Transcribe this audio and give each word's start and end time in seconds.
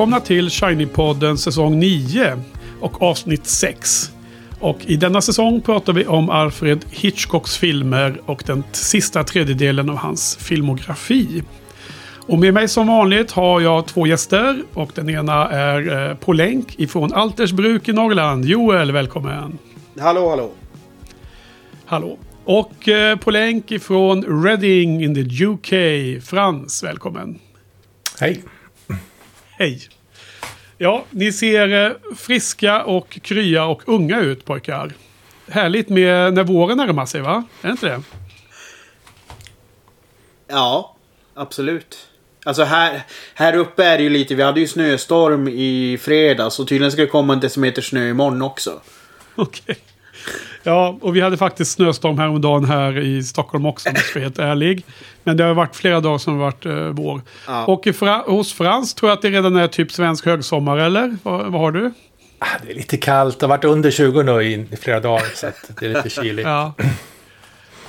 Välkomna 0.00 0.20
till 0.20 0.48
Shiny-podden 0.48 1.36
säsong 1.36 1.78
9 1.78 2.38
och 2.80 3.02
avsnitt 3.02 3.46
6. 3.46 4.10
Och 4.60 4.78
i 4.86 4.96
denna 4.96 5.20
säsong 5.20 5.60
pratar 5.60 5.92
vi 5.92 6.06
om 6.06 6.30
Alfred 6.30 6.84
Hitchcocks 6.90 7.56
filmer 7.56 8.20
och 8.26 8.42
den 8.46 8.64
sista 8.72 9.24
tredjedelen 9.24 9.90
av 9.90 9.96
hans 9.96 10.36
filmografi. 10.36 11.42
Och 12.26 12.38
med 12.38 12.54
mig 12.54 12.68
som 12.68 12.86
vanligt 12.86 13.30
har 13.30 13.60
jag 13.60 13.86
två 13.86 14.06
gäster 14.06 14.62
och 14.74 14.90
den 14.94 15.10
ena 15.10 15.48
är 15.48 16.08
eh, 16.10 16.16
på 16.16 16.32
länk 16.32 16.78
ifrån 16.78 17.12
Altersbruk 17.12 17.88
i 17.88 17.92
Norrland. 17.92 18.44
Joel, 18.44 18.92
välkommen! 18.92 19.58
Hallå, 19.98 20.28
hallå! 20.30 20.50
Hallå! 21.86 22.18
Och 22.44 22.88
eh, 22.88 23.16
på 23.16 23.30
länk 23.30 23.70
ifrån 23.70 24.44
Reading 24.44 25.04
in 25.04 25.14
the 25.14 25.44
UK, 25.44 25.72
Frans, 26.22 26.82
välkommen! 26.82 27.38
Hej! 28.20 28.42
Hej! 29.60 29.88
Ja, 30.78 31.04
ni 31.10 31.32
ser 31.32 31.86
eh, 31.86 31.92
friska 32.16 32.84
och 32.84 33.18
krya 33.22 33.64
och 33.64 33.82
unga 33.86 34.20
ut 34.20 34.44
pojkar. 34.44 34.92
Härligt 35.48 35.88
med 35.88 36.34
när 36.34 36.44
våren 36.44 36.76
närmar 36.76 37.06
sig 37.06 37.20
va? 37.20 37.44
Är 37.62 37.66
det 37.66 37.72
inte 37.72 37.86
det? 37.86 38.02
Ja, 40.48 40.96
absolut. 41.34 42.08
Alltså 42.44 42.62
här, 42.62 43.02
här 43.34 43.56
uppe 43.56 43.84
är 43.84 43.96
det 43.96 44.02
ju 44.02 44.10
lite, 44.10 44.34
vi 44.34 44.42
hade 44.42 44.60
ju 44.60 44.66
snöstorm 44.66 45.48
i 45.48 45.98
fredags 46.00 46.58
och 46.58 46.68
tydligen 46.68 46.92
ska 46.92 47.00
det 47.02 47.08
komma 47.08 47.32
en 47.32 47.40
decimeter 47.40 47.82
snö 47.82 48.08
imorgon 48.08 48.42
också. 48.42 48.80
Okej. 49.34 49.78
Ja, 50.62 50.98
och 51.00 51.16
vi 51.16 51.20
hade 51.20 51.36
faktiskt 51.36 51.72
snöstorm 51.72 52.18
häromdagen 52.18 52.64
här 52.64 52.98
i 52.98 53.22
Stockholm 53.22 53.66
också, 53.66 53.88
om 53.88 53.94
jag 53.94 54.04
ska 54.04 54.18
vara 54.18 54.24
helt 54.24 54.38
ärlig. 54.38 54.84
Men 55.24 55.36
det 55.36 55.44
har 55.44 55.54
varit 55.54 55.76
flera 55.76 56.00
dagar 56.00 56.18
som 56.18 56.32
har 56.32 56.40
varit 56.40 56.66
eh, 56.66 56.72
vår. 56.74 57.20
Ja. 57.46 57.64
Och 57.66 57.88
Fra 57.94 58.24
hos 58.26 58.52
Frans 58.52 58.94
tror 58.94 59.10
jag 59.10 59.16
att 59.16 59.22
det 59.22 59.30
redan 59.30 59.56
är 59.56 59.68
typ 59.68 59.92
svensk 59.92 60.26
högsommar, 60.26 60.76
eller? 60.76 61.16
Vad, 61.22 61.52
vad 61.52 61.60
har 61.60 61.72
du? 61.72 61.92
Ah, 62.38 62.46
Det 62.66 62.70
är 62.72 62.74
lite 62.76 62.96
kallt. 62.96 63.38
Det 63.40 63.46
har 63.46 63.48
varit 63.48 63.64
under 63.64 63.90
20 63.90 64.22
nu 64.22 64.42
i 64.42 64.66
i 64.72 64.76
flera 64.76 65.00
dagar. 65.00 65.24
Så 65.34 65.46
att 65.46 65.70
det 65.80 65.86
är 65.86 65.94
lite 65.94 66.10
kyligt. 66.10 66.46
Ja. 66.46 66.72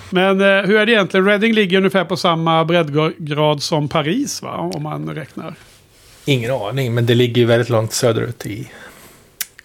Men 0.10 0.42
eh, 0.42 0.48
hur 0.68 0.76
är 0.76 0.86
det 0.86 0.92
egentligen? 0.92 1.26
Reading 1.26 1.54
ligger 1.54 1.78
ungefär 1.78 2.06
på 2.06 2.18
samma 2.18 2.66
breddgrad 2.66 3.64
som 3.64 3.88
Paris, 3.90 4.42
va? 4.42 4.58
Om 4.74 4.84
man 4.84 5.16
räknar. 5.16 5.56
Ingen 6.26 6.52
aning, 6.52 6.94
men 6.94 7.06
det 7.06 7.16
ligger 7.16 7.42
ju 7.42 7.48
väldigt 7.48 7.70
långt 7.70 7.94
söderut 7.94 8.46
i 8.46 8.72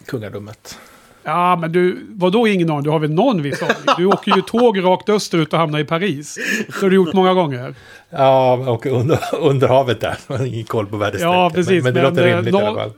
kungadömet. 0.07 0.79
Ja, 1.27 1.57
men 1.57 1.73
du, 1.73 2.07
vadå 2.11 2.47
ingen 2.47 2.71
aning? 2.71 2.83
Du 2.83 2.91
har 2.91 2.99
väl 2.99 3.11
någon 3.11 3.43
viss 3.43 3.63
aning? 3.63 3.75
Du 3.97 4.07
åker 4.07 4.37
ju 4.37 4.43
tåg 4.43 4.85
rakt 4.85 5.09
österut 5.09 5.53
och 5.53 5.59
hamnar 5.59 5.79
i 5.79 5.85
Paris. 5.85 6.39
Det 6.67 6.81
har 6.83 6.91
du 6.91 6.97
gjort 6.97 7.13
många 7.13 7.35
gånger. 7.35 7.75
Ja, 8.11 8.53
och 8.53 8.87
under, 8.87 9.19
under 9.41 9.69
havet 9.69 10.01
där. 10.01 10.17
Man 10.27 10.39
har 10.39 10.47
ingen 10.47 10.65
koll 10.65 10.87
på 10.87 10.97
väderstrecket. 10.97 11.35
Ja, 11.35 11.51
precis, 11.55 11.85
Men, 11.85 11.95
men 11.95 11.95
det 11.95 12.03
men, 12.03 12.11
låter 12.11 12.29
eh, 12.29 12.37
rimligt 12.37 12.53
nå- 12.53 12.61
i 12.61 12.65
alla 12.65 12.81
fall. 12.81 12.93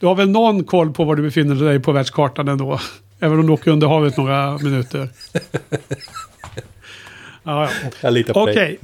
Du 0.00 0.06
har 0.06 0.14
väl 0.14 0.28
någon 0.30 0.64
koll 0.64 0.92
på 0.92 1.04
var 1.04 1.16
du 1.16 1.22
befinner 1.22 1.54
dig 1.54 1.80
på 1.80 1.92
världskartan 1.92 2.48
ändå? 2.48 2.80
Även 3.20 3.38
om 3.38 3.46
du 3.46 3.52
åker 3.52 3.70
under 3.70 3.86
havet 3.88 4.16
några 4.16 4.58
minuter. 4.58 5.08
Ja, 7.50 7.64
ja. 7.82 7.90
Jag 8.00 8.12
litar 8.12 8.34
på 8.34 8.40
Okej. 8.40 8.54
dig. 8.54 8.78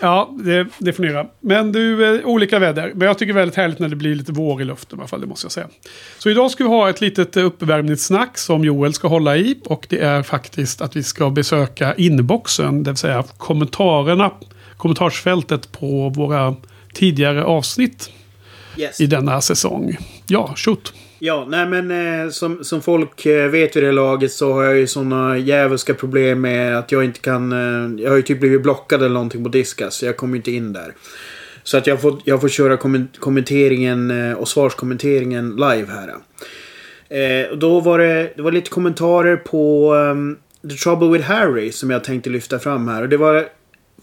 Ja, 0.00 0.30
det, 0.44 0.66
det 0.78 0.92
får 0.92 1.02
ni 1.02 1.08
göra. 1.08 1.26
Men 1.40 1.72
du, 1.72 2.16
eh, 2.18 2.26
olika 2.26 2.58
väder. 2.58 2.92
Men 2.94 3.06
jag 3.06 3.18
tycker 3.18 3.32
det 3.32 3.38
är 3.38 3.42
väldigt 3.42 3.56
härligt 3.56 3.78
när 3.78 3.88
det 3.88 3.96
blir 3.96 4.14
lite 4.14 4.32
vår 4.32 4.62
i 4.62 4.64
luften 4.64 4.98
i 4.98 5.00
alla 5.00 5.08
fall, 5.08 5.20
det 5.20 5.26
måste 5.26 5.44
jag 5.44 5.52
säga. 5.52 5.68
Så 6.18 6.30
idag 6.30 6.50
ska 6.50 6.64
vi 6.64 6.70
ha 6.70 6.90
ett 6.90 7.00
litet 7.00 7.36
eh, 7.36 7.44
uppvärmningssnack 7.44 8.38
som 8.38 8.64
Joel 8.64 8.92
ska 8.94 9.08
hålla 9.08 9.36
i. 9.36 9.56
Och 9.64 9.86
det 9.90 9.98
är 9.98 10.22
faktiskt 10.22 10.80
att 10.80 10.96
vi 10.96 11.02
ska 11.02 11.30
besöka 11.30 11.94
inboxen, 11.94 12.82
det 12.82 12.90
vill 12.90 12.96
säga 12.98 13.24
kommentarerna, 13.36 14.30
kommentarsfältet 14.76 15.72
på 15.72 16.08
våra 16.08 16.54
tidigare 16.92 17.44
avsnitt 17.44 18.10
Yes. 18.78 19.00
i 19.00 19.06
denna 19.06 19.40
säsong. 19.40 19.96
Ja, 20.26 20.52
shoot. 20.56 20.94
Ja, 21.18 21.46
nej 21.48 21.66
men 21.66 21.90
eh, 21.90 22.30
som, 22.30 22.64
som 22.64 22.82
folk 22.82 23.26
eh, 23.26 23.50
vet 23.50 23.76
vid 23.76 23.82
det 23.82 23.92
laget 23.92 24.32
så 24.32 24.52
har 24.52 24.64
jag 24.64 24.76
ju 24.76 24.86
såna 24.86 25.38
djävulska 25.38 25.94
problem 25.94 26.40
med 26.40 26.78
att 26.78 26.92
jag 26.92 27.04
inte 27.04 27.20
kan... 27.20 27.52
Eh, 27.52 28.02
jag 28.02 28.10
har 28.10 28.16
ju 28.16 28.22
typ 28.22 28.40
blivit 28.40 28.62
blockad 28.62 29.00
eller 29.00 29.14
någonting 29.14 29.42
på 29.44 29.48
Discus. 29.48 29.78
Så 29.78 29.84
alltså, 29.84 30.06
jag 30.06 30.16
kommer 30.16 30.34
ju 30.34 30.36
inte 30.36 30.50
in 30.50 30.72
där. 30.72 30.94
Så 31.62 31.76
att 31.76 31.86
jag 31.86 32.00
får, 32.00 32.18
jag 32.24 32.40
får 32.40 32.48
köra 32.48 32.76
komment- 32.76 33.18
kommenteringen 33.18 34.30
eh, 34.30 34.36
och 34.36 34.48
svarskommenteringen 34.48 35.50
live 35.50 35.86
här. 35.88 36.14
Eh, 37.08 37.50
och 37.50 37.58
då 37.58 37.80
var 37.80 37.98
det, 37.98 38.32
det 38.36 38.42
var 38.42 38.52
lite 38.52 38.70
kommentarer 38.70 39.36
på 39.36 39.94
um, 39.94 40.38
The 40.70 40.76
Trouble 40.76 41.08
with 41.08 41.24
Harry 41.24 41.72
som 41.72 41.90
jag 41.90 42.04
tänkte 42.04 42.30
lyfta 42.30 42.58
fram 42.58 42.88
här. 42.88 43.02
Och 43.02 43.08
det 43.08 43.16
var... 43.16 43.48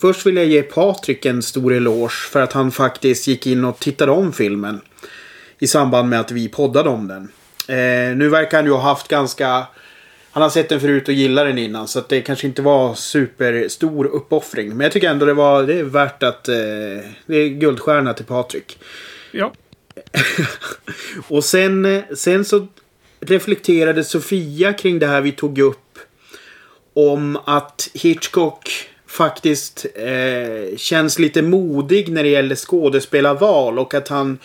Först 0.01 0.25
vill 0.25 0.35
jag 0.35 0.45
ge 0.45 0.61
Patrik 0.61 1.25
en 1.25 1.41
stor 1.41 1.73
eloge 1.73 2.13
för 2.31 2.41
att 2.41 2.53
han 2.53 2.71
faktiskt 2.71 3.27
gick 3.27 3.47
in 3.47 3.65
och 3.65 3.79
tittade 3.79 4.11
om 4.11 4.33
filmen. 4.33 4.79
I 5.59 5.67
samband 5.67 6.09
med 6.09 6.19
att 6.19 6.31
vi 6.31 6.49
poddade 6.49 6.89
om 6.89 7.07
den. 7.07 7.31
Eh, 7.67 8.15
nu 8.15 8.29
verkar 8.29 8.57
han 8.57 8.65
ju 8.65 8.71
ha 8.71 8.81
haft 8.81 9.07
ganska... 9.07 9.67
Han 10.31 10.43
har 10.43 10.49
sett 10.49 10.69
den 10.69 10.79
förut 10.79 11.07
och 11.07 11.13
gillar 11.13 11.45
den 11.45 11.57
innan. 11.57 11.87
Så 11.87 11.99
att 11.99 12.09
det 12.09 12.21
kanske 12.21 12.47
inte 12.47 12.61
var 12.61 12.95
superstor 12.95 14.05
uppoffring. 14.05 14.69
Men 14.69 14.79
jag 14.79 14.91
tycker 14.91 15.09
ändå 15.09 15.25
det 15.25 15.33
var 15.33 15.63
det 15.63 15.79
är 15.79 15.83
värt 15.83 16.23
att... 16.23 16.49
Eh, 16.49 16.55
det 17.25 17.37
är 17.37 17.47
guldstjärna 17.47 18.13
till 18.13 18.25
Patrik. 18.25 18.79
Ja, 19.31 19.53
Och 21.27 21.43
sen, 21.43 22.01
sen 22.15 22.45
så 22.45 22.67
reflekterade 23.19 24.03
Sofia 24.03 24.73
kring 24.73 24.99
det 24.99 25.07
här 25.07 25.21
vi 25.21 25.31
tog 25.31 25.59
upp. 25.59 25.79
Om 26.93 27.37
att 27.45 27.89
Hitchcock 27.93 28.89
faktiskt 29.07 29.85
eh, 29.95 30.77
känns 30.77 31.19
lite 31.19 31.41
modig 31.41 32.09
när 32.09 32.23
det 32.23 32.29
gäller 32.29 32.55
skådespelarval. 32.55 33.79
Och 33.79 33.93
att 33.93 34.07
han 34.07 34.39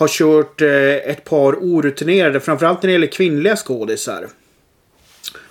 har 0.00 0.08
kört 0.08 0.60
eh, 0.60 1.10
ett 1.10 1.24
par 1.24 1.52
orutinerade, 1.52 2.40
framförallt 2.40 2.82
när 2.82 2.88
det 2.88 2.92
gäller 2.92 3.06
kvinnliga 3.06 3.56
skådisar. 3.56 4.28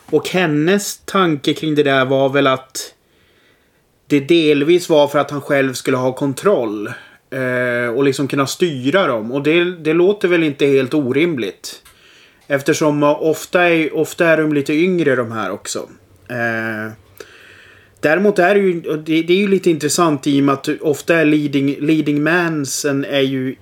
Och 0.06 0.30
hennes 0.30 0.98
tanke 0.98 1.54
kring 1.54 1.76
det 1.76 1.84
där 1.84 2.06
var 2.06 2.30
väl 2.30 2.48
att 2.48 2.94
det 4.08 4.20
delvis 4.20 4.90
var 4.90 5.08
för 5.08 5.20
att 5.20 5.32
han 5.32 5.42
själv 5.42 5.74
skulle 5.74 5.98
ha 5.98 6.14
kontroll. 6.14 6.88
Eh, 7.32 7.96
och 7.96 8.04
liksom 8.04 8.28
kunna 8.28 8.48
styra 8.48 9.08
dem. 9.08 9.32
Och 9.32 9.44
det, 9.44 9.64
det 9.64 9.94
låter 9.94 10.28
väl 10.28 10.44
inte 10.44 10.66
helt 10.66 10.94
orimligt. 10.94 11.81
Eftersom 12.48 13.04
ofta 13.04 13.70
är, 13.70 13.96
ofta 13.96 14.26
är 14.28 14.38
de 14.38 14.54
lite 14.54 14.74
yngre 14.74 15.16
de 15.16 15.31
här 15.31 15.52
också. 15.52 15.90
Eh, 16.28 16.94
däremot 18.00 18.40
är 18.40 18.56
det 18.56 18.62
ju, 18.62 18.81
det, 18.81 19.22
det 19.22 19.34
är 19.34 19.38
ju 19.38 19.48
lite 19.48 19.70
intressant 19.70 20.28
i 20.28 20.40
och 20.40 20.44
med 20.44 20.54
att 20.54 20.70
ofta 20.81 21.16
är 21.16 21.26
leading, 21.26 21.76
leading 21.80 22.24
mansen 22.24 23.06
är 23.06 23.22
ju 23.22 23.56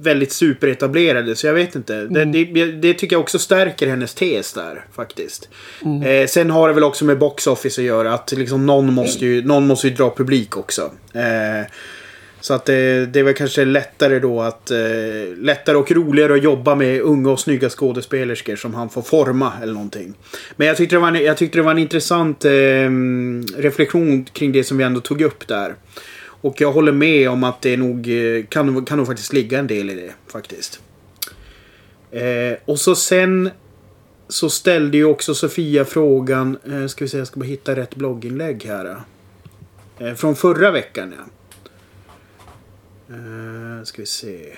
väldigt 0.00 0.32
superetablerade. 0.32 1.36
Så 1.36 1.46
jag 1.46 1.54
vet 1.54 1.74
inte. 1.74 2.04
Det, 2.04 2.24
det, 2.24 2.72
det 2.72 2.94
tycker 2.94 3.16
jag 3.16 3.20
också 3.20 3.38
stärker 3.38 3.86
hennes 3.86 4.14
tes 4.14 4.52
där 4.52 4.84
faktiskt. 4.92 5.48
Eh, 6.04 6.26
sen 6.26 6.50
har 6.50 6.68
det 6.68 6.74
väl 6.74 6.84
också 6.84 7.04
med 7.04 7.18
box 7.18 7.46
office 7.46 7.80
att 7.80 7.86
göra. 7.86 8.14
Att 8.14 8.32
liksom 8.32 8.66
någon 8.66 8.92
måste 8.92 9.26
ju, 9.26 9.44
någon 9.44 9.66
måste 9.66 9.88
ju 9.88 9.94
dra 9.94 10.14
publik 10.16 10.56
också. 10.56 10.90
Eh, 11.12 11.66
så 12.40 12.54
att 12.54 12.64
det, 12.64 13.06
det 13.06 13.20
är 13.20 13.24
väl 13.24 13.34
kanske 13.34 13.64
lättare 13.64 14.18
då 14.18 14.40
att... 14.40 14.70
Eh, 14.70 14.78
lättare 15.36 15.76
och 15.76 15.92
roligare 15.92 16.34
att 16.34 16.42
jobba 16.42 16.74
med 16.74 17.00
unga 17.00 17.30
och 17.30 17.40
snygga 17.40 17.70
skådespelerskor 17.70 18.56
som 18.56 18.74
han 18.74 18.88
får 18.88 19.02
forma 19.02 19.52
eller 19.62 19.72
någonting. 19.72 20.14
Men 20.56 20.66
jag 20.66 20.76
tyckte 20.76 20.96
det 20.96 21.00
var 21.00 21.08
en, 21.08 21.24
jag 21.24 21.36
tyckte 21.36 21.58
det 21.58 21.62
var 21.62 21.70
en 21.70 21.78
intressant 21.78 22.44
eh, 22.44 22.50
reflektion 23.56 24.24
kring 24.24 24.52
det 24.52 24.64
som 24.64 24.78
vi 24.78 24.84
ändå 24.84 25.00
tog 25.00 25.20
upp 25.20 25.48
där. 25.48 25.74
Och 26.40 26.60
jag 26.60 26.72
håller 26.72 26.92
med 26.92 27.30
om 27.30 27.44
att 27.44 27.62
det 27.62 27.76
nog 27.76 28.08
eh, 28.08 28.44
kan, 28.44 28.84
kan 28.84 28.98
nog 28.98 29.06
faktiskt 29.06 29.32
ligga 29.32 29.58
en 29.58 29.66
del 29.66 29.90
i 29.90 29.94
det 29.94 30.12
faktiskt. 30.26 30.80
Eh, 32.10 32.58
och 32.64 32.80
så 32.80 32.94
sen 32.94 33.50
så 34.28 34.50
ställde 34.50 34.96
ju 34.96 35.04
också 35.04 35.34
Sofia 35.34 35.84
frågan. 35.84 36.58
Eh, 36.70 36.86
ska 36.86 37.04
vi 37.04 37.08
se, 37.08 37.18
jag 37.18 37.26
ska 37.26 37.40
bara 37.40 37.46
hitta 37.46 37.76
rätt 37.76 37.94
blogginlägg 37.94 38.64
här. 38.64 38.96
Eh, 39.98 40.14
från 40.14 40.36
förra 40.36 40.70
veckan 40.70 41.14
ja. 41.18 41.24
Eh, 43.14 43.84
ska 43.84 44.02
vi 44.02 44.06
se. 44.06 44.56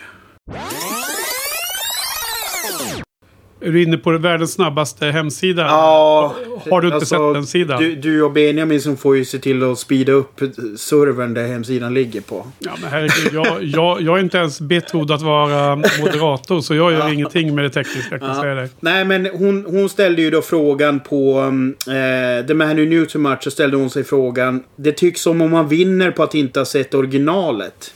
Är 3.63 3.73
du 3.73 3.83
inne 3.83 3.97
på 3.97 4.19
världens 4.19 4.53
snabbaste 4.53 5.07
hemsida? 5.07 5.63
Ja, 5.63 6.35
Har 6.71 6.81
du 6.81 6.87
inte 6.89 6.95
alltså, 6.95 7.15
sett 7.29 7.35
den 7.35 7.47
sidan? 7.47 7.83
Du, 7.83 7.95
du 7.95 8.23
och 8.23 8.33
Benjamin 8.33 8.81
som 8.81 8.97
får 8.97 9.17
ju 9.17 9.25
se 9.25 9.39
till 9.39 9.63
att 9.71 9.79
speeda 9.79 10.13
upp 10.13 10.41
servern 10.77 11.35
där 11.35 11.47
hemsidan 11.47 11.95
ligger 11.95 12.21
på. 12.21 12.47
Ja, 12.59 12.71
men 12.83 12.91
herregud, 12.91 13.33
jag, 13.33 13.63
jag, 13.65 14.01
jag 14.03 14.19
är 14.19 14.23
inte 14.23 14.39
ens 14.39 14.61
betrodd 14.61 15.11
att 15.11 15.23
vara 15.23 15.77
moderator, 16.01 16.61
så 16.61 16.75
jag 16.75 16.93
gör 16.93 16.99
Ja. 16.99 17.13
ingenting 17.13 17.55
med 17.55 17.65
det 17.65 17.71
tekniska, 17.71 18.19
kan 18.19 18.29
jag 18.29 18.37
säga 18.37 18.55
det. 18.55 18.69
Nej, 18.81 19.05
men 19.05 19.27
hon, 19.27 19.65
hon 19.69 19.89
ställde 19.89 20.23
ju 20.23 20.31
då 20.31 20.43
frågan 20.43 21.01
på 21.01 21.41
um, 21.41 21.75
eh, 21.87 22.47
The 22.47 22.55
Man 22.55 22.69
Who 22.77 22.85
Knew 22.87 23.05
Too 23.07 23.21
Much. 23.23 23.43
Så 23.43 23.51
ställde 23.51 23.77
hon 23.77 23.91
sig 23.91 24.05
frågan. 24.05 24.63
Det 24.77 24.93
tycks 24.93 25.21
som 25.21 25.41
om 25.41 25.51
man 25.51 25.69
vinner 25.69 26.11
på 26.11 26.23
att 26.23 26.35
inte 26.35 26.61
ha 26.61 26.65
sett 26.65 26.95
originalet. 26.95 27.95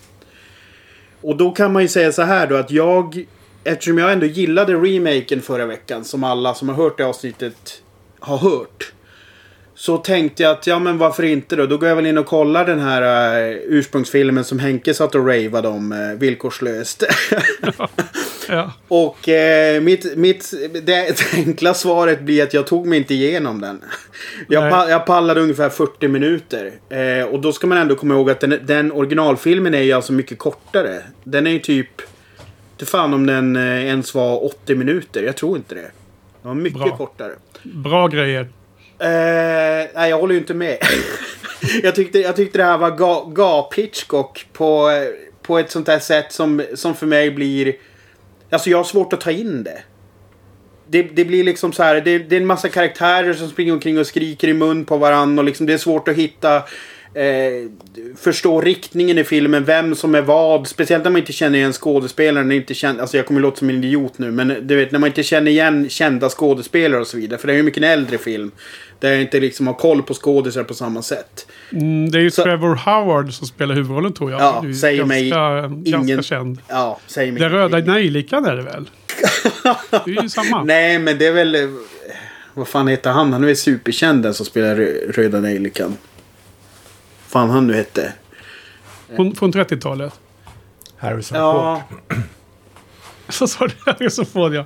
Och 1.20 1.36
då 1.36 1.50
kan 1.50 1.72
man 1.72 1.82
ju 1.82 1.88
säga 1.88 2.12
så 2.12 2.22
här 2.22 2.46
då 2.46 2.56
att 2.56 2.70
jag... 2.70 3.24
Eftersom 3.64 3.98
jag 3.98 4.12
ändå 4.12 4.26
gillade 4.26 4.74
remaken 4.74 5.42
förra 5.42 5.66
veckan. 5.66 6.04
Som 6.04 6.24
alla 6.24 6.54
som 6.54 6.68
har 6.68 6.76
hört 6.76 6.98
det 6.98 7.04
avsnittet 7.04 7.82
har 8.20 8.38
hört. 8.38 8.92
Så 9.74 9.96
tänkte 9.96 10.42
jag 10.42 10.52
att 10.52 10.66
ja 10.66 10.78
men 10.78 10.98
varför 10.98 11.22
inte 11.22 11.56
då? 11.56 11.66
Då 11.66 11.78
går 11.78 11.88
jag 11.88 11.96
väl 11.96 12.06
in 12.06 12.18
och 12.18 12.26
kollar 12.26 12.66
den 12.66 12.80
här 12.80 13.02
eh, 13.50 13.56
ursprungsfilmen 13.64 14.44
som 14.44 14.58
Henke 14.58 14.94
satt 14.94 15.14
och 15.14 15.26
ravade 15.28 15.68
om 15.68 15.92
eh, 15.92 16.18
villkorslöst. 16.18 17.02
Ja. 18.48 18.72
Och 18.88 19.28
eh, 19.28 19.80
mitt, 19.80 20.16
mitt 20.16 20.54
det, 20.82 21.22
enkla 21.34 21.74
svaret 21.74 22.20
blir 22.20 22.42
att 22.42 22.54
jag 22.54 22.66
tog 22.66 22.86
mig 22.86 22.98
inte 22.98 23.14
igenom 23.14 23.60
den. 23.60 23.84
Jag, 24.48 24.72
pa, 24.72 24.88
jag 24.88 25.06
pallade 25.06 25.40
ungefär 25.40 25.68
40 25.68 26.08
minuter. 26.08 26.72
Eh, 26.88 27.26
och 27.26 27.40
då 27.40 27.52
ska 27.52 27.66
man 27.66 27.78
ändå 27.78 27.94
komma 27.94 28.14
ihåg 28.14 28.30
att 28.30 28.40
den, 28.40 28.60
den 28.62 28.92
originalfilmen 28.92 29.74
är 29.74 29.82
ju 29.82 29.92
alltså 29.92 30.12
mycket 30.12 30.38
kortare. 30.38 31.02
Den 31.24 31.46
är 31.46 31.50
ju 31.50 31.58
typ... 31.58 32.02
Det 32.84 32.90
fan 32.90 33.14
om 33.14 33.26
den 33.26 33.56
eh, 33.56 33.86
ens 33.86 34.14
var 34.14 34.44
80 34.44 34.74
minuter. 34.74 35.22
Jag 35.22 35.36
tror 35.36 35.56
inte 35.56 35.74
det. 35.74 35.80
Den 35.80 35.90
var 36.42 36.54
mycket 36.54 36.80
Bra. 36.80 36.96
kortare. 36.96 37.32
Bra 37.62 38.08
grejer. 38.08 38.40
Eh, 38.98 39.88
nej, 39.94 40.10
jag 40.10 40.18
håller 40.18 40.34
ju 40.34 40.40
inte 40.40 40.54
med. 40.54 40.78
jag, 41.82 41.94
tyckte, 41.94 42.18
jag 42.18 42.36
tyckte 42.36 42.58
det 42.58 42.64
här 42.64 42.78
var 42.78 42.90
ga, 42.90 43.32
gap 43.34 43.74
Hitchcock 43.74 44.46
på, 44.52 44.90
eh, 44.90 45.08
på 45.42 45.58
ett 45.58 45.70
sånt 45.70 45.88
här 45.88 45.98
sätt 45.98 46.32
som, 46.32 46.62
som 46.74 46.94
för 46.94 47.06
mig 47.06 47.30
blir... 47.30 47.74
Alltså 48.50 48.70
jag 48.70 48.78
har 48.78 48.84
svårt 48.84 49.12
att 49.12 49.20
ta 49.20 49.30
in 49.30 49.64
det. 49.64 49.82
Det, 50.86 51.02
det 51.02 51.24
blir 51.24 51.44
liksom 51.44 51.72
så 51.72 51.82
här, 51.82 51.94
det, 52.00 52.18
det 52.18 52.36
är 52.36 52.40
en 52.40 52.46
massa 52.46 52.68
karaktärer 52.68 53.34
som 53.34 53.48
springer 53.48 53.72
omkring 53.72 53.98
och 53.98 54.06
skriker 54.06 54.48
i 54.48 54.54
mun 54.54 54.84
på 54.84 54.96
varandra 54.96 55.40
och 55.40 55.44
liksom 55.44 55.66
det 55.66 55.72
är 55.72 55.78
svårt 55.78 56.08
att 56.08 56.16
hitta... 56.16 56.62
Eh, 57.14 57.70
förstå 58.16 58.60
riktningen 58.60 59.18
i 59.18 59.24
filmen, 59.24 59.64
vem 59.64 59.94
som 59.94 60.14
är 60.14 60.22
vad. 60.22 60.66
Speciellt 60.68 61.04
när 61.04 61.10
man 61.10 61.20
inte 61.20 61.32
känner 61.32 61.58
igen 61.58 61.72
skådespelaren. 61.72 62.52
Inte 62.52 62.74
känner, 62.74 63.00
alltså 63.00 63.16
jag 63.16 63.26
kommer 63.26 63.40
låta 63.40 63.56
som 63.56 63.68
en 63.70 63.76
idiot 63.84 64.18
nu, 64.18 64.30
men 64.30 64.66
du 64.66 64.76
vet 64.76 64.92
när 64.92 64.98
man 64.98 65.06
inte 65.06 65.22
känner 65.22 65.50
igen 65.50 65.88
kända 65.88 66.28
skådespelare 66.28 67.00
och 67.00 67.06
så 67.06 67.16
vidare. 67.16 67.38
För 67.40 67.46
det 67.46 67.52
är 67.52 67.56
ju 67.56 67.62
mycket 67.62 67.82
en 67.82 67.90
äldre 67.90 68.18
film. 68.18 68.50
Där 69.00 69.12
jag 69.12 69.20
inte 69.20 69.40
liksom 69.40 69.66
har 69.66 69.74
koll 69.74 70.02
på 70.02 70.14
skådisar 70.14 70.62
på 70.64 70.74
samma 70.74 71.02
sätt. 71.02 71.46
Mm, 71.72 72.10
det 72.10 72.18
är 72.18 72.22
ju 72.22 72.30
Så- 72.30 72.42
Trevor 72.42 72.74
Howard 72.74 73.32
som 73.32 73.46
spelar 73.46 73.74
huvudrollen 73.74 74.12
tror 74.12 74.30
jag. 74.30 74.40
Ja, 74.40 74.64
säger 74.80 75.04
mig 75.04 75.30
ganska, 75.30 75.60
ganska 75.68 75.98
ingen- 76.12 76.22
känd. 76.22 76.58
Ja, 76.68 76.98
säg 77.06 77.32
mig. 77.32 77.40
Den 77.42 77.50
röda 77.50 77.78
nejlikan 77.78 78.44
är 78.44 78.56
det 78.56 78.62
väl? 78.62 78.90
Det 80.04 80.10
är 80.18 80.22
ju 80.22 80.28
samma. 80.28 80.62
Nej, 80.64 80.98
men 80.98 81.18
det 81.18 81.26
är 81.26 81.32
väl... 81.32 81.54
eh, 81.54 81.60
Vad 82.54 82.68
fan 82.68 82.88
heter 82.88 83.10
han? 83.10 83.32
Han 83.32 83.42
är 83.42 83.46
väl 83.46 83.56
superkänd 83.56 84.22
den 84.22 84.34
som 84.34 84.46
spelar 84.46 84.76
Rö- 84.76 85.12
Röda 85.12 85.40
Nejlikan. 85.40 85.96
Fan 87.34 87.50
han 87.50 87.66
nu 87.66 87.74
hette. 87.74 88.12
Från, 89.16 89.34
från 89.34 89.52
30-talet. 89.52 90.12
Harrison 90.96 91.38
Ja, 91.38 91.82
Ford. 91.90 92.18
Så 93.28 93.48
sa 93.48 93.66
du 93.66 93.74
Harrison 93.86 94.26
Ford 94.26 94.54
ja. 94.54 94.64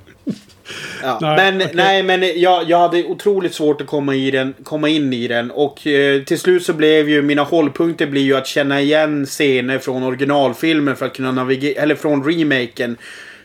ja. 1.03 1.19
Nej, 1.21 1.37
men, 1.37 1.57
okej. 1.57 1.71
nej, 1.75 2.03
men 2.03 2.41
jag, 2.41 2.71
jag 2.71 2.79
hade 2.79 3.05
otroligt 3.05 3.55
svårt 3.55 3.81
att 3.81 3.87
komma, 3.87 4.15
i 4.15 4.31
den, 4.31 4.55
komma 4.65 4.89
in 4.89 5.13
i 5.13 5.29
den. 5.29 5.51
Och 5.51 5.87
eh, 5.87 6.23
till 6.23 6.39
slut 6.39 6.65
så 6.65 6.73
blev 6.73 7.09
ju 7.09 7.23
mina 7.23 7.43
hållpunkter 7.43 8.07
blir 8.07 8.23
ju 8.23 8.37
att 8.37 8.47
känna 8.47 8.81
igen 8.81 9.27
scener 9.27 9.79
från 9.79 10.03
originalfilmen 10.03 10.97
för 10.97 11.07
att 11.07 11.17
kunna 11.17 11.33
navigera, 11.33 11.83
eller 11.83 11.95
från 11.95 12.25
remaken. 12.25 12.97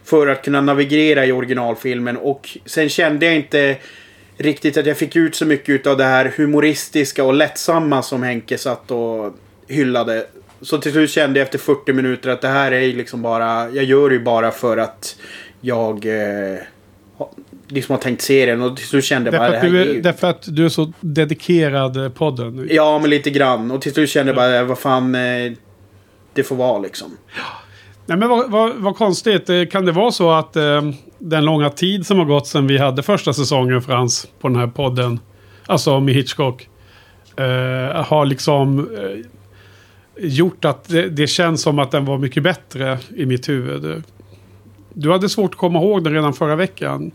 För 0.03 0.27
att 0.27 0.45
kunna 0.45 0.61
navigera 0.61 1.25
i 1.25 1.31
originalfilmen. 1.31 2.17
Och 2.17 2.57
sen 2.65 2.89
kände 2.89 3.25
jag 3.25 3.35
inte 3.35 3.77
riktigt 4.37 4.77
att 4.77 4.85
jag 4.85 4.97
fick 4.97 5.15
ut 5.15 5.35
så 5.35 5.45
mycket 5.45 5.87
av 5.87 5.97
det 5.97 6.03
här 6.03 6.33
humoristiska 6.37 7.23
och 7.23 7.33
lättsamma 7.33 8.01
som 8.01 8.23
Henke 8.23 8.57
satt 8.57 8.91
och 8.91 9.33
hyllade. 9.67 10.25
Så 10.61 10.77
till 10.77 10.91
slut 10.91 11.09
kände 11.09 11.39
jag 11.39 11.45
efter 11.45 11.59
40 11.59 11.93
minuter 11.93 12.29
att 12.29 12.41
det 12.41 12.47
här 12.47 12.71
är 12.71 12.93
liksom 12.93 13.21
bara, 13.21 13.69
jag 13.69 13.83
gör 13.83 14.09
det 14.09 14.15
ju 14.15 14.23
bara 14.23 14.51
för 14.51 14.77
att 14.77 15.15
jag 15.61 16.05
eh, 16.05 16.57
liksom 17.67 17.93
har 17.93 18.01
tänkt 18.01 18.21
serien 18.21 18.61
och 18.61 18.77
till 18.77 18.87
slut 18.87 19.05
kände 19.05 19.31
jag 19.31 19.39
bara 19.39 19.51
det 19.51 19.57
här 19.57 19.69
du 19.69 19.81
är 19.81 19.87
är, 19.87 19.93
ju... 19.93 20.01
därför 20.01 20.27
att 20.27 20.43
du 20.47 20.65
är 20.65 20.69
så 20.69 20.93
dedikerad 20.99 21.97
eh, 21.97 22.09
podden. 22.09 22.67
Ja, 22.71 22.99
men 22.99 23.09
lite 23.09 23.29
grann. 23.29 23.71
Och 23.71 23.81
till 23.81 23.93
slut 23.93 24.09
kände 24.09 24.29
jag 24.29 24.35
bara, 24.35 24.63
vad 24.63 24.79
fan, 24.79 25.15
eh, 25.15 25.51
det 26.33 26.43
får 26.43 26.55
vara 26.55 26.79
liksom. 26.79 27.17
Nej, 28.05 28.17
men 28.17 28.29
vad, 28.29 28.51
vad, 28.51 28.75
vad 28.75 28.95
konstigt. 28.95 29.49
Eh, 29.49 29.65
kan 29.65 29.85
det 29.85 29.91
vara 29.91 30.11
så 30.11 30.31
att 30.31 30.55
eh, 30.55 30.81
den 31.19 31.45
långa 31.45 31.69
tid 31.69 32.05
som 32.05 32.17
har 32.17 32.25
gått 32.25 32.47
sedan 32.47 32.67
vi 32.67 32.77
hade 32.77 33.03
första 33.03 33.33
säsongen 33.33 33.81
Frans 33.81 34.27
på 34.41 34.47
den 34.47 34.57
här 34.57 34.67
podden. 34.67 35.19
Alltså 35.65 35.99
med 35.99 36.13
Hitchcock. 36.13 36.69
Eh, 37.35 38.05
har 38.05 38.25
liksom 38.25 38.79
eh, 38.79 39.25
gjort 40.17 40.65
att 40.65 40.87
det, 40.87 41.09
det 41.09 41.27
känns 41.27 41.61
som 41.61 41.79
att 41.79 41.91
den 41.91 42.05
var 42.05 42.17
mycket 42.17 42.43
bättre 42.43 42.99
i 43.15 43.25
mitt 43.25 43.49
huvud. 43.49 44.03
Du 44.93 45.11
hade 45.11 45.29
svårt 45.29 45.51
att 45.51 45.57
komma 45.57 45.79
ihåg 45.79 46.03
den 46.03 46.13
redan 46.13 46.33
förra 46.33 46.55
veckan. 46.55 47.11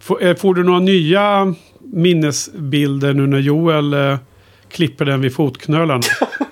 Får, 0.00 0.22
eh, 0.22 0.36
får 0.36 0.54
du 0.54 0.64
några 0.64 0.80
nya 0.80 1.54
minnesbilder 1.78 3.12
nu 3.12 3.26
när 3.26 3.38
Joel 3.38 3.94
eh, 3.94 4.16
klipper 4.68 5.04
den 5.04 5.20
vid 5.20 5.34
fotknölarna? 5.34 6.02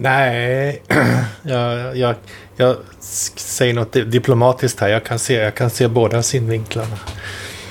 Nej, 0.00 0.82
jag, 1.42 1.96
jag, 1.96 2.14
jag 2.56 2.76
säger 3.36 3.74
något 3.74 3.92
di- 3.92 4.04
diplomatiskt 4.04 4.80
här. 4.80 4.88
Jag 4.88 5.04
kan 5.04 5.18
se, 5.18 5.34
jag 5.34 5.54
kan 5.54 5.70
se 5.70 5.88
båda 5.88 6.22
synvinklarna. 6.22 6.96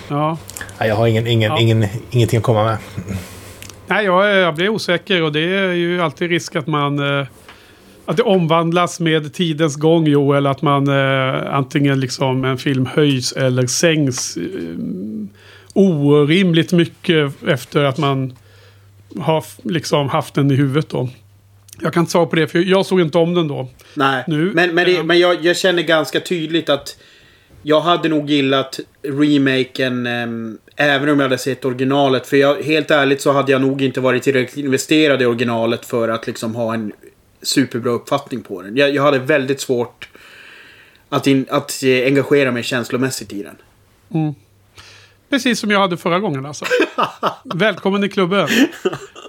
Ja. 0.07 0.38
Nej, 0.79 0.89
jag 0.89 0.95
har 0.95 1.07
ingen, 1.07 1.27
ingen, 1.27 1.51
Ja. 1.51 1.59
ingen, 1.59 1.85
ingenting 2.12 2.38
att 2.38 2.44
komma 2.44 2.63
med. 2.63 2.77
Nej, 3.88 4.06
jag, 4.06 4.38
jag 4.38 4.56
blir 4.56 4.69
osäker 4.69 5.24
och 5.24 5.31
det 5.31 5.39
är 5.39 5.74
ju 5.74 6.01
alltid 6.01 6.29
risk 6.29 6.56
att 6.56 6.68
man... 6.68 7.19
Eh, 7.19 7.27
att 8.06 8.18
det 8.18 8.24
omvandlas 8.24 9.00
med 9.00 9.33
tidens 9.33 9.75
gång, 9.75 10.07
Joel. 10.07 10.47
Att 10.47 10.62
man 10.62 10.88
eh, 10.88 11.56
antingen 11.56 12.00
liksom 12.00 12.45
en 12.45 12.57
film 12.57 12.85
höjs 12.85 13.31
eller 13.31 13.68
sänks 13.68 14.38
eh, 14.38 14.44
orimligt 15.74 16.71
mycket 16.71 17.33
efter 17.47 17.83
att 17.83 17.97
man 17.97 18.35
har 19.19 19.44
liksom 19.63 20.09
haft 20.09 20.33
den 20.33 20.51
i 20.51 20.55
huvudet 20.55 20.89
då. 20.89 21.10
Jag 21.81 21.93
kan 21.93 22.01
inte 22.01 22.12
svara 22.12 22.25
på 22.25 22.36
det, 22.36 22.48
för 22.48 22.60
jag 22.60 22.86
såg 22.86 23.01
inte 23.01 23.17
om 23.17 23.34
den 23.34 23.48
då. 23.48 23.69
Nej, 23.93 24.24
Nu- 24.27 24.51
men, 24.53 24.75
men, 24.75 24.86
det, 24.86 24.91
Ja. 24.91 25.03
men 25.03 25.19
jag, 25.19 25.46
jag 25.46 25.57
känner 25.57 25.84
ganska 25.84 26.19
tydligt 26.19 26.69
att 26.69 26.98
jag 27.63 27.81
hade 27.81 28.10
nog 28.10 28.29
gillat 28.29 28.79
remaken 29.03 30.07
ehm, 30.07 30.57
även 30.75 31.10
om 31.10 31.19
jag 31.19 31.25
hade 31.25 31.38
sett 31.38 31.65
originalet. 31.65 32.27
För 32.27 32.38
jag, 32.38 32.62
helt 32.63 32.91
ärligt 32.91 33.22
så 33.22 33.31
hade 33.31 33.51
jag 33.51 33.62
nog 33.62 33.81
inte 33.81 34.00
varit 34.00 34.24
tillräckligt 34.24 34.65
investerad 34.65 35.22
i 35.22 35.25
originalet 35.25 35.86
för 35.86 36.10
att 36.10 36.27
liksom 36.27 36.55
ha 36.55 36.74
en 36.74 36.91
superbra 37.41 37.91
uppfattning 37.91 38.41
på 38.41 38.62
den. 38.62 38.77
Jag, 38.77 38.96
jag 38.96 39.03
hade 39.03 39.19
väldigt 39.19 39.62
svårt 39.62 40.10
att, 41.10 41.27
in, 41.27 41.46
att 41.50 41.84
eh, 41.84 42.05
engagera 42.05 42.51
mig 42.51 42.63
känslomässigt 42.63 43.34
i 43.34 43.43
den. 43.43 43.55
Precis 45.29 45.60
som 45.60 45.72
jag 45.72 45.79
hade 45.79 45.98
förra 45.98 46.19
gången 46.19 46.46
alltså. 46.46 46.65
Välkommen 47.43 48.03
i 48.03 48.10
klubben. 48.10 48.48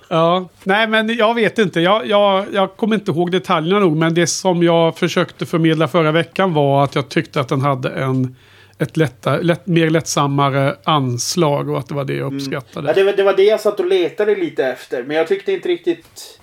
Ja, 0.09 0.49
nej 0.65 0.87
men 0.87 1.17
jag 1.17 1.35
vet 1.35 1.59
inte. 1.59 1.81
Jag, 1.81 2.07
jag, 2.07 2.47
jag 2.53 2.77
kommer 2.77 2.95
inte 2.95 3.11
ihåg 3.11 3.31
detaljerna 3.31 3.81
nog. 3.81 3.97
Men 3.97 4.15
det 4.15 4.27
som 4.27 4.63
jag 4.63 4.97
försökte 4.97 5.47
förmedla 5.47 5.89
förra 5.89 6.13
veckan 6.13 6.55
var 6.55 6.85
att 6.85 6.95
jag 6.95 7.09
tyckte 7.09 7.41
att 7.41 7.49
den 7.49 7.61
hade 7.61 7.91
en 7.91 8.37
ett 8.79 8.97
lätta, 8.97 9.37
lätt, 9.37 9.67
mer 9.67 9.91
lättsammare 9.91 10.77
anslag 10.85 11.69
och 11.69 11.79
att 11.79 11.89
det 11.89 11.95
var 11.95 12.05
det 12.05 12.15
jag 12.15 12.35
uppskattade. 12.35 12.89
Ja, 12.89 12.95
det, 12.95 13.05
var, 13.05 13.13
det 13.13 13.23
var 13.23 13.37
det 13.37 13.43
jag 13.43 13.61
satt 13.61 13.81
och 13.81 13.87
letade 13.87 14.35
lite 14.35 14.65
efter. 14.65 15.03
Men 15.03 15.17
jag 15.17 15.29
tyckte 15.29 15.53
inte 15.53 15.69
riktigt 15.69 16.38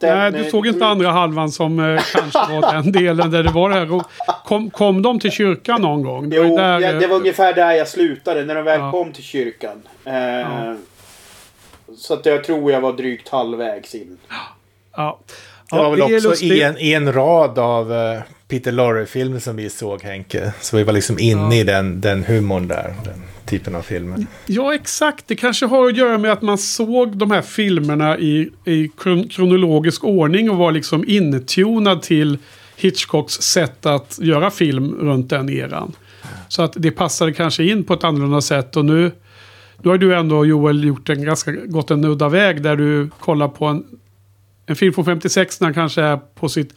den... 0.00 0.18
Nej, 0.18 0.32
du 0.32 0.38
eh, 0.44 0.50
såg 0.50 0.66
inte 0.66 0.86
andra 0.86 1.10
halvan 1.10 1.50
som 1.50 1.78
eh, 1.78 2.02
kanske 2.12 2.38
var 2.60 2.72
den 2.82 2.92
delen 2.92 3.30
där 3.30 3.42
det 3.42 3.50
var 3.50 3.70
det 3.70 3.74
här. 3.74 4.02
Kom, 4.44 4.70
kom 4.70 5.02
de 5.02 5.20
till 5.20 5.30
kyrkan 5.30 5.82
någon 5.82 6.02
gång? 6.02 6.30
Det 6.30 6.36
Jo, 6.36 6.56
där, 6.56 6.80
ja, 6.80 6.88
eh, 6.88 6.98
det 6.98 7.06
var 7.06 7.16
ungefär 7.16 7.54
där 7.54 7.72
jag 7.72 7.88
slutade. 7.88 8.44
När 8.44 8.54
de 8.54 8.64
väl 8.64 8.80
Ja. 8.80 8.90
kom 8.90 9.12
till 9.12 9.24
kyrkan. 9.24 9.82
Eh, 10.04 10.14
Ja. 10.14 10.74
Så 11.96 12.14
att 12.14 12.26
jag 12.26 12.44
tror 12.44 12.72
jag 12.72 12.80
var 12.80 12.92
drygt 12.92 13.28
halvvägs 13.28 13.94
in. 13.94 14.18
ja. 14.96 15.18
Det 15.70 15.76
var 15.76 15.90
väl 15.90 16.26
också 16.26 16.44
i 16.44 16.62
en, 16.62 16.78
i 16.78 16.92
en 16.92 17.12
rad 17.12 17.58
av 17.58 17.92
eh, 17.92 18.20
Peter 18.48 18.72
Lorre-filmer 18.72 19.38
som 19.38 19.56
vi 19.56 19.70
såg, 19.70 20.02
Henke. 20.02 20.52
Så 20.60 20.76
vi 20.76 20.82
var 20.82 20.92
liksom 20.92 21.18
inne 21.18 21.60
i 21.60 21.64
den, 21.64 22.00
den 22.00 22.24
humorn 22.24 22.68
där. 22.68 22.94
Den 23.04 23.22
typen 23.46 23.74
av 23.74 23.82
filmer. 23.82 24.26
Ja, 24.46 24.74
exakt. 24.74 25.28
Det 25.28 25.36
kanske 25.36 25.66
har 25.66 25.86
att 25.88 25.96
göra 25.96 26.18
med 26.18 26.32
att 26.32 26.42
man 26.42 26.58
såg 26.58 27.16
de 27.16 27.30
här 27.30 27.42
filmerna 27.42 28.18
i, 28.18 28.50
i 28.64 28.88
kron 28.88 29.28
kronologisk 29.28 30.04
ordning 30.04 30.50
och 30.50 30.56
var 30.56 30.72
liksom 30.72 31.04
intunad 31.06 32.02
till 32.02 32.38
Hitchcocks 32.76 33.34
sätt 33.34 33.86
att 33.86 34.18
göra 34.22 34.50
film 34.50 34.94
runt 35.00 35.30
den 35.30 35.50
eran. 35.50 35.92
Så 36.48 36.62
att 36.62 36.72
det 36.76 36.90
passade 36.90 37.32
kanske 37.32 37.64
in 37.64 37.84
på 37.84 37.94
ett 37.94 38.04
annorlunda 38.04 38.40
sätt. 38.40 38.76
Och 38.76 38.84
nu, 38.84 39.12
nu 39.82 39.90
har 39.90 39.98
du 39.98 40.14
ändå 40.14 40.46
Joel 40.46 40.84
gjort 40.84 41.08
en 41.08 41.24
ganska, 41.24 41.52
gått 41.52 41.90
en 41.90 42.04
udda 42.04 42.28
väg 42.28 42.62
där 42.62 42.76
du 42.76 43.10
kollar 43.20 43.48
på 43.48 43.66
en, 43.66 43.84
en 44.66 44.76
film 44.76 44.92
från 44.92 45.04
56 45.04 45.60
när 45.60 45.66
han 45.66 45.74
kanske 45.74 46.02
är 46.02 46.16
på 46.16 46.48
sitt 46.48 46.74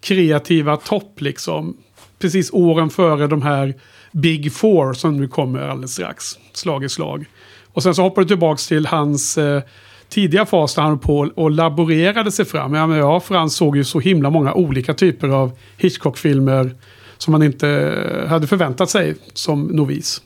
kreativa 0.00 0.76
topp 0.76 1.20
liksom. 1.20 1.76
Precis 2.18 2.50
åren 2.52 2.90
före 2.90 3.26
de 3.26 3.42
här 3.42 3.74
Big 4.12 4.52
Four 4.52 4.92
som 4.92 5.16
nu 5.16 5.28
kommer 5.28 5.68
alldeles 5.68 5.92
strax. 5.92 6.38
Slag 6.52 6.84
i 6.84 6.88
slag. 6.88 7.24
Och 7.72 7.82
sen 7.82 7.94
så 7.94 8.02
hoppar 8.02 8.22
du 8.22 8.28
tillbaka 8.28 8.58
till 8.58 8.86
hans 8.86 9.38
eh, 9.38 9.62
tidiga 10.08 10.46
fas 10.46 10.74
där 10.74 10.82
han 10.82 10.98
på 10.98 11.30
och 11.34 11.50
laborerade 11.50 12.32
sig 12.32 12.44
fram. 12.44 12.74
Ja, 12.74 12.86
men 12.86 12.98
ja, 12.98 13.20
för 13.20 13.34
han 13.34 13.50
såg 13.50 13.76
ju 13.76 13.84
så 13.84 14.00
himla 14.00 14.30
många 14.30 14.54
olika 14.54 14.94
typer 14.94 15.28
av 15.28 15.52
Hitchcock-filmer 15.76 16.74
som 17.18 17.32
man 17.32 17.42
inte 17.42 17.68
eh, 17.68 18.28
hade 18.28 18.46
förväntat 18.46 18.90
sig 18.90 19.16
som 19.32 19.64
novis. 19.64 20.22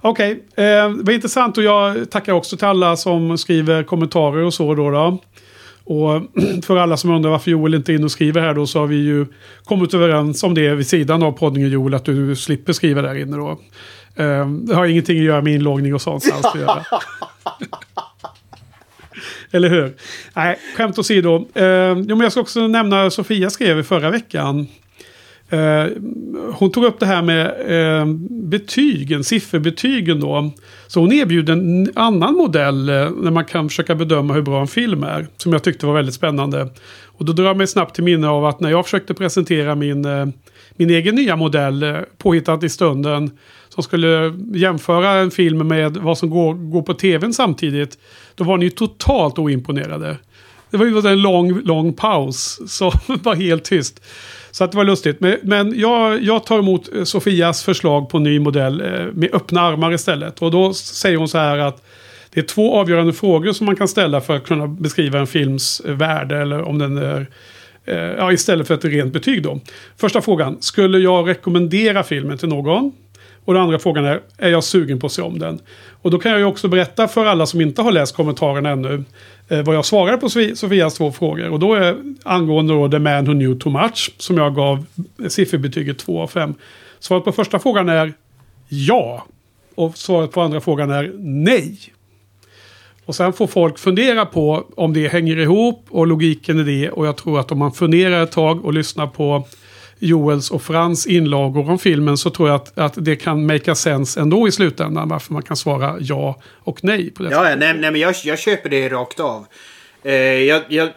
Okej, 0.00 0.32
okay, 0.32 0.64
eh, 0.64 0.90
det 0.90 1.02
var 1.02 1.12
intressant 1.12 1.58
och 1.58 1.64
jag 1.64 2.10
tackar 2.10 2.32
också 2.32 2.56
till 2.56 2.66
alla 2.66 2.96
som 2.96 3.38
skriver 3.38 3.82
kommentarer 3.82 4.42
och 4.42 4.54
så 4.54 4.74
då. 4.74 4.90
då. 4.90 5.18
Och 5.84 6.22
för 6.64 6.76
alla 6.76 6.96
som 6.96 7.10
undrar 7.10 7.30
varför 7.30 7.50
Joel 7.50 7.74
inte 7.74 7.92
är 7.92 7.94
inne 7.94 8.04
och 8.04 8.10
skriver 8.10 8.40
här 8.40 8.54
då 8.54 8.66
så 8.66 8.78
har 8.78 8.86
vi 8.86 8.96
ju 8.96 9.26
kommit 9.64 9.94
överens 9.94 10.42
om 10.42 10.54
det 10.54 10.74
vid 10.74 10.86
sidan 10.86 11.22
av 11.22 11.32
poddningen 11.32 11.70
Joel 11.70 11.94
att 11.94 12.04
du 12.04 12.36
slipper 12.36 12.72
skriva 12.72 13.02
där 13.02 13.14
inne 13.14 13.36
då. 13.36 13.60
Ehm, 14.16 14.66
det 14.66 14.74
har 14.74 14.86
ingenting 14.86 15.18
att 15.18 15.24
göra 15.24 15.42
med 15.42 15.54
inloggning 15.54 15.94
och 15.94 16.02
sånt 16.02 16.32
alls 16.32 16.44
att 16.44 16.60
göra. 16.60 16.84
Eller 19.50 19.68
hur? 19.68 19.94
Nej, 20.34 20.58
skämt 20.76 20.98
åsido. 20.98 21.48
Eh, 21.54 21.64
jo, 21.88 22.16
men 22.16 22.20
jag 22.20 22.32
ska 22.32 22.40
också 22.40 22.68
nämna 22.68 23.10
Sofia 23.10 23.50
skrev 23.50 23.78
i 23.78 23.82
förra 23.82 24.10
veckan. 24.10 24.66
Eh, 25.50 25.86
hon 26.52 26.72
tog 26.72 26.84
upp 26.84 27.00
det 27.00 27.06
här 27.06 27.22
med 27.22 27.46
eh, 27.46 28.06
betygen, 28.30 29.24
sifferbetygen 29.24 30.20
då. 30.20 30.50
Så 30.86 31.00
hon 31.00 31.12
erbjuder 31.12 31.52
en 31.52 31.90
annan 31.94 32.34
modell 32.34 32.88
eh, 32.88 33.10
när 33.10 33.30
man 33.30 33.44
kan 33.44 33.68
försöka 33.68 33.94
bedöma 33.94 34.34
hur 34.34 34.42
bra 34.42 34.60
en 34.60 34.66
film 34.66 35.04
är. 35.04 35.26
Som 35.36 35.52
jag 35.52 35.62
tyckte 35.62 35.86
var 35.86 35.94
väldigt 35.94 36.14
spännande. 36.14 36.68
Och 37.18 37.24
då 37.24 37.32
drar 37.32 37.44
jag 37.44 37.56
mig 37.56 37.66
snabbt 37.66 37.94
till 37.94 38.04
minne 38.04 38.28
av 38.28 38.44
att 38.44 38.60
när 38.60 38.70
jag 38.70 38.84
försökte 38.84 39.14
presentera 39.14 39.74
min, 39.74 40.04
eh, 40.04 40.26
min 40.76 40.90
egen 40.90 41.14
nya 41.14 41.36
modell, 41.36 41.82
eh, 41.82 41.96
påhittat 42.18 42.64
i 42.64 42.68
stunden, 42.68 43.30
som 43.68 43.82
skulle 43.82 44.34
jämföra 44.54 45.10
en 45.10 45.30
film 45.30 45.68
med 45.68 45.96
vad 45.96 46.18
som 46.18 46.30
går, 46.30 46.54
går 46.54 46.82
på 46.82 46.94
tvn 46.94 47.32
samtidigt. 47.32 47.98
Då 48.34 48.44
var 48.44 48.56
ni 48.56 48.70
totalt 48.70 49.38
oimponerade. 49.38 50.16
Det 50.70 50.76
var 50.76 50.86
ju 50.86 50.98
en 50.98 51.22
lång, 51.22 51.60
lång 51.60 51.92
paus. 51.92 52.60
Så 52.66 52.92
var 53.22 53.34
helt 53.34 53.64
tyst. 53.64 54.02
Så 54.54 54.64
att 54.64 54.72
det 54.72 54.76
var 54.76 54.84
lustigt. 54.84 55.20
Men, 55.20 55.36
men 55.42 55.78
jag, 55.78 56.22
jag 56.22 56.46
tar 56.46 56.58
emot 56.58 56.94
eh, 56.94 57.04
Sofias 57.04 57.64
förslag 57.64 58.08
på 58.08 58.18
ny 58.18 58.38
modell 58.40 58.80
eh, 58.80 59.06
med 59.12 59.34
öppna 59.34 59.60
armar 59.60 59.92
istället. 59.92 60.42
Och 60.42 60.50
då 60.50 60.74
säger 60.74 61.16
hon 61.16 61.28
så 61.28 61.38
här 61.38 61.58
att 61.58 61.84
det 62.30 62.40
är 62.40 62.44
två 62.44 62.76
avgörande 62.76 63.12
frågor 63.12 63.52
som 63.52 63.66
man 63.66 63.76
kan 63.76 63.88
ställa 63.88 64.20
för 64.20 64.36
att 64.36 64.44
kunna 64.44 64.66
beskriva 64.66 65.18
en 65.18 65.26
films 65.26 65.80
eh, 65.80 65.94
värde. 65.94 66.38
Eller 66.38 66.62
om 66.62 66.78
den 66.78 66.98
är 66.98 67.26
eh, 67.84 67.96
Ja, 67.96 68.32
istället 68.32 68.66
för 68.66 68.74
ett 68.74 68.84
rent 68.84 69.12
betyg 69.12 69.42
då. 69.42 69.60
Första 69.96 70.20
frågan. 70.20 70.56
Skulle 70.60 70.98
jag 70.98 71.28
rekommendera 71.28 72.02
filmen 72.02 72.38
till 72.38 72.48
någon? 72.48 72.92
Och 73.44 73.54
den 73.54 73.62
andra 73.62 73.78
frågan 73.78 74.04
är, 74.04 74.20
är 74.38 74.50
jag 74.50 74.64
sugen 74.64 75.00
på 75.00 75.06
att 75.06 75.12
se 75.12 75.22
om 75.22 75.38
den? 75.38 75.60
Och 76.02 76.10
då 76.10 76.18
kan 76.18 76.30
jag 76.30 76.38
ju 76.40 76.46
också 76.46 76.68
berätta 76.68 77.08
för 77.08 77.26
alla 77.26 77.46
som 77.46 77.60
inte 77.60 77.82
har 77.82 77.92
läst 77.92 78.16
kommentarerna 78.16 78.70
ännu 78.70 79.04
Eh, 79.54 79.64
vad 79.64 79.76
jag 79.76 79.84
svarade 79.84 80.16
på 80.16 80.28
Sofias 80.54 80.94
två 80.94 81.12
frågor. 81.12 81.50
Och 81.50 81.58
då 81.58 81.74
är 81.74 81.96
angående 82.22 82.74
då 82.74 82.88
The 82.88 82.98
Man 82.98 83.24
Who 83.24 83.32
Knew 83.32 83.58
Too 83.58 83.72
Much 83.72 84.14
som 84.18 84.36
jag 84.36 84.54
gav 84.54 84.86
eh, 85.22 85.28
sifferbetyget 85.28 85.98
2 85.98 86.22
av 86.22 86.26
5. 86.26 86.54
Svaret 86.98 87.24
på 87.24 87.32
första 87.32 87.58
frågan 87.58 87.88
är 87.88 88.12
ja. 88.68 89.26
Och 89.74 89.98
svaret 89.98 90.32
på 90.32 90.40
andra 90.40 90.60
frågan 90.60 90.90
är 90.90 91.12
nej. 91.18 91.78
Och 93.04 93.14
sen 93.14 93.32
får 93.32 93.46
folk 93.46 93.78
fundera 93.78 94.26
på 94.26 94.64
om 94.76 94.92
det 94.92 95.08
hänger 95.08 95.36
ihop 95.36 95.86
och 95.88 96.06
logiken 96.06 96.60
i 96.60 96.62
det. 96.62 96.90
Och 96.90 97.06
jag 97.06 97.16
tror 97.16 97.40
att 97.40 97.52
om 97.52 97.58
man 97.58 97.72
funderar 97.72 98.22
ett 98.22 98.32
tag 98.32 98.64
och 98.64 98.72
lyssnar 98.72 99.06
på 99.06 99.46
Joels 100.04 100.50
och 100.50 100.62
Frans 100.62 101.06
inlagor 101.06 101.70
om 101.70 101.78
filmen 101.78 102.16
så 102.16 102.30
tror 102.30 102.48
jag 102.48 102.56
att, 102.56 102.78
att 102.78 103.04
det 103.04 103.16
kan 103.16 103.46
make 103.46 103.74
sense 103.74 104.20
ändå 104.20 104.48
i 104.48 104.52
slutändan. 104.52 105.08
Varför 105.08 105.32
man 105.32 105.42
kan 105.42 105.56
svara 105.56 105.96
ja 106.00 106.40
och 106.64 106.84
nej 106.84 107.10
på 107.10 107.22
det. 107.22 107.30
Ja, 107.30 107.42
nej, 107.42 107.56
nej, 107.56 107.90
men 107.90 107.96
jag, 107.96 108.14
jag 108.24 108.38
köper 108.38 108.70
det 108.70 108.88
rakt 108.88 109.20
av. 109.20 109.46
Eh, 110.02 110.14
jag, 110.14 110.62
jag, 110.68 110.88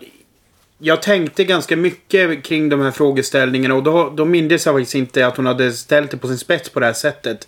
jag 0.77 1.01
tänkte 1.01 1.43
ganska 1.43 1.75
mycket 1.75 2.43
kring 2.43 2.69
de 2.69 2.81
här 2.81 2.91
frågeställningarna 2.91 3.75
och 3.75 3.83
då, 3.83 4.13
då 4.15 4.25
mindes 4.25 4.65
jag 4.65 4.75
faktiskt 4.75 4.95
inte 4.95 5.27
att 5.27 5.37
hon 5.37 5.45
hade 5.45 5.71
ställt 5.71 6.11
det 6.11 6.17
på 6.17 6.27
sin 6.27 6.37
spets 6.37 6.69
på 6.69 6.79
det 6.79 6.85
här 6.85 6.93
sättet. 6.93 7.47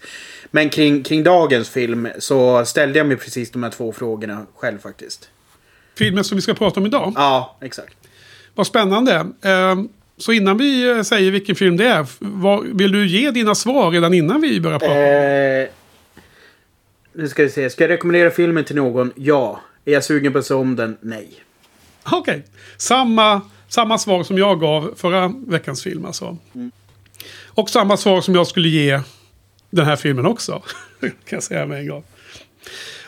Men 0.51 0.69
kring, 0.69 1.03
kring 1.03 1.23
dagens 1.23 1.69
film 1.69 2.07
så 2.19 2.65
ställde 2.65 2.99
jag 2.99 3.07
mig 3.07 3.17
precis 3.17 3.51
de 3.51 3.63
här 3.63 3.69
två 3.69 3.91
frågorna 3.91 4.45
själv 4.55 4.79
faktiskt. 4.79 5.29
Filmen 5.97 6.23
som 6.23 6.35
vi 6.35 6.41
ska 6.41 6.53
prata 6.53 6.79
om 6.79 6.85
idag? 6.85 7.13
Ja, 7.15 7.57
exakt. 7.61 7.95
Vad 8.55 8.67
spännande. 8.67 9.25
Så 10.19 10.31
innan 10.31 10.57
vi 10.57 10.89
eh, 10.89 11.01
säger 11.01 11.31
vilken 11.31 11.55
film 11.55 11.77
det 11.77 11.88
är, 11.88 12.05
vad, 12.19 12.67
vill 12.67 12.91
du 12.91 13.07
ge 13.07 13.31
dina 13.31 13.55
svar 13.55 13.91
redan 13.91 14.13
innan 14.13 14.41
vi 14.41 14.61
börjar 14.61 14.79
prata? 14.79 14.99
Eh, 14.99 15.67
nu 17.13 17.27
ska 17.27 17.43
vi 17.43 17.49
se. 17.49 17.69
Ska 17.69 17.83
jag 17.83 17.89
rekommendera 17.89 18.31
filmen 18.31 18.63
till 18.63 18.75
någon? 18.75 19.11
Ja. 19.15 19.61
Är 19.85 19.93
jag 19.93 20.03
sugen 20.03 20.33
på 20.33 20.39
att 20.39 20.45
se 20.45 20.53
om 20.53 20.75
den? 20.75 20.97
Nej. 21.01 21.29
Okej. 22.03 22.19
Okay. 22.19 22.41
Samma, 22.77 23.41
samma 23.67 23.97
svar 23.97 24.23
som 24.23 24.38
jag 24.38 24.59
gav 24.59 24.93
förra 24.97 25.33
veckans 25.47 25.83
film 25.83 26.05
alltså. 26.05 26.38
Mm. 26.55 26.71
Och 27.45 27.69
samma 27.69 27.97
svar 27.97 28.21
som 28.21 28.35
jag 28.35 28.47
skulle 28.47 28.69
ge 28.69 29.01
den 29.69 29.85
här 29.85 29.95
filmen 29.95 30.25
också. 30.25 30.63
kan 30.99 31.11
jag 31.29 31.43
säga 31.43 31.65
med 31.65 31.79
en 31.79 31.88
gång. 31.88 32.03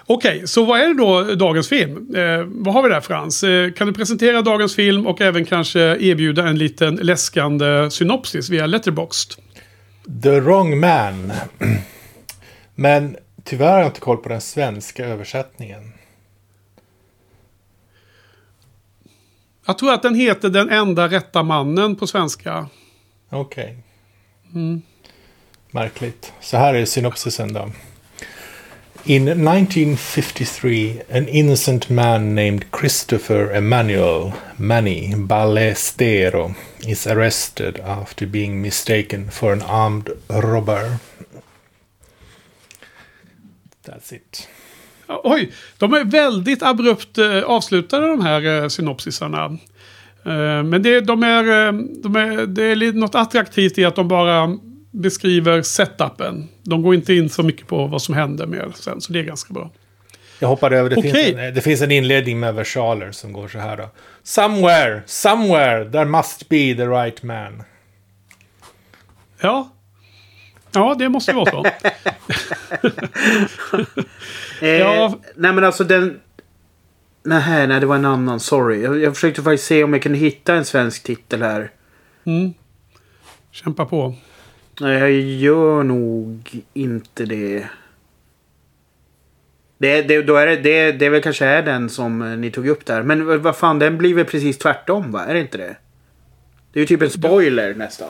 Okej, 0.05 0.36
okay, 0.36 0.48
så 0.48 0.65
vad 0.65 0.79
är 0.79 0.88
det 0.88 0.93
då 0.93 1.36
dagens 1.36 1.70
film? 1.70 2.15
Eh, 2.15 2.43
vad 2.46 2.74
har 2.74 2.84
vi 2.84 2.89
där 2.89 3.01
Frans? 3.01 3.43
Eh, 3.43 3.72
kan 3.72 3.88
du 3.88 3.93
presentera 3.93 4.41
dagens 4.41 4.75
film 4.75 5.08
och 5.08 5.22
även 5.22 5.46
kanske 5.46 5.79
erbjuda 5.79 6.48
en 6.48 6.58
liten 6.58 6.96
läskande 6.96 7.91
synopsis 7.91 8.50
via 8.50 8.65
Letterboxd? 8.65 9.34
The 10.24 10.39
wrong 10.39 10.79
man. 10.79 11.31
Men 12.75 13.17
tyvärr 13.43 13.72
har 13.72 13.79
jag 13.79 13.88
inte 13.88 14.00
koll 14.00 14.17
på 14.17 14.29
den 14.29 14.41
svenska 14.41 15.05
översättningen. 15.05 15.93
Jag 19.65 19.77
tror 19.77 19.93
att 19.93 20.01
den 20.01 20.15
heter 20.15 20.50
Den 20.50 20.70
enda 20.70 21.08
rätta 21.08 21.43
mannen 21.43 21.96
på 21.96 22.08
svenska. 22.08 22.67
Okej. 23.29 23.63
Okay. 23.63 24.62
Mm. 24.62 24.81
Märkligt. 25.72 26.34
Så 26.39 26.58
här 26.58 26.74
är 26.74 26.86
synopsisen 26.86 27.53
då. 27.53 27.72
In 29.05 29.24
1953, 29.24 31.01
an 31.10 31.27
innocent 31.27 31.89
man 31.89 32.36
named 32.36 32.72
Christopher 32.72 33.51
Emmanuel 33.51 34.34
Manny 34.60 35.15
Ballestero 35.15 36.55
is 36.88 37.08
arrested 37.08 37.79
after 37.79 38.27
being 38.27 38.62
mistaken 38.62 39.31
for 39.31 39.53
an 39.53 39.63
armed 39.63 40.12
robber. 40.29 41.00
That's 43.84 44.13
it. 44.13 44.48
Oj, 45.08 45.51
de 45.77 45.93
är 45.93 46.05
väldigt 46.05 46.63
abrupt 46.63 47.17
eh, 47.17 47.43
avslutade 47.43 48.08
de 48.08 48.22
här 48.22 48.63
eh, 48.63 48.67
synopsisarna. 48.67 49.46
Eh, 50.25 50.63
men 50.63 50.84
det, 50.84 51.01
de 51.01 51.24
är, 51.24 51.43
de 52.03 52.15
är, 52.15 52.46
det 52.46 52.63
är 52.63 52.93
något 52.93 53.15
attraktivt 53.15 53.77
i 53.77 53.86
att 53.86 53.96
de 53.96 54.08
bara 54.08 54.58
beskriver 54.91 55.62
setupen. 55.62 56.50
De 56.63 56.81
går 56.81 56.95
inte 56.95 57.13
in 57.13 57.29
så 57.29 57.43
mycket 57.43 57.67
på 57.67 57.88
vad 57.88 58.01
som 58.01 58.15
händer 58.15 58.48
med 58.48 58.71
sen, 58.75 59.01
så 59.01 59.13
det 59.13 59.19
är 59.19 59.24
ganska 59.24 59.53
bra. 59.53 59.71
Jag 60.39 60.48
hoppade 60.48 60.77
över, 60.77 60.89
det, 60.89 60.98
okay. 60.98 61.12
finns 61.12 61.38
en, 61.38 61.53
det 61.53 61.62
finns 61.62 61.81
en 61.81 61.91
inledning 61.91 62.39
med 62.39 62.55
versaler 62.55 63.12
som 63.12 63.33
går 63.33 63.48
så 63.48 63.60
här 63.60 63.77
då. 63.77 63.89
Somewhere, 64.24 65.01
somewhere, 65.05 65.91
there 65.91 66.05
must 66.05 66.50
be 66.50 66.75
the 66.75 66.86
right 66.86 67.24
man. 67.24 67.63
Ja. 69.41 69.69
Ja, 70.71 70.95
det 71.00 71.10
måste 71.10 71.33
vara 71.33 71.51
så. 71.51 71.65
eh, 74.62 74.69
ja. 74.69 75.19
Nej, 75.36 75.53
men 75.53 75.63
alltså 75.63 75.83
den... 75.83 76.19
Nej, 77.24 77.67
nej, 77.67 77.79
det 77.79 77.86
var 77.86 77.95
en 77.95 78.05
annan. 78.05 78.39
Sorry. 78.39 78.81
Jag, 78.81 79.00
jag 79.00 79.15
försökte 79.15 79.43
faktiskt 79.43 79.67
se 79.67 79.83
om 79.83 79.93
jag 79.93 80.01
kunde 80.01 80.17
hitta 80.17 80.55
en 80.55 80.65
svensk 80.65 81.03
titel 81.03 81.41
här. 81.41 81.71
Mm. 82.25 82.53
Kämpa 83.51 83.86
på. 83.86 84.15
Nej, 84.80 85.00
jag 85.00 85.12
gör 85.12 85.84
nog 85.84 86.50
inte 86.74 87.25
det. 87.25 87.68
Det, 89.78 90.01
det, 90.01 90.22
då 90.22 90.36
är 90.36 90.48
det, 90.48 90.56
det, 90.56 90.92
det 90.92 91.10
väl 91.10 91.22
kanske 91.22 91.46
är 91.46 91.63
den 91.63 91.90
som 91.90 92.42
ni 92.42 92.51
tog 92.51 92.68
upp 92.68 92.86
där. 92.86 93.04
Men 93.04 93.42
vad 93.42 93.56
fan, 93.56 93.80
den 93.80 93.98
blir 93.98 94.13
väl 94.13 94.25
precis 94.25 94.58
tvärtom 94.58 95.12
va? 95.12 95.25
Är 95.25 95.34
det 95.34 95.40
inte 95.40 95.58
det? 95.58 95.75
Det 96.74 96.80
är 96.80 96.82
ju 96.82 96.86
typ 96.86 97.01
en 97.01 97.10
spoiler 97.10 97.74
nästan. 97.74 98.10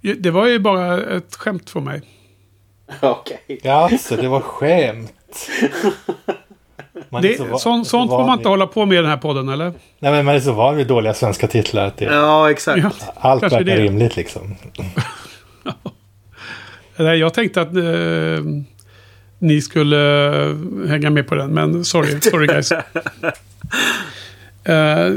Det 0.00 0.30
var 0.30 0.46
ju 0.46 0.58
bara 0.58 1.00
ett 1.16 1.34
skämt 1.34 1.70
för 1.70 1.80
mig. 1.80 2.02
Okej. 3.00 3.40
Okay. 3.44 3.58
Ja, 3.62 3.82
alltså 3.92 4.16
det 4.16 4.28
var 4.28 4.40
skämt. 4.40 5.48
Det, 7.22 7.36
så, 7.36 7.58
sånt, 7.58 7.86
sånt 7.86 8.10
får 8.10 8.26
man 8.26 8.38
inte 8.38 8.48
hålla 8.48 8.66
på 8.66 8.86
med 8.86 8.98
i 8.98 9.00
den 9.00 9.10
här 9.10 9.16
podden, 9.16 9.48
eller? 9.48 9.72
Nej, 9.98 10.12
men 10.12 10.24
man 10.24 10.34
är 10.34 10.40
så 10.40 10.52
van 10.52 10.76
vid 10.76 10.86
dåliga 10.86 11.14
svenska 11.14 11.46
titlar. 11.46 11.86
Att 11.86 11.96
det, 11.96 12.04
ja, 12.04 12.50
exakt. 12.50 13.04
Allt 13.14 13.42
verkar 13.42 13.64
rimligt 13.64 14.16
liksom. 14.16 14.56
Nej, 16.96 17.18
Jag 17.18 17.34
tänkte 17.34 17.60
att 17.60 17.76
eh, 17.76 18.44
ni 19.38 19.60
skulle 19.60 19.96
hänga 20.88 21.10
med 21.10 21.28
på 21.28 21.34
den, 21.34 21.54
men 21.54 21.84
sorry, 21.84 22.20
sorry 22.20 22.46
guys. 22.46 22.72
Eh, 24.64 25.14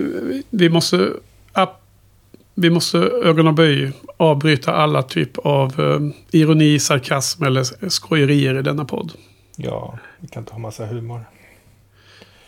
vi 0.50 0.70
måste, 0.70 1.14
app, 1.52 1.82
vi 2.56 2.70
måste 2.70 2.98
ögon 2.98 3.48
och 3.48 3.54
böj 3.54 3.92
avbryta 4.18 4.74
alla 4.74 5.04
typ 5.04 5.38
av 5.38 5.80
eh, 5.80 6.00
ironi, 6.32 6.80
sarkasm 6.80 7.44
eller 7.44 7.90
skojerier 7.90 8.60
i 8.60 8.62
denna 8.62 8.86
podd. 8.86 9.12
Ja, 9.56 10.00
vi 10.20 10.28
kan 10.28 10.42
inte 10.42 10.54
ha 10.54 10.60
massa 10.60 10.86
humor. 10.86 11.26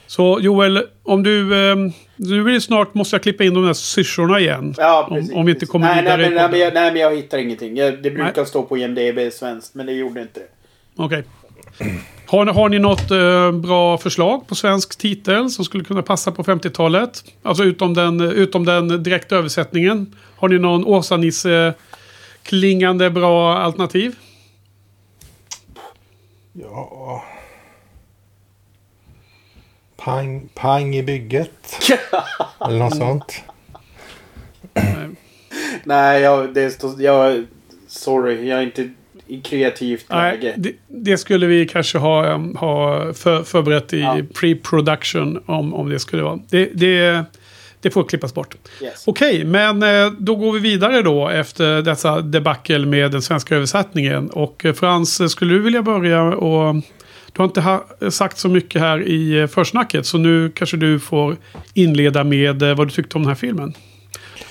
Så 0.07 0.39
Joel, 0.41 0.83
om 1.03 1.23
du... 1.23 1.69
Eh, 1.69 1.75
nu 2.15 2.43
blir 2.43 2.53
det 2.53 2.61
snart 2.61 2.93
måste 2.93 3.15
jag 3.15 3.23
klippa 3.23 3.43
in 3.43 3.53
de 3.53 3.65
där 3.65 3.73
syrsorna 3.73 4.39
igen. 4.39 4.73
Ja, 4.77 5.07
om, 5.09 5.15
precis, 5.15 5.33
om 5.35 5.45
vi 5.45 5.51
inte 5.51 5.65
kommer 5.65 5.87
nej, 5.87 6.01
vidare. 6.03 6.17
nej, 6.17 6.25
i 6.25 6.29
men, 6.29 6.35
nej, 6.37 6.51
men 6.51 6.59
jag, 6.59 6.73
nej, 6.73 6.91
men 6.91 7.01
jag 7.01 7.15
hittar 7.15 7.37
ingenting. 7.37 7.77
Jag, 7.77 8.03
det 8.03 8.11
brukar 8.11 8.33
Nej. 8.35 8.45
stå 8.45 8.63
på 8.63 8.77
IMDB 8.77 9.33
svenskt, 9.33 9.75
men 9.75 9.85
det 9.85 9.91
gjorde 9.93 10.21
inte 10.21 10.39
det. 10.39 10.45
Okej. 11.03 11.23
Har, 12.27 12.45
ni- 12.45 12.51
har 12.51 12.69
ni 12.69 12.79
något 12.79 13.11
eh, 13.11 13.51
bra 13.51 13.97
förslag 13.97 14.47
på 14.47 14.55
svensk 14.55 14.97
titel 14.97 15.49
som 15.49 15.65
skulle 15.65 15.83
kunna 15.83 16.01
passa 16.01 16.31
på 16.31 16.43
50-talet? 16.43 17.23
Alltså 17.43 17.63
utom 17.63 17.93
den, 17.93 18.21
utom 18.21 18.65
den 18.65 19.03
direkta 19.03 19.35
översättningen. 19.35 20.15
Har 20.35 20.49
ni 20.49 20.59
någon 20.59 20.85
Åsa-Nisse 20.85 21.73
klingande 22.43 23.09
bra 23.09 23.57
alternativ? 23.57 24.15
Ja... 26.53 27.23
Pang, 30.05 30.49
pang 30.53 30.95
i 30.95 31.03
bygget. 31.03 31.51
Eller 32.67 32.79
något 32.79 32.97
sånt. 32.97 33.43
Nej, 35.83 36.21
jag, 36.21 36.53
det 36.53 36.71
står... 36.71 37.01
Jag, 37.01 37.45
sorry, 37.87 38.49
jag 38.49 38.59
är 38.59 38.63
inte 38.63 38.89
i 39.27 39.41
kreativt 39.41 40.05
Nej, 40.09 40.37
läge. 40.37 40.53
det, 40.57 40.73
det 40.87 41.17
skulle 41.17 41.45
vi 41.45 41.67
kanske 41.67 41.97
ha, 41.97 42.33
um, 42.33 42.55
ha 42.55 43.13
för, 43.13 43.43
förberett 43.43 43.93
i 43.93 43.99
Ja. 43.99 44.17
pre-production 44.33 45.43
om, 45.45 45.73
om 45.73 45.89
det 45.89 45.99
skulle 45.99 46.23
vara. 46.23 46.39
Det, 46.49 46.65
det, 46.73 47.23
det 47.81 47.89
får 47.91 48.03
klippas 48.03 48.33
bort. 48.33 48.55
Yes. 48.81 49.03
Okej, 49.07 49.43
men 49.45 49.83
eh, 49.83 50.11
då 50.19 50.35
går 50.35 50.51
vi 50.51 50.59
vidare 50.59 51.01
då 51.01 51.29
efter 51.29 51.81
dessa 51.81 52.21
debacle 52.21 52.85
med 52.85 53.11
den 53.11 53.21
svenska 53.21 53.55
översättningen. 53.55 54.29
Och 54.29 54.65
eh, 54.65 54.73
Frans, 54.73 55.31
skulle 55.31 55.53
du 55.53 55.59
vilja 55.61 55.81
börja 55.81 56.23
och... 56.23 56.75
Du 57.35 57.41
har 57.41 57.45
inte 57.45 57.61
ha, 57.61 57.85
eh, 58.01 58.09
sagt 58.09 58.37
så 58.37 58.49
mycket 58.49 58.81
här 58.81 59.07
i 59.07 59.39
eh, 59.39 59.47
försnacket, 59.47 60.05
så 60.05 60.17
nu 60.17 60.51
kanske 60.55 60.77
du 60.77 60.99
får 60.99 61.37
inleda 61.73 62.23
med 62.23 62.61
eh, 62.61 62.75
vad 62.75 62.87
du 62.87 62.91
tyckte 62.91 63.15
om 63.15 63.21
den 63.21 63.29
här 63.29 63.35
filmen. 63.35 63.73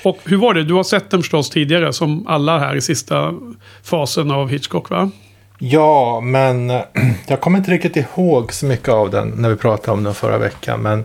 Och 0.02 0.18
hur 0.24 0.36
var 0.36 0.54
det? 0.54 0.64
Du 0.64 0.74
har 0.74 0.84
sett 0.84 1.10
den 1.10 1.22
förstås 1.22 1.50
tidigare, 1.50 1.92
som 1.92 2.26
alla 2.26 2.58
här 2.58 2.76
i 2.76 2.80
sista 2.80 3.34
fasen 3.82 4.30
av 4.30 4.48
Hitchcock, 4.48 4.90
va? 4.90 5.10
Ja, 5.58 6.20
men 6.20 6.68
jag 7.26 7.40
kommer 7.40 7.58
inte 7.58 7.70
riktigt 7.70 7.96
ihåg 7.96 8.52
så 8.52 8.66
mycket 8.66 8.88
av 8.88 9.10
den 9.10 9.28
när 9.28 9.48
vi 9.48 9.56
pratade 9.56 9.92
om 9.92 10.04
den 10.04 10.14
förra 10.14 10.38
veckan. 10.38 10.82
Men 10.82 11.04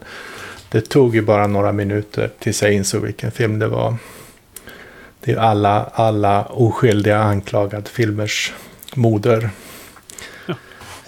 det 0.69 0.81
tog 0.81 1.15
ju 1.15 1.21
bara 1.21 1.47
några 1.47 1.71
minuter 1.71 2.29
tills 2.39 2.61
jag 2.61 2.73
insåg 2.73 3.01
vilken 3.01 3.31
film 3.31 3.59
det 3.59 3.67
var. 3.67 3.95
Det 5.19 5.31
är 5.31 5.37
alla, 5.37 5.83
alla 5.93 6.43
oskyldiga 6.43 7.19
anklagad 7.19 7.87
filmers 7.87 8.53
moder. 8.95 9.49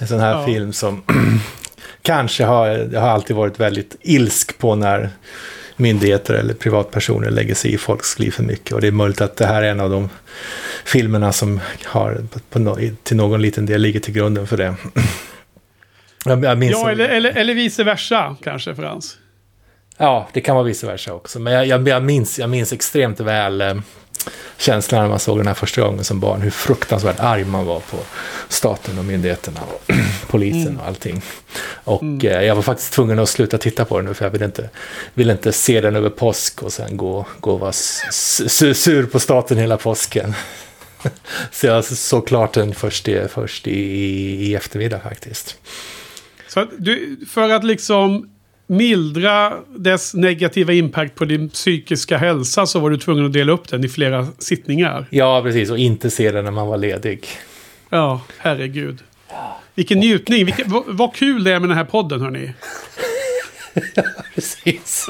En 0.01 0.07
sån 0.07 0.19
här 0.19 0.31
Ja. 0.31 0.45
film 0.45 0.73
som 0.73 1.03
kanske 2.01 2.43
har, 2.45 2.67
jag 2.67 3.01
har 3.01 3.09
alltid 3.09 3.35
varit 3.35 3.59
väldigt 3.59 3.95
ilsk 4.01 4.57
på 4.57 4.75
när 4.75 5.09
myndigheter 5.75 6.33
eller 6.33 6.53
privatpersoner 6.53 7.29
lägger 7.29 7.55
sig 7.55 7.73
i 7.73 7.77
folks 7.77 8.19
liv 8.19 8.31
för 8.31 8.43
mycket. 8.43 8.71
Och 8.73 8.81
det 8.81 8.87
är 8.87 8.91
möjligt 8.91 9.21
att 9.21 9.37
det 9.37 9.45
här 9.45 9.63
är 9.63 9.71
en 9.71 9.79
av 9.79 9.89
de 9.89 10.09
filmerna 10.85 11.31
som 11.31 11.59
har 11.85 12.21
på 12.49 12.77
till 13.03 13.17
någon 13.17 13.41
liten 13.41 13.65
del 13.65 13.81
ligger 13.81 13.99
till 13.99 14.13
grunden 14.13 14.47
för 14.47 14.57
det. 14.57 14.75
Jag, 16.25 16.43
jag 16.43 16.63
Ja, 16.63 16.89
eller, 16.89 17.09
eller, 17.09 17.31
eller 17.31 17.53
vice 17.53 17.83
versa 17.83 18.35
kanske, 18.43 18.75
Frans. 18.75 19.17
Ja, 20.01 20.27
det 20.33 20.41
kan 20.41 20.55
vara 20.55 20.65
vice 20.65 20.87
versa 20.87 21.13
också. 21.13 21.39
Men 21.39 21.53
jag, 21.53 21.65
jag, 21.65 21.87
jag, 21.87 22.03
minns, 22.03 22.39
jag 22.39 22.49
minns 22.49 22.73
extremt 22.73 23.19
väl 23.19 23.61
eh, 23.61 23.75
känslan 24.57 25.01
när 25.01 25.09
man 25.09 25.19
såg 25.19 25.37
den 25.37 25.47
här 25.47 25.53
första 25.53 25.81
gången 25.81 26.03
som 26.03 26.19
barn. 26.19 26.41
Hur 26.41 26.51
fruktansvärt 26.51 27.19
arg 27.19 27.45
man 27.45 27.65
var 27.65 27.79
på 27.79 27.97
staten 28.49 28.99
och 28.99 29.05
myndigheterna 29.05 29.59
och 29.61 29.91
polisen 30.27 30.79
och 30.79 30.87
allting. 30.87 31.21
Och 31.83 32.25
eh, 32.25 32.43
jag 32.45 32.55
var 32.55 32.61
faktiskt 32.61 32.93
tvungen 32.93 33.19
att 33.19 33.29
sluta 33.29 33.57
titta 33.57 33.85
på 33.85 33.97
den 33.97 34.05
nu 34.05 34.13
för 34.13 34.25
jag 34.25 34.31
ville 34.31 34.45
inte, 34.45 34.69
ville 35.13 35.31
inte 35.31 35.51
se 35.51 35.81
den 35.81 35.95
över 35.95 36.09
påsk 36.09 36.63
och 36.63 36.73
sen 36.73 36.97
gå, 36.97 37.25
gå 37.39 37.53
och 37.53 37.59
vara 37.59 37.71
sur 37.71 39.05
på 39.05 39.19
staten 39.19 39.57
hela 39.57 39.77
påsken. 39.77 40.33
Så 41.51 41.67
jag 41.67 41.85
såg 41.85 42.27
klart 42.27 42.53
den 42.53 42.73
först 42.73 43.07
i, 43.07 43.27
först 43.29 43.67
i, 43.67 43.79
i 44.45 44.55
eftermiddag 44.55 44.99
faktiskt. 44.99 45.57
Så 46.47 46.59
att 46.59 46.69
du, 46.77 47.17
för 47.29 47.49
att 47.49 47.63
liksom 47.63 48.29
mildra 48.71 49.53
dess 49.67 50.13
negativa 50.13 50.73
impact 50.73 51.15
på 51.15 51.25
din 51.25 51.49
psykiska 51.49 52.17
hälsa 52.17 52.65
så 52.65 52.79
var 52.79 52.89
du 52.89 52.97
tvungen 52.97 53.25
att 53.25 53.33
dela 53.33 53.51
upp 53.51 53.67
den 53.67 53.85
i 53.85 53.89
flera 53.89 54.27
sittningar. 54.37 55.05
Ja, 55.09 55.41
precis. 55.41 55.69
Och 55.69 55.77
inte 55.77 56.09
se 56.09 56.31
den 56.31 56.45
när 56.45 56.51
man 56.51 56.67
var 56.67 56.77
ledig. 56.77 57.27
Ja, 57.89 58.21
herregud. 58.37 58.97
Vilken 59.75 59.99
njutning. 59.99 60.45
Vilken, 60.45 60.69
vad, 60.69 60.83
vad 60.87 61.15
kul 61.15 61.43
det 61.43 61.51
är 61.51 61.59
med 61.59 61.69
den 61.69 61.77
här 61.77 61.85
podden, 61.85 62.21
hörni. 62.21 62.53
Precis. 64.35 65.07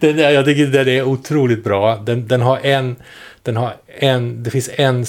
Den, 0.00 0.18
jag 0.18 0.44
tycker 0.44 0.66
den 0.66 0.88
är 0.88 1.02
otroligt 1.02 1.64
bra. 1.64 1.96
Den, 1.96 2.28
den 2.28 2.42
har 2.42 2.58
en... 2.58 2.96
Den 3.42 3.56
har 3.56 3.76
en... 3.86 4.42
Det 4.42 4.50
finns 4.50 4.70
en 4.74 5.06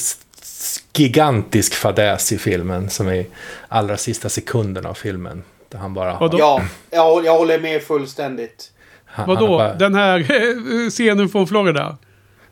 gigantisk 0.94 1.74
fadäs 1.74 2.32
i 2.32 2.38
filmen 2.38 2.90
som 2.90 3.08
är 3.08 3.26
allra 3.68 3.98
sista 3.98 4.30
sekunden 4.30 4.86
av 4.86 4.94
filmen. 4.94 5.44
Där 5.70 5.78
han 5.80 5.94
bara... 5.94 6.20
Vadå? 6.20 6.40
Ja, 6.40 6.62
jag, 6.90 7.04
håller- 7.04 7.26
jag 7.26 7.38
håller 7.38 7.60
med 7.60 7.82
fullständigt. 7.84 8.72
han, 9.06 9.26
han 9.26 9.36
Vadå? 9.36 9.48
bara, 9.58 9.74
Den 9.74 9.96
här 9.96 10.90
scenen 10.90 11.30
från 11.30 11.48
Florida? 11.48 11.98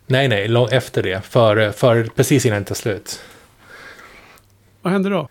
Nej, 0.07 0.27
nej. 0.27 0.47
lång- 0.47 0.69
Efter 0.71 1.03
det. 1.03 1.21
För, 1.25 1.71
för, 1.71 2.03
precis 2.15 2.45
innan 2.45 2.59
det 2.59 2.65
tar 2.67 2.75
slut. 2.75 3.19
Vad 4.81 4.93
hände 4.93 5.09
då? 5.09 5.27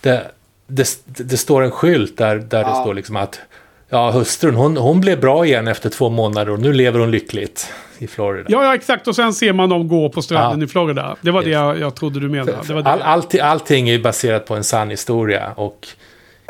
Det, 0.00 0.30
det, 0.66 0.88
det 1.04 1.36
står 1.36 1.62
en 1.62 1.70
skylt 1.70 2.16
där, 2.18 2.36
där 2.36 2.64
det 2.64 2.70
Ja. 2.70 2.80
står 2.82 2.94
liksom 2.94 3.16
att 3.16 3.40
ja, 3.88 4.10
hustrun 4.10 4.54
hon, 4.54 4.76
hon 4.76 5.00
blev 5.00 5.20
bra 5.20 5.46
igen 5.46 5.68
efter 5.68 5.90
två 5.90 6.08
månader 6.08 6.52
och 6.52 6.60
nu 6.60 6.72
lever 6.72 6.98
hon 7.00 7.10
lyckligt 7.10 7.72
i 7.98 8.06
Florida. 8.06 8.46
Ja, 8.48 8.64
ja, 8.64 8.74
exakt. 8.74 9.08
Och 9.08 9.16
sen 9.16 9.32
ser 9.34 9.52
man 9.52 9.68
dem 9.68 9.88
gå 9.88 10.08
på 10.08 10.22
stranden 10.22 10.60
Ja. 10.60 10.64
i 10.64 10.68
Florida. 10.68 11.16
Det 11.20 11.30
var 11.30 11.40
det 11.42 11.48
Yes. 11.48 11.54
jag, 11.54 11.78
jag 11.80 11.94
trodde 11.94 12.20
du 12.20 12.28
menade. 12.28 12.58
Det 12.66 12.74
var 12.74 12.82
det. 12.82 12.90
All, 12.90 13.02
allting, 13.02 13.40
allting 13.40 13.88
är 13.88 13.98
baserat 13.98 14.46
på 14.46 14.54
en 14.54 14.64
sann 14.64 14.90
historia 14.90 15.52
och 15.56 15.88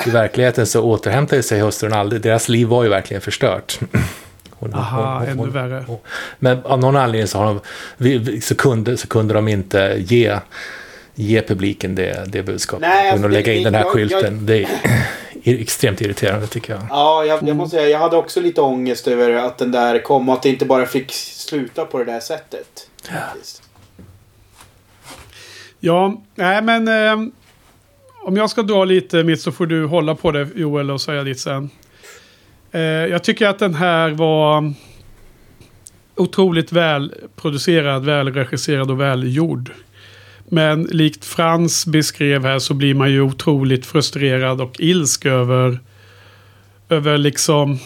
i 0.06 0.10
verkligheten 0.10 0.66
så 0.66 0.82
återhämtade 0.82 1.42
sig 1.42 1.60
hustrun 1.60 1.92
aldrig. 1.92 2.22
Deras 2.22 2.48
liv 2.48 2.68
var 2.68 2.82
ju 2.84 2.88
verkligen 2.88 3.20
förstört. 3.20 3.78
Hon- 4.50 4.74
Aha, 4.74 5.18
hon- 5.18 5.28
ännu 5.28 5.38
hon- 5.38 5.50
värre. 5.52 5.84
hon- 5.86 5.98
Men 6.38 6.62
av 6.64 6.78
någon 6.78 6.96
anledning 6.96 7.28
så, 7.28 7.38
har 7.38 7.60
de, 7.98 8.40
så, 8.40 8.54
kunde, 8.54 8.96
så 8.96 9.06
kunde 9.08 9.34
de 9.34 9.48
inte 9.48 9.96
ge, 9.98 10.38
ge 11.14 11.42
publiken 11.42 11.94
det, 11.94 12.24
det 12.26 12.42
budskapet. 12.42 12.88
Nej, 12.88 13.10
att 13.10 13.22
det- 13.22 13.28
lägga 13.28 13.52
in 13.52 13.58
det- 13.62 13.64
den 13.70 13.74
här 13.74 13.82
jag- 13.84 13.92
skylten. 13.92 14.46
Det 14.46 14.56
är 14.62 14.68
extremt 15.60 16.00
irriterande 16.00 16.46
tycker 16.46 16.72
jag. 16.72 16.82
Ja, 16.90 17.24
jag, 17.24 17.48
jag 17.48 17.56
måste 17.56 17.76
säga, 17.76 17.88
jag 17.88 17.98
hade 17.98 18.16
också 18.16 18.40
lite 18.40 18.60
ångest 18.60 19.08
över 19.08 19.30
att 19.30 19.58
den 19.58 19.72
där 19.72 19.98
kom 20.02 20.28
och 20.28 20.34
att 20.34 20.42
det 20.42 20.48
inte 20.48 20.64
bara 20.64 20.86
fick 20.86 21.12
sluta 21.12 21.84
på 21.84 21.98
det 21.98 22.04
där 22.04 22.20
sättet. 22.20 22.88
Faktiskt. 23.10 23.62
Ja, 25.80 26.22
nej 26.34 26.62
men... 26.62 26.88
Eh, 26.88 27.16
om 28.24 28.36
jag 28.36 28.50
ska 28.50 28.62
dra 28.62 28.84
lite 28.84 29.24
mitt 29.24 29.40
så 29.40 29.52
får 29.52 29.66
du 29.66 29.86
hålla 29.86 30.14
på 30.14 30.32
det 30.32 30.48
Joel 30.54 30.90
och 30.90 31.00
säga 31.00 31.22
ditt 31.22 31.40
sen. 31.40 31.70
Eh, 32.72 32.80
jag 32.80 33.24
tycker 33.24 33.48
att 33.48 33.58
den 33.58 33.74
här 33.74 34.10
var 34.10 34.72
otroligt 36.16 36.72
välproducerad, 36.72 38.04
välregisserad 38.04 38.90
och 38.90 39.00
välgjord. 39.00 39.70
Men 40.48 40.82
likt 40.82 41.24
Frans 41.24 41.86
beskrev 41.86 42.44
här 42.44 42.58
så 42.58 42.74
blir 42.74 42.94
man 42.94 43.10
ju 43.10 43.20
otroligt 43.20 43.86
frustrerad 43.86 44.60
och 44.60 44.80
ilsk 44.80 45.26
över, 45.26 45.80
över 46.88 47.18
liksom 47.18 47.78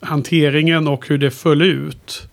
hanteringen 0.00 0.88
och 0.88 1.08
hur 1.08 1.18
det 1.18 1.30
föll 1.30 1.62
ut. 1.62 2.28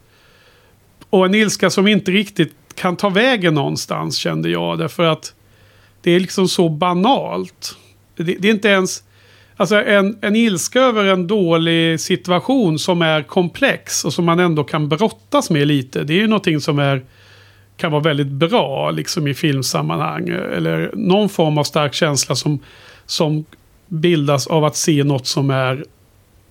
Och 1.10 1.25
en 1.25 1.36
ilska 1.36 1.69
som 1.69 1.88
inte 1.88 2.12
riktigt 2.12 2.54
kan 2.75 2.95
ta 2.95 3.10
vägen 3.10 3.54
någonstans 3.54 4.17
kände 4.17 4.49
jag. 4.49 4.78
Därför 4.78 5.04
att 5.04 5.34
det 6.06 6.12
är 6.12 6.20
liksom 6.20 6.48
så 6.48 6.70
banalt. 6.70 7.78
Det, 8.15 8.24
det 8.24 8.48
är 8.48 8.52
inte 8.52 8.68
ens... 8.68 9.04
Alltså 9.58 9.84
en, 9.84 10.18
en 10.22 10.36
ilska 10.36 10.82
över 10.82 11.06
en 11.06 11.28
dålig 11.28 12.00
situation 12.00 12.80
som 12.80 13.02
är 13.02 13.24
komplex 13.24 14.06
och 14.06 14.13
som 14.13 14.26
man 14.26 14.39
ändå 14.39 14.63
kan 14.63 14.89
brottas 14.89 15.50
med 15.50 15.68
lite. 15.68 16.04
Det 16.04 16.13
är 16.13 16.18
ju 16.18 16.28
någonting 16.28 16.62
som 16.62 16.80
är, 16.80 17.06
kan 17.78 17.91
vara 17.91 18.02
väldigt 18.02 18.28
bra 18.28 18.91
liksom 18.91 19.28
i 19.28 19.34
filmsammanhang. 19.34 20.30
Eller 20.30 20.91
någon 20.94 21.30
form 21.30 21.58
av 21.58 21.63
stark 21.63 21.94
känsla 21.94 22.36
som, 22.36 22.60
som 23.06 23.46
bildas 23.88 24.48
av 24.48 24.65
att 24.65 24.76
se 24.76 25.04
något 25.04 25.28
som 25.28 25.50
är 25.50 25.86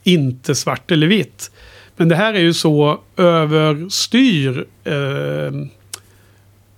inte 0.02 0.54
svart 0.54 0.90
eller 0.90 1.06
vitt. 1.06 1.50
Men 1.96 2.08
det 2.08 2.16
här 2.16 2.34
är 2.34 2.40
ju 2.40 2.54
så 2.54 3.00
överstyr 3.16 4.64
eh, 4.84 5.52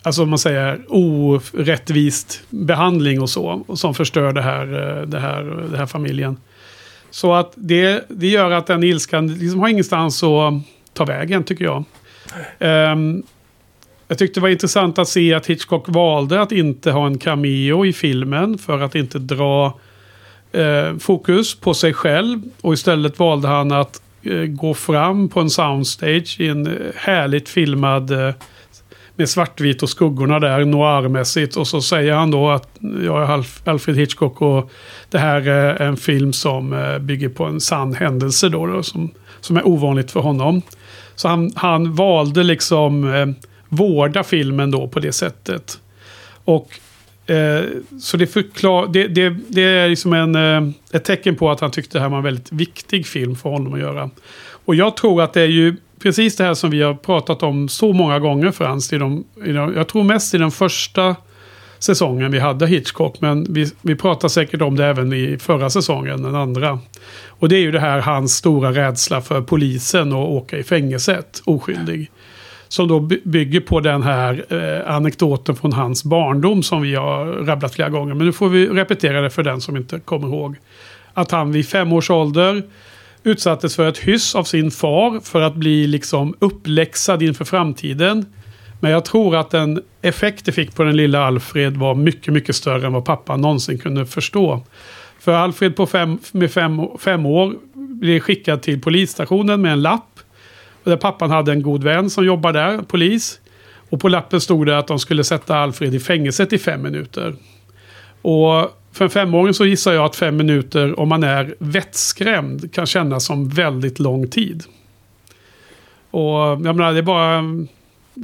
alltså 0.06 0.22
om 0.22 0.30
man 0.30 0.38
säger 0.38 0.80
orättvist 0.88 2.42
behandling 2.50 3.20
och 3.20 3.30
så. 3.30 3.64
Som 3.74 3.94
förstör 3.94 4.32
det 4.32 4.42
här, 4.42 4.98
eh, 4.98 5.06
det 5.06 5.18
här, 5.18 5.42
det 5.70 5.76
här 5.76 5.86
familjen. 5.86 6.36
Så 7.10 7.34
att 7.34 7.52
det, 7.54 8.04
det 8.08 8.26
gör 8.26 8.50
att 8.50 8.66
den 8.66 8.84
ilskan 8.84 9.34
liksom 9.34 9.60
har 9.60 9.68
ingenstans 9.68 10.22
att 10.22 10.54
ta 10.92 11.04
vägen 11.04 11.44
tycker 11.44 11.64
jag. 11.64 11.84
Um, 12.92 13.22
jag 14.08 14.18
tyckte 14.18 14.40
det 14.40 14.42
var 14.42 14.48
intressant 14.48 14.98
att 14.98 15.08
se 15.08 15.34
att 15.34 15.46
Hitchcock 15.46 15.88
valde 15.88 16.40
att 16.40 16.52
inte 16.52 16.90
ha 16.90 17.06
en 17.06 17.18
cameo 17.18 17.86
i 17.86 17.92
filmen 17.92 18.58
för 18.58 18.80
att 18.80 18.94
inte 18.94 19.18
dra 19.18 19.78
eh, 20.52 20.96
fokus 20.98 21.54
på 21.54 21.74
sig 21.74 21.94
själv. 21.94 22.42
Och 22.60 22.74
istället 22.74 23.18
valde 23.18 23.48
han 23.48 23.72
att 23.72 24.02
eh, 24.22 24.44
gå 24.44 24.74
fram 24.74 25.28
på 25.28 25.40
en 25.40 25.50
soundstage 25.50 26.36
i 26.40 26.48
en 26.48 26.66
eh, 26.66 26.72
härligt 26.94 27.48
filmad 27.48 28.10
eh, 28.10 28.34
med 29.16 29.28
svartvit 29.28 29.82
och 29.82 29.88
skuggorna 29.88 30.40
där 30.40 30.64
noirmässigt. 30.64 31.56
Och 31.56 31.66
så 31.66 31.82
säger 31.82 32.12
han 32.12 32.30
då 32.30 32.50
att 32.50 32.68
jag 33.04 33.22
är 33.22 33.44
Alfred 33.64 33.96
Hitchcock 33.96 34.42
och 34.42 34.70
det 35.10 35.18
här 35.18 35.48
är 35.48 35.82
en 35.82 35.96
film 35.96 36.32
som 36.32 36.72
eh, 36.72 36.98
bygger 36.98 37.28
på 37.28 37.44
en 37.44 37.60
sann 37.60 37.94
händelse 37.94 38.48
då, 38.48 38.66
då 38.66 38.82
som, 38.82 39.10
som 39.40 39.56
är 39.56 39.66
ovanligt 39.66 40.10
för 40.10 40.20
honom. 40.20 40.62
Så 41.14 41.28
han, 41.28 41.52
han 41.54 41.94
valde 41.94 42.42
liksom 42.42 43.14
eh, 43.14 43.26
vårda 43.68 44.24
filmen 44.24 44.70
då 44.70 44.88
på 44.88 45.00
det 45.00 45.12
sättet. 45.12 45.80
Och 46.44 46.70
eh, 47.30 47.64
så 48.00 48.16
det, 48.16 48.26
förklar, 48.26 48.86
det, 48.86 49.08
det, 49.08 49.36
det 49.48 49.62
är 49.62 49.88
liksom 49.88 50.12
en, 50.12 50.34
eh, 50.34 50.72
ett 50.92 51.04
tecken 51.04 51.36
på 51.36 51.50
att 51.50 51.60
han 51.60 51.70
tyckte 51.70 51.98
det 51.98 52.02
här 52.02 52.08
var 52.08 52.18
en 52.18 52.24
väldigt 52.24 52.52
viktig 52.52 53.06
film 53.06 53.36
för 53.36 53.50
honom 53.50 53.74
att 53.74 53.80
göra. 53.80 54.10
Och 54.64 54.74
jag 54.74 54.96
tror 54.96 55.22
att 55.22 55.32
det 55.32 55.40
är 55.40 55.46
ju 55.46 55.76
precis 56.06 56.36
det 56.36 56.44
här 56.44 56.54
som 56.54 56.70
vi 56.70 56.82
har 56.82 56.94
pratat 56.94 57.42
om 57.42 57.68
så 57.68 57.92
många 57.92 58.18
gånger 58.18 58.50
Frans. 58.50 58.92
I 58.92 58.98
de, 58.98 59.24
i 59.44 59.52
de, 59.52 59.74
jag 59.74 59.88
tror 59.88 60.04
mest 60.04 60.34
i 60.34 60.38
den 60.38 60.50
första 60.50 61.16
säsongen 61.78 62.32
vi 62.32 62.38
hade 62.38 62.66
Hitchcock. 62.66 63.20
Men 63.20 63.46
vi, 63.54 63.70
vi 63.82 63.96
pratar 63.96 64.28
säkert 64.28 64.62
om 64.62 64.76
det 64.76 64.84
även 64.86 65.12
i 65.12 65.38
förra 65.40 65.70
säsongen, 65.70 66.22
den 66.22 66.34
andra. 66.34 66.78
Och 67.28 67.48
det 67.48 67.56
är 67.56 67.60
ju 67.60 67.70
det 67.70 67.80
här 67.80 68.00
hans 68.00 68.36
stora 68.36 68.72
rädsla 68.72 69.20
för 69.20 69.40
polisen 69.40 70.12
och 70.12 70.32
åka 70.32 70.58
i 70.58 70.62
fängelset 70.62 71.42
oskyldig. 71.44 72.10
Som 72.68 72.88
då 72.88 73.00
bygger 73.24 73.60
på 73.60 73.80
den 73.80 74.02
här 74.02 74.44
eh, 74.48 74.94
anekdoten 74.94 75.56
från 75.56 75.72
hans 75.72 76.04
barndom 76.04 76.62
som 76.62 76.82
vi 76.82 76.94
har 76.94 77.26
rabblat 77.26 77.74
flera 77.74 77.88
gånger. 77.88 78.14
Men 78.14 78.26
nu 78.26 78.32
får 78.32 78.48
vi 78.48 78.66
repetera 78.66 79.20
det 79.20 79.30
för 79.30 79.42
den 79.42 79.60
som 79.60 79.76
inte 79.76 80.00
kommer 80.00 80.28
ihåg. 80.28 80.56
Att 81.14 81.30
han 81.30 81.52
vid 81.52 81.68
fem 81.68 81.92
års 81.92 82.10
ålder 82.10 82.62
utsattes 83.26 83.76
för 83.76 83.88
ett 83.88 83.98
hyss 83.98 84.34
av 84.34 84.44
sin 84.44 84.70
far 84.70 85.20
för 85.20 85.40
att 85.40 85.54
bli 85.54 85.86
liksom 85.86 86.34
uppläxad 86.38 87.22
inför 87.22 87.44
framtiden. 87.44 88.26
Men 88.80 88.90
jag 88.90 89.04
tror 89.04 89.36
att 89.36 89.50
den 89.50 89.82
effekt 90.02 90.44
det 90.44 90.52
fick 90.52 90.74
på 90.74 90.82
den 90.82 90.96
lilla 90.96 91.26
Alfred 91.26 91.76
var 91.76 91.94
mycket, 91.94 92.34
mycket 92.34 92.56
större 92.56 92.86
än 92.86 92.92
vad 92.92 93.04
pappa 93.04 93.36
någonsin 93.36 93.78
kunde 93.78 94.06
förstå. 94.06 94.62
För 95.20 95.32
Alfred 95.32 95.76
på 95.76 95.86
fem, 95.86 96.18
med 96.32 96.50
fem, 96.50 96.80
fem 97.00 97.26
år 97.26 97.54
blev 97.74 98.20
skickad 98.20 98.62
till 98.62 98.80
polisstationen 98.80 99.60
med 99.60 99.72
en 99.72 99.82
lapp. 99.82 100.20
Där 100.84 100.96
pappan 100.96 101.30
hade 101.30 101.52
en 101.52 101.62
god 101.62 101.84
vän 101.84 102.10
som 102.10 102.26
jobbar 102.26 102.52
där, 102.52 102.78
polis. 102.78 103.40
Och 103.90 104.00
på 104.00 104.08
lappen 104.08 104.40
stod 104.40 104.66
det 104.66 104.78
att 104.78 104.86
de 104.86 104.98
skulle 104.98 105.24
sätta 105.24 105.56
Alfred 105.56 105.94
i 105.94 106.00
fängelset 106.00 106.52
i 106.52 106.58
fem 106.58 106.82
minuter. 106.82 107.34
Och 108.22 108.70
för 108.96 109.04
en 109.04 109.10
femåring 109.10 109.54
så 109.54 109.66
gissar 109.66 109.92
jag 109.92 110.04
att 110.04 110.16
fem 110.16 110.36
minuter, 110.36 111.00
om 111.00 111.08
man 111.08 111.22
är 111.22 111.54
vettskrämd, 111.58 112.74
kan 112.74 112.86
kännas 112.86 113.24
som 113.24 113.48
väldigt 113.48 113.98
lång 113.98 114.28
tid. 114.28 114.64
Och 116.10 116.38
jag 116.40 116.76
menar, 116.76 116.92
det 116.92 116.98
är 116.98 117.02
bara... 117.02 117.44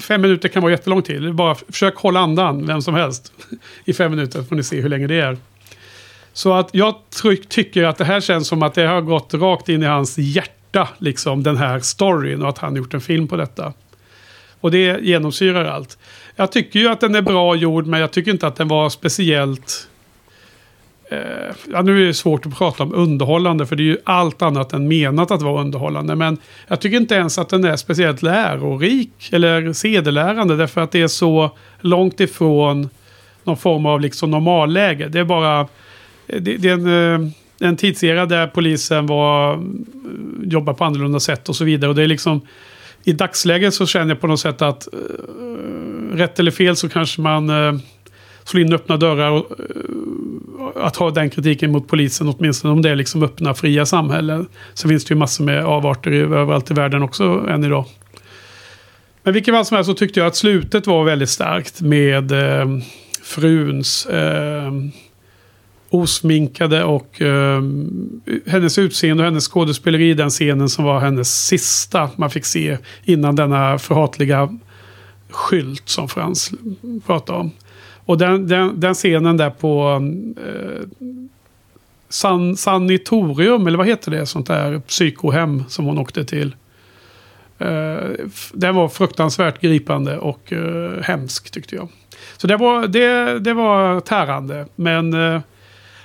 Fem 0.03 0.21
minuter 0.21 0.49
kan 0.49 0.63
vara 0.63 0.73
jättelång 0.73 1.03
tid. 1.03 1.35
Bara 1.35 1.55
försök 1.55 1.97
hålla 1.97 2.21
andan, 2.21 2.67
vem 2.67 2.83
som 2.83 2.95
helst. 2.95 3.33
I 3.85 3.93
fem 3.93 4.11
minuter 4.11 4.43
får 4.43 4.57
ni 4.57 4.63
se 4.63 4.81
hur 4.81 4.89
länge 4.89 5.07
det 5.07 5.21
är. 5.21 5.37
Så 6.33 6.53
att 6.53 6.69
jag 6.73 6.95
tycker 7.49 7.85
att 7.85 7.99
det 7.99 8.05
här 8.05 8.21
känns 8.21 8.49
som 8.49 8.63
att 8.63 8.75
det 8.75 8.87
har 8.87 9.01
gått 9.01 9.35
rakt 9.35 9.69
in 9.69 9.83
i 9.83 9.87
hans 9.87 10.19
hjärta, 10.19 10.89
liksom 10.99 11.43
den 11.43 11.57
här 11.57 11.81
storyn 11.81 12.43
och 12.43 12.49
att 12.49 12.59
han 12.59 12.77
gjort 12.77 12.95
en 12.95 13.01
film 13.01 13.29
på 13.29 13.37
detta. 13.37 13.73
Och 14.61 14.71
det 14.71 15.01
genomsyrar 15.03 15.65
allt. 15.65 15.99
Jag 16.37 16.53
tycker 16.53 16.81
ju 16.81 16.89
att 16.89 17.01
den 17.01 17.15
är 17.15 17.23
bra 17.23 17.57
gjord, 17.57 17.87
men 17.87 18.01
jag 18.01 18.11
tycker 18.11 18.31
inte 18.31 18.47
att 18.47 18.57
den 18.57 18.69
var 18.69 18.91
speciellt 18.91 19.89
Eh, 21.12 21.55
ja, 21.72 21.83
nu 21.83 22.03
är 22.03 22.07
det 22.07 22.14
svårt 22.14 22.46
att 22.46 22.59
prata 22.59 22.83
om 22.83 22.94
underhållande 22.94 23.66
för 23.66 23.77
det 23.77 23.83
är 23.83 23.85
ju 23.85 23.96
allt 24.05 24.42
annat 24.42 24.72
än 24.72 24.88
menat 24.88 25.31
att 25.31 25.42
vara 25.42 25.61
underhållande. 25.61 26.14
Men 26.16 26.38
jag 26.68 26.81
tycker 26.81 26.96
inte 26.96 27.14
ens 27.14 27.38
att 27.38 27.48
den 27.48 27.64
är 27.64 27.77
speciellt 27.77 28.22
lärorik 28.22 29.29
eller 29.33 29.72
sedelärande 29.72 30.57
därför 30.57 30.81
att 30.81 30.92
det 30.92 31.03
är 31.03 31.09
så 31.09 31.51
långt 31.81 32.20
ifrån 32.20 32.88
någon 33.44 33.57
form 33.57 33.87
av 33.87 34.01
liksom 34.01 34.31
normalläge. 34.31 35.09
Det 35.09 35.18
är 35.18 35.25
bara 35.25 35.61
eh, 36.27 36.42
det, 36.42 36.57
det 36.57 36.68
är 36.68 36.72
en, 36.72 37.25
eh, 37.25 37.31
en 37.68 37.77
tidsera 37.77 38.27
där 38.27 38.46
polisen 38.46 39.07
var, 39.07 39.55
mm, 39.55 40.40
jobbar 40.44 40.72
på 40.72 40.85
annorlunda 40.85 41.20
sätt 41.20 41.48
och 41.48 41.57
så 41.57 41.64
vidare. 41.64 41.88
Och 41.88 41.94
det 41.94 42.03
är 42.03 42.07
liksom 42.07 42.40
i 43.05 43.12
dagsläget 43.12 43.75
så 43.75 43.87
känner 43.87 44.09
jag 44.09 44.20
på 44.20 44.27
något 44.27 44.40
sätt 44.40 44.62
att 44.62 44.88
rätt 46.12 46.38
eller 46.38 46.51
fel 46.51 46.77
så 46.77 46.88
kanske 46.88 47.20
man 47.20 47.51
slår 48.44 48.62
in 48.62 48.72
öppna 48.72 48.96
dörrar. 48.96 49.31
Och, 49.31 49.53
att 50.77 50.97
ha 50.97 51.11
den 51.11 51.31
kritiken 51.31 51.73
mot 51.73 51.89
polisen, 51.89 52.29
åtminstone 52.29 52.73
om 52.73 52.83
det 52.83 52.91
är 52.91 52.97
liksom 52.97 53.23
öppna, 53.23 53.55
fria 53.55 53.87
samhällen. 53.87 54.47
Så 54.75 54.89
finns 54.89 55.05
det 55.05 55.15
ju 55.15 55.19
massor 55.19 55.45
med 55.45 55.65
avarter 55.65 56.13
överallt 56.13 56.71
i 56.71 56.75
världen 56.75 57.03
också 57.03 57.47
än 57.49 57.65
idag. 57.65 57.85
Men 59.23 59.35
vilken 59.35 59.55
fall 59.55 59.65
som 59.65 59.75
helst 59.75 59.91
så 59.91 59.95
tyckte 59.95 60.21
jag 60.21 60.27
att 60.27 60.37
slutet 60.37 60.87
var 60.87 61.05
väldigt 61.05 61.31
starkt 61.31 61.81
med 61.81 62.33
eh, 62.33 62.67
fruns 63.23 64.07
eh, 64.07 64.73
osminkade 65.91 66.85
och 66.85 67.23
eh, 67.23 67.63
hennes 68.47 68.79
utseende 68.79 69.23
och 69.23 69.25
hennes 69.25 69.49
skådespeleri 69.49 70.11
i 70.11 70.15
den 70.15 70.31
scenen 70.31 70.69
som 70.69 70.85
var 70.85 71.01
hennes 71.01 71.47
sista 71.47 72.11
man 72.17 72.31
fick 72.31 72.45
se 72.45 72.79
innan 73.05 73.37
denna 73.37 73.79
förhatliga 73.79 74.59
skylt 75.31 75.89
som 75.89 76.09
Frans 76.09 76.53
pratade 77.07 77.39
om. 77.39 77.51
Och 78.05 78.19
den, 78.19 78.49
den, 78.49 78.81
den 78.81 78.95
scenen 78.95 79.37
där 79.37 79.51
på 79.51 79.88
um, 79.88 80.35
eh, 80.47 81.09
san, 82.09 82.57
sanitorium, 82.57 83.67
eller 83.67 83.79
vad 83.79 83.87
heter 83.87 84.11
det? 84.11 84.27
Sånt 84.27 84.47
där 84.47 84.79
psykohem 84.79 85.65
som 85.69 85.85
hon 85.85 85.99
åkte 85.99 86.25
till. 86.25 86.57
Eh, 87.59 88.11
den 88.53 88.75
var 88.75 88.88
fruktansvärt 88.88 89.61
gripande 89.61 90.19
och 90.19 90.53
eh, 90.53 91.03
hemsk 91.03 91.51
tyckte 91.51 91.77
jag. 91.77 91.88
Så 92.37 92.47
det 92.47 92.57
var, 92.57 92.87
det, 92.87 93.38
det 93.38 93.55
var 93.55 94.01
tärande. 94.01 94.67
Men 94.75 95.12
eh, 95.12 95.41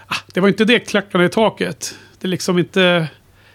ah, 0.08 0.16
det 0.34 0.40
var 0.40 0.48
inte 0.48 0.66
det 0.66 0.80
klackarna 0.80 1.26
i 1.26 1.30
taket. 1.30 1.96
Det, 2.20 2.28
liksom 2.28 2.60
inte, 2.60 3.08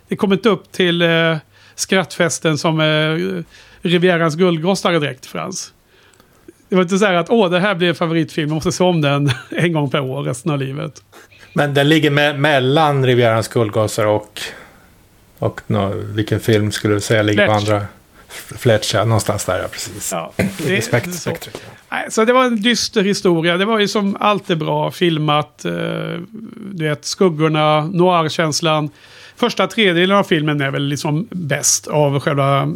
det 0.09 0.17
kom 0.17 0.33
inte 0.33 0.49
upp 0.49 0.73
till 0.73 1.03
eh, 1.03 1.37
skrattfesten 1.75 2.59
som 2.59 2.81
eh, 2.81 3.43
Rivierans 3.83 4.35
guldgossare 4.35 4.99
direkt, 4.99 5.27
Frans. 5.27 5.73
Det 6.73 6.77
var 6.77 6.83
inte 6.83 6.99
så 6.99 7.07
här 7.07 7.15
att 7.15 7.31
åh, 7.31 7.51
det 7.51 7.61
här 7.61 7.75
blir 7.75 7.89
en 7.89 7.95
favoritfilm, 7.95 8.49
jag 8.49 8.55
måste 8.55 8.73
se 8.73 8.85
om 8.85 9.01
den 9.01 9.31
en 9.51 9.73
gång 9.73 9.91
per 9.91 10.01
år 10.01 10.23
resten 10.23 10.53
av 10.53 10.59
livet. 10.59 11.03
Men 11.53 11.75
den 11.75 11.89
ligger 11.89 12.11
me 12.11 12.33
mellan 12.33 13.07
Rivierans 13.07 13.49
guldgossar 13.49 14.07
och, 14.07 14.41
och 15.39 15.61
no, 15.67 15.93
vilken 15.95 16.41
film 16.41 16.73
skulle 16.73 16.95
du 16.95 17.01
säga 17.01 17.23
ligger 17.23 17.47
Fletch. 17.47 17.67
på 17.67 17.73
andra? 17.73 17.87
Fletch, 18.59 18.95
ja, 18.95 19.05
någonstans 19.05 19.45
där, 19.45 19.59
ja, 19.59 19.69
precis. 19.69 20.13
Ja, 20.13 20.33
det, 20.67 20.83
Spekt, 20.83 21.15
så. 21.15 21.37
Så 22.11 22.25
det 22.25 22.33
var 22.33 22.45
en 22.45 22.63
dyster 22.63 23.03
historia. 23.03 23.57
Det 23.57 23.65
var 23.65 23.79
ju 23.79 23.89
som 23.89 24.17
allt 24.21 24.51
är 24.51 24.57
bra 24.57 24.91
filmat. 24.91 25.65
Eh, 25.65 25.73
du 26.73 26.89
vet, 26.89 27.05
skuggorna, 27.05 27.85
noir-känslan. 27.85 28.91
Första 29.43 29.67
tredjedelen 29.67 30.17
av 30.17 30.25
filmen 30.25 30.61
är 30.61 30.71
väl 30.71 30.83
liksom 30.83 31.27
bäst 31.31 31.87
av 31.87 32.21
själva 32.21 32.75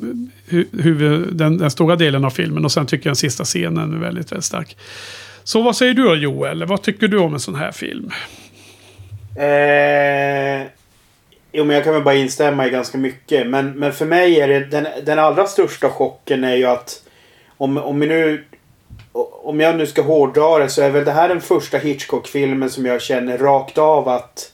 huvud, 0.72 1.28
den, 1.36 1.58
den, 1.58 1.70
stora 1.70 1.96
delen 1.96 2.24
av 2.24 2.30
filmen. 2.30 2.64
Och 2.64 2.72
sen 2.72 2.86
tycker 2.86 3.06
jag 3.06 3.10
den 3.10 3.16
sista 3.16 3.44
scenen 3.44 3.94
är 3.94 3.98
väldigt, 3.98 4.32
väldigt 4.32 4.44
stark. 4.44 4.76
Så 5.44 5.62
vad 5.62 5.76
säger 5.76 5.94
du 5.94 6.02
då 6.02 6.14
Joel? 6.14 6.64
Vad 6.64 6.82
tycker 6.82 7.08
du 7.08 7.18
om 7.18 7.34
en 7.34 7.40
sån 7.40 7.54
här 7.54 7.72
film? 7.72 8.10
Eh, 9.36 10.66
jo, 11.52 11.64
men 11.64 11.76
jag 11.76 11.84
kan 11.84 11.94
väl 11.94 12.02
bara 12.02 12.14
instämma 12.14 12.66
i 12.66 12.70
ganska 12.70 12.98
mycket. 12.98 13.46
Men, 13.46 13.70
men 13.70 13.92
för 13.92 14.06
mig 14.06 14.40
är 14.40 14.48
det 14.48 14.60
den, 14.60 14.86
den 15.04 15.18
allra 15.18 15.46
största 15.46 15.90
chocken 15.90 16.44
är 16.44 16.56
ju 16.56 16.64
att 16.64 17.02
om, 17.56 17.78
om 17.78 18.00
vi 18.00 18.06
nu 18.06 18.44
om 19.42 19.60
jag 19.60 19.76
nu 19.76 19.86
ska 19.86 20.02
hårdra 20.02 20.58
det 20.58 20.68
så 20.68 20.82
är 20.82 20.90
väl 20.90 21.04
det 21.04 21.12
här 21.12 21.28
den 21.28 21.40
första 21.40 21.78
Hitchcock-filmen 21.78 22.70
som 22.70 22.86
jag 22.86 23.02
känner 23.02 23.38
rakt 23.38 23.78
av 23.78 24.08
att 24.08 24.52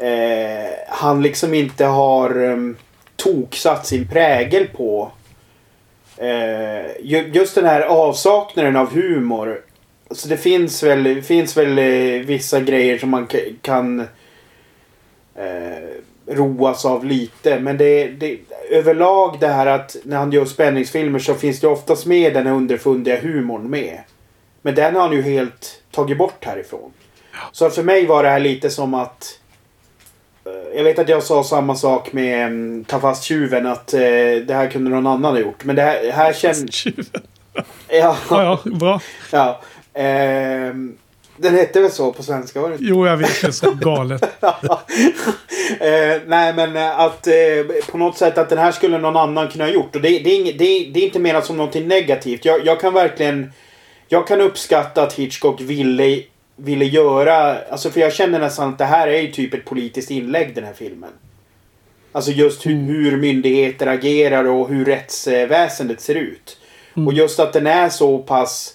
eh, 0.00 0.70
han 0.88 1.22
liksom 1.22 1.54
inte 1.54 1.84
har 1.84 2.42
um, 2.42 2.76
toksatt 3.16 3.86
sin 3.86 4.08
prägel 4.08 4.66
på. 4.66 5.12
Eh, 6.16 7.06
just 7.32 7.54
den 7.54 7.66
här 7.66 7.80
avsaknaden 7.80 8.76
av 8.76 8.94
humor. 8.94 9.60
Så 10.10 10.28
det 10.28 10.36
finns 10.36 10.82
väl, 10.82 11.02
det 11.02 11.22
finns 11.22 11.56
väl 11.56 11.78
eh, 11.78 12.26
vissa 12.26 12.60
grejer 12.60 12.98
som 12.98 13.10
man 13.10 13.28
kan 13.62 14.06
roas 16.26 16.84
av 16.84 17.04
lite. 17.04 17.60
Men 17.60 17.76
det, 17.76 18.06
det, 18.08 18.38
överlag 18.70 19.36
det 19.40 19.48
här 19.48 19.66
att 19.66 19.96
när 20.04 20.16
han 20.16 20.32
gör 20.32 20.44
spänningsfilmer 20.44 21.18
så 21.18 21.34
finns 21.34 21.60
det 21.60 21.68
oftast 21.68 22.06
med 22.06 22.34
den 22.34 22.46
här 22.46 22.54
underfundiga 22.54 23.20
humorn 23.20 23.70
med. 23.70 23.98
Men 24.62 24.74
den 24.74 24.94
har 24.94 25.02
han 25.02 25.12
ju 25.12 25.22
helt 25.22 25.82
tagit 25.90 26.18
bort 26.18 26.44
härifrån. 26.44 26.92
Så 27.52 27.70
för 27.70 27.82
mig 27.82 28.06
var 28.06 28.22
det 28.22 28.28
här 28.28 28.40
lite 28.40 28.70
som 28.70 28.94
att... 28.94 29.39
eh, 30.72 30.76
Jag 30.76 30.84
vet 30.84 30.98
att 30.98 31.08
jag 31.08 31.22
sa 31.22 31.44
samma 31.44 31.74
sak 31.74 32.12
med 32.12 32.46
um, 32.46 32.84
Ta 32.84 33.00
fast 33.00 33.24
tjuven 33.24 33.66
att 33.66 33.94
eh, 33.94 34.00
det 34.46 34.54
här 34.54 34.70
kunde 34.70 34.90
någon 34.90 35.06
annan 35.06 35.32
ha 35.32 35.38
gjort. 35.40 35.64
Men 35.64 35.76
det 35.76 35.82
här, 35.82 36.10
här 36.10 36.32
känns... 36.32 36.84
Ja, 37.88 38.16
Ja, 38.30 38.58
ja, 38.64 38.70
bra. 38.70 39.00
ja. 39.32 39.60
Ehm, 39.94 40.96
den 41.36 41.54
hette 41.54 41.80
väl 41.80 41.90
så 41.90 42.12
på 42.12 42.22
svenska? 42.22 42.60
Var 42.60 42.70
det? 42.70 42.76
Jo, 42.80 43.06
jag 43.06 43.16
vet. 43.16 43.40
Det 43.40 43.46
är 43.46 43.50
så 43.52 43.70
galet. 43.70 44.24
Eh, 45.80 46.20
nej 46.26 46.52
men 46.54 46.76
eh, 46.76 47.00
att 47.00 47.26
eh, 47.26 47.32
på 47.90 47.98
något 47.98 48.18
sätt 48.18 48.38
att 48.38 48.48
den 48.48 48.58
här 48.58 48.72
skulle 48.72 48.98
någon 48.98 49.16
annan 49.16 49.48
kunna 49.48 49.64
ha 49.64 49.70
gjort. 49.70 49.96
Och 49.96 50.02
det, 50.02 50.08
det, 50.08 50.30
är, 50.30 50.52
det, 50.58 50.64
är, 50.64 50.92
det 50.92 51.00
är 51.00 51.04
inte 51.04 51.18
menat 51.18 51.46
som 51.46 51.56
någonting 51.56 51.88
negativt. 51.88 52.44
Jag, 52.44 52.66
jag 52.66 52.80
kan 52.80 52.94
verkligen... 52.94 53.52
Jag 54.08 54.26
kan 54.26 54.40
uppskatta 54.40 55.02
att 55.02 55.12
Hitchcock 55.12 55.60
ville, 55.60 56.22
ville 56.60 56.84
göra... 56.84 57.58
Alltså 57.70 57.90
för 57.90 58.00
jag 58.00 58.12
känner 58.12 58.38
nästan 58.38 58.68
att 58.68 58.78
det 58.78 58.84
här 58.84 59.08
är 59.08 59.20
ju 59.20 59.32
typ 59.32 59.54
ett 59.54 59.64
politiskt 59.64 60.10
inlägg 60.10 60.54
den 60.54 60.64
här 60.64 60.72
filmen. 60.72 61.10
Alltså 62.12 62.30
just 62.30 62.66
hur, 62.66 62.72
hur 62.74 63.16
myndigheter 63.16 63.86
agerar 63.86 64.44
och 64.44 64.68
hur 64.68 64.84
rättsväsendet 64.84 66.00
ser 66.00 66.14
ut. 66.14 66.58
Och 67.06 67.12
just 67.12 67.40
att 67.40 67.52
den 67.52 67.66
är 67.66 67.88
så 67.88 68.18
pass 68.18 68.74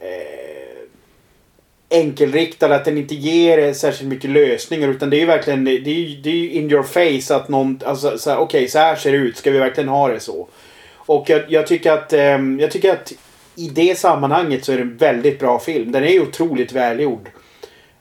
eh, 0.00 1.98
enkelriktad 1.98 2.74
att 2.74 2.84
den 2.84 2.98
inte 2.98 3.14
ger 3.14 3.72
särskilt 3.72 4.10
mycket 4.10 4.30
lösningar 4.30 4.88
utan 4.88 5.10
det 5.10 5.16
är 5.16 5.20
ju 5.20 5.26
verkligen 5.26 5.64
det 5.64 5.70
är, 5.70 5.88
ju- 5.88 6.20
det 6.20 6.30
är 6.30 6.34
ju 6.34 6.50
in 6.52 6.70
your 6.70 6.82
face 6.82 7.36
att 7.36 7.48
någon, 7.48 7.80
alltså 7.84 8.18
så 8.18 8.30
här, 8.30 8.38
okej 8.38 8.68
så 8.68 8.78
här 8.78 8.96
ser 8.96 9.12
det 9.12 9.18
ut, 9.18 9.36
ska 9.36 9.50
vi 9.50 9.58
verkligen 9.58 9.88
ha 9.88 10.08
det 10.08 10.20
så? 10.20 10.48
Och 10.94 11.30
jag, 11.30 11.42
jag 11.48 11.66
tycker 11.66 11.92
att, 11.92 12.12
ehm, 12.12 12.60
jag 12.60 12.70
tycker 12.70 12.92
att 12.92 13.12
i 13.60 13.68
det 13.68 13.98
sammanhanget 13.98 14.64
så 14.64 14.72
är 14.72 14.76
det 14.76 14.82
en 14.82 14.96
väldigt 14.96 15.38
bra 15.38 15.58
film. 15.58 15.92
Den 15.92 16.04
är 16.04 16.08
ju 16.08 16.22
otroligt 16.22 16.72
välgjord. 16.72 17.28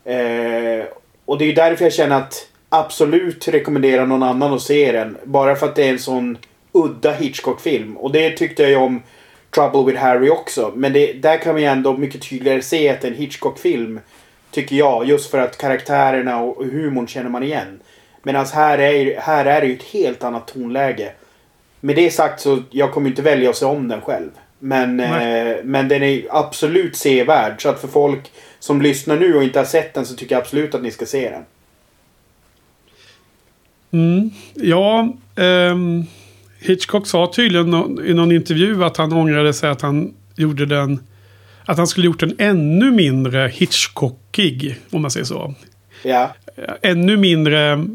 Eh, 0.06 0.86
och 1.26 1.38
det 1.38 1.44
är 1.44 1.48
ju 1.48 1.54
därför 1.54 1.86
jag 1.86 1.94
känner 1.94 2.18
att 2.18 2.48
absolut 2.70 3.48
rekommendera 3.48 4.06
någon 4.06 4.24
annan 4.24 4.54
att 4.54 4.62
se 4.62 4.92
den. 4.92 5.18
Bara 5.24 5.56
för 5.56 5.66
att 5.66 5.76
det 5.76 5.84
är 5.84 5.90
en 5.90 6.00
sån 6.00 6.38
udda 6.72 7.12
Hitchcock-film. 7.12 7.98
Och 7.98 8.12
det 8.12 8.30
tyckte 8.30 8.62
jag 8.64 8.72
ju 8.72 8.78
om 8.78 9.02
Trouble 9.56 9.84
with 9.84 10.04
Harry 10.04 10.30
också. 10.30 10.72
Men 10.76 10.94
det, 10.94 11.14
där 11.14 11.38
kan 11.38 11.54
man 11.54 11.62
ju 11.62 11.68
ändå 11.68 11.98
mycket 11.98 12.30
tydligare 12.30 12.62
se 12.62 12.90
att 12.90 13.02
det 13.02 13.08
är 13.08 13.12
en 13.12 13.18
Hitchcock-film. 13.18 14.00
Tycker 14.52 14.76
jag. 14.76 15.06
Just 15.06 15.32
för 15.32 15.38
att 15.38 15.58
karaktärerna 15.58 16.42
och 16.42 16.66
humorn 16.66 17.08
känner 17.08 17.30
man 17.30 17.44
igen. 17.44 17.80
Medan 18.24 18.46
här 18.46 18.78
är, 18.78 19.20
här 19.20 19.46
är 19.46 19.62
det 19.62 19.68
ju 19.68 19.74
ett 19.74 19.84
helt 19.84 20.24
annat 20.24 20.48
tonläge. 20.48 21.12
Med 21.80 21.96
det 21.96 22.12
sagt 22.12 22.42
så 22.42 22.64
jag 22.70 22.92
kommer 22.92 23.10
inte 23.10 23.22
välja 23.22 23.50
att 23.50 23.56
se 23.56 23.66
om 23.66 23.88
den 23.88 24.02
själv. 24.02 24.30
Men, 24.60 25.00
eh, 25.00 25.56
men 25.64 25.88
den 25.88 26.04
är 26.04 26.22
absolut 26.30 26.96
sevärd. 26.96 27.62
Så 27.62 27.70
att 27.70 27.82
för 27.82 27.88
folk 27.88 28.32
som 28.60 28.82
lyssnar 28.82 29.18
nu 29.18 29.36
och 29.36 29.44
inte 29.44 29.60
har 29.60 29.66
sett 29.66 29.94
den 29.94 30.06
så 30.06 30.16
tycker 30.16 30.36
jag 30.36 30.42
absolut 30.42 30.76
att 30.76 30.84
ni 30.84 30.92
ska 30.92 31.06
se 31.06 31.30
den. 31.30 31.44
Mm. 33.92 34.30
Ja, 34.54 35.14
ehm, 35.36 36.04
Hitchcock 36.60 37.08
sa 37.08 37.32
tydligen 37.36 37.68
i 38.06 38.14
någon 38.14 38.32
intervju 38.32 38.84
att 38.84 38.98
han 38.98 39.14
ångrade 39.14 39.54
sig 39.54 39.70
att 39.70 39.82
han 39.82 40.14
gjorde 40.36 40.66
den... 40.66 41.00
Att 41.66 41.78
han 41.78 41.88
skulle 41.88 42.06
gjort 42.06 42.20
den 42.20 42.36
ännu 42.38 42.92
mindre 42.92 43.48
Hitchcockig, 43.54 44.76
om 44.92 45.02
man 45.02 45.12
säger 45.12 45.26
så. 45.26 45.54
Ja. 46.04 46.36
Ännu 46.82 47.18
mindre... 47.18 47.86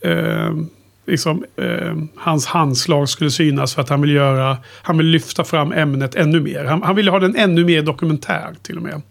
ehm, 0.00 0.68
liksom, 1.06 1.44
ehm, 1.56 2.08
hans 2.14 2.46
handslag 2.46 3.08
skulle 3.08 3.30
synas 3.30 3.74
för 3.74 3.82
att 3.82 3.88
han 3.88 4.00
vill 4.00 4.10
göra... 4.10 4.56
Han 4.82 4.98
vill 4.98 5.06
lyfta 5.06 5.44
fram 5.44 5.72
ämnet 5.72 6.14
ännu 6.14 6.40
mer. 6.40 6.64
Han, 6.64 6.82
han 6.82 6.96
ville 6.96 7.10
ha 7.10 7.18
den 7.18 7.36
ännu 7.36 7.64
mer 7.64 7.82
dokumentär 7.82 8.54
till 8.62 8.76
och 8.76 8.82
med. 8.82 9.02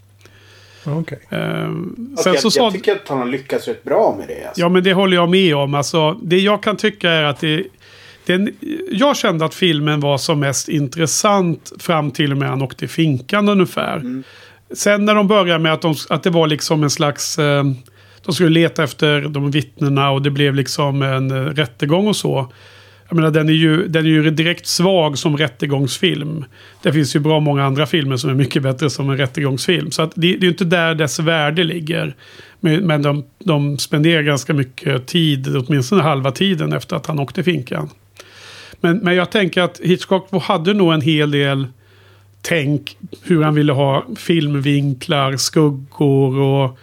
Okej. 0.85 1.19
Ehm, 1.29 2.13
Och 2.17 2.23
sen 2.23 2.33
jag, 2.33 2.41
så 2.41 2.51
sa... 2.51 2.63
jag 2.63 2.73
tycker 2.73 2.91
att 2.91 3.07
han 3.07 3.17
har 3.17 3.25
lyckats 3.25 3.67
rätt 3.67 3.83
bra 3.83 4.15
med 4.19 4.27
det. 4.27 4.47
Alltså. 4.47 4.61
Ja, 4.61 4.69
men 4.69 4.83
det 4.83 4.93
håller 4.93 5.17
jag 5.17 5.29
med 5.29 5.55
om. 5.55 5.73
Alltså, 5.73 6.13
det 6.13 6.39
jag 6.39 6.63
kan 6.63 6.77
tycka 6.77 7.11
är 7.11 7.23
att 7.23 7.39
det... 7.39 7.63
Den, 8.25 8.53
jag 8.91 9.17
kände 9.17 9.45
att 9.45 9.53
filmen 9.53 9.99
var 9.99 10.17
som 10.17 10.39
mest 10.39 10.69
intressant 10.69 11.71
fram 11.79 12.11
till 12.11 12.31
och 12.31 12.37
med 12.37 12.49
han 12.49 12.61
åkte 12.61 12.85
i 12.85 12.87
finkan 12.87 13.49
ungefär. 13.49 14.23
Sen 14.73 15.05
när 15.05 15.15
de 15.15 15.27
började 15.27 15.59
med 15.59 15.73
att, 15.73 15.81
de, 15.81 15.95
att 16.09 16.23
det 16.23 16.29
var 16.29 16.47
liksom 16.47 16.83
en 16.83 16.89
slags... 16.89 17.39
Eh, 17.39 17.63
de 18.25 18.35
skulle 18.35 18.49
leta 18.49 18.83
efter 18.83 19.21
de 19.21 19.51
vittnena 19.51 20.09
och 20.09 20.21
det 20.21 20.31
blev 20.31 20.55
liksom 20.55 21.01
en 21.01 21.31
eh, 21.31 21.35
rättegång 21.35 22.07
och 22.07 22.15
så. 22.15 22.51
Jag 23.07 23.15
menar, 23.15 23.31
den 23.31 23.49
är, 23.49 23.53
ju, 23.53 23.87
den 23.87 24.05
är 24.05 24.09
ju 24.09 24.29
direkt 24.29 24.67
svag 24.67 25.17
som 25.17 25.37
rättegångsfilm. 25.37 26.45
Det 26.81 26.93
finns 26.93 27.15
ju 27.15 27.19
bra 27.19 27.39
många 27.39 27.63
andra 27.65 27.85
filmer 27.85 28.17
som 28.17 28.29
är 28.29 28.33
mycket 28.33 28.63
bättre 28.63 28.89
som 28.89 29.09
en 29.09 29.17
rättegångsfilm. 29.17 29.91
Så 29.91 30.01
att 30.01 30.11
det, 30.15 30.21
det 30.21 30.37
är 30.37 30.41
ju 30.41 30.47
inte 30.47 30.65
där 30.65 30.95
dess 30.95 31.19
värde 31.19 31.63
ligger. 31.63 32.15
Men, 32.59 32.87
men 32.87 33.01
de, 33.01 33.23
de 33.39 33.77
spenderar 33.77 34.21
ganska 34.21 34.53
mycket 34.53 35.07
tid, 35.07 35.55
åtminstone 35.55 36.01
halva 36.01 36.31
tiden 36.31 36.73
efter 36.73 36.95
att 36.95 37.05
han 37.05 37.19
åkte 37.19 37.43
finkan. 37.43 37.89
Men, 38.81 38.97
men 38.97 39.15
jag 39.15 39.31
tänker 39.31 39.61
att 39.61 39.79
Hitchcock 39.83 40.43
hade 40.43 40.73
nog 40.73 40.93
en 40.93 41.01
hel 41.01 41.31
del 41.31 41.67
tänk 42.41 42.97
hur 43.23 43.43
han 43.43 43.55
ville 43.55 43.73
ha 43.73 44.05
filmvinklar, 44.15 45.37
skuggor 45.37 46.39
och 46.39 46.79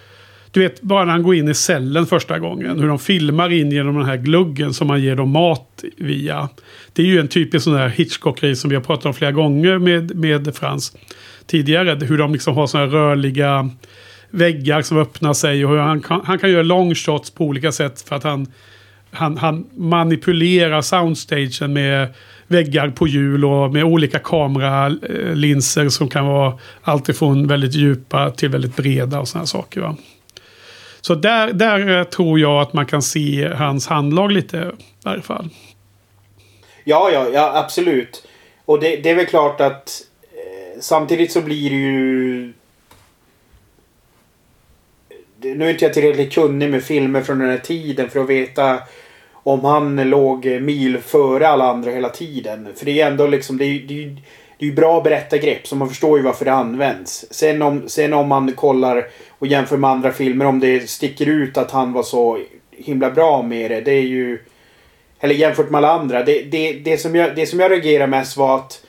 du 0.53 0.59
vet, 0.59 0.81
bara 0.81 1.05
när 1.05 1.11
han 1.11 1.23
går 1.23 1.35
in 1.35 1.49
i 1.49 1.53
cellen 1.53 2.05
första 2.05 2.39
gången. 2.39 2.79
Hur 2.79 2.87
de 2.87 2.99
filmar 2.99 3.51
in 3.51 3.71
genom 3.71 3.95
den 3.95 4.05
här 4.05 4.17
gluggen 4.17 4.73
som 4.73 4.87
man 4.87 5.01
ger 5.01 5.15
dem 5.15 5.29
mat 5.29 5.83
via. 5.97 6.49
Det 6.93 7.01
är 7.01 7.05
ju 7.05 7.19
en 7.19 7.27
typisk 7.27 7.63
sån 7.63 7.75
här 7.75 7.89
Hitchcock-grej 7.89 8.55
som 8.55 8.69
vi 8.69 8.75
har 8.75 8.83
pratat 8.83 9.05
om 9.05 9.13
flera 9.13 9.31
gånger 9.31 9.77
med, 9.77 10.15
med 10.15 10.55
Frans 10.55 10.97
tidigare. 11.47 12.05
Hur 12.05 12.17
de 12.17 12.33
liksom 12.33 12.55
har 12.55 12.67
såna 12.67 12.83
här 12.83 12.91
rörliga 12.91 13.69
väggar 14.29 14.81
som 14.81 14.97
öppnar 14.97 15.33
sig 15.33 15.65
och 15.65 15.71
hur 15.71 15.77
han 15.77 16.01
kan, 16.01 16.21
han 16.25 16.39
kan 16.39 16.51
göra 16.51 16.63
long 16.63 16.95
shots 16.95 17.31
på 17.31 17.45
olika 17.45 17.71
sätt 17.71 18.01
för 18.01 18.15
att 18.15 18.23
han, 18.23 18.47
han, 19.11 19.37
han 19.37 19.65
manipulerar 19.75 20.81
soundstagen 20.81 21.73
med 21.73 22.13
väggar 22.47 22.89
på 22.89 23.07
hjul 23.07 23.45
och 23.45 23.73
med 23.73 23.83
olika 23.83 24.19
kameralinser 24.19 25.89
som 25.89 26.09
kan 26.09 26.25
vara 26.25 26.53
alltifrån 26.81 27.47
väldigt 27.47 27.75
djupa 27.75 28.31
till 28.31 28.49
väldigt 28.49 28.75
breda 28.75 29.19
och 29.19 29.27
sådana 29.27 29.45
saker. 29.45 29.81
Va? 29.81 29.95
Så 31.05 31.15
där, 31.15 31.53
där 31.53 31.99
eh, 31.99 32.03
tror 32.03 32.39
jag 32.39 32.61
att 32.61 32.73
man 32.73 32.85
kan 32.85 33.01
se 33.01 33.53
hans 33.53 33.87
handlag 33.87 34.31
lite 34.31 34.57
i 34.57 35.05
varje 35.05 35.21
fall. 35.21 35.49
Ja, 36.83 37.09
ja, 37.13 37.27
ja 37.33 37.51
absolut. 37.55 38.27
Och 38.65 38.79
det, 38.79 38.95
det 38.95 39.09
är 39.09 39.15
väl 39.15 39.25
klart 39.25 39.61
att 39.61 40.01
eh, 40.31 40.79
samtidigt 40.79 41.31
så 41.31 41.41
blir 41.41 41.69
det 41.69 41.75
ju... 41.75 42.53
Nu 45.55 45.65
är 45.65 45.69
inte 45.69 45.85
jag 45.85 45.93
tillräckligt 45.93 46.33
kunnig 46.33 46.69
med 46.69 46.83
filmer 46.83 47.21
från 47.21 47.39
den 47.39 47.49
här 47.49 47.57
tiden 47.57 48.09
för 48.09 48.19
att 48.19 48.29
veta 48.29 48.79
om 49.33 49.65
han 49.65 50.09
låg 50.09 50.45
mil 50.45 50.97
före 50.97 51.47
alla 51.47 51.69
andra 51.69 51.91
hela 51.91 52.09
tiden. 52.09 52.67
För 52.75 52.85
det 52.85 53.01
är 53.01 53.07
ändå 53.07 53.27
liksom, 53.27 53.57
det 53.57 53.65
är 53.65 53.69
ju 53.69 53.87
det 53.87 54.03
är, 54.03 54.07
det 54.57 54.65
är 54.65 54.69
ju 54.69 54.75
bra 54.75 55.01
berättargrepp 55.01 55.67
så 55.67 55.75
man 55.75 55.89
förstår 55.89 56.17
ju 56.17 56.23
varför 56.23 56.45
det 56.45 56.53
används. 56.53 57.25
Sen 57.31 57.61
om, 57.61 57.89
sen 57.89 58.13
om 58.13 58.27
man 58.27 58.53
kollar 58.53 59.07
och 59.43 59.47
jämför 59.47 59.77
med 59.77 59.89
andra 59.89 60.11
filmer 60.11 60.45
om 60.45 60.59
det 60.59 60.89
sticker 60.89 61.25
ut 61.25 61.57
att 61.57 61.71
han 61.71 61.93
var 61.93 62.03
så 62.03 62.39
himla 62.71 63.11
bra 63.11 63.41
med 63.41 63.71
det. 63.71 63.81
Det 63.81 63.91
är 63.91 64.01
ju... 64.01 64.39
Eller 65.19 65.35
jämfört 65.35 65.69
med 65.69 65.77
alla 65.77 65.91
andra. 65.91 66.23
Det, 66.23 66.41
det, 66.41 66.73
det, 66.73 66.97
som, 66.97 67.15
jag, 67.15 67.35
det 67.35 67.45
som 67.45 67.59
jag 67.59 67.71
reagerade 67.71 68.07
mest 68.07 68.37
var 68.37 68.55
att 68.55 68.85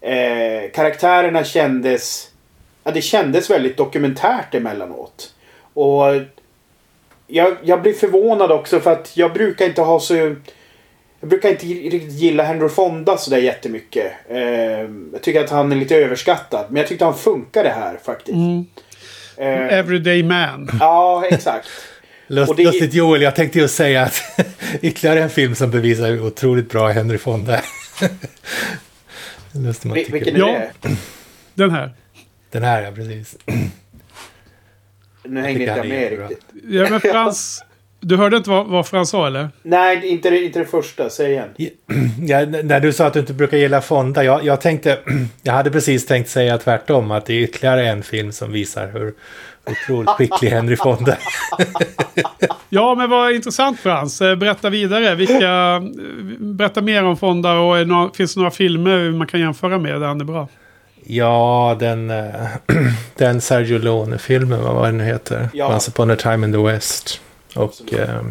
eh, 0.00 0.70
karaktärerna 0.74 1.44
kändes... 1.44 2.30
Ja, 2.84 2.90
det 2.90 3.02
kändes 3.02 3.50
väldigt 3.50 3.76
dokumentärt 3.76 4.54
emellanåt. 4.54 5.34
Och 5.74 6.04
jag, 7.26 7.56
jag 7.62 7.82
blir 7.82 7.92
förvånad 7.92 8.52
också 8.52 8.80
för 8.80 8.92
att 8.92 9.16
jag 9.16 9.32
brukar 9.32 9.66
inte 9.66 9.82
ha 9.82 10.00
så... 10.00 10.14
Jag 10.14 10.36
brukar 11.28 11.48
inte 11.48 11.66
riktigt 11.66 12.12
gilla 12.12 12.42
Henry 12.42 12.68
Fonda 12.68 13.16
sådär 13.16 13.38
jättemycket. 13.38 14.12
Eh, 14.28 14.40
jag 15.12 15.22
tycker 15.22 15.44
att 15.44 15.50
han 15.50 15.72
är 15.72 15.76
lite 15.76 15.96
överskattad. 15.96 16.66
Men 16.68 16.76
jag 16.76 16.86
tyckte 16.86 17.04
han 17.04 17.18
funkade 17.18 17.68
här 17.68 17.98
faktiskt. 18.04 18.36
Mm. 18.36 18.66
Eh, 19.36 19.78
Everyday 19.78 20.22
man. 20.22 20.70
ja, 20.80 21.24
exakt. 21.30 21.68
Lust, 22.26 22.56
det- 22.56 22.62
Lustigt 22.64 22.94
Joel, 22.94 23.22
jag 23.22 23.36
tänkte 23.36 23.58
ju 23.58 23.68
säga 23.68 24.02
att 24.02 24.22
ytterligare 24.82 25.22
en 25.22 25.30
film 25.30 25.54
som 25.54 25.70
bevisar 25.70 26.08
hur 26.08 26.26
otroligt 26.26 26.70
bra 26.70 26.88
Henry 26.88 27.18
Fonda 27.18 27.56
är. 27.56 27.64
Lustigt 29.52 29.84
man 29.84 29.96
Vil- 29.96 30.04
tycker 30.04 30.12
Vilken 30.12 30.34
det. 30.34 30.40
är 30.40 30.60
Ja. 30.82 30.88
det? 30.88 30.96
Den 31.54 31.70
här. 31.70 31.92
Den 32.50 32.62
här, 32.62 32.82
ja 32.82 32.90
precis. 32.92 33.36
Nu 35.24 35.40
hängde 35.42 35.60
inte 35.60 35.64
jag 35.76 35.88
med 35.88 36.10
riktigt. 36.28 36.44
Ja, 36.68 36.86
men 36.90 37.00
Frans, 37.00 37.64
Du 38.04 38.16
hörde 38.16 38.36
inte 38.36 38.50
vad, 38.50 38.66
vad 38.66 38.86
Frans 38.86 39.10
sa 39.10 39.26
eller? 39.26 39.48
Nej, 39.62 40.06
inte 40.08 40.30
det, 40.30 40.44
inte 40.44 40.58
det 40.58 40.64
första. 40.64 41.10
Säg 41.10 41.30
igen. 41.32 41.48
Ja, 42.18 42.46
när 42.46 42.80
du 42.80 42.92
sa 42.92 43.06
att 43.06 43.12
du 43.12 43.20
inte 43.20 43.32
brukar 43.34 43.56
gilla 43.56 43.80
Fonda, 43.80 44.24
jag, 44.24 44.44
jag 44.44 44.60
tänkte, 44.60 44.98
jag 45.42 45.52
hade 45.52 45.70
precis 45.70 46.06
tänkt 46.06 46.30
säga 46.30 46.58
tvärtom, 46.58 47.10
att 47.10 47.26
det 47.26 47.34
är 47.34 47.40
ytterligare 47.40 47.88
en 47.88 48.02
film 48.02 48.32
som 48.32 48.52
visar 48.52 48.88
hur 48.92 49.14
otroligt 49.66 50.10
skicklig 50.10 50.50
Henry 50.50 50.76
Fonda 50.76 51.12
är. 51.12 51.18
Ja, 52.68 52.94
men 52.94 53.10
vad 53.10 53.32
intressant 53.32 53.80
Frans. 53.80 54.20
Eh, 54.22 54.36
Berätta 54.36 54.70
vidare. 54.70 55.14
Vilka, 55.14 55.82
berätta 56.38 56.80
mer 56.80 57.04
om 57.04 57.16
Fonda 57.16 57.52
och 57.58 57.88
några, 57.88 58.10
finns 58.14 58.34
det 58.34 58.40
några 58.40 58.50
filmer 58.50 59.10
man 59.10 59.26
kan 59.26 59.40
jämföra 59.40 59.78
med 59.78 60.00
där 60.00 60.06
han 60.06 60.20
är 60.20 60.24
bra? 60.24 60.48
Ja, 61.04 61.76
den, 61.80 62.10
eh, 62.10 62.34
den 63.16 63.40
Sergio 63.40 63.78
Leone-filmen, 63.78 64.62
vad 64.62 64.74
var 64.74 64.86
den 64.86 64.98
nu 64.98 65.04
heter? 65.04 65.48
Ja. 65.52 65.72
Once 65.74 65.90
upon 65.90 66.10
a 66.10 66.16
time 66.16 66.46
in 66.46 66.52
the 66.52 66.58
West. 66.58 67.20
Och 67.56 67.92
eh, 67.94 68.22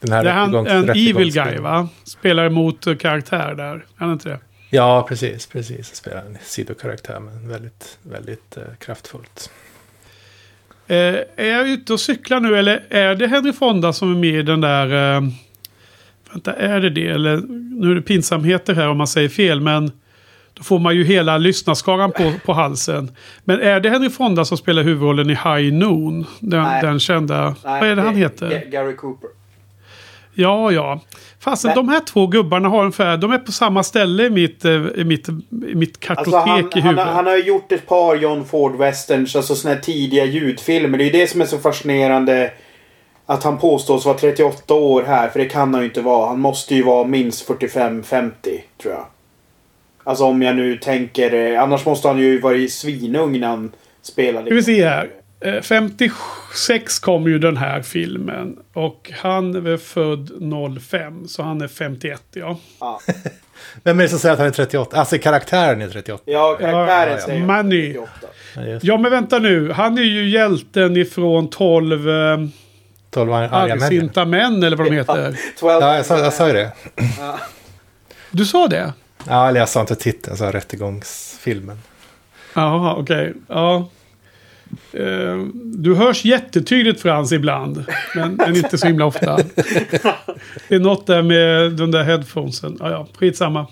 den 0.00 0.12
här 0.12 0.24
Det 0.24 0.30
är 0.30 0.34
han, 0.34 0.54
rättegångs- 0.54 0.68
en 0.68 0.90
evil 0.90 1.32
guy 1.32 1.58
va? 1.58 1.88
Spelar 2.04 2.46
emot 2.46 2.86
eh, 2.86 2.96
karaktär 2.96 3.54
där. 3.54 3.74
Är 3.74 3.82
han 3.96 4.12
inte 4.12 4.28
det? 4.28 4.38
Ja, 4.70 5.06
precis, 5.08 5.46
precis. 5.46 5.94
Spelar 5.94 6.20
en 6.20 6.38
sidokaraktär, 6.42 7.20
men 7.20 7.48
väldigt, 7.48 7.98
väldigt 8.02 8.56
eh, 8.56 8.62
kraftfullt. 8.78 9.50
Eh, 10.86 10.96
är 11.36 11.46
jag 11.46 11.68
ute 11.68 11.92
och 11.92 12.00
cyklar 12.00 12.40
nu 12.40 12.58
eller 12.58 12.84
är 12.90 13.14
det 13.14 13.26
Henry 13.26 13.52
Fonda 13.52 13.92
som 13.92 14.14
är 14.14 14.18
med 14.18 14.34
i 14.34 14.42
den 14.42 14.60
där... 14.60 15.16
Eh, 15.16 15.22
vänta, 16.32 16.52
är 16.52 16.80
det 16.80 16.90
det? 16.90 17.06
Eller, 17.08 17.36
nu 17.80 17.90
är 17.90 17.94
det 17.94 18.02
pinsamheter 18.02 18.74
här 18.74 18.88
om 18.88 18.96
man 18.96 19.06
säger 19.06 19.28
fel, 19.28 19.60
men 19.60 19.92
då 20.54 20.62
får 20.62 20.78
man 20.78 20.94
ju 20.96 21.04
hela 21.04 21.38
lyssnarskaran 21.38 22.12
på, 22.12 22.32
på 22.46 22.52
halsen. 22.52 23.10
Men 23.44 23.60
är 23.60 23.80
det 23.80 23.90
Henry 23.90 24.10
Fonda 24.10 24.44
som 24.44 24.58
spelar 24.58 24.82
huvudrollen 24.82 25.30
i 25.30 25.34
High 25.34 25.72
Noon? 25.74 26.26
Den, 26.40 26.62
Nej. 26.62 26.82
den 26.82 27.00
kända... 27.00 27.54
vad 27.64 27.82
är 27.88 27.96
det 27.96 28.02
han 28.02 28.16
heter? 28.16 28.46
Ga- 28.50 28.70
Gary 28.70 28.96
Cooper. 28.96 29.30
Ja, 30.34 30.70
ja. 30.72 31.00
Fasen, 31.40 31.68
Men- 31.68 31.76
de 31.76 31.88
här 31.88 32.00
två 32.00 32.26
gubbarna 32.26 32.68
har 32.68 32.80
ungefär... 32.80 33.16
De 33.16 33.32
är 33.32 33.38
på 33.38 33.52
samma 33.52 33.82
ställe 33.82 34.26
i 34.26 34.30
mitt, 34.30 34.64
eh, 34.64 34.72
i 34.96 35.04
mitt, 35.04 35.28
i 35.28 35.74
mitt 35.74 36.00
kartotek 36.00 36.34
Alltså 36.34 36.50
han, 36.50 36.58
i 36.60 36.62
han, 36.62 36.82
huvudet. 36.82 37.06
har- 37.06 37.12
han 37.14 37.26
har 37.26 37.36
ju 37.36 37.42
gjort 37.44 37.72
ett 37.72 37.86
par 37.86 38.16
John 38.16 38.44
Ford-westerns, 38.44 39.36
alltså 39.36 39.54
såna 39.54 39.74
här 39.74 39.80
tidiga 39.80 40.24
ljudfilmer. 40.24 40.98
Det 40.98 41.04
är 41.04 41.06
ju 41.06 41.12
det 41.12 41.26
som 41.26 41.40
är 41.40 41.44
så 41.46 41.58
fascinerande. 41.58 42.52
Att 43.26 43.42
han 43.44 43.58
påstås 43.58 44.04
vara 44.06 44.18
38 44.18 44.74
år 44.74 45.02
här, 45.02 45.28
för 45.28 45.38
det 45.38 45.44
kan 45.44 45.74
han 45.74 45.82
ju 45.82 45.88
inte 45.88 46.00
vara. 46.00 46.28
Han 46.28 46.40
måste 46.40 46.74
ju 46.74 46.82
vara 46.82 47.04
minst 47.06 47.48
45-50, 47.48 48.32
tror 48.82 48.94
jag. 48.94 49.04
Alltså 50.04 50.24
om 50.24 50.42
jag 50.42 50.56
nu 50.56 50.76
tänker... 50.76 51.52
eh, 51.54 51.62
Annars 51.62 51.86
måste 51.86 52.08
han 52.08 52.18
ju 52.18 52.40
varit 52.40 52.72
svinung 52.72 53.40
när 53.40 53.48
han 53.48 53.72
spelade. 54.02 54.46
Ska 54.46 54.54
vi 54.54 54.62
se 54.62 54.88
här. 54.88 55.10
Eh, 55.40 55.60
56 55.62 56.98
kom 56.98 57.26
ju 57.26 57.38
den 57.38 57.56
här 57.56 57.82
filmen. 57.82 58.56
Och 58.72 59.10
han 59.22 59.66
är 59.66 59.76
född 59.76 60.30
05. 60.80 61.28
Så 61.28 61.42
han 61.42 61.60
är 61.60 61.68
51 61.68 62.22
ja. 62.32 62.58
Ja, 62.80 63.00
Vem 63.84 63.98
är 63.98 64.02
det 64.02 64.08
som 64.08 64.18
säger 64.18 64.32
att 64.32 64.38
han 64.38 64.48
är 64.48 64.52
38? 64.52 64.96
Alltså 64.96 65.18
karaktären 65.18 65.82
är 65.82 65.88
38. 65.88 66.22
ja 66.26 66.56
karaktären 66.60 67.08
Ja, 67.12 67.18
ja. 67.20 67.26
säger 67.26 67.40
Money. 67.46 67.92
38. 67.92 68.10
Ja. 68.54 68.78
Ja 68.82 68.98
men 68.98 69.10
vänta 69.10 69.38
nu. 69.38 69.72
Han 69.72 69.98
är 69.98 70.02
ju 70.02 70.28
hjälten 70.28 70.96
ifrån 70.96 71.50
12 71.50 72.08
eh, 72.10 72.38
12 73.10 73.32
arga 73.32 73.48
män. 73.50 73.82
argsinta 73.82 74.24
män 74.24 74.62
eller 74.62 74.76
vad 74.76 74.86
de 74.86 74.96
heter. 74.96 75.36
12, 75.58 75.72
Ja, 75.82 75.96
jag 75.96 76.06
sa, 76.06 76.18
jag 76.18 76.32
sa 76.32 76.46
ju 76.46 76.52
det. 76.52 76.72
Du 78.30 78.44
sa 78.46 78.68
det? 78.68 78.92
Ja, 79.28 79.48
eller 79.48 79.60
jag 79.60 79.68
sa 79.68 79.80
inte 79.80 79.94
titeln, 79.94 80.22
jag 80.28 80.38
sa 80.38 80.52
rättegångsfilmen. 80.58 81.78
Jaha, 82.54 82.94
okej. 82.98 83.32
Ja. 83.48 83.88
Eh, 84.92 85.38
Du 85.54 85.94
hörs 85.94 86.24
jättetydligt 86.24 87.02
Frans 87.02 87.32
ibland. 87.32 87.84
Men, 88.14 88.34
men 88.34 88.56
inte 88.56 88.78
så 88.78 88.86
himla 88.86 89.04
ofta. 89.04 89.36
Det 90.68 90.74
är 90.74 90.78
något 90.78 91.06
där 91.06 91.22
med 91.22 91.72
de 91.72 91.90
där 91.90 92.02
headphonesen. 92.04 92.76
Ja, 92.80 92.90
ja, 92.90 93.06
skitsamma. 93.18 93.66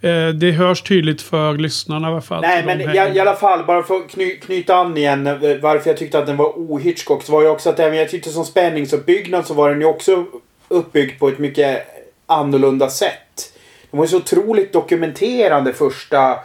Eh, 0.00 0.28
Det 0.28 0.50
hörs 0.52 0.82
tydligt 0.82 1.22
för 1.22 1.52
lyssnarna 1.54 2.08
i 2.08 2.12
alla 2.12 2.20
fall. 2.20 2.40
Nej, 2.42 2.64
men 2.66 2.80
i, 2.80 2.84
i 3.16 3.20
alla 3.20 3.34
fall, 3.36 3.64
bara 3.66 3.82
för 3.82 3.94
att 3.96 4.08
kny, 4.10 4.36
knyta 4.36 4.74
an 4.76 4.96
igen 4.96 5.26
eh, 5.26 5.34
varför 5.62 5.90
jag 5.90 5.96
tyckte 5.96 6.18
att 6.18 6.26
den 6.26 6.36
var 6.36 6.58
o-Hitchcock 6.58 7.22
så 7.22 7.32
var 7.32 7.42
ju 7.42 7.48
också 7.48 7.70
att 7.70 7.80
även 7.80 7.98
jag 7.98 8.10
tyckte 8.10 8.30
som 8.30 8.44
spänningsuppbyggnad 8.44 9.46
så 9.46 9.54
var 9.54 9.70
den 9.70 9.80
ju 9.80 9.86
också 9.86 10.24
uppbyggd 10.68 11.18
på 11.18 11.28
ett 11.28 11.38
mycket 11.38 11.82
annorlunda 12.26 12.88
sätt. 12.90 13.52
Den 13.96 13.98
var 13.98 14.06
ju 14.06 14.10
så 14.10 14.16
otroligt 14.16 14.72
dokumenterande 14.72 15.72
första... 15.72 16.38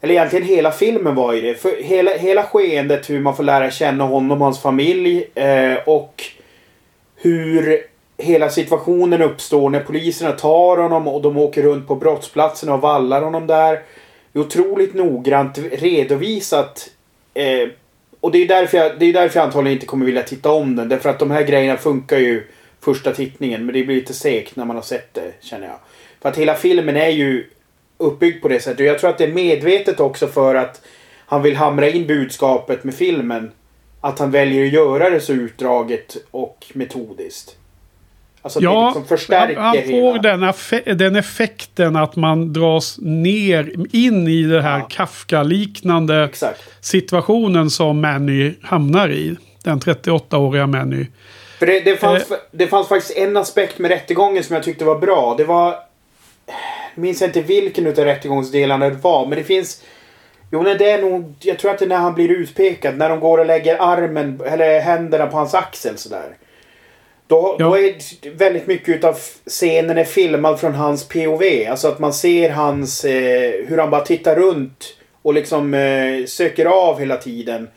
Eller 0.00 0.14
egentligen 0.14 0.46
hela 0.46 0.72
filmen 0.72 1.14
var 1.14 1.32
ju 1.32 1.40
det. 1.40 1.54
För 1.54 1.82
hela, 1.82 2.10
hela 2.10 2.42
skeendet 2.42 3.10
hur 3.10 3.20
man 3.20 3.36
får 3.36 3.42
lära 3.42 3.70
känna 3.70 4.04
honom 4.04 4.38
och 4.38 4.44
hans 4.44 4.62
familj 4.62 5.30
eh, 5.34 5.74
och 5.86 6.24
hur 7.16 7.78
hela 8.18 8.50
situationen 8.50 9.22
uppstår 9.22 9.70
när 9.70 9.80
poliserna 9.80 10.32
tar 10.32 10.76
honom 10.76 11.08
och 11.08 11.22
de 11.22 11.36
åker 11.36 11.62
runt 11.62 11.88
på 11.88 11.94
brottsplatsen 11.94 12.68
och 12.68 12.80
vallar 12.80 13.22
honom 13.22 13.46
där. 13.46 13.82
Det 14.32 14.38
är 14.38 14.42
otroligt 14.42 14.94
noggrant 14.94 15.58
redovisat. 15.72 16.90
Eh, 17.34 17.68
och 18.20 18.32
det 18.32 18.38
är, 18.38 18.48
därför 18.48 18.78
jag, 18.78 18.98
det 18.98 19.06
är 19.06 19.12
därför 19.12 19.40
jag 19.40 19.46
antagligen 19.46 19.76
inte 19.76 19.86
kommer 19.86 20.06
vilja 20.06 20.22
titta 20.22 20.50
om 20.50 20.76
den. 20.76 20.88
Därför 20.88 21.08
att 21.08 21.18
de 21.18 21.30
här 21.30 21.42
grejerna 21.42 21.78
funkar 21.78 22.18
ju 22.18 22.46
första 22.80 23.12
tittningen. 23.12 23.66
Men 23.66 23.74
det 23.74 23.82
blir 23.82 23.96
lite 23.96 24.14
segt 24.14 24.56
när 24.56 24.64
man 24.64 24.76
har 24.76 24.82
sett 24.82 25.14
det, 25.14 25.32
känner 25.40 25.66
jag. 25.66 25.76
För 26.22 26.28
att 26.28 26.36
hela 26.36 26.54
filmen 26.54 26.96
är 26.96 27.08
ju 27.08 27.46
uppbyggd 27.98 28.42
på 28.42 28.48
det 28.48 28.60
sättet. 28.60 28.80
Och 28.80 28.86
jag 28.86 28.98
tror 28.98 29.10
att 29.10 29.18
det 29.18 29.24
är 29.24 29.32
medvetet 29.32 30.00
också 30.00 30.26
för 30.26 30.54
att 30.54 30.80
han 31.26 31.42
vill 31.42 31.56
hamra 31.56 31.88
in 31.88 32.06
budskapet 32.06 32.84
med 32.84 32.94
filmen. 32.94 33.50
Att 34.00 34.18
han 34.18 34.30
väljer 34.30 34.66
att 34.66 34.72
göra 34.72 35.10
det 35.10 35.20
så 35.20 35.32
utdraget 35.32 36.16
och 36.30 36.66
metodiskt. 36.72 37.56
Alltså 38.42 38.60
Ja, 38.60 38.86
liksom 38.86 39.04
förstärker 39.04 39.56
han, 39.56 39.64
han 39.64 39.76
får 39.84 40.12
hela... 40.22 40.52
den, 40.84 40.98
den 40.98 41.16
effekten 41.16 41.96
att 41.96 42.16
man 42.16 42.52
dras 42.52 42.98
ner 43.00 43.74
in 43.92 44.28
i 44.28 44.42
det 44.42 44.62
här 44.62 44.78
Ja. 44.78 44.86
Kafka-liknande 44.90 46.30
situationen 46.80 47.70
som 47.70 48.00
Manny 48.00 48.54
hamnar 48.62 49.08
i. 49.10 49.36
Den 49.64 49.80
38-åriga 49.80 50.66
Manny. 50.66 51.06
För 51.58 51.66
det, 51.66 51.80
det, 51.80 51.96
fanns, 51.96 52.30
Eh. 52.30 52.36
det 52.52 52.66
fanns 52.66 52.88
faktiskt 52.88 53.18
en 53.18 53.36
aspekt 53.36 53.78
med 53.78 53.90
rättegången 53.90 54.44
som 54.44 54.54
jag 54.54 54.64
tyckte 54.64 54.84
var 54.84 54.98
bra. 54.98 55.34
Det 55.38 55.44
var... 55.44 55.74
Minns 56.94 57.22
inte 57.22 57.40
vilken 57.42 57.86
utav 57.86 58.04
rättegångsdelarna 58.04 58.88
det 58.88 58.96
var, 58.96 59.26
men 59.26 59.38
det 59.38 59.44
finns... 59.44 59.82
Jo, 60.52 60.62
nej, 60.62 60.74
det 60.78 60.90
är 60.90 61.02
nog... 61.02 61.34
Jag 61.40 61.58
tror 61.58 61.70
att 61.70 61.78
det 61.78 61.84
är 61.84 61.88
när 61.88 61.96
han 61.96 62.14
blir 62.14 62.28
utpekad. 62.28 62.98
När 62.98 63.08
de 63.08 63.20
går 63.20 63.38
och 63.38 63.46
lägger 63.46 63.76
armen, 63.80 64.40
eller 64.46 64.80
händerna 64.80 65.26
på 65.26 65.36
hans 65.36 65.54
axel 65.54 65.98
sådär. 65.98 66.36
Då, 67.26 67.56
Ja. 67.58 67.64
då 67.64 67.78
är 67.78 67.94
väldigt 68.36 68.66
mycket 68.66 68.88
utav 68.88 69.16
scenen 69.46 69.98
är 69.98 70.04
filmad 70.04 70.60
från 70.60 70.74
hans 70.74 71.08
POV. 71.08 71.42
Alltså 71.70 71.88
att 71.88 71.98
man 71.98 72.12
ser 72.12 72.50
hans... 72.50 73.04
Eh, 73.04 73.52
hur 73.66 73.78
han 73.78 73.90
bara 73.90 74.00
tittar 74.04 74.36
runt 74.36 74.96
och 75.22 75.34
liksom 75.34 75.74
eh, 75.74 76.24
söker 76.26 76.66
av 76.66 76.98
hela 77.00 77.16
tiden. 77.16 77.68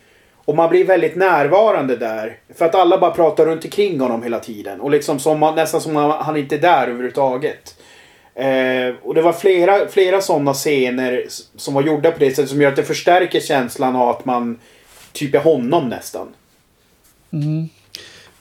Och 0.46 0.56
man 0.56 0.70
blir 0.70 0.84
väldigt 0.86 1.16
närvarande 1.16 1.96
där. 1.96 2.38
För 2.56 2.66
att 2.66 2.76
alla 2.76 2.98
bara 2.98 3.12
pratar 3.12 3.46
runt 3.46 3.66
omkring 3.66 4.00
honom 4.00 4.24
hela 4.24 4.40
tiden. 4.40 4.82
Och 4.82 4.92
liksom 4.92 5.20
som 5.20 5.40
man, 5.40 5.56
nästan 5.56 5.82
som 5.82 5.96
han, 5.96 6.12
han 6.12 6.38
inte 6.38 6.56
är 6.56 6.60
där 6.60 6.88
överhuvudtaget. 6.88 7.76
Eh, 8.36 8.96
och 9.04 9.13
det 9.13 9.22
var 9.22 9.34
flera, 9.34 9.88
flera 9.88 10.22
sådana 10.22 10.54
scener 10.54 11.26
som 11.56 11.74
var 11.74 11.82
gjorda 11.82 12.12
på 12.12 12.19
det 12.19 12.30
sättet 12.30 12.50
som 12.50 12.62
gör 12.62 12.69
att 12.69 12.76
det 12.76 12.84
förstärker 12.84 13.39
känslan 13.39 13.96
av 13.96 14.10
att 14.10 14.26
man 14.26 14.60
typ 15.12 15.36
är 15.36 15.39
honom 15.39 15.89
nästan. 15.89 16.28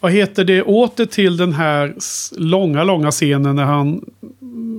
Vad 0.00 0.12
heter 0.12 0.44
det? 0.44 0.62
Åter 0.62 1.06
till 1.06 1.36
den 1.36 1.52
här 1.52 1.94
långa, 2.36 2.84
långa 2.84 3.10
scenen 3.10 3.56
när 3.56 3.64
han 3.64 4.04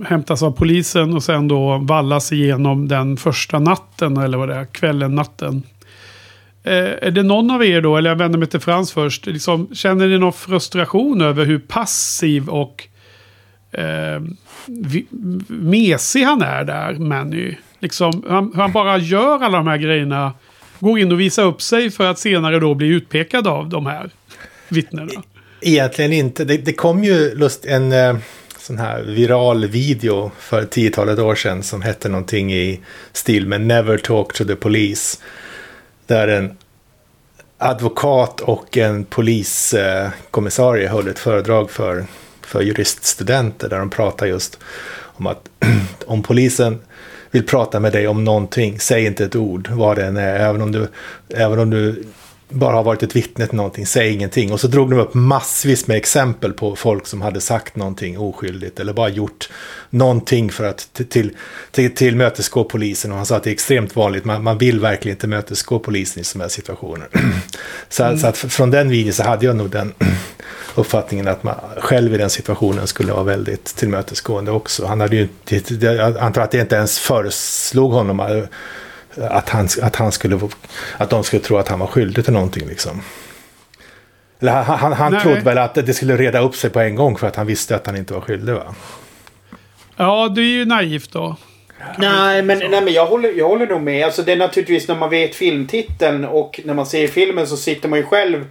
hämtas 0.06 0.44
av 0.44 0.52
polisen 0.52 1.14
och 1.14 1.24
sen 1.24 1.48
då 1.48 1.78
vallas 1.78 2.32
igenom 2.32 2.88
den 2.88 3.18
första 3.18 3.60
natten 3.60 4.18
eller 4.18 4.38
vad 4.38 4.50
det 4.50 4.56
är, 4.56 4.66
kvällen, 4.66 5.16
natten. 5.16 5.64
Eh, 6.64 6.92
är 7.02 7.12
det 7.12 7.24
någon 7.24 7.52
av 7.52 7.66
er 7.66 7.82
då, 7.82 7.98
eller 7.98 8.10
jag 8.10 8.18
vänder 8.18 8.40
mig 8.40 8.48
till 8.48 8.60
Frans 8.60 8.92
först, 8.92 9.26
liksom, 9.26 9.68
känner 9.74 10.08
ni 10.08 10.18
någon 10.18 10.34
frustration 10.34 11.22
över 11.22 11.46
hur 11.46 11.60
passiv 11.60 12.50
och 12.50 12.88
eh, 13.72 14.22
mesig 15.48 16.24
han 16.24 16.42
är 16.42 16.64
där, 16.64 16.94
Manny? 16.94 17.56
Liksom, 17.80 18.24
han, 18.30 18.52
han 18.56 18.72
bara 18.72 18.98
gör 18.98 19.44
alla 19.44 19.58
de 19.58 19.68
här 19.68 19.78
grejerna, 19.78 20.34
går 20.80 21.00
in 21.00 21.12
och 21.12 21.20
visar 21.20 21.44
upp 21.44 21.62
sig 21.62 21.92
för 21.92 22.12
att 22.12 22.20
senare 22.20 22.60
då 22.60 22.74
bli 22.74 22.88
utpekad 22.88 23.48
av 23.48 23.70
de 23.70 23.86
här 23.86 24.10
vittnena. 24.70 25.12
E-, 25.12 25.22
egentligen 25.62 26.14
inte. 26.14 26.46
Det, 26.46 26.58
det 26.58 26.74
kom 26.74 27.04
ju 27.04 27.36
lust 27.36 27.66
en 27.66 27.92
eh, 27.92 28.18
sån 28.58 28.78
här 28.78 29.02
viral 29.02 29.66
video 29.66 30.32
för 30.40 30.66
tiotalet 30.66 31.20
år 31.20 31.36
sedan 31.36 31.64
som 31.64 31.82
hette 31.82 32.10
någonting 32.10 32.54
i 32.54 32.80
stil 33.14 33.48
med 33.48 33.62
Never 33.62 33.98
Talk 33.98 34.34
to 34.34 34.46
the 34.46 34.56
Police. 34.56 35.18
Där 36.08 36.28
en 36.28 36.58
advokat 37.58 38.42
och 38.42 38.78
en 38.78 39.06
poliskommissarie 39.06 40.86
eh, 40.86 40.92
höll 40.92 41.08
ett 41.08 41.20
föredrag 41.20 41.72
för, 41.72 42.06
för 42.54 42.62
juriststudenter 42.62 43.70
där 43.70 43.80
de 43.80 43.90
pratar 43.90 44.26
just 44.26 44.60
om 44.96 45.28
att 45.28 45.50
om 46.06 46.24
polisen 46.24 46.80
vill 47.32 47.46
prata 47.46 47.80
med 47.80 47.94
dig 47.94 48.08
om 48.08 48.24
någonting, 48.24 48.80
säg 48.80 49.06
inte 49.06 49.26
ett 49.26 49.36
ord 49.36 49.70
vad 49.72 49.98
det 49.98 50.06
än 50.06 50.18
är, 50.18 50.36
även 50.36 50.62
om 50.62 50.72
du, 50.72 50.88
även 51.30 51.60
om 51.60 51.70
du 51.70 52.04
bara 52.50 52.76
har 52.76 52.84
varit 52.84 53.04
ett 53.04 53.16
vittne 53.16 53.48
till 53.48 53.56
någonting, 53.56 53.86
säg 53.86 54.14
ingenting. 54.14 54.52
Och 54.52 54.60
så 54.60 54.68
drog 54.68 54.90
de 54.90 55.00
upp 55.00 55.14
massvis 55.14 55.88
med 55.88 55.98
exempel 55.98 56.54
på 56.54 56.76
folk 56.76 57.08
som 57.08 57.22
hade 57.22 57.42
sagt 57.42 57.76
någonting 57.76 58.20
oskyldigt 58.20 58.80
eller 58.80 58.94
bara 58.94 59.10
gjort 59.10 59.50
någonting 59.90 60.52
för 60.52 60.64
att 60.64 60.94
till, 61.10 61.32
till, 61.72 61.96
tillmötesgå 61.96 62.64
polisen. 62.64 63.12
Och 63.12 63.18
han 63.18 63.26
sa 63.26 63.36
att 63.36 63.44
det 63.44 63.50
är 63.50 63.54
extremt 63.54 63.96
vanligt, 63.96 64.26
man, 64.26 64.44
man 64.44 64.58
vill 64.58 64.80
verkligen 64.80 65.16
inte 65.16 65.28
mötesgå 65.28 65.80
polisen 65.80 66.22
i 66.22 66.24
sådana 66.24 66.44
här 66.44 66.50
situationer. 66.50 67.08
så, 67.90 68.04
mm. 68.04 68.20
så 68.20 68.28
att 68.28 68.38
från 68.38 68.72
den 68.72 68.90
videon 68.90 69.14
så 69.14 69.24
hade 69.24 69.46
jag 69.46 69.56
nog 69.56 69.70
den 69.70 69.94
uppfattningen 70.76 71.28
att 71.28 71.44
man 71.44 71.56
själv 71.78 72.14
i 72.14 72.18
den 72.18 72.30
situationen 72.30 72.88
skulle 72.88 73.14
vara 73.14 73.24
väldigt 73.24 73.66
tillmötesgående 73.66 74.52
också. 74.52 74.86
Han 74.86 75.02
hade 75.02 75.16
ju, 75.16 75.28
jag 75.82 76.18
antar 76.18 76.42
att 76.42 76.52
det 76.52 76.60
inte 76.60 76.76
ens 76.76 77.00
föreslog 77.00 77.92
honom 77.92 78.20
att 79.18 79.50
han, 79.50 79.68
att 79.82 79.96
han 79.96 80.12
skulle, 80.12 80.40
att 80.98 81.10
de 81.10 81.24
skulle 81.24 81.42
tro 81.42 81.58
att 81.58 81.68
han 81.68 81.80
var 81.80 81.88
skyldig 81.88 82.26
till 82.26 82.34
någonting 82.34 82.68
liksom. 82.68 83.02
Eller 84.40 84.52
han, 84.52 84.78
han, 84.78 84.94
han 84.94 85.22
trodde 85.22 85.40
väl 85.40 85.58
att 85.58 85.76
det 85.76 85.94
skulle 85.94 86.18
reda 86.18 86.40
upp 86.40 86.56
sig 86.56 86.70
på 86.70 86.80
en 86.80 86.96
gång 86.96 87.18
för 87.18 87.28
att 87.28 87.36
han 87.36 87.48
visste 87.48 87.76
att 87.76 87.88
han 87.88 87.98
inte 87.98 88.14
var 88.14 88.22
skyldig 88.22 88.54
va? 88.54 88.76
Ja, 89.96 90.30
det 90.36 90.42
är 90.42 90.46
ju 90.46 90.66
naivt 90.66 91.12
då. 91.12 91.36
Nej 91.98 92.42
men, 92.42 92.60
nej, 92.60 92.82
men 92.82 92.94
jag, 92.94 93.06
håller, 93.06 93.32
jag 93.38 93.48
håller 93.48 93.68
nog 93.68 93.82
med. 93.82 94.06
Alltså, 94.06 94.22
det 94.22 94.32
är 94.32 94.38
naturligtvis 94.38 94.88
när 94.88 94.96
man 94.96 95.10
vet 95.10 95.36
filmtiteln 95.36 96.26
och 96.26 96.60
när 96.66 96.74
man 96.74 96.86
ser 96.86 97.08
filmen 97.08 97.48
så 97.48 97.58
sitter 97.58 97.90
man 97.90 98.00
ju 98.00 98.06
själv 98.06 98.46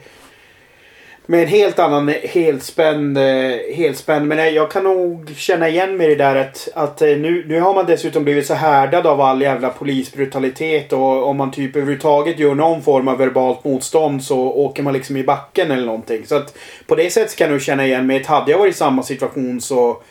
med 1.26 1.42
en 1.42 1.48
helt 1.48 1.78
annan 1.78 2.08
helspänd, 2.08 3.18
eh, 3.18 3.74
helspänd. 3.74 4.26
Men 4.26 4.54
jag 4.54 4.70
kan 4.70 4.84
nog 4.84 5.32
känna 5.36 5.68
igen 5.68 5.96
mig 5.96 6.06
i 6.06 6.14
det 6.14 6.24
där 6.24 6.36
att, 6.36 6.68
att 6.74 7.02
eh, 7.02 7.08
nu, 7.08 7.44
nu 7.48 7.60
har 7.60 7.74
man 7.74 7.86
dessutom 7.86 8.24
blivit 8.24 8.46
så 8.46 8.54
härdad 8.54 9.06
av 9.06 9.20
all 9.20 9.42
jävla 9.42 9.70
polisbrutalitet 9.70 10.92
och 10.92 11.28
om 11.28 11.36
man 11.36 11.50
typ 11.50 11.76
överhuvudtaget 11.76 12.38
gör 12.38 12.54
någon 12.54 12.82
form 12.82 13.08
av 13.08 13.18
verbalt 13.18 13.64
motstånd 13.64 14.24
så 14.24 14.38
åker 14.38 14.82
man 14.82 14.92
liksom 14.92 15.16
i 15.16 15.24
backen 15.24 15.70
eller 15.70 15.86
någonting. 15.86 16.26
Så 16.26 16.34
att 16.34 16.58
på 16.86 16.94
det 16.94 17.10
sättet 17.10 17.36
kan 17.36 17.44
jag 17.44 17.52
nog 17.52 17.62
känna 17.62 17.86
igen 17.86 18.06
mig. 18.06 18.22
Hade 18.24 18.50
jag 18.50 18.58
varit 18.58 18.74
i 18.74 18.78
samma 18.78 19.02
situation 19.02 19.60
så 19.60 20.02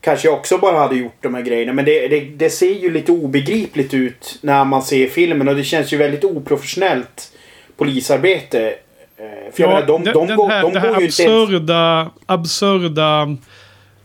kanske 0.00 0.28
jag 0.28 0.34
också 0.34 0.58
bara 0.58 0.78
hade 0.78 0.96
gjort 0.96 1.22
de 1.22 1.34
här 1.34 1.42
grejerna. 1.42 1.72
Men 1.72 1.84
det, 1.84 2.08
det, 2.08 2.20
det 2.20 2.50
ser 2.50 2.74
ju 2.74 2.90
lite 2.90 3.12
obegripligt 3.12 3.94
ut 3.94 4.38
när 4.40 4.64
man 4.64 4.82
ser 4.82 5.06
filmen 5.06 5.48
och 5.48 5.56
det 5.56 5.64
känns 5.64 5.92
ju 5.92 5.96
väldigt 5.96 6.24
oprofessionellt 6.24 7.32
polisarbete. 7.76 8.74
Eh, 9.16 9.52
för 9.52 9.62
ja, 9.62 9.68
menar, 9.68 9.86
de, 9.86 10.04
de, 10.04 10.26
den, 10.26 10.36
går, 10.36 10.48
här, 10.48 10.62
de 10.62 10.72
det 10.72 10.80
här 10.80 11.04
absurda, 11.04 11.98
ens... 12.00 12.12
absurda 12.26 13.36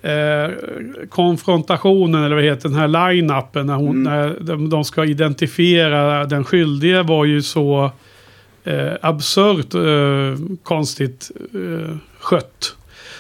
eh, 0.02 0.52
konfrontationen, 1.10 2.24
eller 2.24 2.36
vad 2.36 2.46
heter 2.46 2.70
den 2.70 2.78
här 2.78 2.88
line-upen, 2.88 3.66
när, 3.66 3.76
hon, 3.76 3.90
mm. 3.90 4.04
när 4.04 4.38
de, 4.40 4.70
de, 4.70 4.84
ska 4.84 5.06
identifiera 5.06 6.26
den 6.26 6.44
skyldige 6.44 7.04
var 7.04 7.26
ju 7.26 7.42
så 7.42 7.92
eh, 8.64 8.94
absurt 9.02 9.74
eh, 9.74 10.58
konstigt 10.64 11.32
eh, 11.54 11.96
skött. 12.20 12.76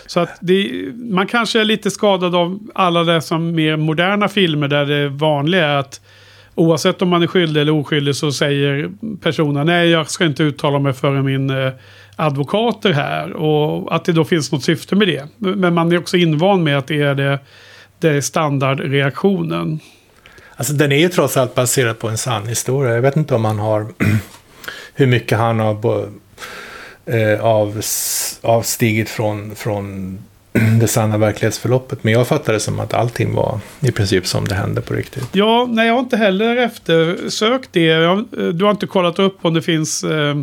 Så 0.05 0.19
att 0.19 0.37
det, 0.41 0.71
man 0.95 1.27
kanske 1.27 1.59
är 1.59 1.65
lite 1.65 1.91
skadad 1.91 2.35
av 2.35 2.59
alla 2.75 3.03
dessa 3.03 3.37
mer 3.37 3.77
moderna 3.77 4.27
filmer 4.27 4.67
där 4.67 4.85
det 4.85 5.09
vanliga 5.09 5.65
är 5.65 5.75
att 5.75 6.01
Oavsett 6.60 7.01
om 7.01 7.10
man 7.10 7.24
är 7.24 7.28
skyldig 7.28 7.62
eller 7.62 7.72
oskyldig 7.72 8.16
så 8.16 8.32
säger 8.32 8.91
personen 9.22 9.66
nej 9.66 9.89
jag 9.89 10.10
ska 10.10 10.26
inte 10.26 10.43
uttala 10.43 10.80
mig 10.80 10.93
före 10.93 11.22
min 11.22 11.49
advokater 11.49 11.80
advokat 12.20 12.86
är 12.86 12.93
här. 12.93 13.34
Och 13.34 13.95
att 13.95 14.05
det 14.05 14.12
då 14.12 14.26
finns 14.26 14.51
något 14.51 14.64
syfte 14.64 14.95
med 14.95 15.07
det. 15.07 15.28
Men 15.38 15.74
man 15.74 15.91
är 15.91 15.97
också 15.97 16.18
invand 16.18 16.64
med 16.64 16.78
att 16.78 16.88
det 16.88 17.01
är, 17.01 17.16
det, 17.16 17.39
det 17.99 18.10
är 18.10 18.22
standardreaktionen. 18.22 19.80
Alltså 20.55 20.74
den 20.74 20.91
är 20.91 20.97
ju 20.97 21.10
trots 21.10 21.38
allt 21.38 21.55
baserad 21.55 21.99
på 21.99 22.10
en 22.10 22.18
sann 22.18 22.47
historia. 22.47 22.93
Jag 22.93 23.01
vet 23.01 23.16
inte 23.16 23.36
om 23.36 23.45
han 23.45 23.60
har 23.60 23.88
hur 24.93 25.07
mycket 25.07 25.38
han 25.38 25.60
har 25.60 26.10
eh, 27.05 27.45
av, 27.45 27.82
avstigit 28.41 29.10
från, 29.10 29.55
från 29.55 30.18
det 30.80 30.88
sanna 30.88 31.18
verklighetsförloppet. 31.18 32.03
Men 32.03 32.14
jag 32.14 32.28
fattade 32.28 32.55
det 32.55 32.60
som 32.60 32.80
att 32.80 32.93
allting 32.93 33.34
var 33.34 33.60
i 33.80 33.91
princip 33.91 34.28
som 34.28 34.47
det 34.47 34.55
hände 34.55 34.82
på 34.82 34.93
riktigt. 34.93 35.28
Ja, 35.32 35.68
nej 35.70 35.88
jag 35.88 35.93
har 35.93 35.99
inte 35.99 36.18
heller 36.18 36.55
eftersökt 36.55 37.70
det. 37.72 37.84
Jag, 37.84 38.18
eh, 38.18 38.47
du 38.47 38.64
har 38.66 38.72
inte 38.72 38.88
kollat 38.88 39.20
upp 39.20 39.38
om 39.41 39.53
det 39.53 39.62
finns 39.62 40.03
eh, 40.03 40.36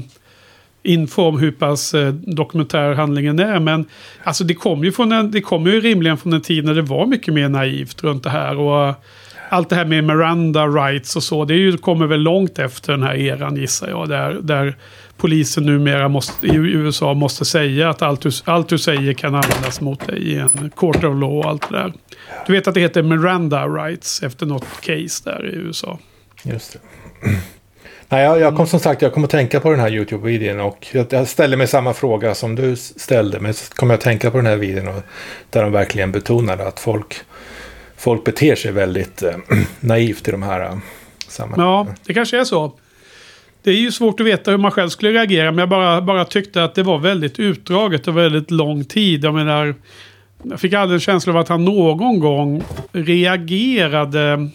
info 0.82 1.22
om 1.22 1.38
hur 1.38 1.50
pass 1.52 1.94
eh, 1.94 2.12
dokumentär 2.12 2.94
handlingen 2.94 3.38
är. 3.38 3.60
Men 3.60 3.84
alltså 4.24 4.44
det 4.44 4.54
kommer 4.54 4.84
ju, 4.84 4.92
från 4.92 5.12
en, 5.12 5.30
det 5.30 5.40
kom 5.40 5.66
ju 5.66 5.80
rimligen 5.80 6.16
från 6.16 6.32
en 6.32 6.42
tid 6.42 6.64
när 6.64 6.74
det 6.74 6.82
var 6.82 7.06
mycket 7.06 7.34
mer 7.34 7.48
naivt 7.48 8.04
runt 8.04 8.24
det 8.24 8.30
här. 8.30 8.58
Och 8.58 8.94
allt 9.48 9.68
det 9.68 9.76
här 9.76 9.84
med 9.84 10.04
Miranda 10.04 10.66
rights 10.66 11.16
och 11.16 11.22
så, 11.22 11.44
det 11.44 11.54
ju, 11.54 11.76
kommer 11.76 12.06
väl 12.06 12.20
långt 12.20 12.58
efter 12.58 12.92
den 12.92 13.02
här 13.02 13.14
eran 13.14 13.56
gissar 13.56 13.88
jag. 13.88 14.08
Där, 14.08 14.38
där 14.42 14.76
polisen 15.16 15.66
numera 15.66 16.08
måste, 16.08 16.46
i 16.46 16.54
USA 16.54 17.14
måste 17.14 17.44
säga 17.44 17.90
att 17.90 18.02
allt 18.02 18.20
du, 18.20 18.30
allt 18.44 18.68
du 18.68 18.78
säger 18.78 19.12
kan 19.12 19.34
användas 19.34 19.80
mot 19.80 20.06
dig 20.06 20.22
i 20.22 20.38
en 20.38 20.70
court 20.76 20.96
of 20.96 21.20
law 21.20 21.38
och 21.38 21.44
allt 21.44 21.70
det 21.70 21.76
där. 21.76 21.92
Du 22.46 22.52
vet 22.52 22.68
att 22.68 22.74
det 22.74 22.80
heter 22.80 23.02
Miranda 23.02 23.66
rights 23.66 24.22
efter 24.22 24.46
något 24.46 24.80
case 24.80 25.22
där 25.24 25.50
i 25.54 25.56
USA. 25.56 25.98
Just 26.42 26.72
det. 26.72 26.78
Nej, 28.08 28.24
jag, 28.24 28.40
jag 28.40 28.56
kom 28.56 28.66
som 28.66 28.80
sagt, 28.80 29.02
jag 29.02 29.14
kom 29.14 29.24
att 29.24 29.30
tänka 29.30 29.60
på 29.60 29.70
den 29.70 29.80
här 29.80 29.90
YouTube-videon 29.90 30.60
och 30.60 30.86
jag, 30.92 31.06
jag 31.10 31.28
ställde 31.28 31.56
mig 31.56 31.66
samma 31.66 31.94
fråga 31.94 32.34
som 32.34 32.54
du 32.54 32.76
ställde. 32.76 33.40
Men 33.40 33.54
så 33.54 33.74
kom 33.74 33.90
jag 33.90 33.94
att 33.96 34.04
tänka 34.04 34.30
på 34.30 34.36
den 34.36 34.46
här 34.46 34.56
videon 34.56 34.88
och, 34.88 35.02
där 35.50 35.62
de 35.62 35.72
verkligen 35.72 36.12
betonade 36.12 36.68
att 36.68 36.80
folk, 36.80 37.14
folk 37.96 38.24
beter 38.24 38.56
sig 38.56 38.72
väldigt 38.72 39.22
eh, 39.22 39.36
naivt 39.80 40.28
i 40.28 40.30
de 40.30 40.42
här 40.42 40.60
eh, 40.60 40.78
sammanhangen. 41.28 41.86
Ja, 41.86 41.94
det 42.06 42.14
kanske 42.14 42.40
är 42.40 42.44
så. 42.44 42.72
Det 43.66 43.72
är 43.72 43.76
ju 43.80 43.92
svårt 43.92 44.20
att 44.20 44.26
veta 44.26 44.50
hur 44.50 44.58
man 44.58 44.70
själv 44.70 44.88
skulle 44.88 45.12
reagera. 45.12 45.50
Men 45.50 45.58
jag 45.58 45.68
bara, 45.68 46.00
bara 46.00 46.24
tyckte 46.24 46.64
att 46.64 46.74
det 46.74 46.82
var 46.82 46.98
väldigt 46.98 47.38
utdraget 47.38 48.08
och 48.08 48.16
väldigt 48.16 48.50
lång 48.50 48.84
tid. 48.84 49.24
Jag 49.24 49.34
menar, 49.34 49.74
jag 50.42 50.60
fick 50.60 50.72
aldrig 50.72 50.94
en 50.94 51.00
känsla 51.00 51.32
av 51.32 51.38
att 51.38 51.48
han 51.48 51.64
någon 51.64 52.20
gång 52.20 52.62
reagerade. 52.92 54.48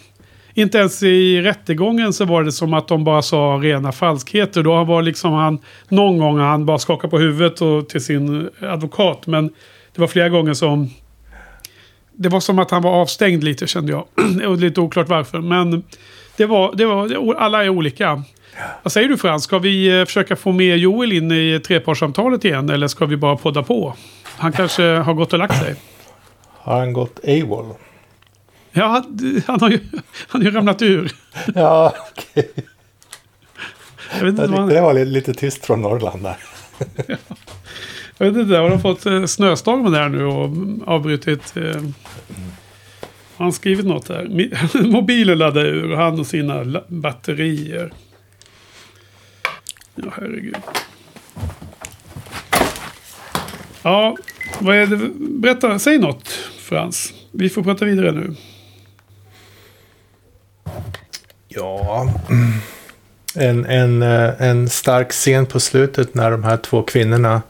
Inte 0.54 0.78
ens 0.78 1.02
i 1.02 1.40
rättegången 1.40 2.12
så 2.12 2.24
var 2.24 2.42
det 2.42 2.52
som 2.52 2.74
att 2.74 2.88
de 2.88 3.04
bara 3.04 3.22
sa 3.22 3.60
rena 3.62 3.92
falskheter. 3.92 4.62
Då 4.62 4.84
var 4.84 5.02
liksom 5.02 5.32
han, 5.32 5.58
någon 5.88 6.18
gång 6.18 6.38
han 6.38 6.66
bara 6.66 6.78
skakade 6.78 7.10
på 7.10 7.18
huvudet 7.18 7.60
och, 7.60 7.88
till 7.88 8.04
sin 8.04 8.48
advokat. 8.60 9.26
Men 9.26 9.46
det 9.94 10.00
var 10.00 10.08
flera 10.08 10.28
gånger 10.28 10.54
som 10.54 10.90
det 12.12 12.28
var 12.28 12.40
som 12.40 12.58
att 12.58 12.70
han 12.70 12.82
var 12.82 12.90
avstängd 12.90 13.44
lite 13.44 13.66
kände 13.66 13.92
jag. 13.92 14.04
och 14.46 14.56
lite 14.56 14.80
oklart 14.80 15.08
varför. 15.08 15.40
Men 15.40 15.82
det 16.36 16.46
var, 16.46 16.74
det 16.74 16.86
var, 16.86 17.34
alla 17.34 17.64
är 17.64 17.68
olika. 17.68 18.22
Vad 18.82 18.92
säger 18.92 19.08
du 19.08 19.16
Frans? 19.16 19.44
Ska 19.44 19.58
vi 19.58 20.00
eh, 20.00 20.04
försöka 20.04 20.36
få 20.36 20.52
med 20.52 20.78
Joel 20.78 21.12
in 21.12 21.32
i 21.32 21.60
trepartssamtalet 21.66 22.44
igen? 22.44 22.70
Eller 22.70 22.88
ska 22.88 23.06
vi 23.06 23.16
bara 23.16 23.36
podda 23.36 23.62
på? 23.62 23.94
Han 24.24 24.52
kanske 24.52 24.82
har 24.82 25.14
gått 25.14 25.32
och 25.32 25.38
lagt 25.38 25.58
sig. 25.58 25.74
Har 26.48 26.78
han 26.78 26.92
gått 26.92 27.20
AWOL? 27.24 27.74
Ja, 28.72 29.04
han 29.46 29.60
har 29.60 29.70
ju, 29.70 29.80
han 30.28 30.42
har 30.42 30.50
ju 30.50 30.56
ramlat 30.56 30.82
ur. 30.82 31.12
ja, 31.54 31.94
okej. 32.10 32.50
Okay. 32.54 32.64
Jag, 34.20 34.36
tyckte 34.36 34.74
det 34.74 34.80
var 34.80 35.04
lite 35.04 35.34
tyst 35.34 35.66
från 35.66 35.82
Norrland 35.82 36.22
där. 36.22 36.36
ja. 37.06 37.16
Jag 38.18 38.30
vet 38.30 38.42
inte, 38.42 38.56
har 38.56 38.70
de 38.70 38.80
fått 38.80 39.06
eh, 39.06 39.24
snöstorm 39.24 39.92
där 39.92 40.08
nu 40.08 40.24
och 40.24 40.50
avbrutit? 40.86 41.56
Eh, 41.56 41.82
har 43.36 43.44
han 43.44 43.52
skrivit 43.52 43.86
något 43.86 44.08
här? 44.08 44.82
Mobilen 44.82 45.38
laddade 45.38 45.68
ur, 45.68 45.96
han 45.96 46.20
och 46.20 46.26
sina 46.26 46.82
batterier. 46.86 47.92
Ja, 49.94 50.12
herregud. 50.16 50.56
Ja, 53.82 54.16
vad 54.58 54.76
är 54.76 54.86
det? 54.86 55.10
Berätta, 55.18 55.78
säg 55.78 55.98
något 55.98 56.28
Frans. 56.58 57.12
Vi 57.30 57.48
får 57.48 57.62
prata 57.62 57.84
vidare 57.84 58.12
nu. 58.12 58.34
Ja, 61.48 62.08
en, 63.34 63.66
en, 63.66 64.02
eh, 64.02 64.42
en 64.42 64.68
stark 64.68 65.10
scen 65.10 65.46
på 65.46 65.60
slutet 65.60 66.14
när 66.14 66.30
de 66.30 66.44
här 66.44 66.56
två 66.56 66.82
kvinnorna 66.82 67.42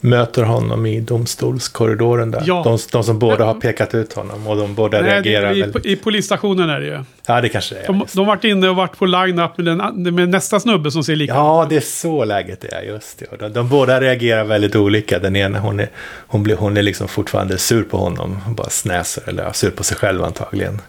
möter 0.00 0.42
honom 0.42 0.86
i 0.86 1.00
domstolskorridoren 1.00 2.30
där. 2.30 2.42
Ja. 2.46 2.62
De, 2.64 2.78
de 2.92 3.04
som 3.04 3.18
båda 3.18 3.44
har 3.44 3.54
pekat 3.54 3.94
ut 3.94 4.12
honom 4.12 4.46
och 4.46 4.56
de 4.56 4.74
båda 4.74 5.00
Nej, 5.00 5.10
reagerar. 5.10 5.56
I, 5.56 5.60
väldigt... 5.60 5.86
I 5.86 5.96
polisstationen 5.96 6.70
är 6.70 6.80
det 6.80 6.86
ju. 6.86 7.04
Ja, 7.26 7.40
det 7.40 7.48
kanske 7.48 7.74
det 7.74 7.80
är. 7.80 7.86
De, 7.86 8.06
de 8.12 8.26
varit 8.26 8.44
inne 8.44 8.68
och 8.68 8.76
varit 8.76 8.98
på 8.98 9.06
line-up 9.06 9.58
med, 9.58 10.12
med 10.12 10.28
nästa 10.28 10.60
snubbe 10.60 10.90
som 10.90 11.04
ser 11.04 11.16
lika 11.16 11.34
Ja, 11.34 11.66
det 11.68 11.76
är 11.76 11.80
så 11.80 12.24
läget 12.24 12.64
är. 12.64 12.82
Just 12.82 13.18
det. 13.18 13.38
De, 13.38 13.52
de 13.52 13.68
båda 13.68 14.00
reagerar 14.00 14.44
väldigt 14.44 14.76
olika. 14.76 15.18
Den 15.18 15.36
ena, 15.36 15.58
hon 15.58 15.80
är, 15.80 15.90
hon 16.26 16.42
blir, 16.42 16.56
hon 16.56 16.76
är 16.76 16.82
liksom 16.82 17.08
fortfarande 17.08 17.58
sur 17.58 17.82
på 17.82 17.96
honom. 17.96 18.40
Hon 18.44 18.54
bara 18.54 18.70
snäser, 18.70 19.22
eller 19.26 19.52
sur 19.52 19.70
på 19.70 19.84
sig 19.84 19.96
själv 19.96 20.24
antagligen. 20.24 20.80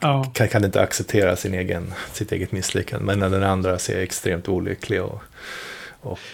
Ja. 0.00 0.24
Kan, 0.34 0.48
kan 0.48 0.64
inte 0.64 0.80
acceptera 0.80 1.36
sin 1.36 1.54
egen, 1.54 1.94
sitt 2.12 2.32
eget 2.32 2.52
misslyckande. 2.52 3.16
Men 3.16 3.32
den 3.32 3.42
andra 3.42 3.78
ser 3.78 4.00
extremt 4.00 4.48
olycklig 4.48 5.02
och 5.02 5.22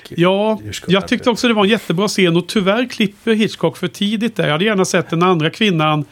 ja, 0.08 0.60
jag 0.86 1.08
tyckte 1.08 1.30
också 1.30 1.48
det 1.48 1.54
var 1.54 1.64
en 1.64 1.70
jättebra 1.70 2.08
scen 2.08 2.36
och 2.36 2.48
tyvärr 2.48 2.88
klipper 2.90 3.34
Hitchcock 3.34 3.76
för 3.76 3.88
tidigt 3.88 4.36
där. 4.36 4.44
Jag 4.44 4.52
hade 4.52 4.64
gärna 4.64 4.84
sett 4.84 5.10
den 5.10 5.22
andra 5.22 5.50
kvinnan 5.50 6.04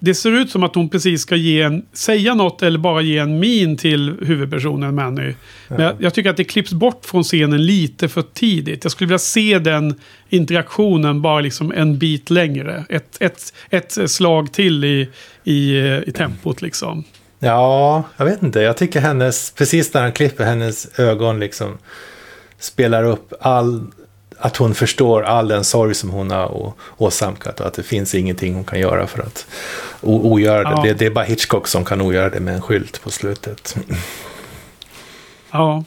Det, 0.00 0.14
ser 0.14 0.30
ut 0.30 0.50
som 0.50 0.62
att 0.62 0.74
hon 0.74 0.88
precis 0.88 1.22
ska 1.22 1.36
ge 1.36 1.62
en, 1.62 1.86
säga 1.92 2.34
något 2.34 2.62
eller 2.62 2.78
bara 2.78 3.00
ge 3.00 3.18
en 3.18 3.38
min 3.38 3.76
till 3.76 4.16
huvudpersonen 4.22 4.94
Manny. 4.94 5.34
Men 5.68 5.80
jag, 5.80 5.94
jag, 5.98 6.14
tycker 6.14 6.30
att 6.30 6.36
det 6.36 6.44
klipps 6.44 6.72
bort 6.72 7.04
från 7.04 7.22
scenen 7.22 7.66
lite 7.66 8.08
för 8.08 8.22
tidigt. 8.22 8.84
Jag 8.84 8.92
skulle 8.92 9.08
vilja 9.08 9.18
se 9.18 9.58
den 9.58 9.94
interaktionen 10.28 11.22
bara 11.22 11.40
liksom 11.40 11.72
en 11.72 11.98
bit 11.98 12.30
längre. 12.30 12.84
Ett, 12.88 13.16
ett, 13.20 13.54
ett 13.70 14.10
slag 14.10 14.52
till 14.52 14.84
i, 14.84 15.08
i, 15.44 15.78
i 16.06 16.12
tempot 16.12 16.62
liksom. 16.62 17.04
Ja, 17.38 18.04
jag 18.16 18.24
vet 18.24 18.42
inte. 18.42 18.60
Jag 18.60 18.76
tycker 18.76 19.00
hennes, 19.00 19.50
precis 19.50 19.94
när 19.94 20.02
han 20.02 20.12
klipper 20.12 20.44
hennes 20.44 20.98
ögon 20.98 21.40
liksom 21.40 21.78
spelar 22.62 23.04
upp 23.04 23.32
all 23.40 23.86
att 24.38 24.56
hon 24.56 24.74
förstår 24.74 25.22
all 25.22 25.48
den 25.48 25.64
sorg 25.64 25.94
som 25.94 26.10
hon 26.10 26.30
har 26.30 26.72
åsamkat 26.96 27.60
och 27.60 27.66
att 27.66 27.74
det 27.74 27.82
finns 27.82 28.14
ingenting 28.14 28.54
hon 28.54 28.64
kan 28.64 28.80
göra 28.80 29.06
för 29.06 29.22
att 29.22 29.46
ogöra 30.00 30.62
det. 30.62 30.70
Ja. 30.70 30.82
det. 30.82 30.94
Det 30.94 31.06
är 31.06 31.10
bara 31.10 31.24
Hitchcock 31.24 31.68
som 31.68 31.84
kan 31.84 32.00
ogöra 32.00 32.30
det 32.30 32.40
med 32.40 32.54
en 32.54 32.62
skylt 32.62 33.02
på 33.02 33.10
slutet. 33.10 33.76
Ja, 35.50 35.84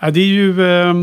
ja 0.00 0.10
det 0.10 0.20
är 0.20 0.26
ju... 0.26 0.60
Uh, 0.60 0.94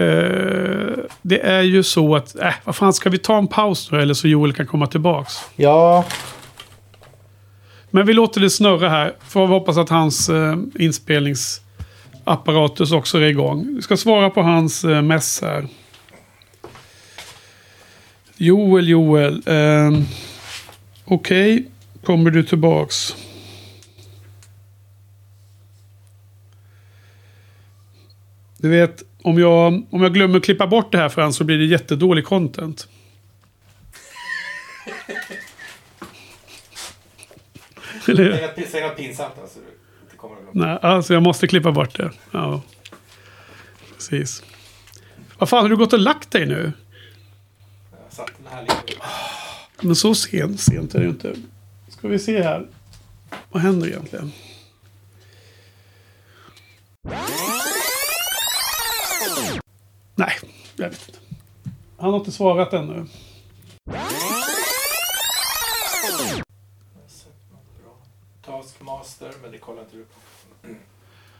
uh, 0.00 0.96
det 1.22 1.40
är 1.40 1.62
ju 1.62 1.82
så 1.82 2.16
att, 2.16 2.36
äh, 2.36 2.54
vad 2.64 2.76
fan, 2.76 2.92
ska 2.92 3.10
vi 3.10 3.18
ta 3.18 3.38
en 3.38 3.48
paus 3.48 3.88
då 3.88 3.96
eller 3.96 4.14
så 4.14 4.28
Joel 4.28 4.52
kan 4.52 4.66
komma 4.66 4.86
tillbaks? 4.86 5.34
Ja. 5.56 6.04
Men 7.90 8.06
vi 8.06 8.12
låter 8.12 8.40
det 8.40 8.50
snurra 8.50 8.88
här. 8.88 9.14
Får 9.28 9.46
hoppas 9.46 9.76
att 9.76 9.88
hans 9.88 10.28
uh, 10.28 10.56
inspelnings 10.74 11.60
apparatus 12.26 12.92
också 12.92 13.18
är 13.18 13.22
igång. 13.22 13.74
Vi 13.76 13.82
ska 13.82 13.96
svara 13.96 14.30
på 14.30 14.42
hans 14.42 14.84
eh, 14.84 15.02
mess 15.02 15.42
här. 15.42 15.68
Joel, 18.36 18.88
Joel. 18.88 19.42
Eh, 19.46 19.90
Okej, 21.04 21.54
okay. 21.54 21.64
kommer 22.04 22.30
du 22.30 22.42
tillbaks? 22.42 23.16
Du 28.58 28.68
vet, 28.68 29.02
om 29.22 29.38
jag, 29.38 29.86
om 29.90 30.02
jag 30.02 30.14
glömmer 30.14 30.40
klippa 30.40 30.66
bort 30.66 30.92
det 30.92 30.98
här 30.98 31.08
för 31.08 31.22
han 31.22 31.32
så 31.32 31.44
blir 31.44 31.58
det 31.58 31.64
jättedålig 31.64 32.24
content. 32.24 32.88
Eller? 38.08 38.52
Säg 38.70 38.82
något 38.82 38.96
pinsamt 38.96 39.34
alltså 39.40 39.58
kommer 39.58 39.62
att 39.62 39.64
glömma. 39.64 39.75
Nej, 40.56 40.78
alltså 40.82 41.14
jag 41.14 41.22
måste 41.22 41.46
klippa 41.46 41.72
bort 41.72 41.96
det. 41.96 42.10
Ja. 42.30 42.62
Precis. 43.94 44.42
Vad 45.38 45.48
fan, 45.48 45.62
har 45.62 45.68
du 45.68 45.76
gått 45.76 45.92
och 45.92 45.98
lagt 45.98 46.30
dig 46.30 46.46
nu? 46.46 46.72
Jag 47.90 48.12
satt 48.12 48.30
den 48.38 48.52
här 48.52 48.62
lite. 48.62 49.02
Men 49.80 49.96
så 49.96 50.14
sent, 50.14 50.60
sent 50.60 50.94
är 50.94 50.98
det 50.98 51.04
ju 51.04 51.10
inte. 51.10 51.36
Ska 51.88 52.08
vi 52.08 52.18
se 52.18 52.42
här. 52.42 52.66
Vad 53.50 53.62
händer 53.62 53.88
egentligen? 53.88 54.32
Nej, 60.14 60.34
jag 60.76 60.88
vet 60.88 61.08
inte. 61.08 61.20
Han 61.98 62.10
har 62.10 62.18
inte 62.18 62.32
svarat 62.32 62.72
ännu. 62.72 63.06
Taskmaster, 68.44 69.32
men 69.42 69.50
det 69.52 69.58
kollar 69.58 69.82
inte 69.82 69.96
du 69.96 70.04
på. 70.04 70.25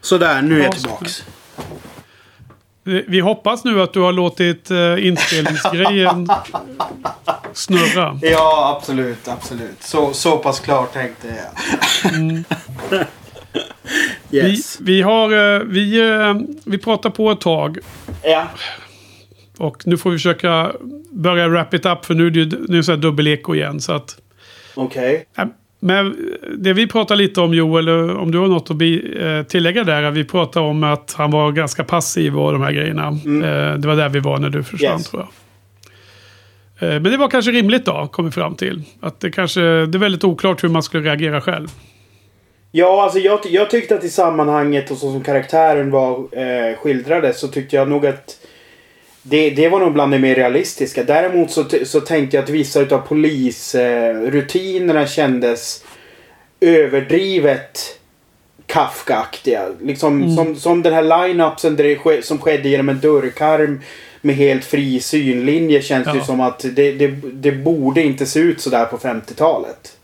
Sådär, 0.01 0.41
nu 0.41 0.59
är 0.59 0.63
jag 0.63 0.71
tillbaks. 0.71 1.23
Vi 2.83 3.19
hoppas 3.19 3.63
nu 3.63 3.81
att 3.81 3.93
du 3.93 3.99
har 3.99 4.13
låtit 4.13 4.71
uh, 4.71 5.07
inspelningsgrejen 5.07 6.27
snurra. 7.53 8.19
Ja, 8.21 8.75
absolut, 8.77 9.27
absolut. 9.27 9.83
Så, 9.83 10.13
så 10.13 10.37
pass 10.37 10.59
klart 10.59 10.93
tänkte 10.93 11.27
jag. 11.27 12.13
mm. 12.13 12.43
yes. 14.31 14.77
vi, 14.79 14.93
vi, 14.93 15.01
har, 15.01 15.33
uh, 15.33 15.63
vi, 15.63 16.01
vi 16.65 16.77
pratar 16.77 17.09
på 17.09 17.31
ett 17.31 17.41
tag. 17.41 17.77
Ja. 18.23 18.47
Och 19.57 19.87
nu 19.87 19.97
får 19.97 20.09
vi 20.09 20.17
försöka 20.17 20.71
börja 21.11 21.47
wrap 21.47 21.73
it 21.73 21.85
up 21.85 22.05
för 22.05 22.13
nu 22.13 22.27
är 22.27 22.31
det, 22.31 22.57
nu 22.67 22.77
är 22.77 22.91
det 22.91 22.97
dubbeleko 22.97 23.55
igen. 23.55 23.79
Så 23.79 23.93
att... 23.93 24.17
Okej. 24.75 25.25
Okay. 25.31 25.47
Men 25.79 26.15
det 26.57 26.73
vi 26.73 26.87
pratar 26.87 27.15
lite 27.15 27.41
om 27.41 27.53
Joel, 27.53 27.89
om 27.89 28.31
du 28.31 28.37
har 28.37 28.47
något 28.47 28.71
att 28.71 28.81
eh, 28.81 29.47
tillägga 29.47 29.83
där. 29.83 30.11
Vi 30.11 30.23
pratar 30.23 30.61
om 30.61 30.83
att 30.83 31.13
han 31.17 31.31
var 31.31 31.51
ganska 31.51 31.83
passiv 31.83 32.39
och 32.39 32.51
de 32.51 32.61
här 32.61 32.71
grejerna. 32.71 33.07
Mm. 33.07 33.43
Eh, 33.43 33.77
det 33.77 33.87
var 33.87 33.95
där 33.95 34.09
vi 34.09 34.19
var 34.19 34.37
när 34.37 34.49
du 34.49 34.63
försvann 34.63 34.97
yes. 34.97 35.09
tror 35.09 35.21
jag. 35.21 35.29
Eh, 36.79 37.01
men 37.01 37.11
det 37.11 37.17
var 37.17 37.27
kanske 37.27 37.51
rimligt 37.51 37.85
då, 37.85 38.07
kom 38.11 38.25
vi 38.25 38.31
fram 38.31 38.55
till. 38.55 38.83
Att 38.99 39.19
det 39.19 39.31
kanske, 39.31 39.61
det 39.61 39.97
är 39.97 39.99
väldigt 39.99 40.23
oklart 40.23 40.63
hur 40.63 40.69
man 40.69 40.83
skulle 40.83 41.09
reagera 41.09 41.41
själv. 41.41 41.67
Ja, 42.71 43.03
alltså 43.03 43.19
jag, 43.19 43.39
jag 43.45 43.69
tyckte 43.69 43.95
att 43.95 44.03
i 44.03 44.09
sammanhanget 44.09 44.91
och 44.91 44.97
så 44.97 45.11
som 45.11 45.23
karaktären 45.23 45.91
var 45.91 46.17
eh, 46.17 46.77
skildrades 46.77 47.39
så 47.39 47.47
tyckte 47.47 47.75
jag 47.75 47.89
nog 47.89 48.05
att 48.05 48.37
det, 49.29 49.49
det 49.49 49.69
var 49.69 49.79
nog 49.79 49.93
bland 49.93 50.11
det 50.11 50.19
mer 50.19 50.35
realistiska. 50.35 51.03
Däremot 51.03 51.51
så, 51.51 51.65
så 51.83 52.01
tänkte 52.01 52.37
jag 52.37 52.43
att 52.43 52.49
vissa 52.49 52.79
av 52.79 52.97
polisrutinerna 53.07 55.01
eh, 55.01 55.07
kändes 55.07 55.83
överdrivet 56.59 57.99
Kafkaaktiga. 58.65 59.69
Liksom 59.81 60.23
mm. 60.23 60.35
som, 60.35 60.55
som 60.55 60.83
den 60.83 60.93
här 60.93 61.03
line-upsen 61.03 62.21
som 62.21 62.37
skedde 62.37 62.69
genom 62.69 62.89
en 62.89 62.99
dörrkarm 62.99 63.81
med 64.21 64.35
helt 64.35 64.65
fri 64.65 64.99
synlinje 64.99 65.81
känns 65.81 66.07
ja. 66.07 66.13
det 66.13 66.23
som 66.23 66.41
att 66.41 66.59
det, 66.59 66.91
det, 66.91 67.07
det 67.33 67.51
borde 67.51 68.01
inte 68.01 68.25
se 68.25 68.39
ut 68.39 68.61
sådär 68.61 68.85
på 68.85 68.97
50-talet. 68.97 69.97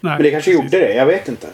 Men 0.00 0.22
det 0.22 0.30
kanske 0.30 0.50
precis. 0.50 0.64
gjorde 0.64 0.86
det, 0.86 0.94
jag 0.94 1.06
vet 1.06 1.28
inte. 1.28 1.46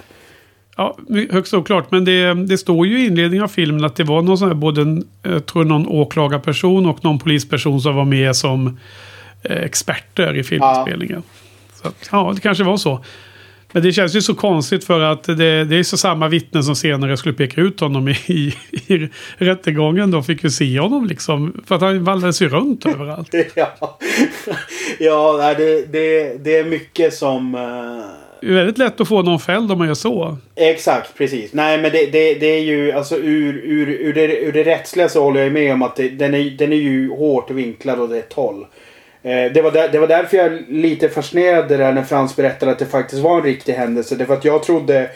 Ja, 0.76 0.96
högst 1.30 1.54
oklart. 1.54 1.90
Men 1.90 2.04
det, 2.04 2.34
det 2.34 2.58
står 2.58 2.86
ju 2.86 3.00
i 3.00 3.06
inledningen 3.06 3.44
av 3.44 3.48
filmen 3.48 3.84
att 3.84 3.96
det 3.96 4.04
var 4.04 4.22
någon 4.22 4.38
sån 4.38 4.48
här, 4.48 4.54
både 4.54 4.80
en, 4.80 5.04
jag 5.22 5.46
tror 5.46 5.64
någon 5.64 5.86
åklagarperson 5.86 6.86
och 6.86 7.04
någon 7.04 7.18
polisperson 7.18 7.80
som 7.80 7.96
var 7.96 8.04
med 8.04 8.36
som 8.36 8.78
eh, 9.42 9.56
experter 9.56 10.36
i 10.36 10.42
filminspelningen. 10.42 11.22
Ja. 11.26 11.40
Så 11.82 11.88
att, 11.88 12.08
ja, 12.12 12.32
det 12.34 12.40
kanske 12.40 12.64
var 12.64 12.76
så. 12.76 13.04
Men 13.72 13.82
det 13.82 13.92
känns 13.92 14.16
ju 14.16 14.22
så 14.22 14.34
konstigt 14.34 14.84
för 14.84 15.00
att 15.00 15.24
det, 15.24 15.64
det 15.64 15.76
är 15.76 15.82
så 15.82 15.96
samma 15.96 16.28
vittnen 16.28 16.64
som 16.64 16.76
senare 16.76 17.16
skulle 17.16 17.34
peka 17.34 17.60
ut 17.60 17.80
honom 17.80 18.08
i, 18.08 18.16
i, 18.26 18.54
i 18.88 19.08
rättegången. 19.38 20.10
De 20.10 20.24
fick 20.24 20.44
ju 20.44 20.50
se 20.50 20.80
honom 20.80 21.06
liksom. 21.06 21.62
För 21.66 21.74
att 21.74 21.80
han 21.80 22.04
vallades 22.04 22.42
ju 22.42 22.48
runt 22.48 22.86
överallt. 22.94 23.34
ja, 23.54 23.98
ja 24.98 25.54
det, 25.56 25.92
det, 25.92 26.44
det 26.44 26.56
är 26.56 26.64
mycket 26.64 27.14
som... 27.14 27.54
Uh 27.54 28.13
väldigt 28.52 28.78
lätt 28.78 29.00
att 29.00 29.08
få 29.08 29.22
någon 29.22 29.40
fälld 29.40 29.72
om 29.72 29.78
man 29.78 29.86
gör 29.86 29.94
så. 29.94 30.36
Exakt, 30.56 31.14
precis. 31.18 31.52
Nej 31.52 31.82
men 31.82 31.92
det, 31.92 32.06
det, 32.06 32.34
det 32.34 32.46
är 32.46 32.60
ju 32.60 32.92
alltså 32.92 33.16
ur, 33.16 33.54
ur, 33.64 33.88
ur, 33.88 34.12
det, 34.12 34.40
ur 34.40 34.52
det 34.52 34.64
rättsliga 34.64 35.08
så 35.08 35.22
håller 35.22 35.42
jag 35.42 35.52
med 35.52 35.72
om 35.72 35.82
att 35.82 35.96
det, 35.96 36.08
den, 36.08 36.34
är, 36.34 36.50
den 36.50 36.72
är 36.72 36.76
ju 36.76 37.10
hårt 37.10 37.50
vinklad 37.50 38.00
och 38.00 38.08
det 38.08 38.18
är 38.18 38.22
toll. 38.22 38.66
Eh, 39.22 39.52
det, 39.52 39.62
var 39.62 39.70
där, 39.70 39.88
det 39.88 39.98
var 39.98 40.06
därför 40.06 40.36
jag 40.36 40.62
lite 40.68 41.08
fascinerad 41.08 41.68
där 41.68 41.92
när 41.92 42.02
Frans 42.02 42.36
berättade 42.36 42.72
att 42.72 42.78
det 42.78 42.86
faktiskt 42.86 43.22
var 43.22 43.36
en 43.36 43.44
riktig 43.44 43.72
händelse. 43.72 44.16
Det 44.16 44.26
för 44.26 44.34
att 44.34 44.44
jag 44.44 44.62
trodde 44.62 45.10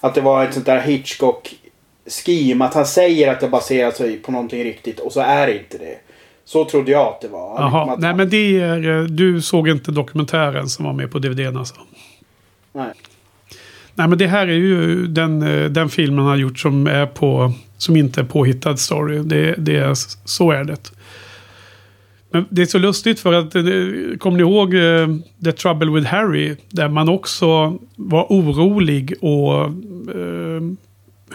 att 0.00 0.14
det 0.14 0.20
var 0.20 0.44
ett 0.44 0.54
sånt 0.54 0.66
där 0.66 0.80
Hitchcock 0.80 1.54
scheme. 2.06 2.64
Att 2.64 2.74
han 2.74 2.86
säger 2.86 3.32
att 3.32 3.40
det 3.40 3.48
baserar 3.48 3.90
sig 3.90 4.16
på 4.16 4.32
någonting 4.32 4.64
riktigt 4.64 5.00
och 5.00 5.12
så 5.12 5.20
är 5.20 5.46
det 5.46 5.58
inte 5.58 5.78
det. 5.78 5.96
Så 6.44 6.64
trodde 6.64 6.92
jag 6.92 7.06
att 7.06 7.20
det 7.20 7.28
var. 7.28 7.60
Jaha, 7.60 7.96
nej 7.98 8.14
men 8.14 8.30
det 8.30 8.60
är, 8.60 8.98
eh, 8.98 9.04
du 9.04 9.42
såg 9.42 9.68
inte 9.68 9.90
dokumentären 9.90 10.68
som 10.68 10.84
var 10.84 10.92
med 10.92 11.10
på 11.10 11.18
DVDn 11.18 11.56
alltså? 11.56 11.74
Nej. 12.72 12.92
Nej 13.94 14.08
men 14.08 14.18
det 14.18 14.26
här 14.26 14.46
är 14.46 14.52
ju 14.52 15.06
den, 15.06 15.42
eh, 15.42 15.70
den 15.70 15.88
filmen 15.88 16.18
han 16.18 16.28
har 16.28 16.36
gjort 16.36 16.58
som 16.58 16.86
är 16.86 17.06
på 17.06 17.52
som 17.76 17.96
inte 17.96 18.20
är 18.20 18.24
påhittad 18.24 18.76
story. 18.76 19.18
Det, 19.18 19.54
det 19.58 19.76
är, 19.76 19.94
så 20.24 20.50
är 20.50 20.64
det. 20.64 20.92
Men 22.30 22.44
det 22.48 22.62
är 22.62 22.66
så 22.66 22.78
lustigt 22.78 23.20
för 23.20 23.32
att, 23.32 23.54
eh, 23.54 23.62
kommer 24.18 24.36
ni 24.36 24.40
ihåg 24.40 24.74
eh, 24.74 25.08
The 25.44 25.52
Trouble 25.52 25.90
with 25.90 26.06
Harry? 26.06 26.56
Där 26.70 26.88
man 26.88 27.08
också 27.08 27.78
var 27.96 28.26
orolig 28.28 29.14
och 29.20 29.70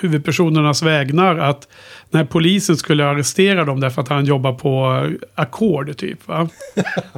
huvudpersonernas 0.02 0.84
vägnar 0.84 1.38
att 1.38 1.68
när 2.10 2.26
polisen 2.26 2.78
skulle 2.78 3.06
arrestera 3.06 3.66
dem 3.66 3.80
därför 3.80 4.02
att 4.02 4.08
han 4.10 4.26
jobbar 4.26 4.54
på 4.54 5.06
ackord 5.36 5.98
typ. 5.98 6.28
Va? 6.28 6.50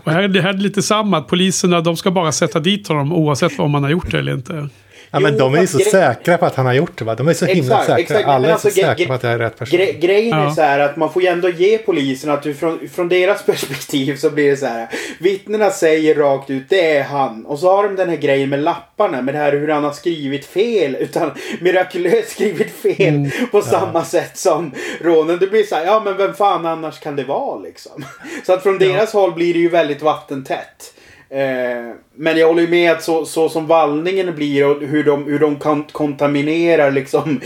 Och 0.04 0.12
här, 0.12 0.28
det 0.28 0.42
här 0.42 0.54
är 0.54 0.58
lite 0.58 0.82
samma, 0.82 1.18
att 1.18 1.28
poliserna 1.28 1.82
de 1.82 1.98
ska 1.98 2.12
bara 2.12 2.32
sätta 2.32 2.60
dit 2.60 2.88
honom 2.88 3.14
oavsett 3.14 3.60
om 3.60 3.74
han 3.74 3.84
har 3.84 3.90
gjort 3.90 4.12
det 4.12 4.20
eller 4.20 4.34
inte. 4.34 4.70
Ja, 5.12 5.20
men 5.20 5.34
jo, 5.34 5.40
de 5.40 5.56
är 5.56 5.62
ju 5.62 5.68
så 5.68 5.80
säkra 5.80 6.38
på 6.38 6.46
att 6.46 6.56
han 6.56 6.66
har 6.66 6.74
gjort 6.74 6.98
det. 6.98 7.06
Va? 7.06 7.16
De 7.16 7.28
är 7.28 7.34
så 7.34 7.46
himla 7.46 7.76
exakt, 7.76 7.86
säkra. 7.86 8.00
Exakt, 8.00 8.28
Alla 8.28 8.48
är 8.48 8.52
alltså, 8.52 8.70
så 8.70 8.76
säkra 8.76 9.08
på 9.08 9.14
att 9.14 9.22
det 9.22 9.28
är 9.28 9.38
rätt 9.38 9.58
person. 9.58 9.80
Gre 9.80 9.94
grejen 9.94 10.38
ja. 10.38 10.50
är 10.50 10.52
så 10.52 10.62
här 10.62 10.80
att 10.80 10.98
man 10.98 11.14
får 11.14 11.22
ju 11.22 11.28
ändå 11.28 11.50
ge 11.50 11.78
polisen 11.78 12.30
att 12.30 12.44
du, 12.44 12.54
från, 12.54 12.90
från 12.90 13.10
deras 13.10 13.44
perspektiv 13.46 14.16
så 14.16 14.30
blir 14.30 14.50
det 14.50 14.58
så 14.58 14.66
här. 14.66 14.88
Vittnena 15.20 15.70
säger 15.70 16.16
rakt 16.16 16.50
ut 16.50 16.70
det 16.70 16.98
är 16.98 17.04
han. 17.04 17.46
Och 17.46 17.60
så 17.60 17.76
har 17.76 17.84
de 17.84 17.96
den 17.96 18.10
här 18.10 18.18
grejen 18.18 18.50
med 18.50 18.60
lapparna. 18.60 19.22
Med 19.22 19.34
det 19.34 19.38
här 19.38 19.52
hur 19.52 19.68
han 19.68 19.84
har 19.84 19.92
skrivit 19.92 20.46
fel. 20.46 20.96
Utan 21.00 21.32
mirakulöst 21.62 22.32
skrivit 22.32 22.72
fel. 22.72 23.16
Mm. 23.16 23.32
På 23.52 23.58
ja. 23.58 23.62
samma 23.62 24.06
sätt 24.06 24.38
som 24.38 24.72
rånen. 25.02 25.38
Det 25.40 25.48
blir 25.48 25.64
så 25.64 25.76
här. 25.76 25.86
Ja 25.86 26.02
men 26.06 26.18
vem 26.18 26.34
fan 26.34 26.66
annars 26.66 27.00
kan 27.00 27.16
det 27.16 27.24
vara 27.24 27.60
liksom. 27.60 28.06
Så 28.46 28.54
att 28.54 28.64
från 28.64 28.78
deras 28.78 29.14
håll 29.14 29.34
blir 29.34 29.54
det 29.54 29.60
ju 29.60 29.70
väldigt 29.70 30.02
vattentätt. 30.02 30.94
Eh, 31.30 31.96
men 32.16 32.38
jag 32.38 32.48
håller 32.48 32.62
ju 32.62 32.68
med 32.68 32.92
att 32.92 33.04
så, 33.04 33.26
så 33.26 33.50
som 33.50 33.68
vallningen 33.68 34.36
blir 34.36 34.66
och 34.66 34.82
hur 34.88 35.04
de, 35.04 35.24
hur 35.26 35.40
de 35.40 35.60
kan, 35.60 35.84
kontaminerar 35.84 36.92
liksom 36.92 37.42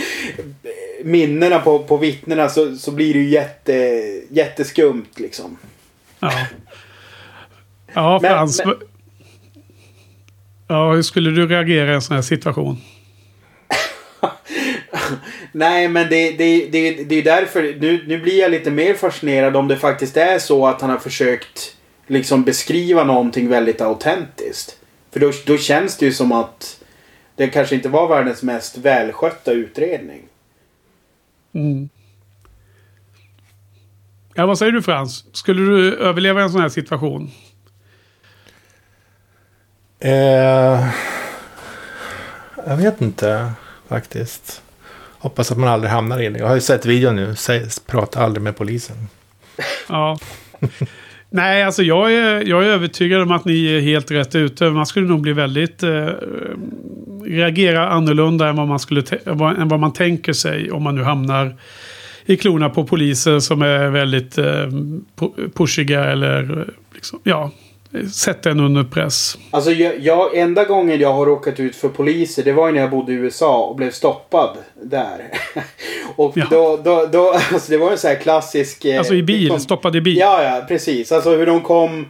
minnena 1.03 1.59
på, 1.59 1.79
på 1.79 1.97
vittnena 1.97 2.49
så, 2.49 2.75
så 2.75 2.91
blir 2.91 3.13
det 3.13 3.19
ju 3.19 3.29
jätte, 3.29 3.73
jätteskumt 4.29 5.09
liksom. 5.15 5.57
Ja. 6.19 6.31
Ja, 7.93 8.19
Men- 8.21 8.31
Frans. 8.31 8.61
men- 8.65 8.75
Ja, 10.67 10.91
hur 10.93 11.01
skulle 11.01 11.29
du 11.31 11.47
reagera 11.47 11.91
i 11.91 11.93
en 11.95 12.01
sån 12.01 12.15
här 12.15 12.21
situation? 12.23 12.77
Nej, 15.51 15.87
men 15.87 16.09
det, 16.09 16.31
det, 16.31 16.67
det, 16.71 16.91
det 17.03 17.15
är 17.15 17.23
därför. 17.23 17.61
Nu, 17.79 18.03
nu 18.07 18.17
blir 18.19 18.39
jag 18.39 18.51
lite 18.51 18.71
mer 18.71 18.93
fascinerad 18.93 19.55
om 19.55 19.67
det 19.67 19.77
faktiskt 19.77 20.17
är 20.17 20.39
så 20.39 20.67
att 20.67 20.81
han 20.81 20.89
har 20.89 20.97
försökt 20.97 21.72
liksom 22.07 22.43
beskriva 22.43 23.03
någonting 23.03 23.49
väldigt 23.49 23.81
autentiskt. 23.81 24.77
För 25.11 25.19
då, 25.19 25.31
då 25.45 25.57
känns 25.57 25.97
det 25.97 26.05
ju 26.05 26.13
som 26.13 26.31
att 26.31 26.79
det 27.35 27.47
kanske 27.47 27.75
inte 27.75 27.89
var 27.89 28.07
världens 28.07 28.43
mest 28.43 28.77
välskötta 28.77 29.51
utredning. 29.51 30.21
Mm. 31.53 31.89
Ja, 34.33 34.45
vad 34.45 34.57
säger 34.57 34.71
du 34.71 34.81
Frans? 34.81 35.25
Skulle 35.31 35.61
du 35.61 35.95
överleva 35.95 36.41
en 36.41 36.49
sån 36.49 36.61
här 36.61 36.69
situation? 36.69 37.31
Eh, 39.99 40.87
jag 42.65 42.77
vet 42.77 43.01
inte 43.01 43.51
faktiskt. 43.87 44.61
Hoppas 45.19 45.51
att 45.51 45.57
man 45.57 45.69
aldrig 45.69 45.91
hamnar 45.91 46.21
i 46.21 46.29
det. 46.29 46.39
Jag 46.39 46.47
har 46.47 46.55
ju 46.55 46.61
sett 46.61 46.85
videon 46.85 47.15
nu. 47.15 47.35
Säg, 47.35 47.67
prata 47.85 48.23
aldrig 48.23 48.43
med 48.43 48.57
polisen. 48.57 49.07
Ja. 49.89 50.17
Nej, 51.33 51.63
alltså 51.63 51.83
jag 51.83 52.13
är, 52.13 52.47
jag 52.47 52.63
är 52.63 52.67
övertygad 52.67 53.21
om 53.21 53.31
att 53.31 53.45
ni 53.45 53.65
är 53.65 53.81
helt 53.81 54.11
rätt 54.11 54.35
ute. 54.35 54.69
Man 54.69 54.85
skulle 54.85 55.07
nog 55.07 55.21
bli 55.21 55.33
väldigt... 55.33 55.83
Eh, 55.83 56.09
reagera 57.25 57.89
annorlunda 57.89 58.49
än 58.49 58.55
vad, 58.55 58.67
man 58.67 58.79
skulle 58.79 59.03
än 59.25 59.67
vad 59.67 59.79
man 59.79 59.93
tänker 59.93 60.33
sig 60.33 60.71
om 60.71 60.83
man 60.83 60.95
nu 60.95 61.03
hamnar 61.03 61.55
i 62.25 62.37
klorna 62.37 62.69
på 62.69 62.83
poliser 62.83 63.39
som 63.39 63.61
är 63.61 63.89
väldigt 63.89 64.37
eh, 64.37 64.69
pushiga 65.53 66.05
eller 66.05 66.59
eh, 66.59 66.65
liksom, 66.93 67.19
ja, 67.23 67.51
sätter 68.13 68.49
en 68.49 68.59
under 68.59 68.83
press. 68.83 69.37
Alltså 69.51 69.71
jag, 69.71 69.99
jag, 69.99 70.37
enda 70.37 70.63
gången 70.63 70.99
jag 70.99 71.13
har 71.13 71.25
råkat 71.25 71.59
ut 71.59 71.75
för 71.75 71.89
poliser 71.89 72.43
det 72.43 72.53
var 72.53 72.67
ju 72.67 72.73
när 72.73 72.81
jag 72.81 72.89
bodde 72.89 73.11
i 73.11 73.15
USA 73.15 73.63
och 73.63 73.75
blev 73.75 73.91
stoppad 73.91 74.57
där. 74.81 75.29
och 76.15 76.31
Ja. 76.35 76.45
då, 76.49 76.77
då, 76.83 77.05
då, 77.11 77.31
alltså 77.31 77.71
det 77.71 77.77
var 77.77 77.91
en 77.91 77.97
sån 77.97 78.07
här 78.09 78.17
klassisk... 78.17 78.85
eh, 78.85 78.97
Alltså 78.97 79.13
i 79.13 79.23
bil, 79.23 79.39
liksom- 79.41 79.59
stoppade 79.59 79.97
i 79.97 80.01
bil. 80.01 80.17
Ja, 80.17 80.43
ja, 80.43 80.65
precis. 80.67 81.11
Alltså 81.11 81.35
hur 81.35 81.45
de 81.45 81.61
kom 81.61 82.05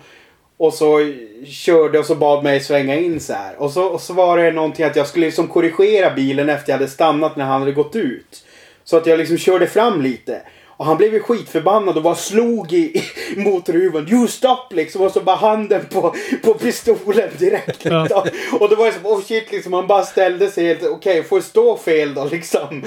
och 0.57 0.73
så 0.73 1.13
körde 1.47 1.99
och 1.99 2.05
så 2.05 2.15
bad 2.15 2.43
mig 2.43 2.59
svänga 2.59 2.95
in 2.95 3.19
så 3.19 3.33
här. 3.33 3.55
Och 3.61 3.71
så, 3.71 3.83
och 3.83 4.01
så 4.01 4.13
var 4.13 4.37
det 4.37 4.51
någonting 4.51 4.85
att 4.85 4.95
jag 4.95 5.07
skulle 5.07 5.25
liksom 5.25 5.47
korrigera 5.47 6.13
bilen 6.15 6.49
efter 6.49 6.71
jag 6.73 6.77
hade 6.77 6.89
stannat 6.91 7.35
när 7.35 7.45
han 7.45 7.59
hade 7.61 7.71
gått 7.71 7.95
ut. 7.95 8.43
Så 8.83 8.97
att 8.97 9.07
jag 9.07 9.19
liksom 9.19 9.37
körde 9.37 9.67
fram 9.67 10.01
lite. 10.01 10.41
Och 10.77 10.85
han 10.85 10.97
blev 10.97 11.13
ju 11.13 11.19
skitförbannad 11.19 11.97
och 11.97 12.03
bara 12.03 12.15
slog 12.15 12.73
i, 12.73 12.97
i 13.35 13.39
motorhuven. 13.39 14.09
You 14.09 14.27
stop 14.27 14.57
liksom. 14.71 15.01
Och 15.01 15.11
så 15.11 15.19
bara 15.21 15.35
handen 15.35 15.81
på, 15.91 16.15
på 16.43 16.53
pistolen 16.53 17.29
direkt. 17.37 17.83
Liksom. 17.83 18.29
Och 18.59 18.69
då 18.69 18.75
var 18.75 18.85
det 18.85 18.91
som, 18.91 19.05
oh 19.05 19.21
shit 19.21 19.51
liksom. 19.51 19.73
Han 19.73 19.87
bara 19.87 20.05
ställde 20.05 20.51
sig 20.51 20.65
helt, 20.65 20.83
okej 20.83 21.23
får 21.23 21.35
det 21.37 21.43
stå 21.45 21.77
fel 21.77 22.13
då 22.13 22.25
liksom. 22.25 22.83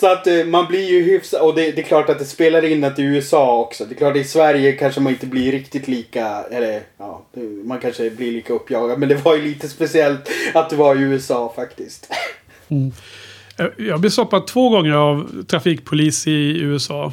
Så 0.00 0.06
att 0.12 0.26
eh, 0.26 0.44
man 0.44 0.66
blir 0.66 0.88
ju 0.90 1.02
hyfsat, 1.02 1.40
och 1.42 1.54
det, 1.54 1.70
det 1.72 1.80
är 1.80 1.86
klart 1.86 2.08
att 2.10 2.18
det 2.18 2.24
spelar 2.24 2.64
in 2.64 2.84
att 2.84 2.96
det 2.96 3.02
är 3.02 3.06
USA 3.06 3.58
också. 3.60 3.84
Det 3.84 3.94
är 3.94 3.96
klart 3.96 4.10
att 4.16 4.20
i 4.22 4.24
Sverige 4.24 4.72
kanske 4.72 5.00
man 5.00 5.12
inte 5.12 5.26
blir 5.26 5.52
riktigt 5.52 5.88
lika, 5.88 6.44
eller 6.50 6.82
ja, 6.98 7.22
det- 7.34 7.40
man 7.40 7.80
kanske 7.80 8.10
blir 8.10 8.32
lika 8.32 8.52
uppjagad. 8.52 8.98
Men 8.98 9.08
det 9.08 9.14
var 9.14 9.36
ju 9.36 9.42
lite 9.42 9.68
speciellt 9.68 10.30
att 10.54 10.70
det 10.70 10.76
var 10.76 10.96
i 10.96 11.00
USA 11.00 11.52
faktiskt. 11.56 12.08
Eh, 12.68 12.76
Eh, 13.56 13.66
jag 13.76 14.00
blev 14.00 14.10
stoppad 14.10 14.46
två 14.46 14.68
gånger 14.68 14.92
av 14.92 15.44
trafikpolis 15.46 16.26
i 16.26 16.58
USA. 16.60 17.12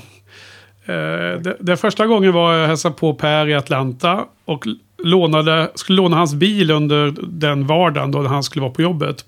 Eh, 0.86 1.54
den 1.60 1.78
första 1.78 2.08
gången 2.08 2.34
var 2.34 2.54
jag 2.54 2.62
och 2.62 2.68
hälsade 2.68 2.96
på 2.96 3.14
Per 3.14 3.48
i 3.48 3.54
Atlanta 3.54 4.26
och 4.46 4.68
lånade, 5.04 5.72
skulle 5.76 5.98
låna 5.98 6.18
hans 6.18 6.34
bil 6.34 6.72
under 6.72 7.14
den 7.22 7.68
vardagen 7.68 8.12
då 8.12 8.28
han 8.28 8.44
skulle 8.44 8.62
vara 8.62 8.74
på 8.74 8.82
jobbet. 8.82 9.26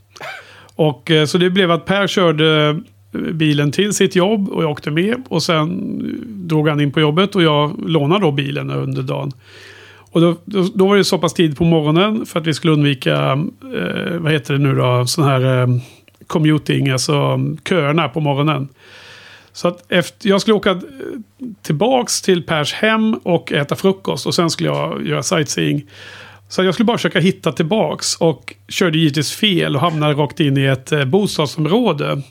Och 0.76 1.12
eh, 1.12 1.26
så 1.26 1.38
det 1.38 1.50
blev 1.50 1.72
att 1.72 1.86
Per 1.86 2.08
körde 2.08 2.82
bilen 3.34 3.72
till 3.72 3.94
sitt 3.94 4.16
jobb 4.16 4.50
och 4.50 4.64
jag 4.64 4.72
åkte 4.72 4.92
med. 4.92 5.16
Och 5.30 5.44
sen 5.44 6.00
drog 6.48 6.68
han 6.68 6.82
in 6.82 6.92
på 6.92 7.00
jobbet 7.00 7.36
och 7.36 7.44
jag 7.44 7.90
lånade 7.90 8.26
då 8.26 8.32
bilen 8.32 8.72
under 8.72 9.02
dagen. 9.02 9.32
Och 10.12 10.22
då, 10.22 10.36
då, 10.46 10.68
då 10.76 10.88
var 10.88 10.98
det 10.98 11.04
så 11.04 11.18
pass 11.18 11.34
tid 11.34 11.58
på 11.58 11.64
morgonen 11.64 12.26
för 12.26 12.40
att 12.40 12.48
vi 12.48 12.54
skulle 12.54 12.74
undvika, 12.74 13.32
eh, 13.76 14.18
vad 14.20 14.32
heter 14.32 14.54
det 14.54 14.60
nu 14.60 14.76
då, 14.76 15.06
sån 15.06 15.24
här 15.24 15.62
eh, 15.62 15.68
commuting, 16.34 16.90
alltså 16.90 17.14
mm, 17.14 17.58
köerna 17.70 18.10
på 18.10 18.20
morgonen. 18.20 18.70
Så 19.52 19.68
att 19.68 19.92
efter, 19.92 20.30
jag 20.30 20.42
skulle 20.42 20.56
åka 20.56 20.72
eh, 20.72 20.78
tillbaks 21.62 22.22
till 22.22 22.44
Pers 22.44 22.74
hem 22.74 23.14
och 23.14 23.52
äta 23.52 23.76
frukost 23.76 24.26
och 24.26 24.36
sen 24.36 24.50
skulle 24.50 24.70
jag 24.70 25.08
göra 25.08 25.24
sightseeing. 25.24 25.84
Så 26.50 26.64
jag 26.64 26.74
skulle 26.74 26.86
bara 26.86 26.98
försöka 26.98 27.20
hitta 27.20 27.52
tillbaks 27.52 28.16
och 28.16 28.54
körde 28.68 28.98
givetvis 28.98 29.36
fel 29.36 29.76
och 29.76 29.82
hamnade 29.82 30.14
rakt 30.14 30.40
in 30.40 30.58
i 30.58 30.66
ett 30.66 30.92
eh, 30.92 31.06
bostadsområde. 31.06 32.22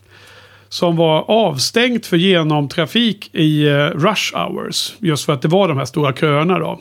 Som 0.68 0.96
var 0.96 1.30
avstängt 1.30 2.06
för 2.06 2.16
genomtrafik 2.16 3.34
i 3.34 3.68
eh, 3.68 3.74
rush 3.76 4.36
hours. 4.36 4.94
Just 4.98 5.24
för 5.24 5.32
att 5.32 5.42
det 5.42 5.48
var 5.48 5.68
de 5.68 5.78
här 5.78 5.84
stora 5.84 6.12
köerna 6.12 6.58
då. 6.58 6.80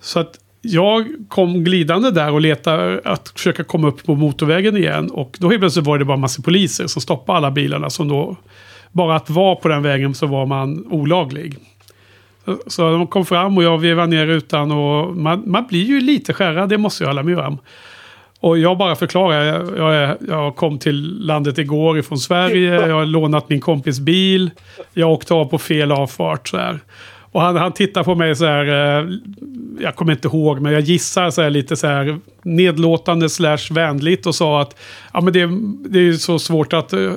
Så 0.00 0.20
att 0.20 0.38
jag 0.66 1.06
kom 1.28 1.64
glidande 1.64 2.10
där 2.10 2.32
och 2.32 2.40
letade 2.40 3.00
att 3.04 3.28
försöka 3.28 3.64
komma 3.64 3.88
upp 3.88 4.06
på 4.06 4.14
motorvägen 4.14 4.76
igen. 4.76 5.10
Och 5.10 5.36
då 5.38 5.48
helt 5.48 5.60
plötsligt 5.60 5.86
var 5.86 5.98
det 5.98 6.04
bara 6.04 6.16
massor 6.16 6.42
poliser 6.42 6.86
som 6.86 7.02
stoppade 7.02 7.36
alla 7.38 7.50
bilarna. 7.50 7.90
Som 7.90 8.08
då, 8.08 8.36
bara 8.92 9.16
att 9.16 9.30
vara 9.30 9.56
på 9.56 9.68
den 9.68 9.82
vägen 9.82 10.14
så 10.14 10.26
var 10.26 10.46
man 10.46 10.86
olaglig. 10.90 11.56
Så- 12.66 12.90
de 12.90 13.06
kom 13.06 13.26
fram 13.26 13.56
och 13.58 13.64
jag 13.64 13.78
vevade 13.78 14.08
ner 14.08 14.26
rutan 14.26 14.72
och 14.72 15.16
man, 15.16 15.42
man 15.46 15.66
blir 15.66 15.84
ju 15.84 16.00
lite 16.00 16.32
skärrad, 16.32 16.68
det 16.68 16.78
måste 16.78 17.04
jag 17.04 17.08
hålla 17.08 17.22
med 17.22 17.38
om. 17.38 17.58
Och 18.40 18.58
jag 18.58 18.78
bara 18.78 18.96
förklarar, 18.96 19.44
jag, 19.44 19.94
jag, 19.94 20.16
jag 20.28 20.56
kom 20.56 20.78
till 20.78 21.26
landet 21.26 21.58
igår 21.58 21.98
ifrån 21.98 22.18
Sverige, 22.18 22.74
jag 22.88 22.94
har 22.94 23.04
lånat 23.06 23.48
min 23.48 23.60
kompis 23.60 24.00
bil, 24.00 24.50
jag 24.92 25.10
åkte 25.10 25.34
av 25.34 25.44
på 25.44 25.58
fel 25.58 25.92
avfart 25.92 26.48
så 26.48 26.56
här. 26.56 26.78
Och 27.36 27.42
han, 27.42 27.56
han 27.56 27.72
tittar 27.72 28.04
på 28.04 28.14
mig 28.14 28.36
så 28.36 28.44
här, 28.44 28.66
eh, 28.66 29.08
jag 29.80 29.94
kommer 29.94 30.12
inte 30.12 30.28
ihåg, 30.28 30.60
men 30.60 30.72
jag 30.72 30.80
gissar 30.82 31.30
så 31.30 31.42
här 31.42 31.50
lite 31.50 31.76
så 31.76 31.86
här 31.86 32.18
nedlåtande 32.42 33.28
slash 33.28 33.58
vänligt 33.70 34.26
och 34.26 34.34
sa 34.34 34.60
att 34.62 34.76
ja, 35.12 35.20
men 35.20 35.32
det, 35.32 35.40
det 35.90 35.98
är 35.98 36.02
ju 36.02 36.16
så 36.16 36.38
svårt 36.38 36.72
att 36.72 36.94
uh, 36.94 37.12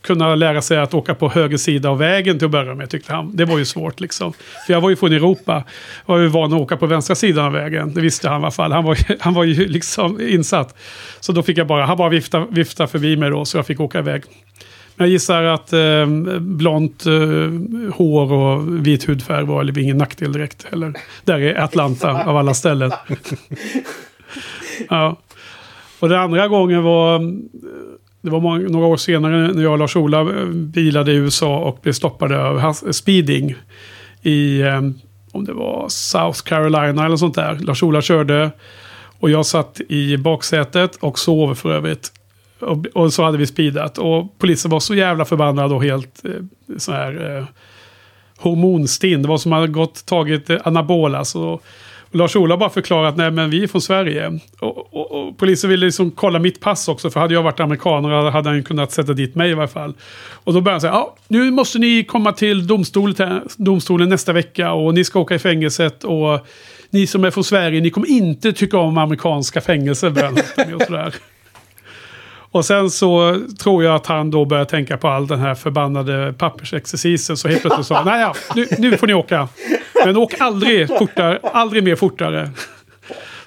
kunna 0.00 0.34
lära 0.34 0.62
sig 0.62 0.78
att 0.78 0.94
åka 0.94 1.14
på 1.14 1.28
höger 1.28 1.56
sida 1.56 1.90
av 1.90 1.98
vägen 1.98 2.38
till 2.38 2.44
att 2.44 2.50
börja 2.50 2.74
med, 2.74 2.90
tyckte 2.90 3.12
han. 3.12 3.36
Det 3.36 3.44
var 3.44 3.58
ju 3.58 3.64
svårt 3.64 4.00
liksom. 4.00 4.32
För 4.66 4.72
jag 4.72 4.80
var 4.80 4.90
ju 4.90 4.96
från 4.96 5.12
Europa, 5.12 5.64
var 6.06 6.18
ju 6.18 6.26
van 6.26 6.52
att 6.52 6.60
åka 6.60 6.76
på 6.76 6.86
vänstra 6.86 7.14
sidan 7.14 7.44
av 7.44 7.52
vägen. 7.52 7.94
Det 7.94 8.00
visste 8.00 8.28
han 8.28 8.40
i 8.40 8.44
alla 8.44 8.50
fall. 8.50 8.72
Han 8.72 8.84
var, 8.84 8.94
ju- 8.94 9.16
han 9.20 9.34
var 9.34 9.44
ju 9.44 9.68
liksom 9.68 10.20
insatt. 10.20 10.74
Så 11.20 11.32
då 11.32 11.42
fick 11.42 11.58
jag 11.58 11.66
bara, 11.66 11.84
han 11.84 11.96
bara 11.96 12.08
viftade 12.08 12.46
vifta 12.50 12.86
förbi 12.86 13.16
mig 13.16 13.30
då, 13.30 13.44
så 13.44 13.58
jag 13.58 13.66
fick 13.66 13.80
åka 13.80 13.98
iväg. 13.98 14.22
Jag 14.96 15.08
gissar 15.08 15.42
att 15.42 15.72
eh, 15.72 16.06
blont 16.40 17.06
eh, 17.06 17.92
hår 17.94 18.32
och 18.32 18.86
vit 18.86 19.08
hudfärg 19.08 19.44
var 19.44 19.78
ingen 19.78 19.96
nackdel 19.98 20.32
direkt. 20.32 20.66
Eller 20.72 20.92
där 21.24 21.38
i 21.38 21.56
Atlanta 21.56 22.24
av 22.24 22.36
alla 22.36 22.54
ställen. 22.54 22.92
ja. 24.90 25.16
Och 26.00 26.08
den 26.08 26.18
andra 26.20 26.48
gången 26.48 26.82
var... 26.82 27.14
eh, 27.14 27.20
Det 28.20 28.30
var 28.30 28.40
många, 28.40 28.68
några 28.68 28.86
år 28.86 28.96
senare 28.96 29.52
när 29.52 29.62
jag 29.62 29.72
och 29.72 29.78
Lars-Ola 29.78 30.20
eh, 30.20 30.46
bilade 30.46 31.12
i 31.12 31.14
USA 31.14 31.58
och 31.58 31.78
blev 31.82 31.92
stoppade 31.92 32.44
av 32.44 32.58
has- 32.58 32.92
speeding. 32.92 33.54
I, 34.22 34.60
eh, 34.60 34.80
om 35.32 35.44
det 35.44 35.52
var 35.52 35.86
South 35.88 36.40
Carolina 36.42 37.04
eller 37.06 37.16
sånt 37.16 37.34
där. 37.34 37.58
Lars-Ola 37.60 38.02
körde 38.02 38.50
och 39.20 39.30
jag 39.30 39.46
satt 39.46 39.80
i 39.88 40.16
baksätet 40.16 40.96
och 40.96 41.18
sov 41.18 41.54
för 41.54 41.72
övrigt. 41.72 42.12
Och, 42.58 42.86
och 42.94 43.12
så 43.12 43.22
hade 43.22 43.38
vi 43.38 43.46
speedat. 43.46 43.98
Och 43.98 44.38
polisen 44.38 44.70
var 44.70 44.80
så 44.80 44.94
jävla 44.94 45.24
förbannad 45.24 45.72
och 45.72 45.84
helt 45.84 46.24
eh, 46.24 46.30
så 46.78 46.92
här 46.92 47.36
eh, 47.38 47.44
hormonstinn. 48.38 49.22
Det 49.22 49.28
var 49.28 49.38
som 49.38 49.52
att 49.52 49.56
man 49.56 49.60
hade 49.60 49.72
gått 49.72 50.06
tagit 50.06 50.50
eh, 50.50 50.56
anabola. 50.64 51.24
Så, 51.24 51.60
och 52.10 52.16
Lars-Ola 52.16 52.56
bara 52.56 52.70
förklarade 52.70 53.08
att 53.08 53.16
nej 53.16 53.30
men 53.30 53.50
vi 53.50 53.62
är 53.62 53.66
från 53.66 53.80
Sverige. 53.80 54.38
Och, 54.58 54.94
och, 54.94 55.10
och 55.10 55.38
polisen 55.38 55.70
ville 55.70 55.86
liksom 55.86 56.10
kolla 56.10 56.38
mitt 56.38 56.60
pass 56.60 56.88
också. 56.88 57.10
För 57.10 57.20
hade 57.20 57.34
jag 57.34 57.42
varit 57.42 57.60
amerikaner 57.60 58.30
hade 58.30 58.48
han 58.48 58.62
kunnat 58.62 58.92
sätta 58.92 59.12
dit 59.12 59.34
mig 59.34 59.50
i 59.50 59.54
varje 59.54 59.68
fall. 59.68 59.94
Och 60.32 60.52
då 60.52 60.60
började 60.60 60.74
han 60.74 60.80
säga, 60.80 60.92
ja 60.92 61.16
nu 61.28 61.50
måste 61.50 61.78
ni 61.78 62.04
komma 62.04 62.32
till 62.32 62.66
domstolen, 62.66 63.42
domstolen 63.56 64.08
nästa 64.08 64.32
vecka. 64.32 64.72
Och 64.72 64.94
ni 64.94 65.04
ska 65.04 65.20
åka 65.20 65.34
i 65.34 65.38
fängelset. 65.38 66.04
Och 66.04 66.46
ni 66.90 67.06
som 67.06 67.24
är 67.24 67.30
från 67.30 67.44
Sverige, 67.44 67.80
ni 67.80 67.90
kommer 67.90 68.08
inte 68.08 68.52
tycka 68.52 68.78
om 68.78 68.98
amerikanska 68.98 69.60
fängelser. 69.60 70.10
började 70.10 70.42
han 70.56 70.74
och 70.74 70.82
sådär. 70.82 71.14
Och 72.56 72.64
sen 72.64 72.90
så 72.90 73.40
tror 73.58 73.84
jag 73.84 73.94
att 73.94 74.06
han 74.06 74.30
då 74.30 74.44
börjar 74.44 74.64
tänka 74.64 74.96
på 74.96 75.08
all 75.08 75.26
den 75.26 75.38
här 75.38 75.54
förbannade 75.54 76.34
pappersexercisen. 76.38 77.36
Så 77.36 77.48
helt 77.48 77.60
plötsligt 77.60 77.86
sa 77.86 77.94
han, 77.94 78.06
nej 78.06 78.32
nu, 78.54 78.66
nu 78.78 78.96
får 78.96 79.06
ni 79.06 79.14
åka. 79.14 79.48
Men 80.04 80.16
åk 80.16 80.40
aldrig 80.40 80.88
fortare, 80.88 81.38
aldrig 81.42 81.82
mer 81.84 81.96
fortare. 81.96 82.50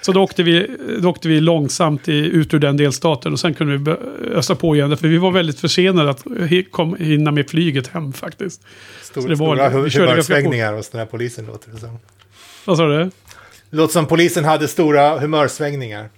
Så 0.00 0.12
då 0.12 0.22
åkte, 0.22 0.42
vi, 0.42 0.76
då 1.02 1.08
åkte 1.10 1.28
vi 1.28 1.40
långsamt 1.40 2.08
i, 2.08 2.12
ut 2.16 2.54
ur 2.54 2.58
den 2.58 2.76
delstaten 2.76 3.32
och 3.32 3.40
sen 3.40 3.54
kunde 3.54 3.76
vi 3.76 3.96
ösa 4.34 4.54
på 4.54 4.76
igen. 4.76 4.96
För 4.96 5.08
vi 5.08 5.18
var 5.18 5.30
väldigt 5.30 5.60
försenade 5.60 6.10
att 6.10 6.24
kom, 6.70 6.96
hinna 7.00 7.30
med 7.30 7.50
flyget 7.50 7.86
hem 7.88 8.12
faktiskt. 8.12 8.62
Stor, 9.02 9.28
det 9.28 9.34
var- 9.34 9.56
stora 9.56 9.68
humörsvängningar 10.08 10.72
hos 10.72 10.90
den 10.90 10.98
här 10.98 11.06
polisen 11.06 11.46
låter 11.46 11.70
det 11.70 11.76
som. 11.78 11.98
Vad 12.64 12.76
sa 12.76 12.86
du? 12.86 13.10
Det 13.70 13.76
låter 13.76 13.92
som 13.92 14.06
polisen 14.06 14.44
hade 14.44 14.68
stora 14.68 15.18
humörsvängningar. 15.18 16.08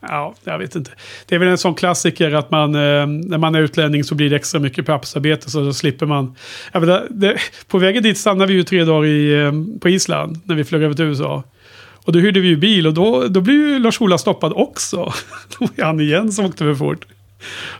Ja, 0.00 0.34
jag 0.44 0.58
vet 0.58 0.76
inte. 0.76 0.90
Det 1.26 1.34
är 1.34 1.38
väl 1.38 1.48
en 1.48 1.58
sån 1.58 1.74
klassiker 1.74 2.34
att 2.34 2.50
man, 2.50 2.74
eh, 2.74 3.06
när 3.06 3.38
man 3.38 3.54
är 3.54 3.60
utlänning 3.60 4.04
så 4.04 4.14
blir 4.14 4.30
det 4.30 4.36
extra 4.36 4.60
mycket 4.60 4.86
pappersarbete 4.86 5.50
så 5.50 5.60
då 5.60 5.72
slipper 5.72 6.06
man. 6.06 6.34
Jag 6.72 6.80
vet, 6.80 7.02
det, 7.10 7.38
på 7.66 7.78
vägen 7.78 8.02
dit 8.02 8.18
stannade 8.18 8.52
vi 8.52 8.58
ju 8.58 8.64
tre 8.64 8.84
dagar 8.84 9.06
i, 9.06 9.44
eh, 9.44 9.52
på 9.80 9.88
Island 9.88 10.40
när 10.44 10.54
vi 10.54 10.64
flög 10.64 10.82
över 10.82 10.94
till 10.94 11.04
USA. 11.04 11.44
Och 12.04 12.12
då 12.12 12.18
hyrde 12.18 12.40
vi 12.40 12.48
ju 12.48 12.56
bil 12.56 12.86
och 12.86 12.94
då, 12.94 13.28
då 13.28 13.40
blev 13.40 13.56
ju 13.56 13.78
Lars-Ola 13.78 14.18
stoppad 14.18 14.52
också. 14.52 14.96
Då 15.58 15.68
var 15.76 15.84
han 15.84 16.00
igen 16.00 16.32
som 16.32 16.44
åkte 16.44 16.58
för 16.58 16.74
fort. 16.74 17.06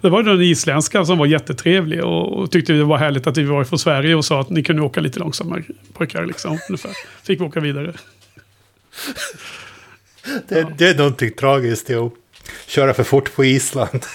Det 0.01 0.09
var 0.09 0.23
den 0.23 0.43
isländska 0.43 1.05
som 1.05 1.19
var 1.19 1.27
jättetrevlig 1.27 2.05
och, 2.05 2.33
och 2.33 2.51
tyckte 2.51 2.73
det 2.73 2.85
var 2.85 2.99
härligt 2.99 3.27
att 3.27 3.37
vi 3.37 3.45
var 3.45 3.65
från 3.65 3.79
Sverige 3.79 4.15
och 4.15 4.25
sa 4.25 4.41
att 4.41 4.51
ni 4.51 4.63
kunde 4.63 4.83
åka 4.83 5.01
lite 5.01 5.19
långsammare 5.19 5.63
pojkar 5.93 6.27
liksom. 6.27 6.59
Ungefär. 6.69 6.93
Fick 7.23 7.41
vi 7.41 7.45
åka 7.45 7.61
vidare. 7.61 7.93
Det, 10.49 10.67
det 10.79 10.89
är 10.89 10.95
någonting 10.95 11.31
tragiskt 11.31 11.91
i 11.91 11.95
att 11.95 12.13
köra 12.67 12.95
för 12.95 13.05
fort 13.05 13.35
på 13.37 13.45
Island. 13.45 14.01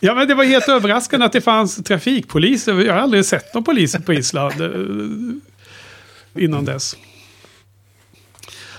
Ja, 0.00 0.14
men 0.14 0.28
det 0.28 0.34
var 0.34 0.44
helt 0.44 0.68
överraskande 0.68 1.26
att 1.26 1.32
det 1.32 1.40
fanns 1.40 1.76
trafikpoliser. 1.76 2.80
Jag 2.80 2.94
har 2.94 3.00
aldrig 3.00 3.24
sett 3.24 3.54
någon 3.54 3.64
polis 3.64 3.96
på 4.06 4.12
Island 4.12 4.60
eh, 4.60 6.42
innan 6.44 6.64
dess. 6.64 6.96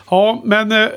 Ja, 0.10 0.42
men 0.46 0.72
eh, 0.72 0.90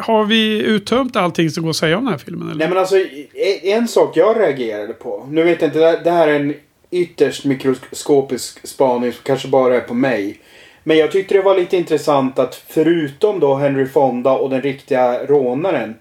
har 0.00 0.24
vi 0.24 0.58
uttömt 0.58 1.16
allting 1.16 1.50
som 1.50 1.62
går 1.62 1.70
att 1.70 1.76
säga 1.76 1.98
om 1.98 2.04
den 2.04 2.12
här 2.12 2.18
filmen? 2.18 2.48
Eller? 2.48 2.58
Nej 2.58 2.68
men 2.68 2.78
alltså, 2.78 2.96
e- 2.96 3.72
en 3.72 3.88
sak 3.88 4.16
jag 4.16 4.40
reagerade 4.40 4.92
på. 4.92 5.26
Nu 5.30 5.42
vet 5.42 5.60
jag 5.62 5.68
inte, 5.68 5.78
det 5.78 6.00
det 6.04 6.10
här 6.10 6.28
är 6.28 6.40
en 6.40 6.54
ytterst 6.90 7.44
mikroskopisk 7.44 8.66
spaning 8.66 9.12
som 9.12 9.20
kanske 9.24 9.48
bara 9.48 9.76
är 9.76 9.80
på 9.80 9.94
mig. 9.94 10.40
Men 10.88 10.98
jag 10.98 11.12
tyckte 11.12 11.34
det 11.34 11.42
var 11.42 11.56
lite 11.56 11.76
intressant 11.76 12.38
att 12.38 12.54
förutom 12.54 13.40
då 13.40 13.54
Henry 13.54 13.86
Fonda 13.86 14.32
och 14.32 14.50
den 14.50 14.62
riktiga 14.62 15.26
rånaren. 15.26 15.94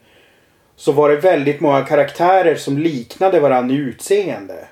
Så 0.75 0.91
var 0.91 1.09
det 1.09 1.15
väldigt 1.15 1.61
många 1.61 1.81
karaktärer 1.81 2.55
som 2.55 2.77
liknade 2.77 3.39
varandra 3.39 3.75
i 3.75 3.77
utseende. 3.77 4.67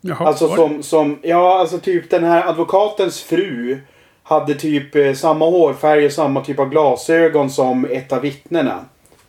Jaha, 0.00 0.26
Alltså 0.26 0.48
som, 0.48 0.82
som, 0.82 1.18
ja 1.22 1.60
alltså 1.60 1.78
typ 1.78 2.10
den 2.10 2.24
här 2.24 2.48
advokatens 2.48 3.22
fru 3.22 3.78
hade 4.22 4.54
typ 4.54 4.96
eh, 4.96 5.12
samma 5.12 5.50
hårfärg 5.50 6.06
och 6.06 6.12
samma 6.12 6.44
typ 6.44 6.58
av 6.58 6.70
glasögon 6.70 7.50
som 7.50 7.84
ett 7.84 8.12
av 8.12 8.20
vittnena. 8.20 8.84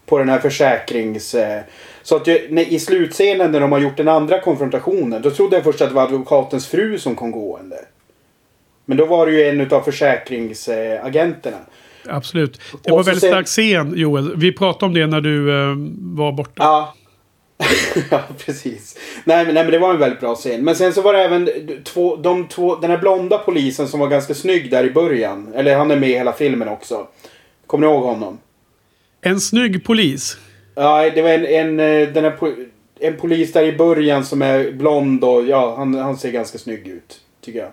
På 0.06 0.18
den 0.18 0.30
här 0.30 0.40
försäkrings... 0.40 1.36
Eh, 1.36 1.62
så 2.04 2.16
att 2.16 2.28
jag, 2.28 2.40
när, 2.50 2.74
i 2.74 2.80
slutscenen 2.80 3.52
när 3.52 3.60
de 3.60 3.72
har 3.72 3.80
gjort 3.80 3.98
den 3.98 4.08
andra 4.08 4.42
konfrontationen 4.42 5.22
då 5.22 5.32
trodde 5.32 5.56
jag 5.56 5.64
först 5.64 5.82
att 5.82 5.90
det 5.90 5.96
var 5.96 6.04
advokatens 6.04 6.68
fru 6.68 7.00
som 7.00 7.16
kom 7.16 7.32
gående. 7.32 7.86
Men 8.86 8.98
då 8.98 9.06
var 9.06 9.26
det 9.26 9.32
ju 9.32 9.44
en 9.44 9.74
av 9.74 9.82
försäkringsagenterna. 9.82 11.58
Absolut. 12.08 12.62
Det 12.84 12.92
Och 12.92 12.98
var 12.98 13.04
väldigt 13.04 13.22
sen- 13.22 13.30
stark 13.30 13.48
scen, 13.48 13.94
Joel. 13.96 14.36
Vi 14.36 14.52
pratade 14.52 14.86
om 14.86 14.94
det 14.94 15.08
när 15.08 15.22
du 15.22 15.62
eh, 15.62 15.76
var 16.16 16.32
borta. 16.32 16.54
Ja. 16.64 16.94
ja, 18.12 18.22
precis. 18.46 18.98
Nej 19.26 19.46
men, 19.46 19.54
nej, 19.54 19.64
men 19.64 19.72
det 19.72 19.80
var 19.80 19.94
en 19.94 20.00
väldigt 20.00 20.20
bra 20.20 20.36
scen. 20.36 20.64
Men 20.64 20.76
sen 20.76 20.94
så 20.94 21.02
var 21.02 21.14
det 21.14 21.20
även 21.24 21.50
två, 21.84 22.16
de 22.16 22.48
två, 22.48 22.76
den 22.76 22.92
här 22.92 22.98
blonda 22.98 23.38
polisen 23.38 23.88
som 23.88 24.00
var 24.00 24.08
ganska 24.08 24.34
snygg 24.34 24.72
där 24.72 24.84
i 24.84 24.92
början. 24.92 25.54
Eller 25.56 25.76
han 25.76 25.92
är 25.92 25.96
med 25.96 26.10
i 26.10 26.14
hela 26.14 26.34
filmen 26.34 26.68
också. 26.68 27.08
Kommer 27.68 27.88
ni 27.88 27.94
ihåg 27.94 28.04
honom? 28.04 28.38
En 29.22 29.40
snygg 29.42 29.84
polis. 29.86 30.38
Ja, 30.76 31.10
det 31.16 31.22
var 31.22 31.30
en, 31.30 31.46
en, 31.46 31.80
eh, 31.80 32.08
den 32.14 32.24
här, 32.24 32.34
en 33.00 33.18
polis 33.18 33.54
där 33.54 33.64
i 33.64 33.78
början 33.78 34.26
som 34.26 34.42
är 34.42 34.72
blond 34.72 35.24
och 35.24 35.46
ja, 35.48 35.76
han, 35.78 35.94
han 35.96 36.18
ser 36.18 36.32
ganska 36.32 36.58
snygg 36.58 36.88
ut. 36.88 37.20
Tycker 37.42 37.60
jag. 37.60 37.70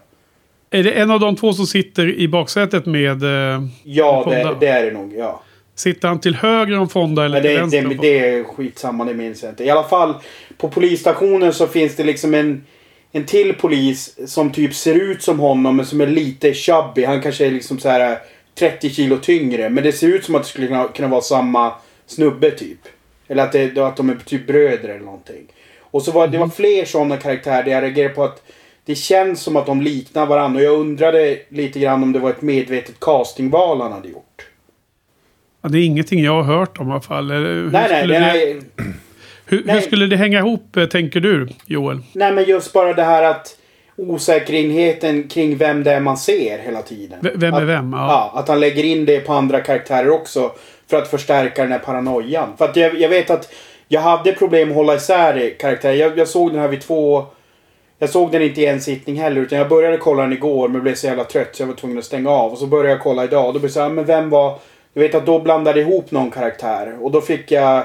Är 0.70 0.82
det 0.82 0.90
en 0.90 1.10
av 1.10 1.20
de 1.20 1.36
två 1.36 1.52
som 1.52 1.66
sitter 1.66 2.14
i 2.18 2.28
baksätet 2.28 2.86
med... 2.86 3.22
Eh, 3.22 3.62
Ja, 3.84 4.26
det, 4.28 4.56
det 4.60 4.66
är 4.66 4.84
det 4.84 4.90
nog. 4.92 5.14
Ja. 5.16 5.42
sitter 5.74 6.08
han 6.08 6.20
till 6.20 6.34
höger 6.34 6.78
om 6.78 6.88
Fonda 6.88 7.24
eller 7.24 7.40
till 7.40 7.50
det, 7.50 7.56
vänster? 7.56 7.82
det, 7.82 7.94
det 7.94 8.18
är 8.18 8.44
skitsamma, 8.44 9.04
det 9.04 9.14
minns 9.14 9.42
jag 9.42 9.52
inte. 9.52 9.64
I 9.64 9.70
alla 9.70 9.88
fall 9.88 10.14
på 10.58 10.68
polisstationen 10.68 11.52
så 11.52 11.66
finns 11.66 11.96
det 11.96 12.04
liksom 12.04 12.34
en, 12.34 12.64
en 13.12 13.24
till 13.24 13.54
polis 13.54 14.18
som 14.26 14.50
typ 14.50 14.74
ser 14.74 14.94
ut 14.94 15.22
som 15.22 15.38
honom 15.40 15.76
men 15.76 15.86
som 15.86 16.00
är 16.00 16.06
lite 16.06 16.54
chubby. 16.54 17.04
Han 17.04 17.22
kanske 17.22 17.46
är 17.46 17.50
liksom 17.50 17.78
så 17.78 17.88
här 17.88 18.18
30 18.58 18.90
kilo 18.90 19.16
tyngre. 19.16 19.70
Men 19.70 19.84
det 19.84 19.92
ser 19.92 20.08
ut 20.08 20.24
som 20.24 20.34
att 20.34 20.42
det 20.42 20.48
skulle 20.48 20.66
kunna, 20.66 20.88
kunna 20.88 21.08
vara 21.08 21.20
samma 21.20 21.72
snubbe 22.06 22.50
typ. 22.50 22.80
Eller 23.28 23.42
att, 23.42 23.52
det, 23.52 23.78
att 23.78 23.96
de 23.96 24.10
är 24.10 24.16
typ 24.24 24.46
bröder 24.46 24.88
eller 24.88 25.04
någonting. 25.04 25.46
Och 25.80 26.02
så 26.02 26.12
var 26.12 26.28
det 26.28 26.38
var 26.38 26.48
fler 26.48 26.84
sådana 26.84 27.16
karaktärer 27.16 27.62
där 27.64 27.70
jag 27.70 27.82
reagerade 27.82 28.14
på 28.14 28.24
att 28.24 28.42
det 28.88 28.94
känns 28.94 29.40
som 29.40 29.56
att 29.56 29.66
de 29.66 29.82
liknar 29.82 30.26
varandra. 30.26 30.58
Och 30.60 30.64
jag 30.66 30.78
undrade 30.80 31.38
lite 31.48 31.78
grann 31.78 32.02
om 32.02 32.12
det 32.12 32.18
var 32.18 32.30
ett 32.30 32.42
medvetet 32.42 33.00
castingval 33.00 33.80
han 33.80 33.92
hade 33.92 34.08
gjort. 34.08 34.46
Ja, 35.62 35.68
det 35.68 35.78
är 35.78 35.84
ingenting 35.84 36.24
jag 36.24 36.42
har 36.42 36.56
hört 36.58 36.78
om 36.78 36.88
i 36.88 36.92
alla 36.92 37.00
fall. 37.00 37.30
Hur, 37.30 37.70
Nej, 37.70 37.86
nej, 37.90 38.06
det, 38.06 38.20
nej. 38.20 38.60
hur, 38.76 39.58
hur 39.58 39.62
nej. 39.66 39.82
skulle 39.82 40.06
det 40.06 40.16
hänga 40.16 40.38
ihop, 40.38 40.76
eh, 40.76 40.84
tänker 40.86 41.20
du, 41.20 41.48
Joel? 41.66 41.98
Nej 42.12 42.32
men 42.32 42.44
just 42.44 42.72
bara 42.72 42.92
det 42.92 43.02
här 43.02 43.22
att 43.22 43.56
osäkerheten 43.96 45.28
kring 45.28 45.56
vem 45.56 45.84
det 45.84 45.92
är 45.92 46.00
man 46.00 46.16
ser 46.16 46.58
hela 46.58 46.82
tiden. 46.82 47.18
V- 47.22 47.30
vem 47.34 47.54
är 47.54 47.62
att, 47.62 47.68
vem? 47.68 47.92
Ja. 47.92 48.30
Ja. 48.34 48.40
att 48.40 48.48
han 48.48 48.60
lägger 48.60 48.84
in 48.84 49.04
det 49.06 49.20
på 49.20 49.32
andra 49.32 49.60
karaktärer 49.60 50.10
också. 50.10 50.52
För 50.90 50.96
att 50.96 51.08
förstärka 51.08 51.62
den 51.62 51.72
här 51.72 51.78
paranoian. 51.78 52.48
För 52.58 52.64
att 52.64 52.76
jag, 52.76 53.00
jag 53.00 53.08
vet 53.08 53.30
att 53.30 53.52
jag 53.88 54.00
hade 54.00 54.32
problem 54.32 54.68
att 54.68 54.74
hålla 54.74 54.94
isär 54.94 55.54
karaktärer. 55.58 55.94
Jag, 55.94 56.18
jag 56.18 56.28
såg 56.28 56.52
den 56.52 56.60
här 56.60 56.68
vid 56.68 56.80
två... 56.80 57.26
Jag 57.98 58.10
såg 58.10 58.32
den 58.32 58.42
inte 58.42 58.60
i 58.60 58.66
en 58.66 58.80
sittning 58.80 59.16
heller. 59.16 59.40
Utan 59.40 59.58
jag 59.58 59.68
började 59.68 59.96
kolla 59.96 60.22
den 60.22 60.32
igår 60.32 60.68
men 60.68 60.82
blev 60.82 60.94
så 60.94 61.06
jävla 61.06 61.24
trött 61.24 61.56
så 61.56 61.62
jag 61.62 61.66
var 61.66 61.74
tvungen 61.74 61.98
att 61.98 62.04
stänga 62.04 62.30
av. 62.30 62.52
Och 62.52 62.58
så 62.58 62.66
började 62.66 62.90
jag 62.90 63.00
kolla 63.00 63.24
idag 63.24 63.46
och 63.46 63.52
då 63.52 63.58
blev 63.58 63.68
det 63.68 63.74
så 63.74 63.80
här, 63.80 63.88
men 63.88 64.04
vem 64.04 64.30
var... 64.30 64.58
Jag 64.94 65.02
vet 65.02 65.14
att 65.14 65.26
då 65.26 65.38
blandade 65.38 65.80
jag 65.80 65.88
ihop 65.88 66.10
någon 66.10 66.30
karaktär. 66.30 66.96
Och 67.00 67.10
då 67.10 67.20
fick 67.20 67.50
jag... 67.50 67.76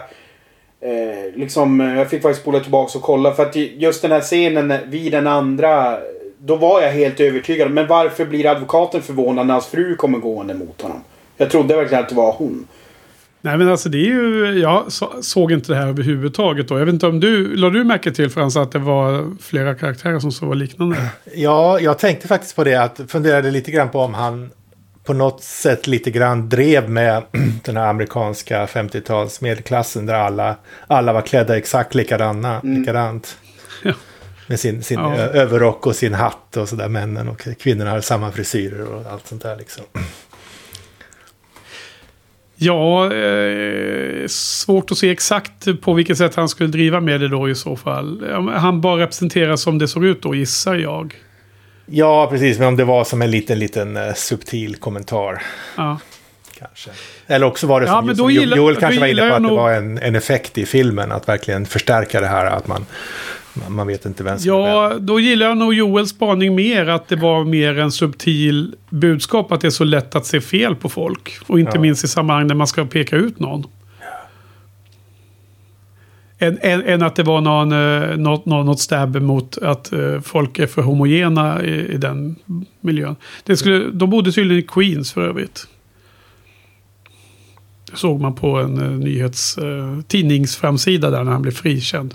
Eh, 0.82 1.36
liksom, 1.36 1.80
jag 1.80 2.10
fick 2.10 2.22
faktiskt 2.22 2.42
spola 2.42 2.60
tillbaka 2.60 2.98
och 2.98 3.04
kolla. 3.04 3.34
För 3.34 3.46
att 3.46 3.56
just 3.56 4.02
den 4.02 4.12
här 4.12 4.22
scenen 4.22 4.74
vid 4.86 5.12
den 5.12 5.28
andra. 5.28 5.98
Då 6.38 6.56
var 6.56 6.82
jag 6.82 6.92
helt 6.92 7.20
övertygad. 7.20 7.72
Men 7.72 7.88
varför 7.88 8.26
blir 8.26 8.46
advokaten 8.46 9.02
förvånad 9.02 9.48
när 9.48 9.54
hans 9.54 9.68
fru 9.68 9.96
kommer 9.96 10.18
gående 10.18 10.54
mot 10.54 10.82
honom? 10.82 11.04
Jag 11.38 11.50
trodde 11.50 11.76
verkligen 11.76 12.04
att 12.04 12.10
det 12.10 12.16
var 12.16 12.32
hon. 12.32 12.68
Nej 13.46 13.58
men 13.58 13.70
alltså 13.70 13.90
det 13.90 13.98
är 13.98 14.12
ju... 14.12 14.60
Jag 14.60 14.92
så, 14.92 15.14
såg 15.22 15.52
inte 15.52 15.72
det 15.72 15.78
här 15.78 15.88
överhuvudtaget 15.88 16.68
då. 16.68 16.80
Jag 16.80 16.86
vet 16.86 16.94
inte 16.94 17.08
om 17.08 17.20
du... 17.20 17.56
La 17.56 17.70
du 17.70 17.84
märke 17.84 18.12
till 18.12 18.30
Frans 18.30 18.58
att 18.58 18.72
det 18.72 18.80
var 18.80 19.38
flera 19.42 19.76
karaktärer 19.76 20.20
som 20.20 20.32
så 20.32 20.46
var 20.46 20.56
liknande? 20.56 20.98
Ja, 21.36 21.80
jag 21.80 22.00
tänkte 22.00 22.28
faktiskt 22.28 22.56
på 22.56 22.64
det. 22.64 22.76
Att 22.76 23.00
funderade 23.08 23.52
lite 23.52 23.72
grann 23.72 23.90
på 23.90 24.00
om 24.00 24.14
han 24.14 24.50
på 25.04 25.14
något 25.14 25.44
sätt 25.44 25.88
lite 25.88 26.12
grann 26.12 26.50
drev 26.50 26.90
med 26.90 27.24
den 27.64 27.78
här 27.78 27.88
amerikanska 27.88 28.66
50-tals 28.66 29.42
medelklassen 29.42 30.06
där 30.06 30.14
alla, 30.14 30.56
alla 30.88 31.14
var 31.14 31.22
klädda 31.22 31.58
exakt 31.58 31.96
likadana, 31.96 32.62
likadant. 32.64 33.38
Ja. 33.84 33.94
Med 34.48 34.60
sin, 34.60 34.84
sin 34.84 35.00
Ja. 35.00 35.16
överrock 35.16 35.88
och 35.88 35.96
sin 35.96 36.14
hatt 36.14 36.58
och 36.58 36.70
sådär. 36.70 36.90
Männen 36.90 37.30
och 37.30 37.48
kvinnorna 37.60 37.90
hade 37.90 38.02
samma 38.02 38.32
frisyrer 38.32 38.84
och 38.84 39.12
allt 39.12 39.28
sånt 39.28 39.42
där 39.42 39.56
liksom. 39.56 39.84
Ja, 42.56 43.14
eh, 43.14 44.28
svårt 44.28 44.92
att 44.92 44.98
se 44.98 45.10
exakt 45.12 45.82
på 45.82 45.94
vilket 45.94 46.18
sätt 46.18 46.36
han 46.36 46.50
skulle 46.50 46.70
driva 46.70 47.00
med 47.00 47.22
det 47.22 47.28
då 47.28 47.50
i 47.50 47.56
så 47.56 47.76
fall. 47.76 48.24
Ja, 48.30 48.42
men 48.42 48.54
Han 48.54 48.82
bara 48.82 49.02
representerar 49.02 49.56
som 49.56 49.78
det 49.78 49.88
såg 49.88 50.06
ut 50.06 50.22
då, 50.22 50.36
gissar 50.36 50.76
jag. 50.76 51.16
Ja, 51.86 52.28
precis. 52.32 52.60
Men 52.60 52.68
om 52.68 52.76
det 52.76 52.84
var 52.86 53.04
som 53.04 53.22
en 53.22 53.32
liten, 53.32 53.60
liten 53.60 53.98
eh, 53.98 54.14
subtil 54.14 54.76
kommentar. 54.76 55.42
Ja. 55.78 56.00
Kanske. 56.60 56.90
Eller 57.28 57.46
också 57.46 57.68
var 57.68 57.82
det 57.82 57.88
Ja, 57.88 57.94
som, 57.94 58.06
men 58.06 58.16
som 58.16 58.26
då 58.26 58.32
Jo- 58.32 58.42
gillar- 58.42 58.58
Joel 58.58 58.76
kanske 58.76 59.00
var 59.00 59.08
inne 59.08 59.22
på 59.30 59.36
att 59.36 59.42
det 59.44 59.48
nog- 59.48 59.58
var 59.58 59.72
en, 59.72 59.98
en 59.98 60.16
effekt 60.16 60.58
i 60.58 60.66
filmen. 60.66 61.12
Att 61.12 61.28
verkligen 61.30 61.66
förstärka 61.66 62.22
det 62.22 62.28
här 62.28 62.46
att 62.46 62.68
man, 62.68 62.86
man- 63.70 63.88
vet 63.88 64.06
inte 64.06 64.24
vem 64.24 64.40
som 64.40 64.52
är 64.54 64.58
vem. 64.58 64.66
Ja, 64.68 64.94
då 65.00 65.20
gillar 65.20 65.46
jag 65.46 65.58
nog 65.58 65.74
Joels 65.74 66.10
spaning 66.10 66.56
mer. 66.56 66.88
Att 66.90 67.08
det 67.08 67.16
var 67.16 67.44
mer 67.44 67.80
en 67.80 67.92
subtil 67.92 68.76
budskap. 68.90 69.52
Att 69.52 69.62
det 69.62 69.68
är 69.68 69.72
så 69.72 69.84
lätt 69.84 70.16
att 70.16 70.26
se 70.26 70.42
fel 70.42 70.76
på 70.76 70.90
folk. 70.90 71.38
Och 71.48 71.60
inte 71.60 71.72
Ja. 71.78 71.82
minst 71.82 72.04
i 72.04 72.08
sammanhang 72.08 72.48
när 72.48 72.56
man 72.56 72.68
ska 72.68 72.86
peka 72.86 73.16
ut 73.16 73.40
någon. 73.40 73.64
Än, 76.40 76.58
än, 76.62 76.84
än 76.84 77.02
att 77.02 77.16
det 77.16 77.24
var 77.24 77.42
någon, 77.42 77.72
eh, 77.72 78.18
något, 78.18 78.46
något, 78.46 78.80
stab 78.80 79.16
mot 79.16 79.58
att 79.58 79.94
eh, 79.94 80.22
folk 80.22 80.60
är 80.60 80.68
för 80.68 80.82
homogena 80.82 81.64
i, 81.64 81.94
i 81.94 81.98
den 81.98 82.36
miljön. 82.82 83.16
Det 83.44 83.58
skulle, 83.58 83.92
de 83.92 84.10
bodde 84.10 84.32
tydligen 84.32 84.64
i 84.64 84.68
Queens 84.68 85.14
för 85.14 85.22
övrigt. 85.22 85.68
Det 87.92 87.98
såg 87.98 88.22
man 88.22 88.36
på 88.36 88.58
en 88.58 88.82
uh, 88.82 88.92
nyhets, 88.92 89.58
eh, 89.58 90.00
tidningsframsida 90.08 91.10
där 91.10 91.24
när 91.24 91.32
han 91.32 91.42
blev 91.42 91.52
frikänd. 91.52 92.14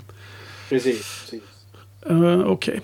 Precis. 0.69 1.18
Uh, 2.09 2.41
Okej. 2.47 2.81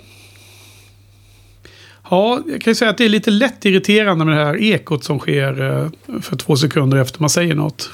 Ja, 2.09 2.41
jag 2.47 2.61
kan 2.61 2.71
ju 2.71 2.75
säga 2.75 2.91
att 2.91 2.97
det 2.97 3.05
är 3.05 3.09
lite 3.09 3.31
lätt 3.31 3.65
irriterande 3.65 4.25
med 4.25 4.37
det 4.37 4.45
här 4.45 4.63
ekot 4.63 5.03
som 5.03 5.19
sker 5.19 5.61
eh, 5.61 6.21
för 6.21 6.35
två 6.35 6.55
sekunder 6.55 6.97
efter 6.97 7.21
man 7.21 7.29
säger 7.29 7.55
något. 7.55 7.89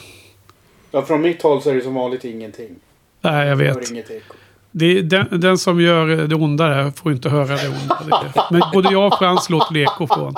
Ja, 0.91 1.01
från 1.01 1.21
mitt 1.21 1.41
håll 1.41 1.61
så 1.61 1.69
är 1.69 1.75
det 1.75 1.81
som 1.81 1.93
vanligt 1.93 2.25
ingenting. 2.25 2.69
Nej, 3.21 3.47
jag 3.47 3.55
vet. 3.55 3.91
Det 4.71 4.85
är 4.85 5.01
den, 5.01 5.27
den 5.31 5.57
som 5.57 5.81
gör 5.81 6.07
det 6.07 6.35
onda 6.35 6.67
där 6.67 6.91
får 6.91 7.11
inte 7.11 7.29
höra 7.29 7.55
det 7.55 7.67
onda. 7.67 8.33
Men 8.51 8.61
både 8.73 8.91
jag 8.91 9.07
och 9.07 9.19
Frans 9.19 9.49
låter 9.49 9.77
eko 9.77 10.07
från. 10.07 10.33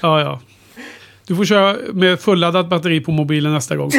Ja, 0.00 0.20
ja. 0.20 0.40
Du 1.26 1.36
får 1.36 1.44
köra 1.44 1.76
med 1.92 2.20
fulladdat 2.20 2.68
batteri 2.68 3.00
på 3.00 3.10
mobilen 3.10 3.52
nästa 3.52 3.76
gång. 3.76 3.90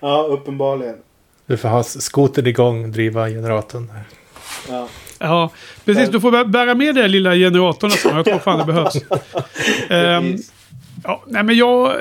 Ja, 0.00 0.26
uppenbarligen. 0.30 0.96
Du 1.50 1.56
får 1.56 1.68
ha 1.68 1.82
skotern 1.82 2.46
igång, 2.46 2.92
driva 2.92 3.28
generatorn. 3.28 3.92
Ja. 4.68 4.88
Ja, 5.18 5.50
precis. 5.84 6.08
Du 6.08 6.20
får 6.20 6.32
bä- 6.32 6.44
bära 6.50 6.74
med 6.74 6.94
dig 6.94 7.08
lilla 7.08 7.34
generatorn 7.34 7.90
gång. 8.04 8.16
Jag 8.16 8.24
tror 8.24 8.38
fan 8.38 8.58
det 8.58 8.64
behövs. 8.64 8.92
Precis. 9.88 10.52
ja, 11.04 11.22
nej, 11.26 11.42
men 11.42 11.56
jag... 11.56 11.86
eh, 11.90 11.96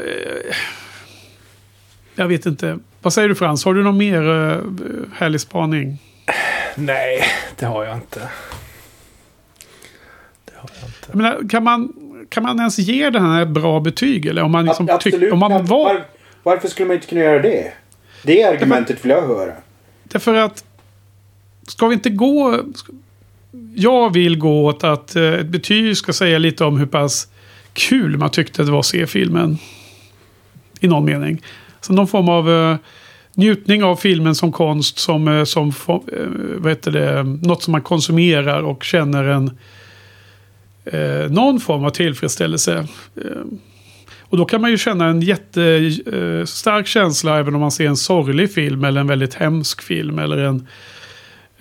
Jag 2.15 2.27
vet 2.27 2.45
inte. 2.45 2.77
Vad 3.01 3.13
säger 3.13 3.29
du 3.29 3.35
Frans? 3.35 3.65
Har 3.65 3.73
du 3.73 3.83
någon 3.83 3.97
mer 3.97 4.21
uh, 4.21 4.57
härlig 5.15 5.41
spaning? 5.41 5.97
Nej, 6.75 7.23
det 7.59 7.65
har 7.65 7.85
jag 7.85 7.95
inte. 7.95 8.19
Det 10.45 10.53
har 10.55 10.69
jag 10.81 10.89
inte. 10.89 11.07
Jag 11.07 11.15
menar, 11.15 11.49
kan, 11.49 11.63
man, 11.63 11.93
kan 12.29 12.43
man 12.43 12.59
ens 12.59 12.77
ge 12.79 13.09
den 13.09 13.25
här 13.25 13.41
ett 13.41 13.47
bra 13.47 13.79
betyg? 13.79 14.25
Eller 14.25 14.41
om 14.43 14.51
man, 14.51 14.65
liksom 14.65 14.89
Ab- 14.89 14.99
tyck, 14.99 15.13
Absolut. 15.13 15.33
om 15.33 15.39
man 15.39 15.51
var... 15.51 15.65
Var, 15.65 16.05
varför 16.43 16.67
skulle 16.67 16.87
man 16.87 16.95
inte 16.95 17.07
kunna 17.07 17.21
göra 17.21 17.39
det? 17.41 17.73
Det 18.23 18.43
argumentet 18.43 19.05
vill 19.05 19.09
jag 19.09 19.27
höra. 19.27 19.53
Därför 20.03 20.33
att... 20.33 20.63
Ska 21.67 21.87
vi 21.87 21.93
inte 21.93 22.09
gå... 22.09 22.59
Jag 23.75 24.13
vill 24.13 24.37
gå 24.37 24.65
åt 24.65 24.83
att 24.83 25.15
eh, 25.15 25.23
ett 25.23 25.47
betyg 25.47 25.97
ska 25.97 26.13
säga 26.13 26.37
lite 26.37 26.65
om 26.65 26.77
hur 26.77 26.85
pass 26.85 27.27
kul 27.73 28.17
man 28.17 28.29
tyckte 28.29 28.63
det 28.63 28.71
var 28.71 28.79
att 28.79 28.85
se 28.85 29.07
filmen. 29.07 29.57
I 30.79 30.87
någon 30.87 31.05
mening. 31.05 31.41
Så 31.81 31.93
någon 31.93 32.07
form 32.07 32.29
av 32.29 32.51
eh, 32.51 32.77
njutning 33.33 33.83
av 33.83 33.95
filmen 33.95 34.35
som 34.35 34.51
konst. 34.51 34.97
Som, 34.97 35.27
eh, 35.27 35.43
som 35.43 35.69
eh, 35.87 35.93
vad 36.57 36.71
heter 36.71 36.91
det, 36.91 37.23
något 37.23 37.63
som 37.63 37.71
man 37.71 37.81
konsumerar 37.81 38.61
och 38.61 38.83
känner 38.83 39.23
en... 39.23 39.57
Eh, 40.85 41.31
någon 41.31 41.59
form 41.59 41.85
av 41.85 41.89
tillfredsställelse. 41.89 42.87
Eh, 43.15 43.41
och 44.29 44.37
då 44.37 44.45
kan 44.45 44.61
man 44.61 44.71
ju 44.71 44.77
känna 44.77 45.05
en 45.05 45.21
jättestark 45.21 46.13
eh, 46.13 46.45
stark 46.45 46.87
känsla 46.87 47.39
även 47.39 47.55
om 47.55 47.61
man 47.61 47.71
ser 47.71 47.87
en 47.87 47.97
sorglig 47.97 48.53
film 48.53 48.83
eller 48.83 49.01
en 49.01 49.07
väldigt 49.07 49.33
hemsk 49.33 49.81
film 49.81 50.19
eller 50.19 50.37
en 50.37 50.67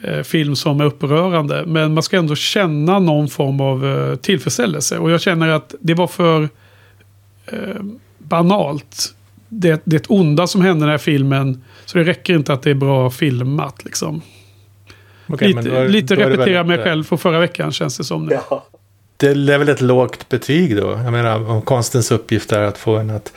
eh, 0.03 0.23
film 0.23 0.57
som 0.57 0.81
är 0.81 0.85
upprörande. 0.85 1.64
Men 1.66 1.95
man 1.95 2.03
ska 2.03 2.16
ändå 2.16 2.35
känna 2.35 2.99
någon 2.99 3.29
form 3.29 3.61
av 3.61 3.87
eh, 3.87 4.16
tillfredsställelse. 4.16 4.99
Och 4.99 5.11
jag 5.11 5.21
känner 5.21 5.49
att 5.49 5.75
det 5.81 5.95
var 5.95 6.07
för 6.07 6.49
eh, 7.47 7.83
banalt. 8.19 9.14
Det, 9.49 9.83
det 9.85 10.07
onda 10.07 10.47
som 10.47 10.61
hände 10.61 10.79
i 10.79 10.81
den 10.81 10.91
här 10.91 10.99
filmen. 10.99 11.64
Så 11.85 11.99
det 11.99 12.05
räcker 12.05 12.35
inte 12.35 12.53
att 12.53 12.62
det 12.62 12.71
är 12.71 12.75
bra 12.75 13.11
filmat 13.11 13.85
liksom. 13.85 14.23
Okej, 15.27 15.55
men 15.55 15.64
lite 15.64 15.83
då 15.83 15.89
lite 15.89 16.14
då 16.16 16.23
repetera 16.23 16.64
mig 16.64 16.79
själv 16.79 17.05
från 17.05 17.19
förra 17.19 17.39
veckan 17.39 17.73
känns 17.73 17.99
det 17.99 18.05
som. 18.05 18.27
Nu. 18.27 18.39
Ja. 18.51 18.66
Det 19.21 19.27
är 19.27 19.59
väl 19.59 19.69
ett 19.69 19.81
lågt 19.81 20.29
betyg 20.29 20.77
då? 20.77 21.01
Jag 21.05 21.12
menar, 21.12 21.51
om 21.51 21.62
konstens 21.62 22.11
uppgift 22.11 22.53
är 22.53 22.62
att 22.62 22.79
få 22.79 22.97
en 22.97 23.11
att 23.11 23.33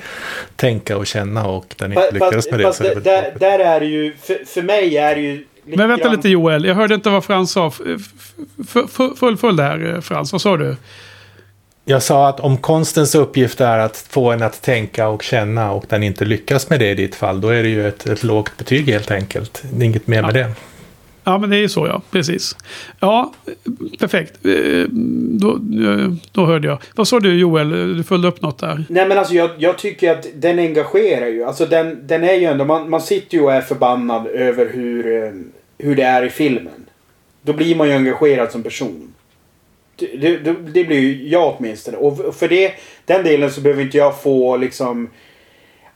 tänka 0.56 0.98
och 0.98 1.08
känna 1.08 1.48
och 1.48 1.76
den 1.78 1.92
inte 1.92 2.02
Fast, 2.02 2.14
lyckades 2.14 2.52
med 2.52 2.60
det. 2.60 2.64
fast 2.64 2.78
Så 2.78 2.84
är 2.84 2.96
det 2.96 3.02
där, 3.02 3.34
där 3.40 3.60
är 3.60 3.80
det 3.80 3.86
ju... 3.86 4.14
För, 4.22 4.46
för 4.46 4.62
mig 4.62 4.98
är 4.98 5.16
det 5.16 5.22
ju... 5.22 5.34
lite 5.66 5.78
Men 5.78 5.90
vänta 5.90 6.04
grann- 6.04 6.16
lite 6.16 6.30
Joel, 6.30 6.66
jag 6.66 6.76
hörde 6.76 6.96
inte 6.96 7.10
vad 7.10 7.24
Frans 7.24 7.52
sa. 7.52 7.72
Fullfölj 9.18 9.58
där 9.58 9.94
eh, 9.94 10.02
Frans, 10.02 10.32
vad 10.32 10.42
sa 10.42 10.58
du? 10.58 10.76
Jag 11.86 12.04
sa 12.04 12.28
att 12.30 12.40
om 12.40 12.58
konstens 12.58 13.16
uppgift 13.16 13.62
är 13.62 13.78
att 13.78 13.98
få 14.10 14.32
en 14.32 14.44
att 14.44 14.62
tänka 14.62 15.08
och 15.08 15.24
känna 15.24 15.72
och 15.72 15.86
den 15.90 16.04
inte 16.04 16.26
lyckas 16.26 16.70
med 16.70 16.80
det 16.80 16.90
i 16.90 16.96
ditt 16.96 17.16
fall, 17.16 17.42
då 17.42 17.48
är 17.48 17.64
det 17.64 17.70
ju 17.70 17.88
ett, 17.88 18.06
ett 18.06 18.24
lågt 18.24 18.58
betyg 18.58 18.90
helt 18.90 19.12
enkelt. 19.12 19.64
Det 19.74 19.86
inget 19.86 20.08
mer 20.08 20.22
med 20.22 20.34
det. 20.34 20.52
Ja, 21.24 21.38
men 21.38 21.50
det 21.50 21.56
är 21.56 21.60
ju 21.62 21.70
så 21.70 21.88
ja. 21.88 22.02
Precis. 22.12 22.56
Ja, 23.00 23.34
perfekt. 24.00 24.46
Eh, 24.46 24.86
då, 25.40 25.50
eh, 25.90 26.14
då 26.32 26.46
hörde 26.46 26.68
jag. 26.68 26.78
Vad 26.96 27.08
sa 27.08 27.20
du 27.20 27.38
Joel? 27.40 27.70
Du 27.98 28.04
följde 28.04 28.28
upp 28.28 28.42
något 28.42 28.60
där. 28.60 28.86
Nej 28.90 29.08
men 29.08 29.18
alltså 29.18 29.34
jag, 29.34 29.50
jag 29.58 29.78
tycker 29.78 30.12
att 30.12 30.28
den 30.36 30.60
engagerar 30.60 31.28
ju. 31.28 31.44
Alltså 31.44 31.66
den, 31.66 32.08
den 32.08 32.24
är 32.24 32.34
ju 32.34 32.46
ändå... 32.46 32.66
Man, 32.66 32.90
man 32.90 33.02
sitter 33.02 33.38
ju 33.38 33.44
och 33.44 33.54
är 33.54 33.62
förbannad 33.62 34.28
över 34.28 34.70
hur, 34.74 35.24
eh, 35.24 35.32
hur 35.78 35.96
det 35.96 36.04
är 36.04 36.24
i 36.26 36.30
filmen. 36.30 36.86
Då 37.42 37.54
blir 37.54 37.76
man 37.76 37.88
ju 37.88 37.94
engagerad 37.94 38.52
som 38.52 38.64
person. 38.64 39.14
Det, 39.96 40.08
det, 40.18 40.38
det- 40.38 40.56
det 40.74 40.84
blir 40.84 41.00
ju 41.00 41.28
jag 41.28 41.56
åtminstone. 41.60 41.98
Och 41.98 42.36
för 42.36 42.48
det, 42.48 42.72
den 43.06 43.24
delen 43.24 43.52
så 43.52 43.62
behöver 43.62 43.82
inte 43.84 43.98
jag 43.98 44.22
få 44.22 44.58
liksom 44.58 45.10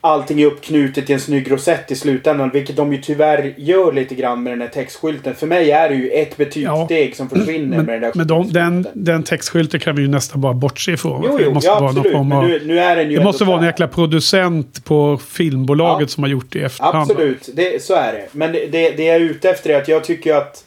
allting 0.06 0.40
är 0.40 0.46
uppknutet 0.46 1.10
i 1.10 1.12
en 1.12 1.20
snygg 1.20 1.50
rosett 1.50 1.90
i 1.90 1.96
slutändan. 1.96 2.50
Vilket 2.50 2.76
de 2.76 2.92
ju 2.92 3.00
tyvärr 3.00 3.54
gör 3.56 3.92
lite 3.92 4.14
grann 4.14 4.42
med 4.42 4.52
den 4.52 4.60
här 4.60 4.68
textskylten. 4.68 5.34
För 5.34 5.46
mig 5.46 5.70
är 5.70 5.88
det 5.88 5.94
ju 5.94 6.10
ett 6.10 6.36
betygssteg 6.36 7.16
som 7.16 7.28
försvinner 7.28 7.76
med 7.76 7.86
den 7.86 8.00
där 8.00 8.12
Men 8.14 8.26
de, 8.26 8.52
den, 8.52 8.86
den 8.94 9.22
textskylten 9.22 9.80
kan 9.80 9.96
vi 9.96 10.02
ju 10.02 10.08
nästan 10.08 10.40
bara 10.40 10.54
bortse 10.54 10.92
ifrån. 10.92 11.22
Jo, 11.26 11.38
det 11.38 11.44
jo, 11.44 11.54
måste 11.54 11.68
ja, 11.68 11.74
vara 11.74 11.92
någon 11.92 11.98
absolut. 11.98 12.16
form 12.16 12.28
Men 12.28 12.38
av, 12.38 12.44
nu, 12.44 12.62
nu 12.64 12.78
är 12.78 12.96
den 12.96 13.10
ju 13.10 13.18
det 13.18 13.24
måste 13.24 13.44
vara 13.44 13.58
en 13.58 13.64
jäkla 13.64 13.88
producent 13.88 14.84
på 14.84 15.18
filmbolaget 15.28 16.08
Ja. 16.08 16.08
som 16.08 16.22
har 16.22 16.30
gjort 16.30 16.46
det 16.52 16.58
i 16.58 16.62
efterhand. 16.62 17.10
Absolut, 17.10 17.48
det, 17.54 17.82
så 17.82 17.94
är 17.94 18.12
det. 18.12 18.26
Men 18.32 18.52
det, 18.52 18.66
det, 18.66 18.90
det 18.90 19.04
jag 19.04 19.16
är 19.16 19.20
ute 19.20 19.50
efter 19.50 19.70
är 19.70 19.76
att 19.82 19.88
jag 19.88 20.04
tycker 20.04 20.34
att 20.34 20.64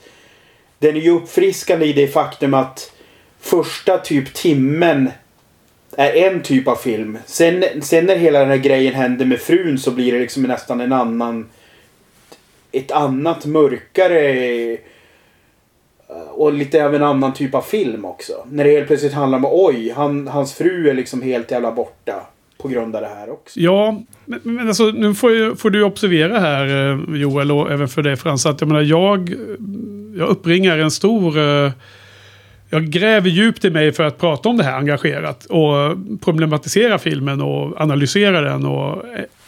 den 0.80 0.96
är 0.96 1.02
ju 1.02 1.12
uppfriskande 1.12 1.86
i 1.86 1.94
det 1.94 2.08
faktum 2.08 2.54
att 2.54 2.92
första 3.42 3.98
typ 3.98 4.34
timmen 4.34 5.12
är 5.98 6.28
en 6.28 6.42
typ 6.42 6.68
av 6.68 6.76
film. 6.76 7.18
Sen, 7.26 7.64
sen 7.82 8.06
när 8.06 8.16
hela 8.16 8.40
den 8.40 8.50
här 8.50 8.58
grejen 8.58 8.94
händer 8.94 9.26
med 9.26 9.40
frun 9.40 9.80
så 9.80 9.92
blir 9.92 10.12
det 10.12 10.20
liksom 10.20 10.44
nästan 10.44 10.82
en 10.82 10.94
annan... 10.94 11.50
Ett 12.72 12.92
annat 12.92 13.46
mörkare... 13.46 14.20
Eh, 16.10 16.16
och 16.30 16.54
lite 16.54 16.86
av 16.86 16.96
en 16.96 17.04
annan 17.04 17.34
typ 17.34 17.56
av 17.56 17.62
film 17.62 18.06
också. 18.06 18.34
När 18.52 18.64
det 18.64 18.72
helt 18.72 18.88
plötsligt 18.88 19.14
handlar 19.14 19.38
om 19.38 19.46
oj, 19.48 19.94
han, 19.96 20.28
hans 20.28 20.54
fru 20.54 20.90
är 20.90 20.94
liksom 20.94 21.22
helt 21.22 21.52
jävla 21.52 21.72
borta. 21.72 22.28
På 22.58 22.68
grund 22.68 22.96
av 22.96 23.02
det 23.02 23.08
här 23.08 23.30
också. 23.30 23.60
Ja, 23.60 24.02
men, 24.26 24.40
men 24.44 24.68
alltså, 24.68 24.84
nu 24.84 25.16
får, 25.16 25.32
ju, 25.32 25.56
får 25.56 25.70
du 25.70 25.84
observera 25.84 26.40
här 26.40 26.66
eh, 26.66 27.22
Joel 27.22 27.52
och 27.52 27.72
även 27.72 27.88
för 27.88 28.02
dig 28.02 28.16
Frans 28.16 28.46
att 28.46 28.62
jag 28.62 28.68
menar 28.68 28.82
jag, 28.82 29.34
jag 30.18 30.30
uppringar 30.30 30.78
en 30.78 30.92
stor... 30.92 31.38
Eh, 31.38 31.72
jag 32.70 32.86
gräver 32.90 33.30
djupt 33.30 33.66
i 33.66 33.70
mig 33.70 33.92
för 33.92 34.04
att 34.04 34.18
prata 34.18 34.50
om 34.50 34.58
det 34.58 34.64
här 34.64 34.78
engagerat 34.78 35.46
och 35.46 35.98
problematisera 36.22 37.00
filmen 37.00 37.42
och 37.42 37.82
analysera 37.82 38.42
den 38.42 38.66
och 38.66 39.04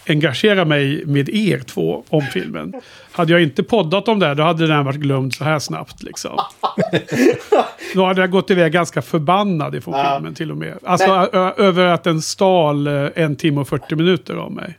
engagera 0.07 0.65
mig 0.65 1.05
med 1.05 1.30
er 1.30 1.59
två 1.59 2.03
om 2.09 2.22
filmen. 2.22 2.74
Hade 3.11 3.32
jag 3.34 3.41
inte 3.43 3.63
poddat 3.63 4.07
om 4.07 4.19
det 4.19 4.26
här, 4.28 4.36
då 4.36 4.43
hade 4.43 4.67
den 4.67 4.86
varit 4.86 4.99
glömd 4.99 5.34
så 5.34 5.43
här 5.43 5.59
snabbt 5.59 6.03
liksom. 6.03 6.32
Då 7.95 8.05
hade 8.05 8.22
jag 8.22 8.32
gått 8.32 8.49
iväg 8.51 8.72
ganska 8.72 9.01
förbannad 9.01 9.76
ifrån 9.76 9.93
Ja. 9.97 10.13
filmen 10.15 10.34
till 10.36 10.51
och 10.51 10.57
med. 10.57 10.78
Alltså 10.84 11.11
över 11.57 11.86
att 11.86 12.03
den 12.03 12.22
stal 12.22 12.88
eh, 12.88 13.07
en 13.15 13.36
timme 13.36 13.61
och 13.61 13.67
40 13.67 13.95
minuter 13.95 14.36
av 14.36 14.51
mig. 14.51 14.78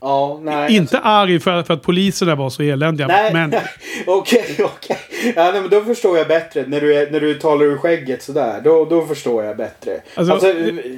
Ja, 0.00 0.40
nej. 0.42 0.76
Inte 0.76 0.98
arg 0.98 1.40
för, 1.40 1.62
för 1.62 1.74
att 1.74 1.82
poliserna 1.82 2.34
var 2.34 2.50
så 2.50 2.62
eländiga. 2.62 3.06
Nej, 3.06 3.32
Men 3.32 3.54
okej, 4.06 4.56
okej. 4.58 4.98
Ja, 5.36 5.50
nej, 5.52 5.60
men 5.60 5.70
då 5.70 5.84
förstår 5.84 6.18
jag 6.18 6.28
bättre. 6.28 6.64
När 6.66 6.80
du, 6.80 6.94
är, 6.94 7.10
när 7.10 7.20
du 7.20 7.34
talar 7.34 7.64
ur 7.64 7.76
skägget 7.76 8.22
sådär. 8.22 8.60
Då, 8.64 8.84
då 8.84 9.06
förstår 9.06 9.44
jag 9.44 9.56
bättre. 9.56 10.00
Alltså, 10.14 10.32
Alltså, 10.32 10.52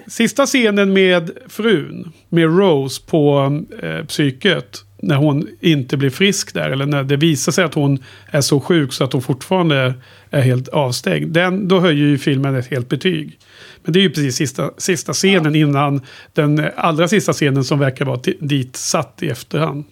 sista 0.06 0.46
scenen 0.46 0.92
med 0.92 1.30
frun, 1.48 2.12
med 2.28 2.58
Rose 2.58 3.02
på 3.06 3.52
eh, 3.82 4.04
psyket. 4.06 4.84
När 5.02 5.16
hon 5.16 5.48
inte 5.60 5.96
blir 5.96 6.10
frisk 6.10 6.54
där. 6.54 6.70
Eller 6.70 6.86
när 6.86 7.02
det 7.02 7.16
visar 7.16 7.52
sig 7.52 7.64
att 7.64 7.74
hon 7.74 8.04
är 8.30 8.40
så 8.40 8.60
sjuk 8.60 8.92
så 8.92 9.04
att 9.04 9.12
hon 9.12 9.22
fortfarande 9.22 9.94
är 10.30 10.40
helt 10.40 10.68
avstängd. 10.68 11.32
Den, 11.32 11.68
då 11.68 11.80
höjer 11.80 12.06
ju 12.06 12.18
filmen 12.18 12.54
ett 12.54 12.70
helt 12.70 12.88
betyg. 12.88 13.38
Men 13.82 13.92
det 13.92 13.98
är 13.98 14.02
ju 14.02 14.10
precis 14.10 14.36
sista, 14.36 14.70
sista 14.76 15.12
scenen 15.12 15.54
innan 15.54 16.06
den 16.32 16.70
allra 16.76 17.08
sista 17.08 17.32
scenen 17.32 17.64
som 17.64 17.78
verkar 17.78 18.04
vara 18.04 18.20
dit 18.40 18.76
satt 18.76 19.22
i 19.22 19.28
efterhand. 19.28 19.84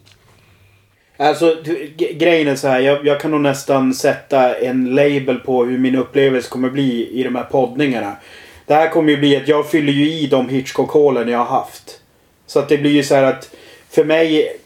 alltså 1.16 1.56
grejen 1.96 2.48
är 2.48 2.56
så 2.56 2.68
här. 2.68 2.80
Jag, 2.80 3.06
jag 3.06 3.20
kan 3.20 3.30
nog 3.30 3.40
nästan 3.40 3.94
sätta 3.94 4.54
en 4.54 4.94
label 4.94 5.36
på 5.36 5.64
hur 5.64 5.78
min 5.78 5.94
upplevelse 5.94 6.48
kommer 6.48 6.70
bli 6.70 7.20
i 7.20 7.22
de 7.22 7.34
här 7.34 7.44
poddningarna. 7.44 8.16
Det 8.66 8.74
här 8.74 8.88
kommer 8.88 9.10
ju 9.10 9.16
bli 9.16 9.36
att 9.36 9.48
jag 9.48 9.70
fyller 9.70 9.92
ju 9.92 10.10
i 10.10 10.26
de 10.26 10.48
Hitchcock-hålen 10.48 11.28
jag 11.28 11.38
har 11.38 11.58
haft. 11.60 12.00
Så 12.46 12.58
att 12.58 12.68
det 12.68 12.78
blir 12.78 12.90
ju 12.90 13.02
så 13.02 13.14
här 13.14 13.22
att 13.22 13.50
för 13.90 14.04
mig 14.04 14.56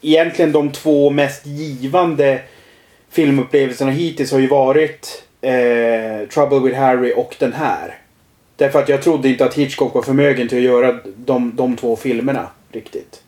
egentligen 0.00 0.52
de 0.52 0.72
två 0.72 1.10
mest 1.10 1.46
givande 1.46 2.40
filmupplevelserna 3.10 3.90
hittills 3.90 4.32
har 4.32 4.38
ju 4.38 4.46
varit 4.46 5.24
eh, 5.40 6.28
Trouble 6.28 6.60
with 6.60 6.78
Harry 6.78 7.12
och 7.16 7.36
den 7.38 7.52
här. 7.52 7.98
Därför 8.58 8.78
att 8.82 8.88
jag 8.88 9.02
trodde 9.02 9.28
inte 9.28 9.44
att 9.44 9.54
Hitchcock 9.54 9.94
var 9.94 10.02
förmögen 10.02 10.48
till 10.48 10.58
att 10.58 10.64
göra 10.64 10.98
de, 11.16 11.52
de 11.56 11.76
två 11.76 11.96
filmerna 11.96 12.46
riktigt. 12.72 13.22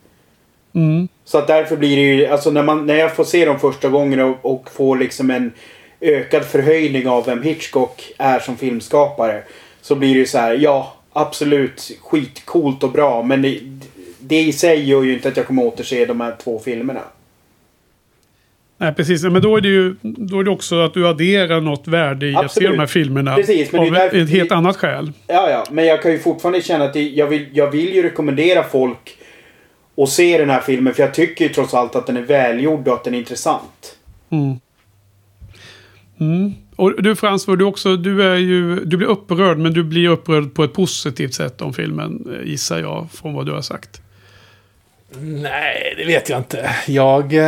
Mm. 0.74 1.09
Så 1.24 1.39
att 1.39 1.47
därför 1.47 1.76
blir 1.76 1.97
det 1.97 2.03
ju, 2.03 2.26
alltså 2.26 2.51
när, 2.51 2.62
man, 2.62 2.87
när 2.87 2.97
jag 2.97 3.16
får 3.16 3.24
se 3.24 3.45
dem 3.45 3.59
första 3.59 3.89
gången 3.89 4.20
och, 4.20 4.37
och 4.43 4.70
får 4.70 4.97
liksom 4.97 5.31
en 5.31 5.53
ökad 6.01 6.45
förhöjning 6.45 7.09
av 7.09 7.26
vem 7.26 7.43
Hitchcock 7.43 8.12
är 8.18 8.39
som 8.39 8.57
filmskapare. 8.57 9.43
Så 9.81 9.95
blir 9.95 10.14
det 10.14 10.18
ju 10.18 10.26
så 10.26 10.39
här, 10.39 10.55
ja 10.55 10.93
absolut 11.12 11.99
skitcoolt 12.01 12.83
och 12.83 12.93
bra 12.93 13.22
men 13.22 13.43
det, 13.43 13.61
det 14.18 14.41
i 14.41 14.53
sig 14.53 14.89
gör 14.89 15.03
ju 15.03 15.12
inte 15.12 15.28
att 15.28 15.37
jag 15.37 15.47
kommer 15.47 15.64
återse 15.64 16.05
de 16.05 16.20
här 16.20 16.37
två 16.43 16.59
filmerna. 16.59 17.03
Nej, 18.81 18.95
precis. 18.95 19.22
Men 19.22 19.43
då 19.43 19.57
är 19.57 19.61
det 19.61 19.68
ju 19.68 19.95
då 20.03 20.41
är 20.41 20.45
det 20.45 20.51
också 20.51 20.81
att 20.81 20.95
du 20.95 21.09
adderar 21.09 21.61
något 21.61 21.89
värde 21.89 22.26
i 22.26 22.35
att 22.35 22.41
se 22.41 22.45
Absolut. 22.45 22.70
de 22.70 22.78
här 22.78 22.87
filmerna. 22.87 23.37
Precis, 23.37 23.72
men 23.72 23.93
det 23.93 24.01
är 24.01 24.09
av 24.09 24.14
ett 24.14 24.31
helt 24.31 24.53
annat 24.53 24.76
skäl. 24.76 25.12
Ja, 25.26 25.51
ja, 25.51 25.64
men 25.70 25.87
jag 25.87 26.03
kan 26.03 26.12
ju 26.12 26.18
fortfarande 26.18 26.62
känna 26.62 26.85
att 26.85 26.93
det, 26.93 27.03
jag, 27.03 27.26
vill, 27.26 27.47
jag 27.53 27.70
vill 27.70 27.95
ju 27.95 28.03
rekommendera 28.03 28.62
folk 28.62 29.16
att 29.97 30.09
se 30.09 30.39
den 30.39 30.51
här 30.51 30.61
filmen 30.61 30.95
för 30.95 31.03
jag 31.03 31.14
tycker 31.14 31.45
ju 31.45 31.55
trots 31.55 31.74
allt 31.74 31.97
att 31.97 32.07
den 32.07 32.16
är 32.16 32.22
välgjord 32.22 32.89
och 32.89 32.95
att 32.95 33.05
den 33.05 33.14
är 33.14 33.18
intressant. 33.18 33.97
Mm. 34.31 34.61
Mm. 36.20 36.55
Och 36.76 37.03
du 37.03 37.16
Frans, 37.16 37.49
var 37.49 37.57
du 37.57 37.64
också, 37.64 37.97
du 37.97 38.22
är 38.22 38.37
ju, 38.37 38.85
du 38.85 38.97
blir 38.97 39.09
upprörd 39.09 39.59
men 39.59 39.72
du 39.72 39.85
blir 39.85 40.09
upprörd 40.09 40.55
på 40.55 40.64
ett 40.64 40.72
positivt 40.72 41.35
sätt 41.35 41.62
om 41.62 41.74
filmen 41.74 42.37
eh, 42.41 42.51
gissar 42.51 42.81
jag 42.81 43.09
från 43.12 43.35
vad 43.35 43.47
du 43.47 43.53
har 43.53 43.62
sagt. 43.62 44.03
Nej, 45.20 45.95
det 45.97 46.05
vet 46.05 46.28
jag 46.28 46.39
inte. 46.39 46.70
Jag... 46.87 47.35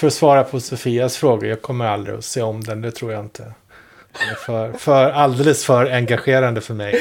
För 0.00 0.06
att 0.06 0.12
svara 0.12 0.44
på 0.44 0.60
Sofias 0.60 1.16
fråga, 1.16 1.48
jag 1.48 1.62
kommer 1.62 1.86
aldrig 1.86 2.16
att 2.16 2.24
se 2.24 2.42
om 2.42 2.60
den, 2.60 2.80
det 2.80 2.90
tror 2.90 3.12
jag 3.12 3.24
inte. 3.24 3.42
Den 3.42 4.28
är 4.30 4.34
för, 4.34 4.72
för, 4.72 5.10
alldeles 5.10 5.64
för 5.64 5.86
engagerande 5.90 6.60
för 6.60 6.74
mig. 6.74 7.00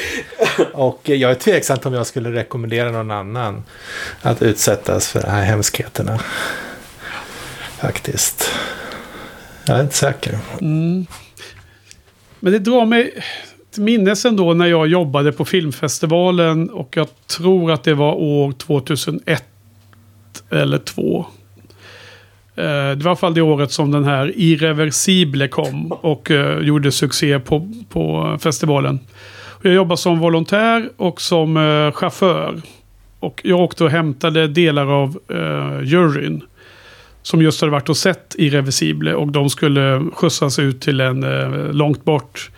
Och 0.73 1.01
jag 1.03 1.31
är 1.31 1.35
tveksam 1.35 1.77
om 1.83 1.93
jag 1.93 2.07
skulle 2.07 2.31
rekommendera 2.31 2.91
någon 2.91 3.11
annan 3.11 3.63
att 4.21 4.41
utsättas 4.41 5.09
för 5.09 5.21
de 5.21 5.27
här 5.27 5.43
hemskheterna. 5.43 6.19
Faktiskt. 7.77 8.49
Jag 9.65 9.77
är 9.77 9.81
inte 9.81 9.95
säker. 9.95 10.39
Mm. 10.61 11.05
Men 12.39 12.53
det 12.53 12.59
drar 12.59 12.85
mig 12.85 13.23
till 13.71 13.83
minnes 13.83 14.25
ändå 14.25 14.53
när 14.53 14.67
jag 14.67 14.87
jobbade 14.87 15.31
på 15.31 15.45
filmfestivalen 15.45 16.69
och 16.69 16.97
jag 16.97 17.07
tror 17.27 17.71
att 17.71 17.83
det 17.83 17.93
var 17.93 18.13
år 18.13 18.51
2001 18.51 19.43
eller 20.49 20.77
2002. 20.77 21.38
Eh, 22.59 22.65
det 22.65 23.03
var 23.03 23.05
i 23.05 23.07
alla 23.07 23.15
fall 23.15 23.33
det 23.33 23.41
året 23.41 23.71
som 23.71 23.91
den 23.91 24.03
här 24.03 24.33
Irreversible 24.35 25.47
kom 25.47 25.91
och 25.91 26.31
eh, 26.31 26.59
gjorde 26.59 26.91
succé 26.91 27.39
på, 27.39 27.71
på 27.89 28.37
festivalen. 28.41 28.99
Jag 29.61 29.73
jobbade 29.73 29.97
som 29.97 30.19
volontär 30.19 30.89
och 30.97 31.21
som 31.21 31.57
eh, 31.57 31.91
chaufför. 31.91 32.61
Och 33.19 33.41
jag 33.43 33.59
åkte 33.59 33.83
och 33.83 33.89
hämtade 33.89 34.47
delar 34.47 35.03
av 35.03 35.19
eh, 35.29 35.83
juryn. 35.83 36.41
Som 37.21 37.41
just 37.41 37.61
hade 37.61 37.71
varit 37.71 37.89
och 37.89 37.97
sett 37.97 38.35
Irreversible 38.37 39.13
och 39.13 39.27
de 39.27 39.49
skulle 39.49 40.03
skjutsas 40.13 40.59
ut 40.59 40.81
till 40.81 41.01
en 41.01 41.23
eh, 41.23 41.73
långt 41.73 42.03
bort. 42.03 42.51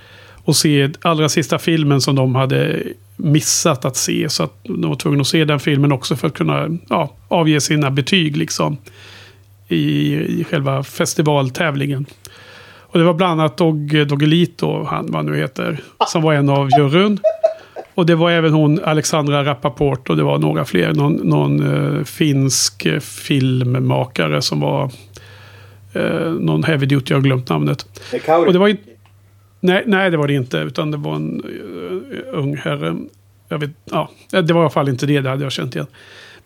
Och 0.43 0.56
se 0.56 0.89
allra 1.02 1.30
sista 1.30 1.60
filmen 1.60 2.02
som 2.02 2.16
de 2.16 2.36
hade 2.36 2.84
missat 3.16 3.86
att 3.86 3.95
se. 3.95 4.30
Så 4.30 4.43
att 4.43 4.64
de 4.64 4.89
var 4.89 4.95
tvungna 4.95 5.22
att 5.22 5.28
se 5.28 5.45
den 5.45 5.60
filmen 5.60 5.91
också 5.91 6.16
för 6.16 6.28
att 6.28 6.34
kunna 6.34 6.68
ja, 6.89 7.14
avge 7.28 7.62
sina 7.62 7.91
betyg 7.91 8.38
liksom. 8.38 8.78
I, 9.76 10.13
i 10.39 10.43
själva 10.43 10.84
festivaltävlingen. 10.84 12.05
Och 12.80 12.99
det 12.99 13.05
var 13.05 13.13
bland 13.13 13.41
annat 13.41 13.57
Dog, 13.57 14.07
Doggelito, 14.07 14.84
han 14.84 15.11
vad 15.11 15.26
nu 15.26 15.38
heter, 15.38 15.80
som 16.07 16.22
var 16.22 16.34
en 16.34 16.49
av 16.49 16.69
juryn. 16.78 17.19
Och 17.95 18.05
det 18.05 18.15
var 18.15 18.32
även 18.32 18.53
hon 18.53 18.80
Alexandra 18.84 19.45
Rappaport 19.45 20.09
och 20.09 20.17
det 20.17 20.24
var 20.24 20.38
några 20.38 20.65
fler. 20.65 20.93
Någon, 20.93 21.13
någon 21.13 21.59
eh, 21.97 22.03
finsk 22.03 22.88
filmmakare 23.01 24.41
som 24.41 24.59
var 24.59 24.91
eh, 25.93 26.32
någon 26.32 26.63
heavy 26.63 26.86
duty, 26.86 27.13
jag 27.13 27.17
har 27.17 27.24
glömt 27.24 27.49
namnet. 27.49 27.86
Det. 28.11 28.30
Och 28.30 28.53
det 28.53 28.59
var. 28.59 28.76
Nej, 29.59 29.84
nej, 29.88 30.11
det 30.11 30.17
var 30.17 30.28
det 30.28 30.34
inte. 30.34 30.57
Utan 30.57 30.91
det 30.91 30.97
var 30.97 31.15
en 31.15 31.43
uh, 31.45 32.39
ung 32.39 32.57
herre. 32.57 32.97
Jag 33.47 33.59
vet, 33.59 33.72
ja, 33.91 34.09
det 34.30 34.53
var 34.53 34.61
i 34.61 34.63
alla 34.63 34.69
fall 34.69 34.89
inte 34.89 35.05
det. 35.05 35.22
Det 35.22 35.30
hade 35.30 35.43
jag 35.43 35.51
känt 35.51 35.76
igen. 35.76 35.88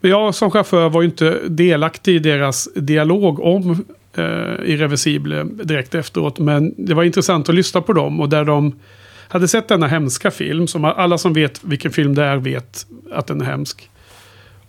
Men 0.01 0.11
jag 0.11 0.35
som 0.35 0.51
chaufför 0.51 0.89
var 0.89 1.01
ju 1.01 1.07
inte 1.07 1.39
delaktig 1.47 2.15
i 2.15 2.19
deras 2.19 2.69
dialog 2.75 3.39
om 3.39 3.85
eh, 4.17 4.25
Irreversible 4.65 5.43
direkt 5.43 5.95
efteråt. 5.95 6.39
Men 6.39 6.73
det 6.77 6.93
var 6.93 7.03
intressant 7.03 7.49
att 7.49 7.55
lyssna 7.55 7.81
på 7.81 7.93
dem. 7.93 8.21
Och 8.21 8.29
där 8.29 8.45
de 8.45 8.79
hade 9.27 9.47
sett 9.47 9.67
denna 9.67 9.87
hemska 9.87 10.31
film. 10.31 10.67
Som 10.67 10.85
alla 10.85 11.17
som 11.17 11.33
vet 11.33 11.63
vilken 11.63 11.91
film 11.91 12.15
det 12.15 12.23
är 12.23 12.37
vet 12.37 12.87
att 13.11 13.27
den 13.27 13.41
är 13.41 13.45
hemsk. 13.45 13.89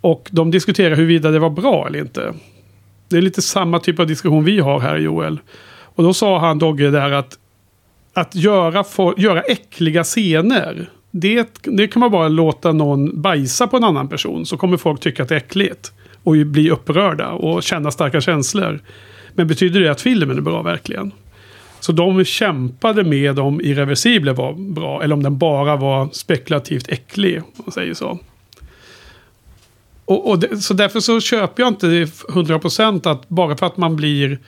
Och 0.01 0.29
de 0.31 0.51
diskuterar 0.51 0.97
huruvida 0.97 1.31
det 1.31 1.39
var 1.39 1.51
bra 1.51 1.87
eller 1.87 1.99
inte. 1.99 2.35
Det 3.09 3.17
är 3.17 3.23
lite 3.23 3.43
samma 3.43 3.79
typ 3.79 4.01
av 4.01 4.07
diskussion 4.07 4.45
vi 4.45 4.61
har 4.61 4.81
här 4.81 4.97
Joel. 4.97 5.39
Och 5.79 6.05
då 6.05 6.15
sa 6.15 6.39
han 6.39 6.59
Dogge 6.59 6.91
där 6.91 7.11
att 7.11 7.39
att 8.17 8.35
göra, 8.35 8.85
för, 8.85 9.15
göra 9.17 9.43
äckliga 9.43 10.05
scener. 10.05 10.91
Det, 11.21 11.61
det 11.63 11.89
kan 11.89 12.01
man 12.01 12.11
bara 12.11 12.29
låta 12.29 12.73
någon 12.73 13.23
bajsa 13.23 13.67
på 13.67 13.77
en 13.77 13.85
annan 13.85 14.09
person. 14.09 14.47
Så 14.47 14.57
kommer 14.57 14.77
folk 14.77 15.01
tycka 15.01 15.23
att 15.23 15.29
det 15.29 15.35
är 15.35 15.39
äckligt. 15.39 15.93
Och 16.23 16.33
bli 16.33 16.71
upprörda 16.71 17.29
och 17.29 17.63
känna 17.63 17.91
starka 17.91 18.21
känslor. 18.21 18.81
Men 19.35 19.47
betyder 19.47 19.81
det 19.81 19.91
att 19.91 20.01
filmen 20.01 20.37
är 20.37 20.43
bra 20.43 20.63
verkligen? 20.63 21.13
Så 21.81 21.93
de 21.93 22.25
kämpade 22.25 23.05
med 23.05 23.39
om 23.39 23.61
irreversibler 23.61 24.33
var 24.33 24.53
bra. 24.53 25.03
Eller 25.03 25.15
om 25.15 25.23
den 25.23 25.39
bara 25.39 25.77
var 25.77 26.09
spekulativt 26.13 26.89
äcklig. 26.89 27.39
Om 27.39 27.63
man 27.65 27.73
säger 27.73 27.95
så. 27.95 28.19
Och, 30.05 30.31
och 30.31 30.39
det, 30.39 30.57
så 30.57 30.75
därför 30.75 31.01
så 31.01 31.21
köper 31.21 31.63
jag 31.63 31.71
inte 31.71 31.87
100% 31.87 33.11
att 33.11 33.29
bara 33.29 33.57
för 33.57 33.67
att 33.67 33.77
man 33.77 33.97
blir 33.97 34.39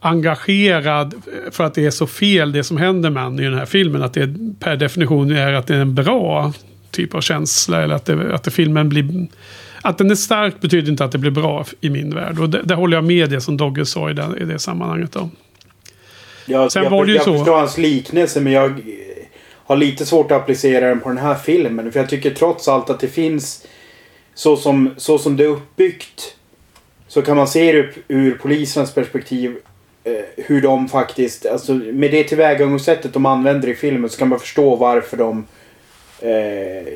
engagerad 0.00 1.14
för 1.50 1.64
att 1.64 1.74
det 1.74 1.86
är 1.86 1.90
så 1.90 2.06
fel 2.06 2.52
det 2.52 2.64
som 2.64 2.76
händer 2.76 3.10
med 3.10 3.22
han 3.22 3.40
i 3.40 3.42
den 3.42 3.54
här 3.58 3.66
filmen. 3.66 4.02
Att 4.02 4.14
det 4.14 4.34
per 4.60 4.76
definition 4.76 5.30
är 5.30 5.52
att 5.52 5.66
det 5.66 5.74
är 5.74 5.80
en 5.80 5.94
bra 5.94 6.52
typ 6.90 7.14
av 7.14 7.20
känsla. 7.20 7.82
Eller 7.82 7.94
att, 7.94 8.04
det, 8.04 8.34
att 8.34 8.44
det 8.44 8.50
filmen 8.50 8.88
blir... 8.88 9.26
Att 9.82 9.98
den 9.98 10.10
är 10.10 10.14
stark 10.14 10.60
betyder 10.60 10.90
inte 10.90 11.04
att 11.04 11.12
det 11.12 11.18
blir 11.18 11.30
bra 11.30 11.64
i 11.80 11.90
min 11.90 12.14
värld. 12.14 12.38
Och 12.38 12.50
det, 12.50 12.62
det 12.64 12.74
håller 12.74 12.96
jag 12.96 13.04
med 13.04 13.30
det 13.30 13.40
som 13.40 13.56
Dogge 13.56 13.86
sa 13.86 14.10
i 14.10 14.12
det, 14.14 14.28
i 14.40 14.44
det 14.44 14.58
sammanhanget. 14.58 15.12
Då. 15.12 15.30
Jag, 16.46 16.72
Sen 16.72 16.82
jag, 16.82 16.90
var 16.90 17.04
det 17.04 17.10
ju 17.10 17.16
jag 17.16 17.24
så- 17.24 17.38
förstår 17.38 17.58
hans 17.58 17.78
liknelse 17.78 18.40
men 18.40 18.52
jag 18.52 18.80
har 19.64 19.76
lite 19.76 20.06
svårt 20.06 20.30
att 20.30 20.42
applicera 20.42 20.88
den 20.88 21.00
på 21.00 21.08
den 21.08 21.18
här 21.18 21.34
filmen. 21.34 21.92
För 21.92 22.00
jag 22.00 22.08
tycker 22.08 22.30
trots 22.30 22.68
allt 22.68 22.90
att 22.90 23.00
det 23.00 23.08
finns 23.08 23.66
så 24.34 24.56
som, 24.56 24.90
så 24.96 25.18
som 25.18 25.36
det 25.36 25.44
är 25.44 25.48
uppbyggt 25.48 26.36
så 27.08 27.22
kan 27.22 27.36
man 27.36 27.48
se 27.48 27.72
det 27.72 27.88
ur 28.08 28.34
polisens 28.34 28.94
perspektiv 28.94 29.56
Eh, 30.06 30.24
hur 30.36 30.62
de 30.62 30.88
faktiskt, 30.88 31.46
alltså 31.46 31.72
med 31.74 32.10
det 32.10 32.24
tillvägagångssättet 32.24 33.12
de 33.12 33.26
använder 33.26 33.68
i 33.68 33.74
filmen 33.74 34.10
så 34.10 34.18
kan 34.18 34.28
man 34.28 34.40
förstå 34.40 34.76
varför 34.76 35.16
de 35.16 35.46
eh, 36.20 36.92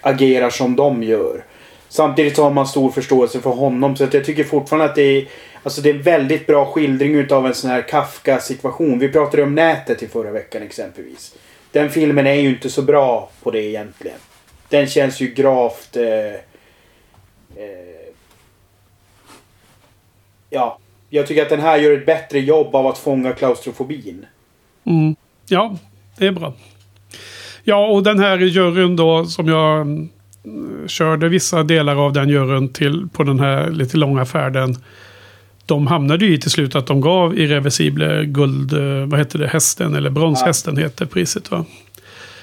agerar 0.00 0.50
som 0.50 0.76
de 0.76 1.02
gör. 1.02 1.44
Samtidigt 1.88 2.36
så 2.36 2.42
har 2.42 2.50
man 2.50 2.66
stor 2.66 2.90
förståelse 2.90 3.40
för 3.40 3.50
honom 3.50 3.96
så 3.96 4.04
att 4.04 4.14
jag 4.14 4.24
tycker 4.24 4.44
fortfarande 4.44 4.84
att 4.84 4.94
det 4.94 5.02
är 5.02 5.28
Alltså 5.64 5.80
det 5.80 5.90
är 5.90 5.94
en 5.94 6.02
väldigt 6.02 6.46
bra 6.46 6.72
skildring 6.72 7.14
utav 7.14 7.46
en 7.46 7.54
sån 7.54 7.70
här 7.70 7.82
Kafka-situation. 7.82 8.98
Vi 8.98 9.08
pratade 9.08 9.42
om 9.42 9.54
nätet 9.54 10.02
i 10.02 10.08
förra 10.08 10.30
veckan 10.30 10.62
exempelvis. 10.62 11.34
Den 11.72 11.90
filmen 11.90 12.26
är 12.26 12.34
ju 12.34 12.48
inte 12.48 12.70
så 12.70 12.82
bra 12.82 13.30
på 13.42 13.50
det 13.50 13.62
egentligen. 13.62 14.18
Den 14.68 14.86
känns 14.86 15.20
ju 15.20 15.26
gravt... 15.26 15.96
Eh, 15.96 16.34
eh, 17.56 18.10
ja. 20.50 20.78
Jag 21.14 21.26
tycker 21.26 21.42
att 21.42 21.48
den 21.48 21.60
här 21.60 21.78
gör 21.78 21.92
ett 21.92 22.06
bättre 22.06 22.40
jobb 22.40 22.74
av 22.74 22.86
att 22.86 22.98
fånga 22.98 23.32
klaustrofobin. 23.32 24.26
Mm. 24.84 25.16
Ja, 25.48 25.76
det 26.18 26.26
är 26.26 26.32
bra. 26.32 26.54
Ja, 27.64 27.86
och 27.86 28.02
den 28.02 28.18
här 28.18 28.38
juryn 28.38 28.96
då 28.96 29.24
som 29.24 29.48
jag 29.48 29.80
mm, 29.80 30.08
körde 30.86 31.28
vissa 31.28 31.62
delar 31.62 31.96
av 32.06 32.12
den 32.12 32.28
juryn 32.28 32.68
till 32.68 33.08
på 33.12 33.22
den 33.24 33.40
här 33.40 33.70
lite 33.70 33.96
långa 33.96 34.24
färden. 34.24 34.76
De 35.66 35.86
hamnade 35.86 36.26
ju 36.26 36.36
till 36.36 36.50
slut 36.50 36.74
att 36.74 36.86
de 36.86 37.00
gav 37.00 37.38
Irreversible 37.38 38.24
guld, 38.24 38.72
eh, 38.72 39.06
vad 39.06 39.18
heter 39.18 39.38
det, 39.38 39.48
hästen 39.48 39.94
eller 39.94 40.10
bronshästen 40.10 40.76
heter 40.76 41.06
priset 41.06 41.50
va. 41.50 41.64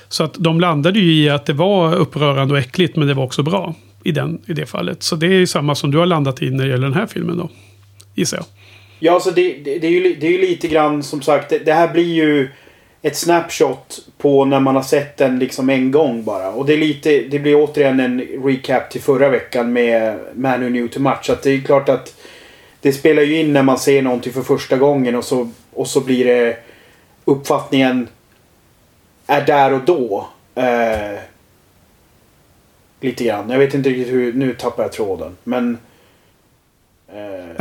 Så 0.10 0.24
att 0.24 0.34
de 0.34 0.60
landade 0.60 1.00
ju 1.00 1.14
i 1.14 1.30
att 1.30 1.46
det 1.46 1.54
var 1.54 1.96
upprörande 1.96 2.54
och 2.54 2.60
äckligt 2.60 2.96
men 2.96 3.08
det 3.08 3.14
var 3.14 3.24
också 3.24 3.44
bra 3.44 3.76
i, 4.04 4.12
den, 4.12 4.42
i 4.46 4.54
det 4.54 4.66
fallet. 4.66 5.04
Så 5.04 5.16
det 5.16 5.28
är 5.28 5.40
ju 5.40 5.48
samma 5.48 5.76
som 5.76 5.92
du 5.92 5.98
har 5.98 6.06
landat 6.06 6.42
i 6.42 6.50
när 6.50 6.64
det 6.64 6.70
gäller 6.70 6.88
den 6.88 6.98
här 6.98 7.08
filmen 7.08 7.38
då. 7.38 7.50
Gissar 8.16 8.38
jag. 8.38 8.46
Ja, 9.04 9.14
alltså 9.14 9.32
det, 9.32 9.54
det, 9.54 9.80
det, 9.80 9.88
är 9.88 9.92
ju, 9.92 10.16
det 10.16 10.28
är 10.28 10.32
ju 10.32 10.38
lite 10.38 10.68
grann 10.68 11.04
som 11.04 11.22
sagt. 11.22 11.50
Det, 11.50 11.60
det 11.60 11.74
här 11.74 11.88
blir 11.88 12.14
ju 12.14 12.50
ett 13.02 13.18
snapshot 13.18 14.00
på 14.18 14.46
när 14.46 14.60
man 14.60 14.76
har 14.76 14.84
sett 14.84 15.18
den 15.18 15.40
liksom 15.40 15.70
en 15.70 15.92
gång 15.92 16.24
bara. 16.24 16.52
Och 16.52 16.66
det 16.66 16.74
är 16.74 16.78
lite, 16.78 17.20
det 17.22 17.40
blir 17.40 17.56
återigen 17.56 18.00
en 18.00 18.22
recap 18.44 18.90
till 18.90 19.02
förra 19.02 19.30
veckan 19.30 19.74
med 19.74 20.20
Man 20.36 20.62
Who 20.62 20.68
Knew 20.68 20.88
To 20.88 21.00
Much. 21.00 21.26
Så 21.26 21.34
att 21.34 21.44
det 21.44 21.52
är 21.52 21.62
klart 21.62 21.90
att 21.90 22.16
det 22.82 22.94
spelar 22.94 23.24
ju 23.24 23.40
in 23.40 23.54
när 23.54 23.64
man 23.64 23.80
ser 23.80 24.02
någonting 24.02 24.34
för 24.34 24.42
första 24.42 24.78
gången 24.78 25.16
och 25.16 25.24
så, 25.24 25.50
och 25.74 25.88
så 25.88 26.02
blir 26.02 26.26
det 26.26 26.58
uppfattningen 27.26 28.08
är 29.28 29.46
där 29.46 29.74
och 29.74 29.82
då. 29.86 30.28
Eh, 30.56 31.20
Lite 33.00 33.24
grann. 33.24 33.50
Jag 33.50 33.60
vet 33.60 33.74
inte 33.74 33.90
riktigt 33.90 34.14
hur... 34.14 34.34
Nu 34.34 34.54
tappar 34.54 34.84
jag 34.84 34.92
tråden. 34.92 35.38
Men... 35.44 35.78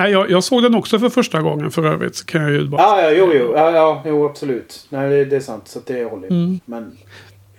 Eh... 0.01 0.05
Nej, 0.05 0.13
jag, 0.13 0.31
jag, 0.31 0.45
såg 0.45 0.63
den 0.63 0.75
också 0.75 0.99
för 0.99 1.09
första 1.09 1.43
gången 1.43 1.71
för 1.71 1.87
övrigt. 1.87 2.27
Kan 2.27 2.43
jag 2.43 2.51
ju 2.51 2.69
bara 2.69 2.83
ah, 2.83 3.03
ja, 3.03 3.11
jo, 3.11 3.33
jo. 3.35 3.53
Ja, 3.57 3.71
ja, 3.71 4.03
jo, 4.07 4.27
absolut. 4.27 4.87
Nej, 4.89 5.11
det, 5.11 5.25
det 5.25 5.37
är 5.37 5.41
sant. 5.41 5.69
Så 5.69 5.81
det 5.87 6.05
håller 6.05 6.29
mm. 6.29 6.61
Men... 6.65 6.99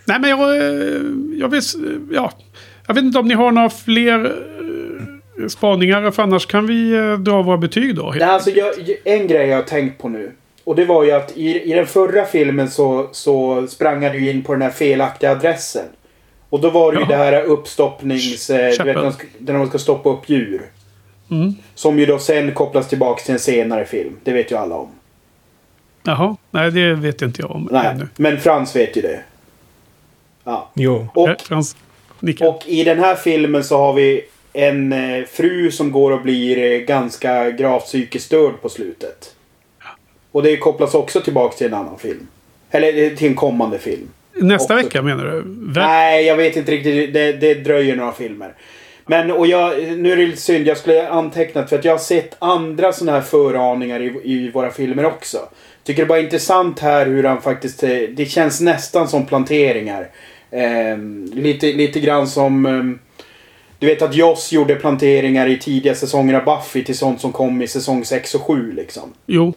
Nej, 0.05 0.19
men 0.19 0.29
jag... 0.29 0.57
Eh, 0.57 1.01
jag 1.33 1.49
vill... 1.49 1.61
Ja. 2.11 2.31
Jag 2.87 2.93
vet 2.93 3.03
inte 3.03 3.19
om 3.19 3.27
ni 3.27 3.33
har 3.33 3.51
några 3.51 3.69
fler 3.69 4.25
eh, 4.25 5.47
spaningar. 5.47 6.11
För 6.11 6.23
annars 6.23 6.45
kan 6.45 6.67
vi 6.67 6.91
dra 7.19 7.41
våra 7.41 7.57
betyg 7.57 7.95
då. 7.95 8.13
Nej, 8.17 8.23
alltså, 8.23 8.49
jag, 8.49 8.73
en 9.03 9.27
grej 9.27 9.47
jag 9.47 9.55
har 9.55 9.63
tänkt 9.63 10.01
på 10.01 10.09
nu. 10.09 10.31
Och 10.63 10.75
det 10.75 10.85
var 10.85 11.03
ju 11.03 11.11
att 11.11 11.37
i, 11.37 11.61
i 11.61 11.73
den 11.73 11.87
förra 11.87 12.25
filmen 12.25 12.69
så, 12.69 13.09
så 13.11 13.67
sprang 13.67 14.03
han 14.03 14.13
ju 14.13 14.29
in 14.29 14.43
på 14.43 14.53
den 14.53 14.61
här 14.61 14.69
felaktiga 14.69 15.31
adressen. 15.31 15.85
Och 16.49 16.61
då 16.61 16.69
var 16.69 16.91
det 16.91 16.97
ju 16.97 17.03
ja. 17.03 17.07
det 17.07 17.15
här 17.15 17.43
uppstoppnings... 17.43 18.49
Eh, 18.49 18.73
du 18.77 18.83
vet, 18.83 19.17
när 19.37 19.57
man 19.57 19.67
ska 19.67 19.77
stoppa 19.77 20.09
upp 20.09 20.29
djur. 20.29 20.61
Mm. 21.31 21.55
Som 21.75 21.99
ju 21.99 22.05
då 22.05 22.19
sen 22.19 22.53
kopplas 22.53 22.89
tillbaka 22.89 23.23
till 23.23 23.33
en 23.33 23.39
senare 23.39 23.85
film. 23.85 24.17
Det 24.23 24.31
vet 24.31 24.51
ju 24.51 24.55
alla 24.55 24.75
om. 24.75 24.89
Jaha, 26.03 26.35
nej 26.51 26.71
det 26.71 26.93
vet 26.93 27.21
inte 27.21 27.41
jag 27.41 27.51
om 27.51 27.69
nej, 27.71 27.87
ännu. 27.87 28.07
Men 28.15 28.39
Frans 28.39 28.75
vet 28.75 28.97
ju 28.97 29.01
det. 29.01 29.19
Ja. 30.43 30.69
Jo. 30.73 31.07
Och, 31.13 31.29
Frans, 31.41 31.75
och 32.41 32.63
i 32.65 32.83
den 32.83 32.99
här 32.99 33.15
filmen 33.15 33.63
så 33.63 33.77
har 33.77 33.93
vi 33.93 34.21
en 34.53 34.93
eh, 34.93 35.25
fru 35.25 35.71
som 35.71 35.91
går 35.91 36.11
och 36.11 36.21
blir 36.21 36.57
eh, 36.57 36.79
ganska 36.79 37.51
gravt 37.51 37.85
psykiskt 37.85 38.25
störd 38.25 38.61
på 38.61 38.69
slutet. 38.69 39.35
Och 40.31 40.43
det 40.43 40.57
kopplas 40.57 40.93
också 40.93 41.21
tillbaka 41.21 41.57
till 41.57 41.67
en 41.67 41.73
annan 41.73 41.99
film. 41.99 42.27
Eller 42.71 43.03
eh, 43.03 43.09
till 43.09 43.27
en 43.27 43.35
kommande 43.35 43.79
film. 43.79 44.07
Nästa 44.33 44.73
också. 44.73 44.85
vecka 44.85 45.01
menar 45.01 45.25
du? 45.25 45.43
Ver 45.45 45.81
Nej, 45.81 46.25
jag 46.25 46.37
vet 46.37 46.55
inte 46.55 46.71
riktigt. 46.71 47.13
Det, 47.13 47.33
det 47.33 47.53
dröjer 47.53 47.95
några 47.95 48.11
filmer. 48.11 48.53
Men 49.11 49.31
och 49.31 49.47
jag, 49.47 49.97
nu 49.97 50.11
är 50.11 50.17
det 50.17 50.25
lite 50.25 50.41
synd, 50.41 50.67
jag 50.67 50.77
skulle 50.77 51.09
antecknat 51.09 51.69
för 51.69 51.79
att 51.79 51.85
jag 51.85 51.93
har 51.93 51.99
sett 51.99 52.35
andra 52.39 52.93
sådana 52.93 53.17
här 53.17 53.25
föraningar 53.25 53.99
i, 53.99 54.21
i 54.23 54.51
våra 54.51 54.71
filmer 54.71 55.05
också. 55.05 55.37
Tycker 55.83 56.01
det 56.01 56.07
bara 56.07 56.19
är 56.19 56.23
intressant 56.23 56.79
här 56.79 57.05
hur 57.05 57.23
han 57.23 57.41
faktiskt, 57.41 57.83
eh, 57.83 57.89
det 57.89 58.25
känns 58.25 58.61
nästan 58.61 59.07
som 59.07 59.25
planteringar. 59.25 60.09
Eh, 60.51 60.97
lite, 61.33 61.73
lite 61.73 61.99
grann 61.99 62.27
som, 62.27 62.65
eh, 62.65 62.83
du 63.79 63.87
vet 63.87 64.01
att 64.01 64.15
Joss 64.15 64.51
gjorde 64.51 64.75
planteringar 64.75 65.47
i 65.47 65.59
tidiga 65.59 65.95
säsonger 65.95 66.33
av 66.33 66.45
Buffy 66.45 66.83
till 66.83 66.97
sånt 66.97 67.21
som 67.21 67.31
kom 67.31 67.61
i 67.61 67.67
säsong 67.67 68.05
6 68.05 68.35
och 68.35 68.41
7 68.41 68.71
liksom. 68.71 69.13
Jo. 69.25 69.53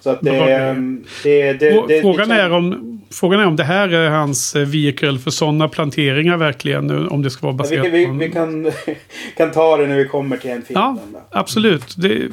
Så 0.00 0.10
att 0.10 0.20
det, 0.20 0.52
ehm, 0.52 1.04
det, 1.22 1.52
det, 1.52 1.84
det, 1.88 2.00
frågan, 2.00 2.30
är 2.30 2.52
om, 2.52 2.95
frågan 3.10 3.40
är 3.40 3.46
om 3.46 3.56
det 3.56 3.64
här 3.64 3.88
är 3.88 4.10
hans 4.10 4.56
eh, 4.56 4.66
vehicle 4.66 5.18
för 5.18 5.30
sådana 5.30 5.68
planteringar 5.68 6.36
verkligen. 6.36 7.08
Om 7.08 7.22
det 7.22 7.30
ska 7.30 7.46
vara 7.46 7.56
baserat 7.56 7.86
ja, 7.86 7.92
vi, 7.92 8.06
vi, 8.06 8.26
vi 8.26 8.32
kan, 8.32 8.72
kan 9.36 9.52
ta 9.52 9.76
det 9.76 9.86
när 9.86 9.96
vi 9.96 10.08
kommer 10.08 10.36
till 10.36 10.50
en 10.50 10.62
film. 10.62 10.80
Ja, 10.80 10.98
absolut. 11.30 11.94
Det, 11.96 12.28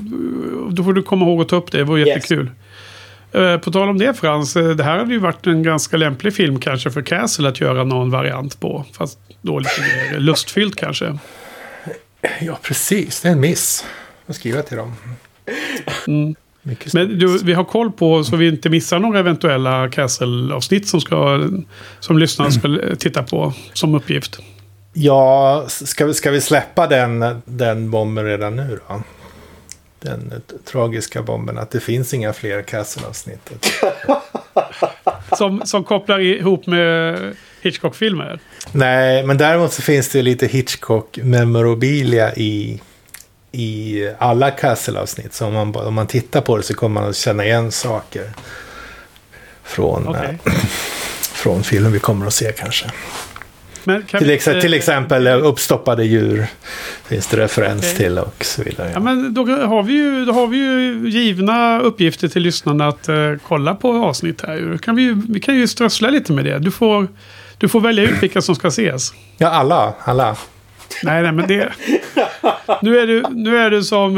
då 0.70 0.84
får 0.84 0.94
du 0.94 1.04
komma 1.04 1.26
ihåg 1.26 1.42
att 1.42 1.50
ta 1.50 1.56
upp 1.56 1.72
det. 1.72 1.78
Det 1.78 1.84
var 1.84 1.98
jättekul. 1.98 2.46
Yes. 2.46 3.64
På 3.64 3.72
tal 3.72 3.90
om 3.90 3.98
det 3.98 4.14
Frans, 4.14 4.56
eh, 4.56 4.70
det 4.70 4.84
här 4.84 4.98
hade 4.98 5.14
ju 5.14 5.20
varit 5.20 5.48
en 5.48 5.64
ganska 5.64 5.98
lämplig 5.98 6.34
film 6.34 6.60
kanske 6.60 6.92
för 6.92 7.02
Castle 7.02 7.50
att 7.50 7.62
göra 7.62 7.84
någon 7.84 8.12
variant 8.12 8.60
på. 8.60 8.86
Fast 8.92 9.20
då 9.42 9.60
lite 9.60 9.82
mer 9.82 10.20
lustfyllt 10.20 10.76
kanske. 10.76 11.18
Ja, 12.42 12.60
precis. 12.62 13.22
Det 13.22 13.28
är 13.28 13.32
en 13.32 13.40
miss. 13.40 13.86
Jag 14.26 14.36
skriver 14.36 14.62
till 14.62 14.78
dem. 14.78 14.94
Mm. 16.08 16.36
Men 16.94 17.20
du, 17.20 17.38
vi 17.44 17.54
har 17.54 17.64
koll 17.64 17.92
på 17.92 18.24
så 18.24 18.36
vi 18.36 18.48
inte 18.48 18.70
missar 18.70 19.00
några 19.00 19.20
eventuella 19.20 19.90
Castle-avsnitt 19.90 20.88
som, 20.88 21.02
ska, 21.02 21.50
som 22.00 22.18
lyssnarna 22.18 22.52
ska 22.52 22.96
titta 23.00 23.24
på 23.24 23.54
som 23.74 23.96
uppgift. 23.96 24.40
Ja, 24.94 25.66
ska 25.68 26.06
vi, 26.06 26.14
ska 26.14 26.32
vi 26.32 26.42
släppa 26.42 26.88
den, 26.88 27.42
den 27.46 27.92
bomben 27.92 28.26
redan 28.26 28.56
nu 28.56 28.80
då? 28.88 29.02
Den 30.00 30.42
tragiska 30.66 31.22
bomben 31.22 31.58
att 31.58 31.72
det 31.72 31.80
finns 31.80 32.14
inga 32.14 32.34
fler 32.34 32.62
Castle-avsnitt. 32.62 33.52
som, 35.38 35.62
som 35.66 35.84
kopplar 35.84 36.20
ihop 36.20 36.68
med 36.68 37.18
Hitchcock-filmer? 37.62 38.40
Nej, 38.72 39.24
men 39.24 39.38
däremot 39.38 39.74
så 39.74 39.82
finns 39.82 40.10
det 40.10 40.22
lite 40.22 40.48
Hitchcock-memorabilia 40.48 42.34
i 42.34 42.82
i 43.56 44.10
alla 44.20 44.52
Castle-avsnitt. 44.52 45.34
Så 45.34 45.46
om 45.46 45.54
man, 45.54 45.76
om 45.76 45.94
man 45.94 46.08
tittar 46.08 46.42
på 46.42 46.58
det 46.58 46.64
så 46.64 46.74
kommer 46.74 47.02
man 47.02 47.10
att 47.10 47.16
känna 47.16 47.46
igen 47.46 47.72
saker 47.72 48.32
från, 49.64 50.08
okay. 50.08 50.26
äh, 50.46 50.54
från 51.34 51.64
filmen 51.64 51.92
vi 51.92 52.00
kommer 52.00 52.26
att 52.26 52.34
se 52.34 52.52
kanske. 52.52 52.86
till, 54.08 54.30
ex 54.30 54.48
vi, 54.48 54.62
till, 54.62 54.74
exempel 54.74 55.28
uppstoppade 55.28 56.06
djur 56.06 56.48
finns 57.08 57.28
det 57.28 57.38
referens 57.38 57.84
okay. 57.84 57.96
till 57.96 58.18
och 58.18 58.46
så 58.46 58.64
vidare. 58.64 58.92
Ja. 58.94 59.00
men 59.00 59.34
då, 59.34 59.46
har 59.46 59.84
vi 59.84 59.94
ju, 59.94 60.26
då 60.26 60.34
har 60.34 60.48
vi 60.48 60.58
ju 60.58 61.10
givna 61.10 61.80
uppgifter 61.80 62.28
till 62.28 62.42
lyssnarna 62.42 62.88
att 62.88 63.10
uh, 63.10 63.36
kolla 63.48 63.76
på 63.76 64.06
avsnitt 64.06 64.42
här. 64.42 64.78
Kan 64.82 64.96
vi, 64.96 65.22
vi 65.30 65.40
kan 65.40 65.56
ju 65.56 65.68
strössla 65.68 66.10
lite 66.10 66.34
med 66.34 66.46
det. 66.46 66.60
Du 66.60 66.72
får, 66.72 67.08
du 67.58 67.70
får 67.70 67.82
välja 67.82 68.04
ut 68.04 68.24
vilka 68.24 68.42
som 68.42 68.56
ska 68.56 68.68
ses. 68.68 69.14
Ja, 69.38 69.50
alla. 69.50 69.94
alla. 70.04 70.36
Nej, 71.04 71.22
nej, 71.22 71.32
men 71.32 71.48
det... 71.48 71.70
Nu 72.82 73.00
är, 73.00 73.08
det, 73.08 73.30
nu 73.30 73.58
är 73.58 73.72
det 73.72 73.84
som 73.84 74.16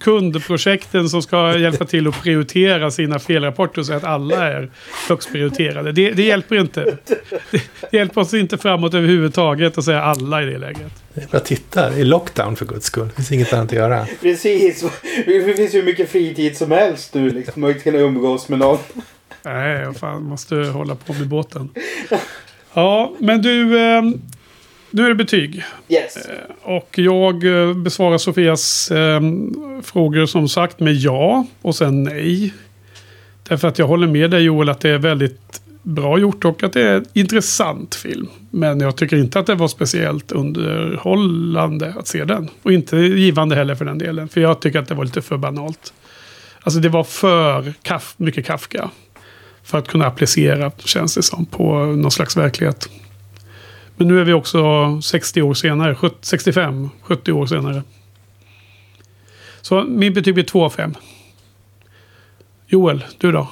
kundprojekten 0.00 1.08
som 1.08 1.22
ska 1.22 1.58
hjälpa 1.58 1.84
till 1.84 2.08
att 2.08 2.22
prioritera 2.22 2.90
sina 2.90 3.18
felrapporter 3.18 3.80
och 3.80 3.86
säga 3.86 3.96
att 3.96 4.04
alla 4.04 4.50
är 4.50 4.70
högst 5.08 5.32
prioriterade. 5.32 5.92
Det, 5.92 6.10
det 6.10 6.22
hjälper 6.22 6.56
inte. 6.56 6.84
Det, 7.04 7.20
det, 7.50 7.96
hjälper 7.96 8.20
oss 8.20 8.34
inte 8.34 8.58
framåt 8.58 8.94
överhuvudtaget 8.94 9.78
att 9.78 9.84
säga 9.84 10.02
alla 10.02 10.42
i 10.42 10.46
det 10.46 10.58
läget. 10.58 10.92
Jag 11.30 11.44
tittar 11.44 11.98
i 11.98 12.04
lockdown 12.04 12.56
för 12.56 12.66
guds 12.66 12.86
skull. 12.86 13.06
Det 13.06 13.14
finns 13.14 13.32
inget 13.32 13.52
annat 13.52 13.66
att 13.66 13.72
göra. 13.72 14.06
Precis. 14.20 14.84
Det 15.26 15.56
finns 15.56 15.74
ju 15.74 15.82
mycket 15.82 16.10
fritid 16.10 16.56
som 16.56 16.70
helst 16.70 17.14
nu. 17.14 17.30
Liksom. 17.30 17.62
Man 17.62 17.74
kan 17.74 17.94
umgås 17.94 18.48
med 18.48 18.58
någon. 18.58 18.78
Nej, 19.42 19.94
fan 19.94 20.22
måste 20.22 20.56
hålla 20.56 20.94
på 20.94 21.12
med 21.12 21.28
båten. 21.28 21.68
Ja, 22.74 23.12
men 23.18 23.42
du. 23.42 23.78
Ehm, 24.94 24.96
nu 24.96 25.04
är 25.04 25.08
det 25.08 25.14
betyg. 25.14 25.64
Yes. 25.88 26.16
Eh, 26.16 26.32
och 26.62 26.98
jag 26.98 27.44
eh, 27.44 27.74
besvarar 27.74 28.18
Sofias 28.18 28.90
eh, 28.90 29.20
frågor 29.82 30.26
som 30.26 30.48
sagt 30.48 30.80
med 30.80 30.94
ja 30.94 31.46
och 31.62 31.74
sen 31.74 32.02
nej. 32.02 32.54
Därför 33.48 33.68
att 33.68 33.78
jag 33.78 33.86
håller 33.86 34.06
med 34.06 34.30
dig 34.30 34.42
Joel 34.42 34.68
att 34.68 34.80
det 34.80 34.90
är 34.90 34.98
väldigt 34.98 35.60
bra 35.82 36.18
gjort 36.18 36.44
och 36.44 36.62
att 36.62 36.72
det 36.72 36.82
är 36.82 36.94
en 36.94 37.04
intressant 37.12 37.94
film. 37.94 38.28
Men 38.50 38.80
jag 38.80 38.96
tycker 38.96 39.16
inte 39.16 39.38
att 39.38 39.46
det 39.46 39.54
var 39.54 39.68
speciellt 39.68 40.32
underhållande 40.32 41.94
att 41.98 42.06
se 42.06 42.24
den. 42.24 42.48
Och 42.62 42.72
inte 42.72 42.96
givande 42.96 43.54
heller 43.54 43.74
för 43.74 43.84
den 43.84 43.98
delen. 43.98 44.28
För 44.28 44.40
jag 44.40 44.60
tycker 44.60 44.78
att 44.78 44.88
det 44.88 44.94
var 44.94 45.04
lite 45.04 45.22
för 45.22 45.36
banalt. 45.36 45.92
Alltså 46.60 46.80
det 46.80 46.88
var 46.88 47.04
för 47.04 47.72
kaf 47.82 48.14
mycket 48.16 48.46
Kafka. 48.46 48.90
För 49.62 49.78
att 49.78 49.88
kunna 49.88 50.06
applicera, 50.06 50.70
känns 50.78 51.14
det 51.14 51.22
som, 51.22 51.46
på 51.46 51.84
någon 51.84 52.10
slags 52.10 52.36
verklighet. 52.36 52.88
Men 53.96 54.08
nu 54.08 54.20
är 54.20 54.24
vi 54.24 54.32
också 54.32 54.62
60 55.02 55.42
år 55.42 55.54
senare. 55.54 55.96
65, 56.20 56.90
70 57.02 57.32
år 57.32 57.46
senare. 57.46 57.82
Så 59.60 59.82
min 59.82 60.14
betyg 60.14 60.34
blir 60.34 60.44
2 60.44 60.64
av 60.64 60.70
5. 60.70 60.94
Joel, 62.66 63.04
du 63.18 63.32
då? 63.32 63.48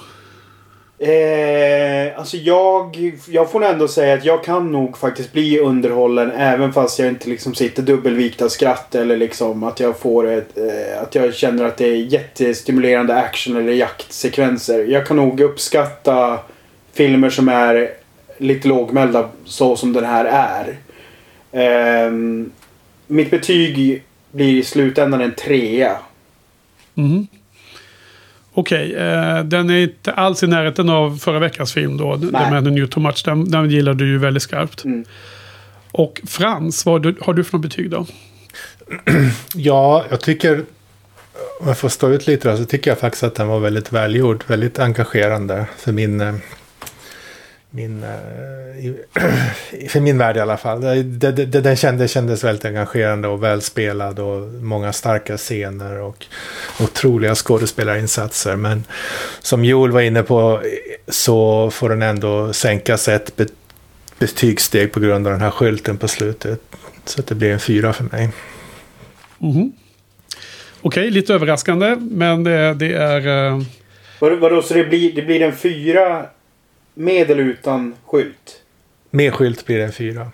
Eh, 1.02 2.18
alltså 2.18 2.36
jag, 2.36 3.12
jag 3.28 3.50
får 3.50 3.64
ändå 3.64 3.88
säga 3.88 4.14
att 4.14 4.24
jag 4.24 4.44
kan 4.44 4.72
nog 4.72 4.98
faktiskt 4.98 5.32
bli 5.32 5.58
underhållen 5.58 6.30
även 6.30 6.72
fast 6.72 6.98
jag 6.98 7.08
inte 7.08 7.28
liksom 7.28 7.54
sitter 7.54 7.82
dubbelvikt 7.82 8.42
av 8.42 8.48
skratt 8.48 8.94
eller 8.94 9.16
liksom 9.16 9.62
att 9.62 9.80
jag 9.80 9.98
får 9.98 10.28
ett, 10.28 10.58
eh, 10.58 11.02
att 11.02 11.14
jag 11.14 11.34
känner 11.34 11.64
att 11.64 11.76
det 11.76 11.86
är 11.86 11.96
jättestimulerande 11.96 13.14
action 13.14 13.56
eller 13.56 13.72
jaktsekvenser. 13.72 14.84
Jag 14.84 15.06
kan 15.06 15.16
nog 15.16 15.40
uppskatta 15.40 16.38
filmer 16.92 17.30
som 17.30 17.48
är 17.48 17.90
lite 18.42 18.68
lågmälda 18.68 19.28
så 19.44 19.76
som 19.76 19.92
den 19.92 20.04
här 20.04 20.24
är. 20.24 20.78
Um, 22.06 22.50
mitt 23.06 23.30
betyg 23.30 24.02
blir 24.32 24.58
i 24.58 24.62
slutändan 24.62 25.20
en 25.20 25.34
trea. 25.34 25.96
Mm. 26.94 27.26
Okej, 28.54 28.90
okay, 28.90 29.38
uh, 29.38 29.44
den 29.44 29.70
är 29.70 29.82
inte 29.82 30.12
alls 30.12 30.42
i 30.42 30.46
närheten 30.46 30.88
av 30.88 31.16
förra 31.18 31.38
veckans 31.38 31.72
film 31.72 31.96
då. 31.96 32.18
Nej. 32.32 32.50
Who 32.50 32.60
Knew 32.60 32.86
Too 32.86 33.02
Much. 33.02 33.22
Den, 33.24 33.50
den 33.50 33.70
gillar 33.70 33.94
du 33.94 34.08
ju 34.08 34.18
väldigt 34.18 34.42
skarpt. 34.42 34.84
Mm. 34.84 35.04
Och 35.92 36.20
Frans, 36.26 36.86
vad 36.86 37.06
har 37.20 37.34
du 37.34 37.44
för 37.44 37.58
något 37.58 37.62
betyg 37.62 37.90
då? 37.90 38.06
Ja, 39.54 40.04
jag 40.10 40.20
tycker... 40.20 40.64
Om 41.60 41.68
jag 41.68 41.78
får 41.78 41.88
stå 41.88 42.08
ut 42.08 42.26
lite 42.26 42.50
då, 42.50 42.56
så 42.56 42.64
tycker 42.64 42.90
jag 42.90 42.98
faktiskt 42.98 43.22
att 43.22 43.34
den 43.34 43.48
var 43.48 43.60
väldigt 43.60 43.92
välgjord. 43.92 44.44
Väldigt 44.46 44.78
engagerande 44.78 45.66
för 45.76 45.92
min 45.92 46.20
eh, 46.20 46.34
min, 47.74 48.02
eh, 48.02 48.92
för 49.88 50.00
min 50.00 50.18
värld 50.18 50.36
i 50.36 50.40
alla 50.40 50.56
fall. 50.56 50.80
Det, 50.80 51.02
det, 51.02 51.32
det, 51.46 51.60
den 51.60 51.76
kändes, 51.76 52.10
kändes 52.10 52.44
väldigt 52.44 52.64
engagerande 52.64 53.28
och 53.28 53.42
välspelad 53.42 54.18
och 54.18 54.48
många 54.48 54.92
starka 54.92 55.36
scener 55.36 56.00
och 56.00 56.26
otroliga 56.80 57.34
skådespelarinsatser. 57.34 58.56
Men 58.56 58.84
som 59.40 59.64
Joel 59.64 59.90
var 59.90 60.00
inne 60.00 60.22
på 60.22 60.62
så 61.08 61.70
får 61.70 61.88
den 61.88 62.02
ändå 62.02 62.52
sänkas 62.52 63.08
ett 63.08 63.40
betygssteg 64.18 64.92
på 64.92 65.00
grund 65.00 65.26
av 65.26 65.32
den 65.32 65.42
här 65.42 65.50
skylten 65.50 65.98
på 65.98 66.08
slutet. 66.08 66.60
Så 67.04 67.20
att 67.20 67.26
det 67.26 67.34
blir 67.34 67.52
en 67.52 67.60
fyra 67.60 67.92
för 67.92 68.04
mig. 68.04 68.28
Mhm. 69.38 69.72
Okej, 70.84 71.10
lite 71.10 71.34
överraskande, 71.34 71.96
men 72.00 72.44
det, 72.44 72.74
det 72.74 72.92
är... 72.94 73.46
eh, 73.52 73.62
Vad, 74.18 74.38
vadå, 74.38 74.62
så 74.62 74.74
det 74.74 74.84
blir, 74.84 75.12
det 75.12 75.22
blir 75.22 75.42
en 75.42 75.56
fyra 75.56 76.26
med 76.94 77.30
eller 77.30 77.42
utan 77.42 77.94
skylt? 78.06 78.60
Med 79.10 79.34
skylt 79.34 79.66
blir 79.66 79.78
det 79.78 79.84
en 79.84 79.92
fyra. 79.92 80.26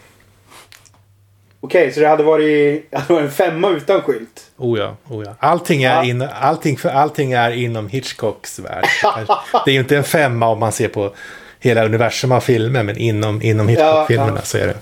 Okej, 1.60 1.92
så 1.92 2.00
det 2.00 2.08
hade 2.08 2.22
varit, 2.22 2.88
hade 2.92 3.12
varit 3.14 3.24
en 3.24 3.30
femma 3.30 3.70
utan 3.70 4.02
skylt? 4.02 4.50
Oh 4.56 4.78
ja, 4.78 4.96
oh 5.08 5.24
ja. 5.24 5.34
Allting, 5.38 5.82
är 5.82 5.94
Ja. 5.94 6.04
in, 6.04 6.22
allting, 6.22 6.78
allting 6.84 7.32
är 7.32 7.50
inom 7.50 7.88
Hitchcocks 7.88 8.58
värld. 8.58 8.84
det 9.64 9.70
är 9.70 9.74
ju 9.74 9.80
inte 9.80 9.96
en 9.96 10.04
femma 10.04 10.48
om 10.48 10.58
man 10.58 10.72
ser 10.72 10.88
på 10.88 11.14
hela 11.60 11.84
universum 11.84 12.32
av 12.32 12.40
filmer, 12.40 12.82
men 12.82 12.96
inom, 12.96 13.42
inom 13.42 13.68
Hitchcock-filmerna 13.68 14.36
ja. 14.36 14.42
så 14.42 14.58
är 14.58 14.66
det, 14.66 14.76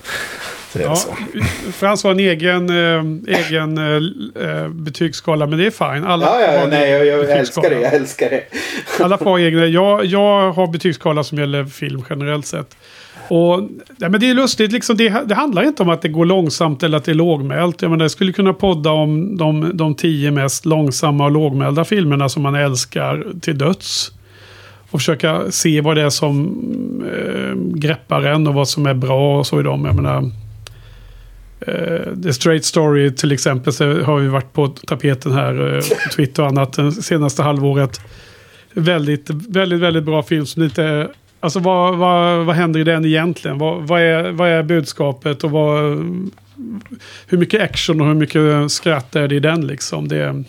är 0.85 0.89
det 0.89 0.97
så. 0.97 1.15
Frans 1.73 2.05
har 2.05 2.11
en 2.11 2.21
egen, 2.21 2.71
eh, 2.71 3.37
egen 3.39 3.79
eh, 3.79 4.69
betygsskala, 4.69 5.47
men 5.47 5.59
det 5.59 5.67
är 5.67 5.71
fine. 5.95 6.05
Alla 6.05 6.27
Ja, 6.27 6.41
ja, 6.41 6.67
nej, 6.71 6.91
jag, 6.91 7.07
jag 7.07 7.31
älskar 7.31 7.71
det. 7.71 7.81
Jag 7.81 7.95
älskar 7.95 8.31
det. 8.31 8.43
Alla 9.05 9.19
får 9.19 9.41
egna. 9.41 9.67
Jag, 9.67 10.05
jag 10.05 10.53
har 10.53 10.67
betygsskala 10.67 11.25
som 11.25 11.39
gäller 11.39 11.65
film 11.65 12.05
generellt 12.11 12.47
sett. 12.47 12.77
Och, 13.29 13.69
ja, 13.99 14.09
men 14.09 14.21
det 14.21 14.31
är 14.31 14.35
lustigt, 14.35 14.73
liksom, 14.73 14.97
det, 14.97 15.23
det 15.27 15.35
handlar 15.35 15.63
inte 15.63 15.83
om 15.83 15.89
att 15.89 16.03
det 16.03 16.09
går 16.09 16.25
långsamt 16.25 16.83
eller 16.83 16.97
att 16.97 17.05
det 17.05 17.13
är 17.13 17.15
lågmält. 17.15 17.83
Jag, 17.83 17.91
menar, 17.91 18.05
jag 18.05 18.11
skulle 18.11 18.33
kunna 18.33 18.53
podda 18.53 18.91
om 18.91 19.37
de, 19.37 19.71
de 19.75 19.95
tio 19.95 20.31
mest 20.31 20.67
långsamma 20.67 21.25
och 21.25 21.31
lågmälda 21.31 21.85
filmerna 21.85 22.29
som 22.29 22.43
man 22.43 22.55
älskar 22.55 23.27
till 23.41 23.59
döds. 23.59 24.13
Och 24.91 25.01
försöka 25.01 25.51
se 25.51 25.81
vad 25.81 25.97
det 25.97 26.03
är 26.03 26.11
som 26.11 26.47
eh, 27.15 27.79
greppar 27.79 28.23
en 28.23 28.47
och 28.47 28.55
vad 28.55 28.69
som 28.69 28.87
är 28.87 28.95
bra 28.95 29.39
och 29.39 29.47
så 29.47 29.61
i 29.61 29.63
dem. 29.63 29.85
Jag 29.85 29.95
menar, 29.95 30.31
Eh, 31.67 32.15
The 32.23 32.33
Straight 32.33 32.65
Story 32.65 33.11
till 33.11 33.33
exempel 33.33 33.73
så 33.73 34.03
har 34.03 34.21
ju 34.21 34.29
varit 34.29 34.53
på 34.53 34.69
tapeten 34.69 35.33
här 35.33 35.75
eh, 35.75 35.81
på 35.81 36.11
Twitter 36.17 36.43
och 36.43 36.49
annat 36.49 36.73
det 36.73 36.93
senaste 36.93 37.43
halvåret. 37.43 38.01
Väldigt, 38.73 39.31
väldigt, 39.31 39.81
väldigt 39.81 40.05
bra 40.05 40.23
film 40.23 40.47
som 40.47 40.63
inte... 40.63 41.09
Alltså 41.41 41.59
vad, 41.59 41.97
vad, 41.97 42.47
vad 42.47 42.57
händer 42.57 42.81
i 42.81 42.85
den 42.85 43.05
egentligen? 43.05 43.59
Vad, 43.59 43.83
vad, 43.83 44.01
är, 44.01 44.31
vad 44.31 44.49
är 44.49 44.63
budskapet 44.63 45.45
och 45.45 45.51
vad... 45.51 45.83
Hur 47.27 47.39
mycket 47.39 47.63
action 47.63 48.01
och 48.01 48.07
hur 48.07 48.15
mycket 48.15 48.73
skratt 48.73 49.17
är 49.17 49.29
det 49.29 49.35
i 49.35 49.41
den 49.41 49.67
liksom? 49.67 50.09
Det, 50.09 50.45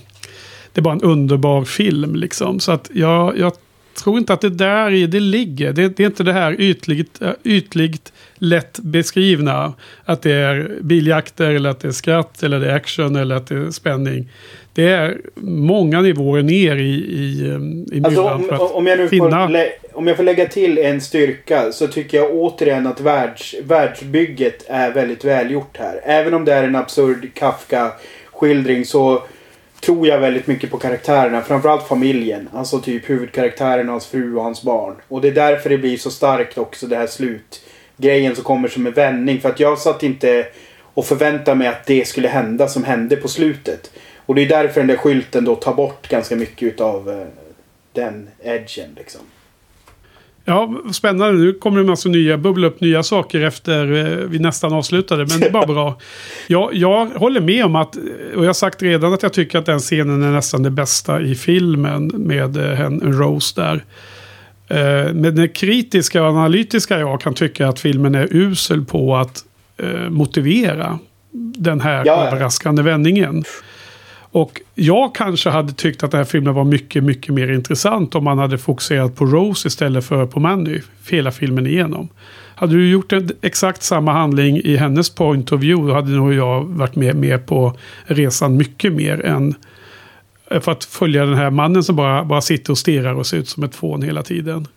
det 0.74 0.82
är 0.82 0.82
bara 0.82 0.94
en 0.94 1.02
underbar 1.02 1.64
film 1.64 2.16
liksom. 2.16 2.60
Så 2.60 2.72
att 2.72 2.90
jag, 2.94 3.38
jag 3.38 3.54
tror 3.98 4.18
inte 4.18 4.34
att 4.34 4.42
det 4.42 4.50
där 4.50 4.92
i 4.92 5.08
det 5.08 5.20
ligger. 5.20 5.74
Det, 5.74 5.98
det 5.98 6.04
är 6.04 6.08
inte 6.08 6.24
det 6.24 6.34
här 6.34 6.62
ytligt, 6.62 7.22
äh, 7.22 7.32
ytligt 7.44 8.14
lätt 8.36 8.80
beskrivna. 8.80 9.74
Att 10.06 10.22
det 10.22 10.34
är 10.34 10.72
biljakter 10.82 11.50
eller 11.52 11.70
att 11.70 11.80
det 11.80 11.88
är 11.88 11.92
skratt 11.92 12.44
eller 12.44 12.60
det 12.60 12.72
är 12.72 12.76
action 12.76 13.16
eller 13.16 13.36
att 13.36 13.48
det 13.48 13.56
är 13.56 13.72
spänning. 13.72 14.30
Det 14.74 14.90
är 14.90 15.18
många 15.42 16.02
nivåer 16.02 16.44
ner 16.44 16.76
i, 16.76 16.94
i, 16.94 17.42
i 17.92 18.02
Alltså, 18.04 18.24
om, 18.24 18.50
att 18.50 18.62
om, 18.62 18.88
jag 18.88 19.00
nu 19.00 19.08
finna... 19.08 19.48
får 19.48 19.58
om 19.94 20.08
jag 20.08 20.18
får 20.18 20.24
lägga 20.24 20.46
till 20.46 20.78
en 20.78 21.02
styrka 21.02 21.72
så 21.72 21.88
tycker 21.88 22.18
jag 22.18 22.32
återigen 22.34 22.88
att 22.88 23.02
världs, 23.02 23.56
världsbygget 23.64 24.66
är 24.68 24.94
väldigt 24.94 25.26
välgjort 25.26 25.78
här. 25.78 26.02
Även 26.04 26.34
om 26.34 26.46
det 26.46 26.54
är 26.54 26.64
en 26.64 26.76
absurd 26.76 27.30
Kafka-skildring 27.34 28.86
så 28.86 29.24
tror 29.88 30.08
jag 30.08 30.20
väldigt 30.20 30.48
mycket 30.48 30.72
på 30.72 30.78
karaktärerna. 30.78 31.42
Framförallt 31.42 31.88
familjen. 31.88 32.50
Alltså 32.54 32.80
typ 32.80 33.10
huvudkaraktären, 33.10 33.90
hans 33.90 34.08
fru 34.08 34.36
och 34.36 34.44
hans 34.44 34.64
barn. 34.64 34.96
Och 35.08 35.22
det 35.22 35.28
är 35.28 35.32
därför 35.32 35.70
det 35.70 35.78
blir 35.78 35.98
så 35.98 36.12
starkt 36.12 36.58
också 36.58 36.88
det 36.88 36.96
här 36.96 37.08
slutgrejen 37.08 38.36
som 38.36 38.44
kommer 38.44 38.68
som 38.68 38.88
en 38.88 38.94
vändning. 38.94 39.42
För 39.42 39.50
att 39.50 39.60
jag 39.60 39.80
satt 39.80 40.04
inte 40.04 40.48
och 40.80 41.06
förväntade 41.06 41.58
mig 41.58 41.68
att 41.68 41.86
det 41.86 42.08
skulle 42.08 42.28
hända 42.28 42.68
som 42.68 42.84
hände 42.84 43.16
på 43.16 43.28
slutet. 43.28 43.92
Och 44.26 44.36
det 44.36 44.42
är 44.42 44.50
därför 44.50 44.82
den 44.82 44.88
där 44.88 44.96
skylten 44.96 45.46
då 45.46 45.56
tar 45.56 45.74
bort 45.74 46.08
ganska 46.08 46.36
mycket 46.36 46.64
utav 46.64 47.10
eh, 47.10 47.28
den 47.94 48.30
edgen 48.44 48.90
liksom. 48.96 49.22
Ja, 50.50 50.74
spännande. 50.92 51.34
Nu 51.34 51.54
kommer 51.54 51.78
det 51.78 51.82
en 51.84 51.88
massa 51.90 52.10
nya, 52.10 52.38
bubbla 52.38 52.68
upp 52.68 52.82
nya 52.82 53.04
saker 53.04 53.42
efter 53.42 53.92
eh, 53.94 54.26
vi 54.28 54.40
nästan 54.40 54.74
avslutade. 54.74 55.26
Men 55.30 55.40
det 55.40 55.46
är 55.48 55.52
bara 55.52 55.66
bra. 55.66 56.00
Jag, 56.48 56.74
jag 56.74 57.06
håller 57.06 57.42
med 57.42 57.66
om 57.66 57.76
att, 57.76 57.96
och 58.36 58.44
jag 58.44 58.50
har 58.50 58.54
sagt 58.54 58.82
redan 58.82 59.14
att 59.14 59.24
jag 59.24 59.34
tycker 59.34 59.60
att 59.60 59.66
den 59.66 59.80
scenen 59.80 60.24
är 60.24 60.32
nästan 60.32 60.64
det 60.64 60.70
bästa 60.70 61.22
i 61.22 61.36
filmen 61.36 62.08
med 62.08 62.58
eh, 62.58 62.82
en 62.82 63.14
Rose 63.14 63.62
där. 63.62 63.84
Eh, 64.68 65.14
Men 65.14 65.36
det 65.36 65.48
kritiska 65.48 66.24
och 66.24 66.30
analytiska 66.30 67.00
jag 67.00 67.22
kan 67.22 67.34
tycka 67.34 67.68
att 67.68 67.80
filmen 67.80 68.16
är 68.16 68.28
usel 68.32 68.86
på 68.86 69.16
att 69.16 69.44
motivera 70.10 71.00
den 71.58 71.82
här 71.82 72.04
Ja. 72.06 72.28
överraskande 72.28 72.82
vändningen. 72.82 73.44
Och 74.38 74.62
jag 74.76 75.16
kanske 75.16 75.50
hade 75.50 75.74
tyckt 75.74 76.04
att 76.04 76.12
den 76.12 76.18
här 76.18 76.26
filmen 76.26 76.54
var 76.54 76.64
mycket, 76.64 77.04
mycket 77.04 77.34
mer 77.34 77.52
intressant 77.52 78.16
om 78.16 78.24
man 78.24 78.38
hade 78.38 78.58
fokuserat 78.58 79.16
på 79.16 79.26
Rose 79.26 79.68
istället 79.68 80.06
för 80.06 80.26
på 80.26 80.40
Manny. 80.40 80.82
Hela 81.10 81.32
filmen 81.32 81.68
igenom. 81.68 82.10
Hade 82.56 82.74
du 82.74 82.90
gjort 82.90 83.14
en, 83.14 83.30
exakt 83.42 83.84
samma 83.84 84.14
handling 84.14 84.58
i 84.58 84.76
hennes 84.76 85.10
point 85.10 85.52
of 85.52 85.62
view 85.62 85.88
då 85.88 85.94
hade 85.94 86.12
nog 86.12 86.34
jag 86.34 86.64
varit 86.64 86.96
med, 86.96 87.16
med 87.16 87.46
på 87.46 87.78
resan 88.06 88.58
mycket 88.58 88.94
mer 88.94 89.26
än 89.26 89.56
eh, 90.52 90.60
för 90.60 90.72
att 90.72 90.84
följa 90.84 91.26
den 91.26 91.38
här 91.38 91.50
mannen 91.50 91.84
som 91.84 91.96
bara, 91.96 92.26
bara 92.26 92.42
sitter 92.42 92.72
och 92.72 92.78
stirrar 92.78 93.14
och 93.14 93.28
ser 93.28 93.38
ut 93.38 93.50
som 93.50 93.64
ett 93.64 93.76
fån 93.76 94.02
hela 94.02 94.24
tiden. 94.24 94.68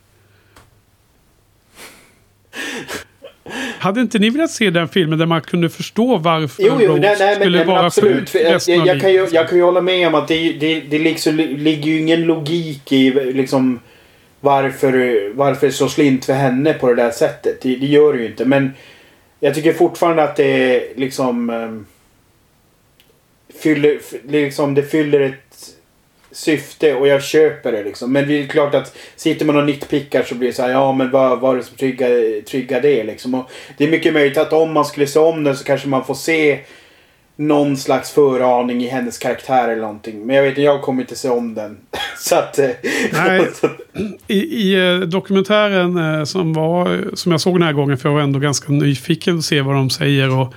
Hade 3.80 4.00
inte 4.00 4.18
ni 4.18 4.30
velat 4.30 4.50
se 4.50 4.70
den 4.70 4.88
filmen 4.88 5.18
där 5.18 5.26
man 5.26 5.40
kunde 5.40 5.70
förstå 5.70 6.16
varför 6.16 6.62
Jo, 6.62 6.78
jo, 6.80 6.96
nej, 6.96 7.16
nej, 7.18 7.34
skulle 7.34 7.58
nej, 7.58 7.66
vara 7.66 7.86
absolut. 7.86 8.16
sjuk 8.16 8.28
För 8.28 8.38
jag, 8.38 8.60
jag, 8.66 8.86
jag, 8.86 9.00
kan 9.00 9.12
ju, 9.12 9.28
jag 9.32 9.48
kan 9.48 9.58
ju 9.58 9.64
hålla 9.64 9.80
med 9.80 10.08
om 10.08 10.14
att 10.14 10.28
det, 10.28 10.52
det, 10.52 10.80
det 10.80 10.98
liksom, 10.98 11.36
ligger 11.36 11.90
ju 11.90 12.00
ingen 12.00 12.22
logik 12.22 12.92
i 12.92 13.10
liksom 13.10 13.80
varför, 14.40 15.22
varför 15.34 15.70
så 15.70 15.88
slint 15.88 16.24
för 16.24 16.32
henne 16.32 16.72
på 16.72 16.88
det 16.88 16.94
där 16.94 17.10
sättet. 17.10 17.60
Det, 17.62 17.76
det 17.76 17.86
gör 17.86 18.12
det 18.12 18.18
ju 18.18 18.26
inte. 18.26 18.44
Men 18.44 18.70
jag 19.40 19.54
tycker 19.54 19.72
fortfarande 19.72 20.22
att 20.22 20.36
det 20.36 20.74
är 20.74 20.82
liksom... 20.96 21.50
ehm, 21.50 21.86
fyller, 23.62 23.98
liksom 24.28 24.74
det 24.74 24.82
fyller 24.82 25.20
ett 25.20 25.49
syfte 26.32 26.94
och 26.94 27.08
jag 27.08 27.22
köper 27.22 27.72
det 27.72 27.84
liksom. 27.84 28.12
Men 28.12 28.28
det 28.28 28.42
är 28.42 28.46
klart 28.46 28.74
att 28.74 28.96
sitter 29.16 29.46
man 29.46 29.56
och 29.56 29.64
nitpickar 29.64 30.22
så 30.22 30.34
blir 30.34 30.48
det 30.48 30.54
så 30.54 30.62
här, 30.62 30.70
ja 30.70 30.92
men 30.92 31.10
vad 31.10 31.40
var 31.40 31.56
det 31.56 31.62
som 31.62 31.76
triggar, 31.76 32.42
triggar 32.44 32.80
det 32.80 33.04
liksom. 33.04 33.34
Och 33.34 33.50
det 33.76 33.84
är 33.84 33.90
mycket 33.90 34.14
möjligt 34.14 34.38
att 34.38 34.52
om 34.52 34.72
man 34.72 34.84
skulle 34.84 35.06
se 35.06 35.18
om 35.18 35.44
den 35.44 35.56
så 35.56 35.64
kanske 35.64 35.88
man 35.88 36.04
får 36.04 36.14
se 36.14 36.58
någon 37.36 37.76
slags 37.76 38.10
föraning 38.10 38.84
i 38.84 38.88
hennes 38.88 39.18
karaktär 39.18 39.68
eller 39.68 39.82
någonting. 39.82 40.26
Men 40.26 40.36
jag 40.36 40.42
vet 40.42 40.50
inte, 40.50 40.62
jag 40.62 40.82
kommer 40.82 41.02
inte 41.02 41.16
se 41.16 41.28
om 41.28 41.54
den. 41.54 41.78
så 42.18 42.36
att... 42.36 42.58
Nej. 43.12 43.48
I, 44.26 44.38
i 44.38 44.74
eh, 44.74 45.00
dokumentären 45.00 45.96
eh, 45.96 46.24
som, 46.24 46.52
var, 46.52 47.10
som 47.14 47.32
jag 47.32 47.40
såg 47.40 47.54
den 47.54 47.62
här 47.62 47.72
gången, 47.72 47.98
för 47.98 48.08
jag 48.08 48.14
var 48.14 48.22
ändå 48.22 48.38
ganska 48.38 48.72
nyfiken 48.72 49.38
att 49.38 49.44
se 49.44 49.60
vad 49.60 49.74
de 49.74 49.90
säger. 49.90 50.40
Och 50.40 50.54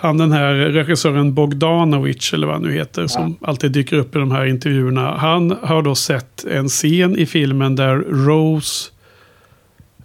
han 0.00 0.18
den 0.18 0.32
här 0.32 0.54
regissören 0.54 1.34
Bogdanovic, 1.34 2.32
eller 2.32 2.46
vad 2.46 2.56
han 2.56 2.64
nu 2.64 2.72
heter, 2.72 3.06
som 3.06 3.36
alltid 3.40 3.72
dyker 3.72 3.96
upp 3.96 4.16
i 4.16 4.18
de 4.18 4.30
här 4.30 4.46
intervjuerna. 4.46 5.16
Han 5.16 5.56
har 5.62 5.82
då 5.82 5.94
sett 5.94 6.44
en 6.44 6.68
scen 6.68 7.18
i 7.18 7.26
filmen 7.26 7.76
där 7.76 7.96
Rose 7.96 8.90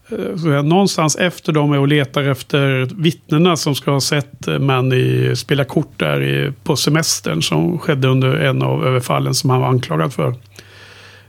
eh, 0.10 0.64
någonstans 0.64 1.16
efter 1.16 1.54
dem 1.54 1.72
är 1.72 1.80
och 1.80 1.88
letar 1.88 2.24
efter 2.24 2.90
vittnena 2.96 3.56
som 3.56 3.76
ska 3.76 3.92
ha 3.92 4.02
sett 4.02 4.48
eh, 4.48 4.60
Manny 4.60 5.36
spela 5.36 5.64
kort 5.64 6.00
där 6.00 6.24
i, 6.24 6.52
på 6.64 6.76
semestern 6.76 7.42
som 7.42 7.80
skedde 7.80 8.08
under 8.08 8.36
en 8.36 8.62
av 8.62 8.86
överfallen 8.86 9.34
som 9.34 9.50
han 9.50 9.62
var 9.62 9.68
anklagad 9.68 10.14
för. 10.14 10.36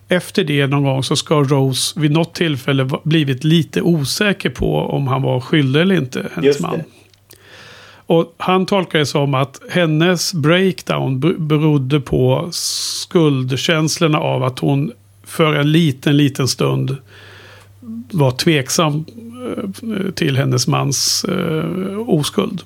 Efter 0.09 0.45
det 0.45 0.67
någon 0.67 0.85
gång 0.85 1.03
så 1.03 1.17
ska 1.17 1.43
Rose 1.43 2.01
vid 2.01 2.11
något 2.11 2.35
tillfälle 2.35 2.89
blivit 3.03 3.45
lite 3.45 3.83
osäker 3.83 4.51
på 4.51 4.79
om 4.79 5.09
han 5.09 5.23
var 5.23 5.41
skyldig 5.41 5.81
eller 5.81 5.95
inte, 5.95 6.27
hennes 6.35 6.47
Just 6.47 6.63
det. 6.63 6.85
Och 8.07 8.35
han 8.37 8.67
tolkar 8.67 8.99
det 8.99 9.07
som 9.07 9.35
att 9.35 9.61
hennes 9.71 10.35
breakdown 10.35 11.21
be- 11.21 11.35
berodde 11.39 12.01
på 12.01 12.49
skuldkänslorna 12.53 14.19
av 14.21 14.43
att 14.45 14.59
hon 14.59 14.93
för 15.25 15.55
en 15.55 15.73
liten, 15.73 16.17
liten 16.17 16.49
stund 16.49 16.97
var 18.11 18.31
tveksam 18.31 19.05
eh, 19.83 20.11
till 20.11 20.37
hennes 20.37 20.67
mans 20.67 21.25
eh, 21.25 22.09
oskuld. 22.09 22.63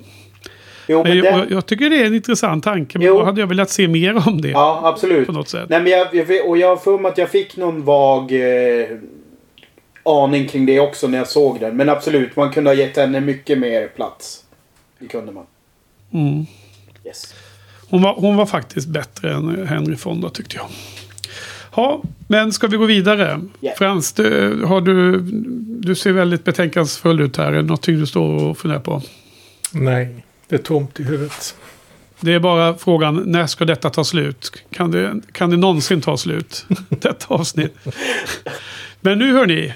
jo, 0.89 1.03
men 1.05 1.21
den, 1.21 1.47
jag, 1.51 1.67
tycker 1.67 1.91
det 1.91 2.03
är 2.03 2.07
en 2.07 2.15
intressant 2.15 2.65
tanke, 2.65 2.99
men 2.99 3.07
Jo. 3.07 3.19
då 3.19 3.25
hade 3.25 3.41
jag 3.41 3.47
velat 3.49 3.71
se 3.71 3.89
mer 3.89 4.29
om 4.29 4.41
det. 4.41 4.49
ja, 4.49 4.81
absolut. 4.85 5.27
På 5.27 5.33
något 5.33 5.49
sätt. 5.49 5.69
Nej, 5.69 5.83
men 5.83 5.93
jag, 5.93 6.07
och 6.49 6.59
jag 6.59 6.69
har 6.69 6.77
för 6.77 6.99
mig 6.99 7.11
att 7.13 7.19
jag 7.19 7.29
fick 7.31 7.57
någon 7.57 7.85
vag 7.85 8.33
eh, 8.33 8.87
aning 10.05 10.49
kring 10.49 10.67
det 10.67 10.81
också 10.81 11.09
när 11.09 11.19
jag 11.19 11.29
såg 11.29 11.61
den. 11.61 11.77
Men 11.77 11.89
absolut, 11.89 12.37
man 12.37 12.53
kunde 12.53 12.71
ha 12.71 12.75
gett 12.75 12.97
henne 12.97 13.21
mycket 13.21 13.59
mer 13.59 13.87
plats. 13.89 14.45
Det 14.99 15.07
kunde 15.07 15.33
man. 15.33 15.47
Mm. 16.11 16.47
Yes. 17.05 17.35
Hon, 17.91 18.03
var, 18.03 18.15
hon 18.15 18.37
var 18.37 18.47
faktiskt 18.47 18.89
bättre 18.89 19.35
än 19.35 19.67
Henry 19.67 19.97
Fonda 19.97 20.31
tyckte 20.31 20.57
jag. 20.57 20.67
Ja, 21.77 22.03
men 22.27 22.53
ska 22.53 22.67
vi 22.67 22.77
gå 22.77 22.87
vidare? 22.87 23.41
Ja. 23.61 23.73
Frans, 23.79 24.13
du, 24.13 24.63
har 24.65 24.81
du, 24.81 25.21
du 25.81 25.95
ser 25.95 26.13
väldigt 26.13 26.45
betänkansfull 26.45 27.21
ut 27.21 27.37
här. 27.37 27.47
Är 27.47 27.57
det 27.57 27.63
någonting 27.63 28.01
du 28.01 28.07
står 28.07 28.45
och 28.45 28.59
funderar 28.59 28.81
på? 28.81 29.03
Nej, 29.73 30.25
det 30.49 30.55
är 30.55 30.59
tomt 30.59 31.01
i 31.01 31.03
huvudet. 31.03 31.57
Det 32.21 32.35
är 32.35 32.41
bara 32.41 32.75
frågan, 32.75 33.23
när 33.27 33.47
ska 33.47 33.65
detta 33.65 33.91
ta 33.91 34.05
slut? 34.05 34.65
Kan 34.71 34.91
det, 34.91 35.21
kan 35.33 35.51
det 35.51 35.57
någonsin 35.57 36.01
ta 36.01 36.17
slut? 36.17 36.67
detta 36.89 37.35
avsnitt. 37.35 37.75
Men 39.01 39.19
nu 39.19 39.33
hör 39.33 39.47
ni. 39.47 39.75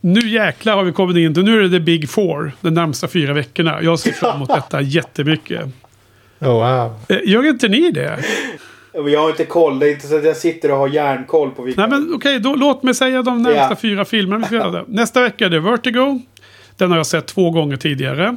Nu 0.00 0.28
jäklar 0.28 0.76
har 0.76 0.84
vi 0.84 0.92
kommit 0.92 1.16
in 1.16 1.34
till, 1.34 1.44
nu 1.44 1.58
är 1.58 1.62
det 1.62 1.70
the 1.70 1.80
big 1.80 2.08
four. 2.10 2.52
De 2.60 2.70
närmsta 2.70 3.08
fyra 3.08 3.32
veckorna. 3.32 3.82
Jag 3.82 3.98
ser 3.98 4.12
fram 4.12 4.36
emot 4.36 4.48
detta 4.54 4.80
jättemycket. 4.80 5.60
Oh, 6.40 6.48
wow. 6.48 6.94
Eh, 7.08 7.18
Gör 7.24 7.48
inte 7.48 7.68
ni 7.68 7.90
det? 7.90 8.18
Jag 8.92 9.20
har 9.20 9.30
inte 9.30 9.44
koll. 9.44 9.78
Det 9.78 9.88
är 9.88 9.92
inte 9.92 10.06
så 10.06 10.16
att 10.16 10.24
jag 10.24 10.36
sitter 10.36 10.70
och 10.70 10.76
har 10.78 10.88
järnkoll 10.88 11.50
på 11.50 11.62
vilka... 11.62 11.80
Nej 11.86 11.90
men 12.00 12.14
okej, 12.14 12.40
då 12.40 12.54
låt 12.54 12.82
mig 12.82 12.94
säga 12.94 13.22
de 13.22 13.42
närmsta 13.42 13.66
Ja. 13.70 13.76
fyra 13.76 14.04
filmerna 14.04 14.38
vi 14.38 14.44
ska 14.46 14.54
göra. 14.54 14.84
Nästa 14.88 15.22
vecka 15.22 15.46
är 15.46 15.50
det 15.50 15.60
Vertigo. 15.60 16.20
Den 16.76 16.90
har 16.90 16.96
jag 16.96 17.06
sett 17.06 17.26
två 17.26 17.50
gånger 17.50 17.76
tidigare. 17.76 18.36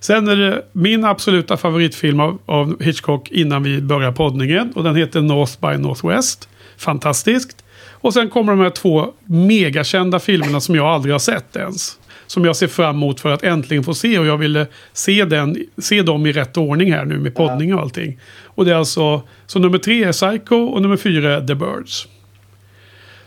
Sen 0.00 0.28
är 0.28 0.36
det 0.36 0.62
min 0.72 1.04
absoluta 1.04 1.56
favoritfilm 1.56 2.20
av, 2.20 2.38
av 2.46 2.82
Hitchcock 2.82 3.30
innan 3.30 3.62
vi 3.62 3.80
börjar 3.80 4.12
poddningen. 4.12 4.72
Och 4.74 4.84
den 4.84 4.96
heter 4.96 5.20
North 5.20 5.52
by 5.60 5.82
Northwest. 5.82 6.48
Fantastiskt. 6.76 7.63
Och 8.04 8.14
sen 8.14 8.30
kommer 8.30 8.52
de 8.52 8.60
här 8.60 8.70
två 8.70 9.12
megakända 9.24 10.18
filmerna 10.18 10.60
som 10.60 10.74
jag 10.74 10.86
aldrig 10.86 11.14
har 11.14 11.18
sett 11.18 11.56
ens. 11.56 11.98
Som 12.26 12.44
jag 12.44 12.56
ser 12.56 12.66
fram 12.66 12.96
emot 12.96 13.20
för 13.20 13.32
att 13.32 13.42
äntligen 13.42 13.84
få 13.84 13.94
se. 13.94 14.18
Och 14.18 14.26
jag 14.26 14.36
ville 14.36 14.66
se, 14.92 15.24
den, 15.24 15.56
se 15.78 16.02
dem 16.02 16.26
i 16.26 16.32
rätt 16.32 16.56
ordning 16.56 16.92
här 16.92 17.04
nu 17.04 17.18
med 17.18 17.34
poddning 17.34 17.74
och 17.74 17.80
allting. 17.80 18.18
Och 18.44 18.64
det 18.64 18.70
är 18.70 18.74
alltså, 18.74 19.22
så 19.46 19.58
nummer 19.58 19.78
tre 19.78 20.04
är 20.04 20.12
Psycho 20.12 20.56
och 20.56 20.82
nummer 20.82 20.96
fyra 20.96 21.34
är 21.34 21.46
The 21.46 21.54
Birds. 21.54 22.08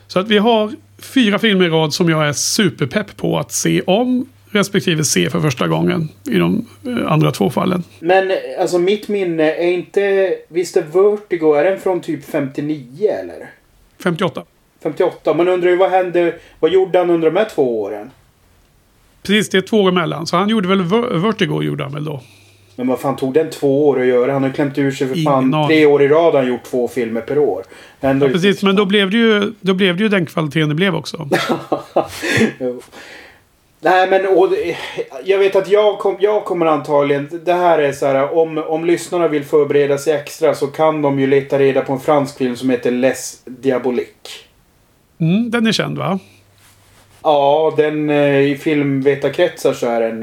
Så 0.06 0.18
att 0.18 0.28
vi 0.28 0.38
har 0.38 0.72
fyra 0.98 1.38
filmer 1.38 1.64
i 1.64 1.68
rad 1.68 1.94
som 1.94 2.08
jag 2.08 2.28
är 2.28 2.32
superpepp 2.32 3.16
på 3.16 3.38
att 3.38 3.52
se 3.52 3.82
om. 3.82 4.28
Respektive 4.50 5.04
se 5.04 5.30
för 5.30 5.40
första 5.40 5.68
gången 5.68 6.08
i 6.30 6.38
de 6.38 6.66
eh, 6.86 7.12
andra 7.12 7.30
två 7.30 7.50
fallen. 7.50 7.82
Men 8.00 8.32
alltså 8.60 8.78
mitt 8.78 9.08
minne 9.08 9.52
är 9.52 9.70
inte... 9.70 10.34
Visst 10.48 10.76
är 10.76 10.82
Vertigo, 10.82 11.54
är 11.54 11.64
den 11.64 11.80
från 11.80 12.00
typ 12.00 12.24
59 12.24 13.10
eller? 13.10 13.50
58. 14.02 14.44
58. 14.82 15.34
Man 15.34 15.48
undrar 15.48 15.70
ju 15.70 15.76
vad 15.76 15.90
hände... 15.90 16.34
Vad 16.60 16.70
gjorde 16.70 16.98
han 16.98 17.10
under 17.10 17.30
de 17.30 17.36
här 17.36 17.48
två 17.54 17.82
åren? 17.82 18.10
Precis, 19.22 19.48
det 19.50 19.58
är 19.58 19.62
två 19.62 19.82
år 19.82 19.88
emellan. 19.88 20.26
Så 20.26 20.36
han 20.36 20.48
gjorde 20.48 20.68
väl 20.68 20.82
Ver- 20.82 21.18
Vertigo 21.18 21.62
gjorde 21.62 21.84
han 21.84 21.92
väl 21.92 22.04
då. 22.04 22.20
Men 22.76 22.86
vad 22.86 23.00
fan 23.00 23.16
tog 23.16 23.34
den 23.34 23.50
två 23.50 23.88
år 23.88 24.00
att 24.00 24.06
göra? 24.06 24.32
Han 24.32 24.42
har 24.42 24.50
klämt 24.50 24.78
ur 24.78 24.90
sig 24.90 25.08
för 25.08 25.14
Ingen 25.14 25.24
fan 25.32 25.54
aning. 25.54 25.68
tre 25.68 25.86
år 25.86 26.02
i 26.02 26.08
rad 26.08 26.34
har 26.34 26.40
han 26.42 26.48
gjort 26.48 26.64
två 26.64 26.88
filmer 26.88 27.20
per 27.20 27.38
år. 27.38 27.64
Ändå 28.00 28.26
Ja, 28.26 28.30
precis, 28.32 28.62
men 28.62 28.76
då 28.76 28.84
blev, 28.84 29.10
det 29.10 29.16
ju, 29.16 29.52
då 29.60 29.74
blev 29.74 29.96
det 29.96 30.02
ju 30.02 30.08
den 30.08 30.26
kvaliteten 30.26 30.68
det 30.68 30.74
blev 30.74 30.94
också. 30.96 31.28
Nej 33.80 34.10
men 34.10 34.26
och, 34.26 34.48
jag 35.24 35.38
vet 35.38 35.56
att 35.56 35.68
jag, 35.68 35.98
kom, 35.98 36.16
jag 36.20 36.44
kommer 36.44 36.66
antagligen... 36.66 37.40
Det 37.44 37.52
här 37.52 37.78
är 37.78 37.92
så 37.92 38.06
här 38.06 38.38
om, 38.38 38.58
om 38.58 38.84
lyssnarna 38.84 39.28
vill 39.28 39.44
förbereda 39.44 39.98
sig 39.98 40.12
extra 40.14 40.54
så 40.54 40.66
kan 40.66 41.02
de 41.02 41.20
ju 41.20 41.26
leta 41.26 41.58
reda 41.58 41.80
på 41.80 41.92
en 41.92 42.00
fransk 42.00 42.38
film 42.38 42.56
som 42.56 42.70
heter 42.70 42.90
Les 42.90 43.42
Diaboliques. 43.44 44.32
Mm, 45.18 45.50
den 45.50 45.66
är 45.66 45.72
känd 45.72 45.98
va? 45.98 46.18
Ja, 47.22 47.74
den 47.76 48.10
eh, 48.10 48.38
i 48.40 48.56
filmvetarkretsar 48.56 49.72
så 49.72 49.86
är 49.86 50.00
den 50.00 50.22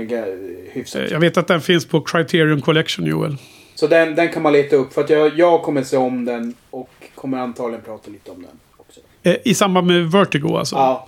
hyfsat. 0.71 1.01
Eh, 1.01 1.07
Jag 1.07 1.19
vet 1.19 1.37
att 1.37 1.47
den 1.47 1.61
finns 1.61 1.85
på 1.85 2.01
Criterion 2.01 2.61
Collection 2.61 3.05
Joel. 3.05 3.37
Så 3.75 3.87
den, 3.87 4.15
den 4.15 4.29
kan 4.31 4.41
man 4.43 4.53
leta 4.53 4.75
upp 4.75 4.93
för 4.93 5.01
att 5.03 5.09
jag, 5.09 5.39
jag 5.39 5.61
kommer 5.63 5.83
se 5.83 5.97
om 5.97 6.25
den 6.25 6.53
och 6.69 6.89
kommer 7.15 7.37
antagligen 7.37 7.85
prata 7.85 8.11
lite 8.11 8.31
om 8.31 8.41
den 8.41 8.51
också. 8.77 8.99
Eh, 9.23 9.35
I 9.43 9.53
samband 9.53 9.87
med 9.87 10.11
Vertigo 10.11 10.57
alltså? 10.57 10.75
Ja, 10.75 11.07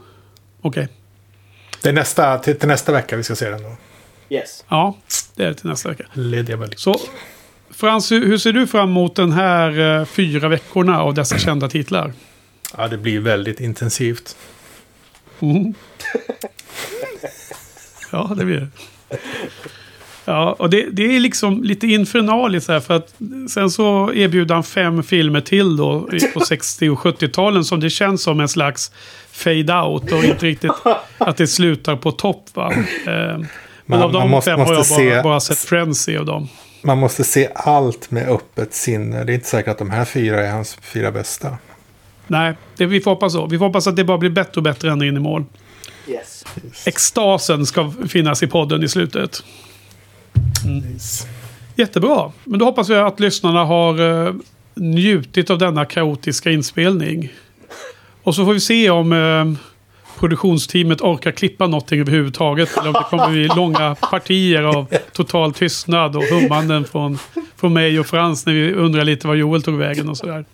Okej. 0.61 0.87
Det 1.83 1.89
är 1.89 1.93
nästa, 1.93 2.37
till, 2.37 2.59
till 2.59 2.67
nästa 2.67 2.91
vecka 2.91 3.15
vi 3.17 3.23
ska 3.23 3.35
se 3.35 3.49
den 3.49 3.63
då. 3.63 3.75
yes. 4.29 4.65
Ja, 4.69 4.97
det 5.35 5.43
är 5.45 5.53
till 5.53 5.69
nästa 5.69 5.89
vecka. 5.89 6.03
Lydia 6.13 6.57
Bellic. 6.57 6.79
Så 6.81 6.95
Frans, 7.69 8.11
hur 8.11 8.37
ser 8.37 8.53
du 8.53 8.67
fram 8.67 8.89
emot 8.89 9.15
den 9.15 9.31
här 9.31 10.05
fyra 10.05 10.47
veckorna 10.47 11.01
av 11.01 11.13
dessa 11.13 11.37
kända 11.37 11.69
titlar? 11.69 12.13
Ja, 12.77 12.87
det 12.87 12.97
blir 12.97 13.19
väldigt 13.19 13.59
intensivt. 13.59 14.35
Mm. 15.39 15.73
ja, 18.11 18.31
det 18.37 18.45
blir 18.45 18.59
det. 18.59 18.67
Ja, 20.25 20.55
och 20.59 20.69
det, 20.69 20.85
det 20.91 21.15
är 21.15 21.19
liksom 21.19 21.63
lite 21.63 21.87
infernaliskt 21.87 22.69
här 22.69 22.79
för 22.79 22.93
att 22.95 23.13
sen 23.49 23.71
så 23.71 24.13
erbjuder 24.13 24.55
han 24.55 24.63
fem 24.63 25.03
filmer 25.03 25.41
till 25.41 25.77
då 25.77 26.09
på 26.33 26.39
60 26.47 26.89
och 26.89 26.99
70-talen 26.99 27.63
som 27.65 27.79
det 27.79 27.89
känns 27.89 28.23
som 28.23 28.39
en 28.39 28.47
slags 28.49 28.91
fade 29.31 29.73
out 29.81 30.11
och 30.11 30.23
inte 30.23 30.45
riktigt 30.45 30.71
att 31.17 31.37
det 31.37 31.47
slutar 31.47 31.95
på 31.95 32.11
topp 32.11 32.45
va. 32.53 32.73
Men 33.05 33.45
Man- 33.85 34.01
av 34.01 34.11
de 34.11 34.19
man 34.19 34.29
måste- 34.29 34.51
fem 34.51 34.59
har 34.59 34.67
jag 34.67 34.75
bara, 34.75 34.83
se- 34.83 35.21
bara 35.23 35.39
sett 35.39 35.57
Frenzy 35.59 36.17
av 36.17 36.25
dem. 36.25 36.47
Man 36.83 36.97
måste 36.97 37.23
se 37.23 37.49
allt 37.55 38.11
med 38.11 38.29
öppet 38.29 38.73
sinne. 38.73 39.23
Det 39.23 39.31
är 39.31 39.33
inte 39.33 39.47
säkert 39.47 39.71
att 39.71 39.77
de 39.77 39.89
här 39.89 40.05
fyra 40.05 40.45
är 40.47 40.51
hans 40.51 40.75
fyra 40.81 41.11
bästa. 41.11 41.57
Nej, 42.27 42.53
det, 42.77 42.85
vi 42.85 43.01
får 43.01 43.11
hoppas 43.11 43.33
så. 43.33 43.45
Vi 43.45 43.57
får 43.57 43.65
hoppas 43.65 43.87
att 43.87 43.95
det 43.95 44.03
bara 44.03 44.17
blir 44.17 44.29
bättre 44.29 44.53
och 44.55 44.63
bättre 44.63 44.91
ända 44.91 45.05
in 45.05 45.17
i 45.17 45.19
mål. 45.19 45.45
yes. 46.07 46.45
Extasen 46.85 47.65
ska 47.65 47.93
finnas 48.09 48.43
i 48.43 48.47
podden 48.47 48.83
i 48.83 48.87
slutet. 48.87 49.43
Jättebra. 51.75 52.31
Men 52.43 52.59
då 52.59 52.65
hoppas 52.65 52.89
vi 52.89 52.95
att 52.95 53.19
lyssnarna 53.19 53.65
har 53.65 54.25
eh, 54.27 54.33
njutit 54.75 55.49
av 55.49 55.57
denna 55.57 55.85
kaotiska 55.85 56.51
inspelning. 56.51 57.33
Och 58.23 58.35
så 58.35 58.45
får 58.45 58.53
vi 58.53 58.59
se 58.59 58.89
om 58.89 59.13
eh, 59.13 59.45
produktionsteamet 60.19 61.01
orkar 61.01 61.31
klippa 61.31 61.67
någonting 61.67 61.99
överhuvudtaget. 61.99 62.77
Eller 62.77 62.87
om 62.87 62.93
det 62.93 63.05
kommer 63.09 63.29
bli 63.29 63.47
långa 63.47 63.95
partier 63.95 64.63
av 64.63 64.85
total 65.11 65.53
tystnad 65.53 66.15
och 66.15 66.23
hummanden 66.23 66.85
från, 66.85 67.17
från 67.55 67.73
mig 67.73 67.99
och 67.99 68.07
Frans 68.07 68.45
när 68.45 68.53
vi 68.53 68.73
undrar 68.73 69.03
lite 69.03 69.27
var 69.27 69.35
Joel 69.35 69.63
tog 69.63 69.77
vägen 69.77 70.09
och 70.09 70.17
sådär. 70.17 70.45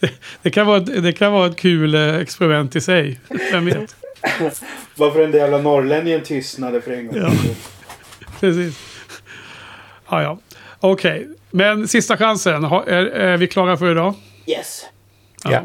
Det, 0.00 0.10
det, 0.42 0.50
kan 0.50 0.66
vara 0.66 0.76
ett, 0.76 1.02
det 1.02 1.12
kan 1.12 1.32
vara 1.32 1.46
ett 1.46 1.56
kul 1.56 1.94
eh, 1.94 2.16
experiment 2.16 2.76
i 2.76 2.80
sig. 2.80 3.20
Vem 3.52 3.64
vet? 3.64 3.96
Varför 4.94 5.20
den 5.20 5.30
där 5.30 5.38
jävla 5.38 5.58
norrlänningen 5.58 6.22
tystnade 6.22 6.80
för 6.80 6.90
en 6.90 7.06
gång. 7.06 7.16
Ja. 7.16 7.30
Precis. 8.40 8.78
Ja, 10.10 10.22
ja. 10.22 10.38
Okej, 10.80 11.28
men 11.50 11.88
sista 11.88 12.16
chansen. 12.16 12.64
Ha- 12.64 12.84
Är, 12.86 13.04
är 13.06 13.36
vi 13.36 13.46
klara 13.46 13.76
för 13.76 13.90
idag? 13.90 14.14
Yes. 14.46 14.84
Ja. 15.44 15.62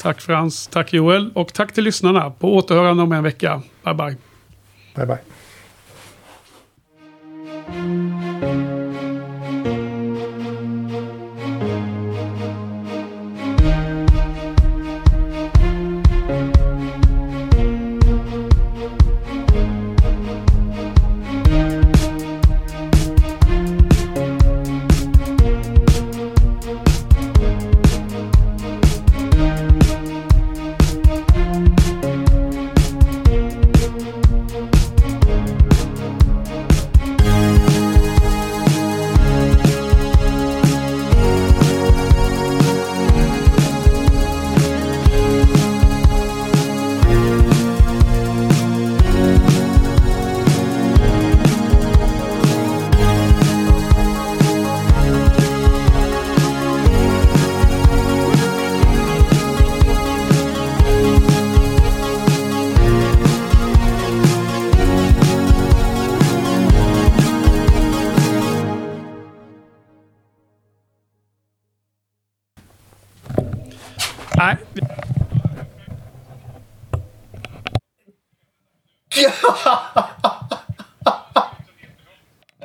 Tack 0.00 0.20
Frans, 0.20 0.66
tack 0.66 0.92
Joel 0.92 1.30
och 1.34 1.52
tack 1.52 1.72
till 1.72 1.84
lyssnarna. 1.84 2.30
På 2.30 2.54
återhörande 2.56 3.02
om 3.02 3.12
en 3.12 3.22
vecka. 3.22 3.62
Bye 3.84 3.94
bye. 3.94 4.16
Bye 4.94 5.06
bye. 5.06 5.18